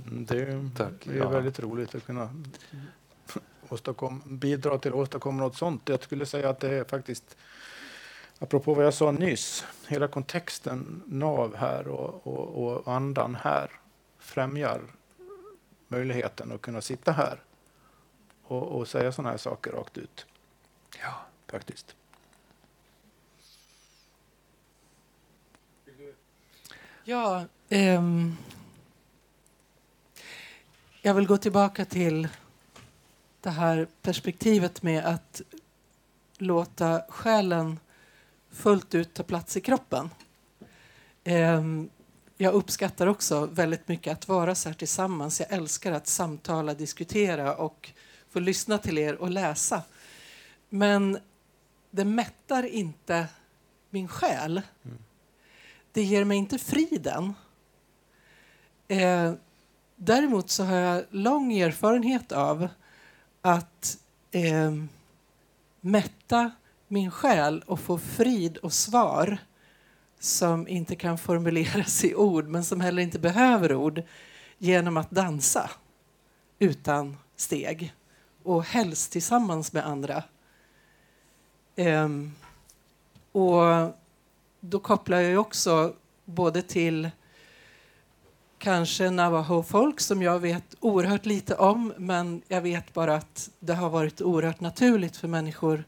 Det, 0.05 0.69
Tack. 0.77 0.93
det 1.03 1.11
är 1.11 1.17
ja. 1.17 1.29
väldigt 1.29 1.59
roligt 1.59 1.95
att 1.95 2.05
kunna 2.05 2.29
åstadkom, 3.69 4.21
bidra 4.25 4.77
till 4.77 4.91
att 4.91 4.97
åstadkomma 4.97 5.43
något 5.43 5.57
sånt. 5.57 5.89
Jag 5.89 6.03
skulle 6.03 6.25
säga 6.25 6.49
att 6.49 6.59
det 6.59 6.69
är 6.69 6.83
faktiskt, 6.83 7.37
apropå 8.39 8.73
vad 8.73 8.85
jag 8.85 8.93
sa 8.93 9.11
nyss, 9.11 9.65
hela 9.87 10.07
kontexten, 10.07 11.03
NAV 11.05 11.55
här 11.55 11.87
och, 11.87 12.27
och, 12.27 12.65
och 12.65 12.93
andan 12.93 13.35
här 13.35 13.71
främjar 14.19 14.81
möjligheten 15.87 16.51
att 16.51 16.61
kunna 16.61 16.81
sitta 16.81 17.11
här 17.11 17.43
och, 18.43 18.63
och 18.63 18.87
säga 18.87 19.11
sådana 19.11 19.29
här 19.29 19.37
saker 19.37 19.71
rakt 19.71 19.97
ut. 19.97 20.25
Ja, 21.01 21.13
faktiskt. 21.47 21.95
Ja, 27.03 27.45
um, 27.69 28.37
jag 31.01 31.13
vill 31.13 31.27
gå 31.27 31.37
tillbaka 31.37 31.85
till 31.85 32.27
det 33.41 33.49
här 33.49 33.87
perspektivet 34.01 34.83
med 34.83 35.05
att 35.05 35.41
låta 36.37 37.01
själen 37.09 37.79
fullt 38.51 38.95
ut 38.95 39.13
ta 39.13 39.23
plats 39.23 39.57
i 39.57 39.61
kroppen. 39.61 40.09
Um, 41.25 41.89
jag 42.37 42.53
uppskattar 42.53 43.07
också 43.07 43.45
väldigt 43.45 43.87
mycket 43.87 44.13
att 44.13 44.27
vara 44.27 44.55
så 44.55 44.69
här 44.69 44.73
tillsammans. 44.73 45.39
Jag 45.39 45.51
älskar 45.51 45.91
att 45.91 46.07
samtala, 46.07 46.73
diskutera 46.73 47.55
och 47.55 47.91
få 48.29 48.39
lyssna 48.39 48.77
till 48.77 48.97
er 48.97 49.15
och 49.15 49.29
läsa. 49.29 49.81
Men 50.69 51.17
det 51.91 52.05
mättar 52.05 52.63
inte 52.63 53.27
min 53.89 54.07
själ. 54.07 54.61
Mm. 54.85 54.97
Det 55.91 56.03
ger 56.03 56.23
mig 56.23 56.37
inte 56.37 56.57
friden. 56.57 57.33
Eh, 58.91 59.33
däremot 59.95 60.49
så 60.49 60.63
har 60.63 60.75
jag 60.75 61.03
lång 61.09 61.53
erfarenhet 61.53 62.31
av 62.31 62.67
att 63.41 63.97
eh, 64.31 64.73
mätta 65.81 66.51
min 66.87 67.11
själ 67.11 67.63
och 67.67 67.79
få 67.79 67.97
frid 67.97 68.57
och 68.57 68.73
svar 68.73 69.37
som 70.19 70.67
inte 70.67 70.95
kan 70.95 71.17
formuleras 71.17 72.03
i 72.03 72.15
ord 72.15 72.47
men 72.47 72.63
som 72.63 72.81
heller 72.81 73.03
inte 73.03 73.19
behöver 73.19 73.73
ord 73.73 74.03
genom 74.57 74.97
att 74.97 75.11
dansa 75.11 75.69
utan 76.59 77.17
steg 77.35 77.93
och 78.43 78.63
helst 78.63 79.11
tillsammans 79.11 79.73
med 79.73 79.85
andra. 79.85 80.23
Um, 81.75 82.35
och 83.31 83.93
då 84.59 84.79
kopplar 84.79 85.19
jag 85.19 85.41
också 85.41 85.93
både 86.25 86.61
till 86.61 87.09
kanske 88.59 89.09
navajo-folk 89.09 89.99
som 89.99 90.21
jag 90.21 90.39
vet 90.39 90.75
oerhört 90.79 91.25
lite 91.25 91.55
om 91.55 91.93
men 91.97 92.41
jag 92.47 92.61
vet 92.61 92.93
bara 92.93 93.15
att 93.15 93.49
det 93.59 93.73
har 93.73 93.89
varit 93.89 94.21
oerhört 94.21 94.59
naturligt 94.59 95.17
för 95.17 95.27
människor 95.27 95.83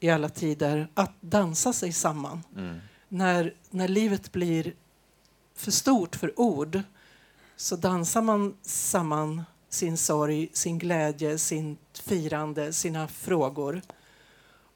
i 0.00 0.10
alla 0.10 0.28
tider 0.28 0.88
att 0.94 1.12
dansa 1.20 1.72
sig 1.72 1.92
samman. 1.92 2.42
Mm 2.56 2.80
när, 3.10 3.54
när 3.70 3.88
livet 3.88 4.32
blir 4.32 4.74
för 5.54 5.70
stort 5.70 6.16
för 6.16 6.40
ord 6.40 6.80
så 7.56 7.76
dansar 7.76 8.22
man 8.22 8.56
samman 8.62 9.42
sin 9.68 9.96
sorg, 9.96 10.48
sin 10.52 10.78
glädje, 10.78 11.38
sin 11.38 11.76
firande, 11.92 12.72
sina 12.72 13.08
frågor. 13.08 13.82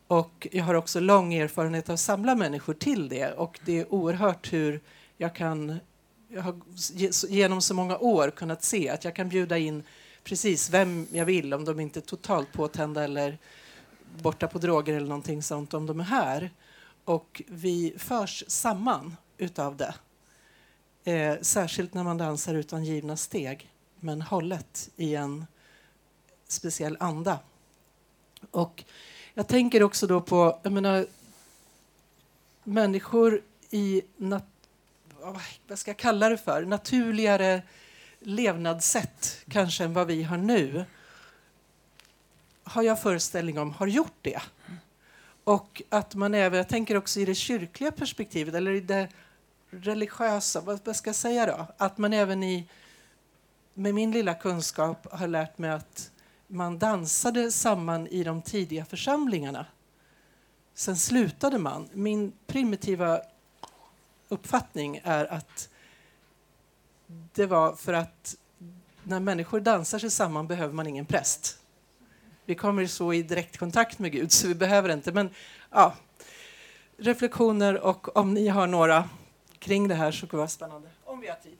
Och 0.07 0.47
jag 0.53 0.65
har 0.65 0.75
också 0.75 1.01
lång 1.01 1.35
erfarenhet 1.35 1.89
av 1.89 1.95
att 1.95 2.01
samla 2.01 2.35
människor 2.35 2.75
till 2.75 3.09
det 3.09 3.33
och 3.33 3.61
det 3.65 3.81
är 3.81 3.95
oerhört 3.95 4.53
hur 4.53 4.81
jag 5.17 5.35
kan 5.35 5.79
jag 6.35 6.43
har 6.43 6.61
genom 7.29 7.63
så 7.63 7.75
många 7.75 7.99
år 7.99 8.31
kunnat 8.31 8.65
se 8.65 8.89
att 8.89 9.05
jag 9.05 9.15
kan 9.15 9.29
bjuda 9.29 9.59
in 9.59 9.83
precis 10.25 10.71
vem 10.71 11.07
jag 11.13 11.25
vill 11.25 11.55
om 11.55 11.65
de 11.65 11.81
inte 11.81 11.99
är 11.99 12.03
totalt 12.03 12.53
påtända 12.53 13.05
eller 13.05 13.39
borta 14.23 14.47
på 14.47 14.59
droger 14.59 14.95
eller 14.95 15.07
någonting 15.07 15.43
sånt 15.43 15.75
om 15.75 15.87
de 15.87 16.01
är 16.01 16.05
här 16.05 16.51
och 17.05 17.43
vi 17.47 17.95
förs 17.99 18.45
samman 18.47 19.17
utav 19.39 19.77
det. 19.77 19.95
Eh, 21.13 21.41
särskilt 21.41 21.95
när 21.95 22.05
man 22.05 22.19
dansar 22.19 22.55
utan 22.55 22.85
givna 22.85 23.17
steg, 23.17 23.71
men 24.01 24.23
hållet 24.23 24.91
i 24.97 25.15
en 25.15 25.47
speciell 26.49 26.97
anda. 27.01 27.39
Och 28.51 28.85
jag 29.35 29.49
tänker 29.49 29.83
också 29.83 30.07
då 30.07 30.21
på, 30.21 30.59
jag 30.63 30.73
menar, 30.73 31.07
människor 32.65 33.43
i, 33.71 34.03
nat 34.17 34.54
vad 35.67 35.79
ska 35.79 35.91
jag 35.91 35.99
kalla 35.99 36.29
det 36.29 36.37
för, 36.37 36.65
naturligare 36.65 37.63
levnadssätt 38.21 39.45
kanske 39.49 39.85
än 39.85 39.93
vad 39.93 40.07
vi 40.07 40.23
har 40.23 40.37
nu, 40.37 40.85
har 42.65 42.83
jag 42.83 43.03
föreställning 43.03 43.59
om 43.59 43.73
har 43.73 43.87
gjort 43.87 44.19
det. 44.23 44.43
Och 45.45 45.83
att 45.89 46.15
man 46.15 46.35
även, 46.35 46.57
jag 46.57 46.69
tänker 46.69 46.97
också 46.97 47.21
i 47.21 47.25
det 47.25 47.35
kyrkliga 47.35 47.93
perspektivet, 47.93 48.55
eller 48.55 48.71
i 48.71 48.81
det 48.81 49.09
religiösa, 49.71 50.61
vad, 50.61 50.81
vad 50.85 50.97
ska 50.97 51.09
jag 51.09 51.17
säga 51.17 51.47
då? 51.47 51.67
Att 51.77 51.99
man 51.99 52.13
även 52.13 52.43
i, 52.43 52.69
med 53.75 53.95
min 53.95 54.11
lilla 54.13 54.35
kunskap 54.35 55.07
har 55.13 55.27
lärt 55.27 55.59
mig 55.59 55.71
att 55.71 56.11
man 56.47 56.79
dansade 56.79 57.53
samman 57.53 58.07
i 58.07 58.25
de 58.25 58.43
tidiga 58.43 58.85
församlingarna. 58.85 59.67
Sen 60.75 60.97
slutade 60.97 61.59
man. 61.59 61.89
Min 61.93 62.33
primitiva 62.47 63.21
uppfattning 64.29 65.01
är 65.05 65.33
att 65.33 65.69
det 67.07 67.47
var 67.47 67.75
för 67.75 67.93
att 67.93 68.37
när 69.03 69.21
människor 69.21 69.61
dansar 69.61 69.99
sig 69.99 70.11
samman 70.11 70.47
behöver 70.47 70.75
man 70.75 70.87
ingen 70.87 71.07
präst. 71.07 71.59
Vi 72.45 72.55
kommer 72.55 72.87
så 72.87 73.13
i 73.13 73.23
direktkontakt 73.23 73.99
med 73.99 74.13
Gud, 74.13 74.33
så 74.33 74.49
vi 74.49 74.55
behöver 74.55 74.89
inte. 74.89 75.13
Men 75.13 75.31
ja, 75.71 75.95
reflektioner 76.97 77.81
och 77.81 78.17
om 78.17 78.35
ni 78.35 78.49
har 78.49 78.67
några 78.67 79.09
kring 79.59 79.89
det 79.89 79.95
här 79.95 80.11
så 80.11 80.17
skulle 80.17 80.31
det 80.31 80.37
vara 80.37 80.49
spännande. 80.49 80.89
Om 81.05 81.21
vi 81.21 81.29
har 81.29 81.37
tid. 81.37 81.57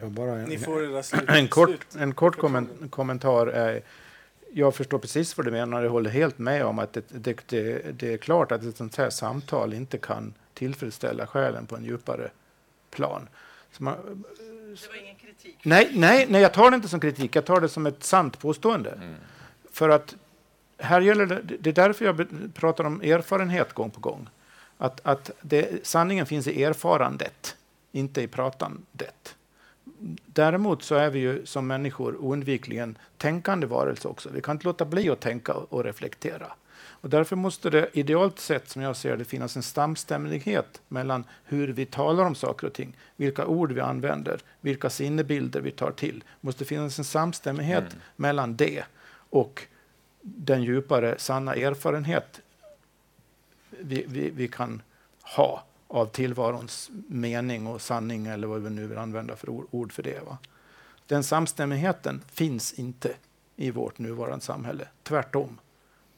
Jag 0.00 0.10
bara 0.10 0.32
en, 0.32 0.48
ni 0.48 0.58
får 0.58 0.84
era 0.84 1.02
slut, 1.02 1.28
en 1.28 1.48
kort, 1.48 1.94
en 1.98 2.14
kort 2.14 2.38
komment 2.38 2.90
kommentar. 2.90 3.46
Är, 3.46 3.82
jag 4.58 4.74
förstår 4.74 4.98
precis 4.98 5.36
vad 5.36 5.46
du 5.46 5.50
menar. 5.50 5.82
Jag 5.82 5.90
håller 5.90 6.10
helt 6.10 6.38
med 6.38 6.64
om 6.64 6.78
att 6.78 6.92
det, 6.92 7.04
det, 7.08 7.48
det, 7.48 7.98
det 8.00 8.12
är 8.12 8.16
klart 8.16 8.52
att 8.52 8.62
ett 8.62 8.76
sånt 8.76 8.96
här 8.96 9.10
samtal 9.10 9.74
inte 9.74 9.98
kan 9.98 10.34
tillfredsställa 10.54 11.26
själen 11.26 11.66
på 11.66 11.76
en 11.76 11.84
djupare 11.84 12.30
plan. 12.90 13.28
Man, 13.78 13.96
det 14.82 14.88
var 14.88 15.02
ingen 15.02 15.16
kritik? 15.16 15.58
Nej, 15.62 15.90
nej, 15.94 16.26
nej, 16.28 16.42
jag 16.42 16.54
tar 16.54 16.70
det 16.70 16.74
inte 16.74 16.88
som 16.88 17.00
kritik. 17.00 17.36
Jag 17.36 17.44
tar 17.44 17.60
det 17.60 17.68
som 17.68 17.86
ett 17.86 18.04
sant 18.04 18.38
påstående. 18.38 18.90
Mm. 18.90 19.14
För 19.72 19.88
att 19.88 20.16
här 20.78 21.00
gäller 21.00 21.26
det, 21.26 21.56
det 21.60 21.70
är 21.70 21.74
därför 21.74 22.04
jag 22.04 22.26
pratar 22.54 22.84
om 22.84 23.00
erfarenhet 23.00 23.72
gång 23.72 23.90
på 23.90 24.00
gång. 24.00 24.28
Att, 24.78 25.00
att 25.06 25.30
det, 25.40 25.86
sanningen 25.86 26.26
finns 26.26 26.46
i 26.46 26.64
erfarandet, 26.64 27.56
inte 27.92 28.22
i 28.22 28.28
pratandet. 28.28 29.36
Däremot 30.26 30.82
så 30.82 30.94
är 30.94 31.10
vi 31.10 31.18
ju 31.18 31.46
som 31.46 31.66
människor 31.66 32.16
oundvikligen 32.16 32.98
tänkande 33.16 33.66
varelser 33.66 34.08
också. 34.08 34.28
Vi 34.32 34.40
kan 34.40 34.56
inte 34.56 34.66
låta 34.66 34.84
bli 34.84 35.10
att 35.10 35.20
tänka 35.20 35.52
och 35.54 35.84
reflektera. 35.84 36.52
Och 36.78 37.10
därför 37.10 37.36
måste 37.36 37.70
det 37.70 37.88
idealt 37.92 38.38
sett, 38.38 38.68
som 38.68 38.82
jag 38.82 38.96
ser 38.96 39.16
det, 39.16 39.24
finnas 39.24 39.56
en 39.56 39.62
samstämmighet 39.62 40.80
mellan 40.88 41.24
hur 41.44 41.68
vi 41.68 41.86
talar 41.86 42.24
om 42.24 42.34
saker 42.34 42.66
och 42.66 42.72
ting, 42.72 42.96
vilka 43.16 43.46
ord 43.46 43.72
vi 43.72 43.80
använder, 43.80 44.40
vilka 44.60 44.90
sinnebilder 44.90 45.60
vi 45.60 45.70
tar 45.70 45.90
till. 45.90 46.18
Det 46.18 46.46
måste 46.46 46.64
finnas 46.64 46.98
en 46.98 47.04
samstämmighet 47.04 47.92
mm. 47.92 48.02
mellan 48.16 48.56
det 48.56 48.84
och 49.30 49.66
den 50.20 50.62
djupare 50.62 51.14
sanna 51.18 51.54
erfarenhet 51.54 52.40
vi, 53.70 54.04
vi, 54.08 54.30
vi 54.30 54.48
kan 54.48 54.82
ha 55.22 55.64
av 55.96 56.06
tillvarons 56.06 56.90
mening 57.08 57.66
och 57.66 57.80
sanning 57.80 58.26
eller 58.26 58.46
vad 58.46 58.62
vi 58.62 58.70
nu 58.70 58.86
vill 58.86 58.98
använda 58.98 59.36
för 59.36 59.74
ord 59.74 59.92
för 59.92 60.02
det. 60.02 60.24
Va? 60.26 60.38
Den 61.06 61.24
samstämmigheten 61.24 62.22
finns 62.32 62.72
inte 62.72 63.14
i 63.56 63.70
vårt 63.70 63.98
nuvarande 63.98 64.44
samhälle. 64.44 64.88
Tvärtom. 65.02 65.58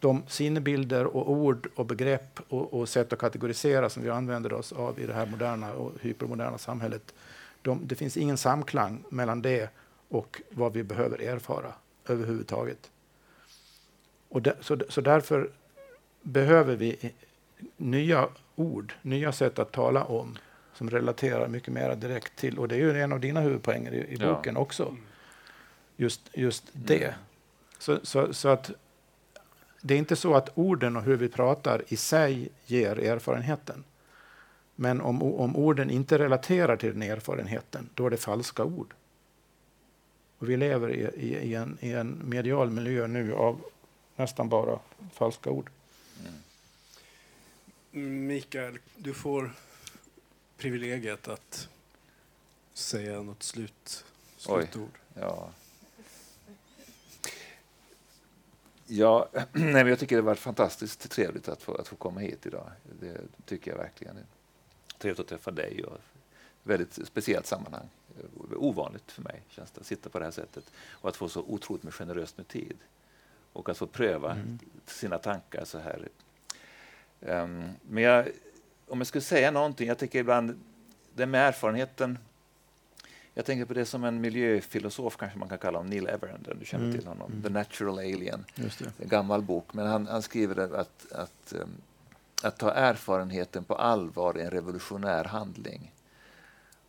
De 0.01 0.23
sinnebilder 0.29 1.05
och 1.05 1.31
ord 1.31 1.69
och 1.75 1.87
begrepp 1.87 2.41
och, 2.49 2.75
och, 2.75 2.89
sätt 2.89 3.13
att 3.13 3.19
kategorisera 3.19 3.91
som 3.91 4.03
vi 4.03 4.11
använder 4.11 4.53
oss 4.53 4.73
av 4.73 5.01
i 5.01 5.07
det 5.07 5.15
här 5.15 5.27
moderna 5.27 5.73
och 5.73 5.93
hypermoderna 6.01 6.59
samhället. 6.59 7.15
De, 7.63 7.81
det 7.87 7.95
finns 7.95 8.17
ingen 8.17 8.37
samklang 8.37 9.05
mellan 9.09 9.43
det 9.43 9.71
och 10.09 10.43
vad 10.51 10.73
vi 10.73 10.83
behöver 10.83 11.23
erfara 11.23 11.73
överhuvudtaget. 12.07 12.91
Och 14.29 14.43
de, 14.43 14.53
så, 14.61 14.79
så 14.89 15.01
därför 15.01 15.51
behöver 16.23 16.77
vi 16.77 17.13
nya 17.77 18.29
ord, 18.59 18.95
nya 19.03 19.33
sätt 19.33 19.59
att 19.59 19.73
tala 19.73 20.05
om 20.05 20.39
som 20.75 20.91
relaterar 20.91 21.49
mycket 21.49 21.75
mer 21.75 21.97
direkt 21.97 22.37
till, 22.37 22.59
och 22.59 22.69
det 22.69 22.75
är 22.75 22.79
ju 22.79 23.01
en 23.01 23.13
av 23.13 23.21
dina 23.21 23.41
huvudpoänger 23.41 23.93
i, 23.93 23.99
i 23.99 24.17
ja. 24.21 24.35
boken 24.35 24.57
också, 24.57 24.97
just, 25.97 26.31
just 26.35 26.65
det. 26.73 27.05
Mm. 27.05 27.15
Så, 27.79 27.99
så, 28.03 28.35
så, 28.35 28.49
att 28.49 28.71
det 29.81 29.95
är 29.95 29.99
inte 29.99 30.17
så 30.17 30.35
att 30.35 30.51
orden 30.55 30.97
och 30.97 31.03
hur 31.03 31.17
vi 31.17 31.29
pratar 31.29 31.83
i 31.89 31.97
sig 31.97 32.49
ger 32.67 32.99
erfarenheten. 32.99 33.85
Men 34.77 35.01
om, 35.01 35.23
om 35.23 35.57
orden 35.57 35.91
inte 35.91 36.19
relaterar 36.19 36.77
till 36.77 36.93
den 36.93 37.03
erfarenheten, 37.03 37.89
då 37.95 38.07
är 38.07 38.11
det 38.11 38.17
falska 38.17 38.65
ord. 38.65 38.95
Och 40.39 40.51
vi 40.51 40.57
lever 40.57 40.91
i, 40.91 41.01
i, 41.01 41.37
i, 41.37 41.55
en, 41.55 41.79
i 41.81 41.93
en 41.93 42.21
medial 42.25 42.71
miljö 42.71 43.07
nu 43.07 43.35
av 43.35 43.61
nästan 44.17 44.49
bara 44.49 44.79
falska 45.13 45.51
ord. 45.51 45.71
Mikael, 47.99 48.79
du 48.97 49.15
får 49.15 49.51
privilegiet 50.57 51.29
att 51.29 51.69
säga 52.75 53.23
något 53.23 53.43
slut, 53.43 54.05
slutord. 54.37 54.91
Oj, 55.15 55.21
ja. 55.21 55.51
Ja, 58.87 59.29
nej, 59.53 59.87
jag 59.89 59.99
tycker 59.99 60.17
det 60.17 60.23
har 60.23 60.27
varit 60.27 60.39
fantastiskt 60.39 61.11
trevligt 61.11 61.49
att 61.49 61.63
få, 61.63 61.75
att 61.75 61.89
få 61.89 61.97
komma 61.97 62.21
hit 62.21 62.47
idag. 62.47 62.71
Det 63.01 63.21
tycker 63.45 63.71
jag 63.71 63.79
verkligen. 63.79 64.17
Trevligt 64.99 65.21
att 65.21 65.27
träffa 65.27 65.51
dig 65.51 65.85
och 65.85 65.99
väldigt 66.63 67.07
speciellt 67.07 67.47
sammanhang. 67.47 67.89
Ovanligt 68.57 69.13
för 69.13 69.23
mig 69.23 69.43
känns 69.49 69.71
det 69.71 69.81
att 69.81 69.87
sitta 69.87 70.09
på 70.09 70.19
det 70.19 70.25
här 70.25 70.33
sättet 70.33 70.65
och 70.91 71.09
att 71.09 71.17
få 71.17 71.29
så 71.29 71.41
otroligt 71.41 71.83
med 71.83 71.95
generöst 71.95 72.37
med 72.37 72.49
tid 72.49 72.77
och 73.53 73.69
att 73.69 73.79
få 73.79 73.87
pröva 73.87 74.33
mm. 74.33 74.59
sina 74.87 75.19
tankar 75.19 75.65
så 75.65 75.79
här. 75.79 76.09
Um, 77.21 77.71
men 77.83 78.03
jag, 78.03 78.29
om 78.89 78.99
jag 78.99 79.07
skulle 79.07 79.23
säga 79.23 79.51
någonting, 79.51 79.89
jag 79.89 79.99
tycker 79.99 80.19
ibland 80.19 80.61
det 81.15 81.27
med 81.27 81.49
erfarenheten 81.49 82.19
jag 83.39 83.45
tänker 83.45 83.65
på 83.65 83.75
det 83.75 83.85
som 83.85 84.05
en 84.05 84.21
miljöfilosof 84.21 85.17
kanske 85.17 85.39
man 85.39 85.49
kan 85.49 85.59
kalla 85.59 85.79
honom, 85.79 85.91
Neil 85.91 86.07
Everend, 86.07 86.49
du 86.61 86.67
känner 86.67 86.85
mm. 86.85 86.99
till 86.99 87.07
honom, 87.07 87.31
mm. 87.31 87.43
The 87.43 87.49
Natural 87.49 87.99
Alien. 87.99 88.45
En 88.99 89.09
gammal 89.09 89.43
bok, 89.43 89.75
men 89.75 89.87
han, 89.87 90.07
han 90.07 90.23
skriver 90.23 90.75
att, 90.75 91.13
att, 91.13 91.53
um, 91.53 91.69
att 92.43 92.59
ta 92.59 92.73
erfarenheten 92.73 93.65
på 93.65 93.75
allvar 93.75 94.35
är 94.35 94.45
en 94.45 94.51
revolutionär 94.51 95.25
handling. 95.25 95.95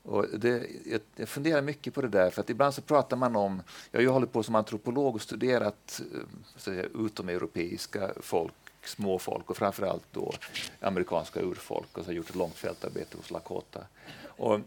Och 0.03 0.25
det, 0.39 0.67
jag, 0.85 1.01
jag 1.15 1.29
funderar 1.29 1.61
mycket 1.61 1.93
på 1.93 2.01
det 2.01 2.07
där, 2.07 2.29
för 2.29 2.41
att 2.41 2.49
ibland 2.49 2.73
så 2.73 2.81
pratar 2.81 3.17
man 3.17 3.35
om... 3.35 3.61
Jag 3.91 3.99
har 3.99 4.03
ju 4.03 4.09
hållit 4.09 4.33
på 4.33 4.43
som 4.43 4.55
antropolog 4.55 5.15
och 5.15 5.21
studerat 5.21 6.01
um, 6.13 6.43
så 6.43 6.59
säga, 6.59 6.83
utomeuropeiska 6.83 8.11
folk 8.21 8.53
småfolk 8.89 9.49
och 9.49 9.57
framförallt 9.57 10.03
då 10.11 10.33
amerikanska 10.79 11.41
urfolk 11.41 11.97
och 11.97 12.03
så 12.03 12.09
har 12.09 12.15
gjort 12.15 12.29
ett 12.29 12.35
långt 12.35 12.55
fältarbete 12.55 13.17
hos 13.17 13.31
Lakota. 13.31 13.81
Och 14.23 14.59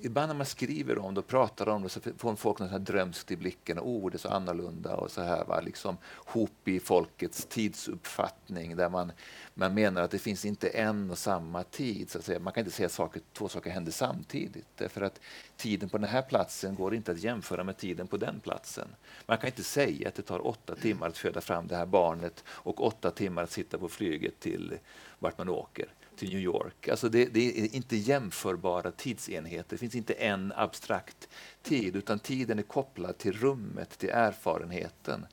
ibland 0.00 0.28
när 0.28 0.34
man 0.34 0.46
skriver 0.46 0.98
om 0.98 1.14
det 1.14 1.20
och 1.20 1.26
pratar 1.26 1.68
om 1.68 1.82
det 1.82 1.88
så 1.88 2.00
får 2.16 2.36
folk 2.36 2.58
något 2.58 2.84
drömskt 2.84 3.30
i 3.30 3.36
blicken. 3.36 3.78
Oh, 3.78 4.10
det 4.10 4.16
är 4.16 4.18
så 4.18 4.28
annorlunda 4.28 4.96
och 4.96 5.10
så 5.10 5.22
här. 5.22 5.44
Va? 5.44 5.60
Liksom 5.60 5.96
hop 6.14 6.68
i 6.68 6.80
folkets 6.80 7.46
tidsuppfattning 7.46 8.76
där 8.76 8.88
man, 8.88 9.12
man 9.54 9.74
menar 9.74 10.02
att 10.02 10.10
det 10.10 10.18
finns 10.18 10.44
inte 10.44 10.68
en 10.68 11.10
och 11.10 11.18
samma 11.18 11.62
tid. 11.62 12.10
Så 12.10 12.18
att 12.18 12.24
säga. 12.24 12.38
Man 12.38 12.52
kan 12.52 12.60
inte 12.60 12.76
säga 12.76 12.86
att 12.86 12.92
saker, 12.92 13.22
två 13.32 13.48
saker 13.48 13.70
händer 13.70 13.92
samtidigt. 13.92 14.66
Därför 14.76 15.00
att 15.00 15.20
tiden 15.56 15.88
på 15.88 15.98
den 15.98 16.08
här 16.08 16.22
platsen 16.22 16.74
går 16.74 16.94
inte 16.94 17.12
att 17.12 17.22
jämföra 17.22 17.64
med 17.64 17.76
tiden 17.76 18.06
på 18.06 18.16
den 18.16 18.40
platsen. 18.40 18.88
Man 19.26 19.38
kan 19.38 19.46
inte 19.46 19.62
säga 19.62 20.08
att 20.08 20.14
det 20.14 20.22
tar 20.22 20.46
åtta 20.46 20.74
timmar 20.74 21.08
att 21.08 21.18
föda 21.18 21.40
fram 21.40 21.66
det 21.66 21.76
här 21.76 21.86
barnet 21.86 22.44
och 22.48 22.86
åtta 22.86 23.10
timmar 23.10 23.42
att 23.42 23.50
sitta 23.50 23.78
på 23.78 23.88
flyget 23.88 24.40
till 24.40 24.78
vart 25.18 25.38
man 25.38 25.48
åker 25.48 25.86
till 26.16 26.28
New 26.28 26.40
York. 26.40 26.88
Alltså 26.88 27.08
det, 27.08 27.24
det, 27.24 27.60
är 27.60 27.74
inte 27.74 27.96
jämförbara 27.96 28.90
tidsenheter. 28.90 29.70
Det 29.70 29.78
finns 29.78 29.94
inte 29.94 30.12
en 30.12 30.52
abstrakt 30.56 31.28
tid, 31.62 31.96
utan 31.96 32.18
tiden 32.18 32.58
är 32.58 32.62
kopplad 32.62 33.18
till 33.18 33.32
rummet, 33.32 33.98
till 33.98 34.10
erfarenheten. 34.10 35.26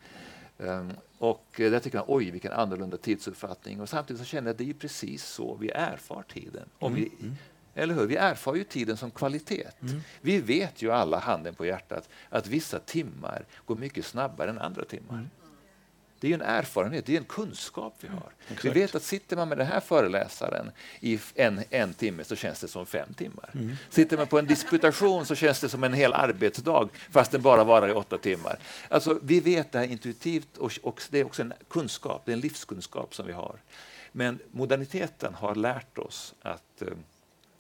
Um, 0.58 0.92
och 1.18 1.46
där 1.58 1.80
tycker 1.80 1.98
man, 1.98 2.06
oj 2.08 2.32
vilken 2.32 2.52
annorlunda 2.52 2.98
tidsuppfattning. 2.98 3.82
Och 3.82 3.90
samtidigt 3.90 4.22
så 4.22 4.26
känner 4.26 4.48
jag 4.48 4.54
att 4.54 4.58
det 4.58 4.70
är 4.70 4.74
precis 4.74 5.26
så 5.26 5.56
vi 5.56 5.70
erfar 5.70 6.24
tiden. 6.24 6.70
Om 6.80 6.94
vi, 6.94 7.02
mm. 7.02 7.20
mm. 7.22 7.36
Eller 7.76 7.94
hur? 7.94 8.08
Vi 8.08 8.16
erfar 8.16 8.56
ju 8.56 8.64
tiden 8.64 8.98
som 8.98 9.12
kvalitet. 9.12 9.68
Mm. 9.82 10.02
Vi 10.22 10.40
vet 10.42 10.82
ju 10.82 10.92
alla, 10.92 11.20
handen 11.20 11.56
på 11.56 11.66
hjärtat, 11.66 12.10
att 12.30 12.48
vissa 12.48 12.80
timmar 12.80 13.46
går 13.66 13.76
mycket 13.76 14.06
snabbare 14.06 14.50
än 14.50 14.60
andra 14.60 14.86
timmar. 14.86 15.14
Mm. 15.14 15.30
Det 16.24 16.30
är 16.30 16.34
en 16.34 16.42
erfarenhet, 16.42 17.06
det 17.06 17.14
är 17.14 17.18
en 17.18 17.24
kunskap 17.24 17.96
vi 18.00 18.08
har. 18.08 18.32
Mm, 18.48 18.60
vi 18.64 18.70
vet 18.70 18.96
att 18.96 19.04
sitter 19.04 19.36
man 19.36 19.50
med 19.50 19.58
den 19.58 19.68
här 19.68 19.80
föreläsaren 19.80 20.72
i 21.00 21.20
en, 21.36 21.64
en 21.70 21.94
timme 21.94 22.24
så 22.24 22.36
känns 22.36 22.60
det 22.60 22.68
som 22.68 22.86
fem 22.86 23.14
timmar. 23.14 23.50
Mm. 23.54 23.76
Sitter 23.90 24.18
man 24.18 24.28
på 24.28 24.40
en 24.40 24.46
disputation 24.46 25.26
så 25.26 25.36
känns 25.36 25.60
det 25.60 25.70
som 25.70 25.84
en 25.84 25.94
hel 25.94 26.14
arbetsdag 26.14 26.90
fast 27.12 27.32
den 27.32 27.42
bara 27.42 27.64
varar 27.64 27.90
i 27.90 27.92
åtta 27.92 28.18
timmar. 28.18 28.58
Alltså, 28.90 29.20
vi 29.24 29.40
vet 29.40 29.72
det 29.72 29.80
här 29.80 29.86
intuitivt 29.86 30.58
och, 30.58 30.72
och 30.84 31.02
det 31.10 31.20
är 31.20 31.26
också 31.26 31.42
en 31.42 31.54
kunskap, 31.70 32.22
det 32.26 32.32
är 32.32 32.34
en 32.34 32.40
livskunskap 32.40 33.16
som 33.16 33.28
vi 33.28 33.34
har. 33.34 33.56
Men 34.12 34.40
moderniteten 34.52 35.34
har 35.34 35.56
lärt 35.56 35.98
oss 35.98 36.34
att 36.42 36.82
eh, 36.82 36.88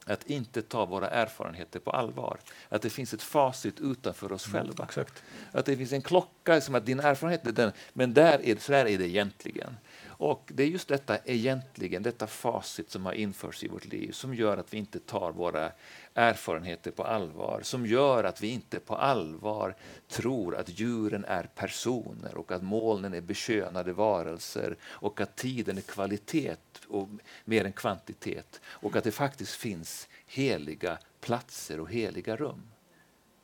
att 0.05 0.23
inte 0.29 0.61
ta 0.61 0.85
våra 0.85 1.09
erfarenheter 1.09 1.79
på 1.79 1.91
allvar. 1.91 2.39
Att 2.69 2.81
det 2.81 2.89
finns 2.89 3.13
ett 3.13 3.21
facit 3.21 3.79
utanför 3.79 4.31
oss 4.31 4.47
mm, 4.47 4.53
själva. 4.53 4.87
Mm, 4.95 5.07
att 5.51 5.65
det 5.65 5.77
finns 5.77 5.93
en 5.93 6.01
klocka 6.01 6.61
som 6.61 6.75
att 6.75 6.85
din 6.85 6.99
erfarenhet 6.99 7.47
är 7.47 7.51
den, 7.51 7.71
men 7.93 8.13
där 8.13 8.41
är, 8.43 8.55
så 8.55 8.71
där 8.71 8.85
är 8.85 8.97
det 8.97 9.07
egentligen. 9.07 9.77
Och 10.23 10.51
det 10.53 10.63
är 10.63 10.67
just 10.67 10.87
detta 10.87 11.17
egentligen, 11.25 12.03
detta 12.03 12.27
facit 12.27 12.91
som 12.91 13.05
har 13.05 13.13
införts 13.13 13.63
i 13.63 13.67
vårt 13.67 13.85
liv 13.85 14.11
som 14.11 14.35
gör 14.35 14.57
att 14.57 14.73
vi 14.73 14.77
inte 14.77 14.99
tar 14.99 15.31
våra 15.31 15.71
erfarenheter 16.13 16.91
på 16.91 17.03
allvar, 17.03 17.61
som 17.63 17.85
gör 17.85 18.23
att 18.23 18.43
vi 18.43 18.47
inte 18.47 18.79
på 18.79 18.95
allvar 18.95 19.75
tror 20.07 20.55
att 20.55 20.79
djuren 20.79 21.25
är 21.25 21.43
personer 21.43 22.37
och 22.37 22.51
att 22.51 22.63
molnen 22.63 23.13
är 23.13 23.21
bekönade 23.21 23.93
varelser 23.93 24.77
och 24.83 25.21
att 25.21 25.35
tiden 25.35 25.77
är 25.77 25.81
kvalitet 25.81 26.55
och 26.87 27.09
mer 27.45 27.65
än 27.65 27.73
kvantitet 27.73 28.61
och 28.65 28.95
att 28.95 29.03
det 29.03 29.11
faktiskt 29.11 29.55
finns 29.55 30.07
heliga 30.25 30.97
platser 31.21 31.79
och 31.79 31.91
heliga 31.91 32.35
rum. 32.35 32.71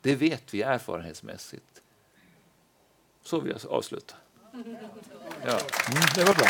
Det 0.00 0.14
vet 0.14 0.54
vi 0.54 0.62
erfarenhetsmässigt. 0.62 1.82
Så 3.22 3.40
vill 3.40 3.56
jag 3.62 3.72
avsluta. 3.72 4.14
Ja. 5.44 5.58
Mm, 5.88 6.02
det 6.14 6.24
var 6.24 6.34
bra. 6.34 6.46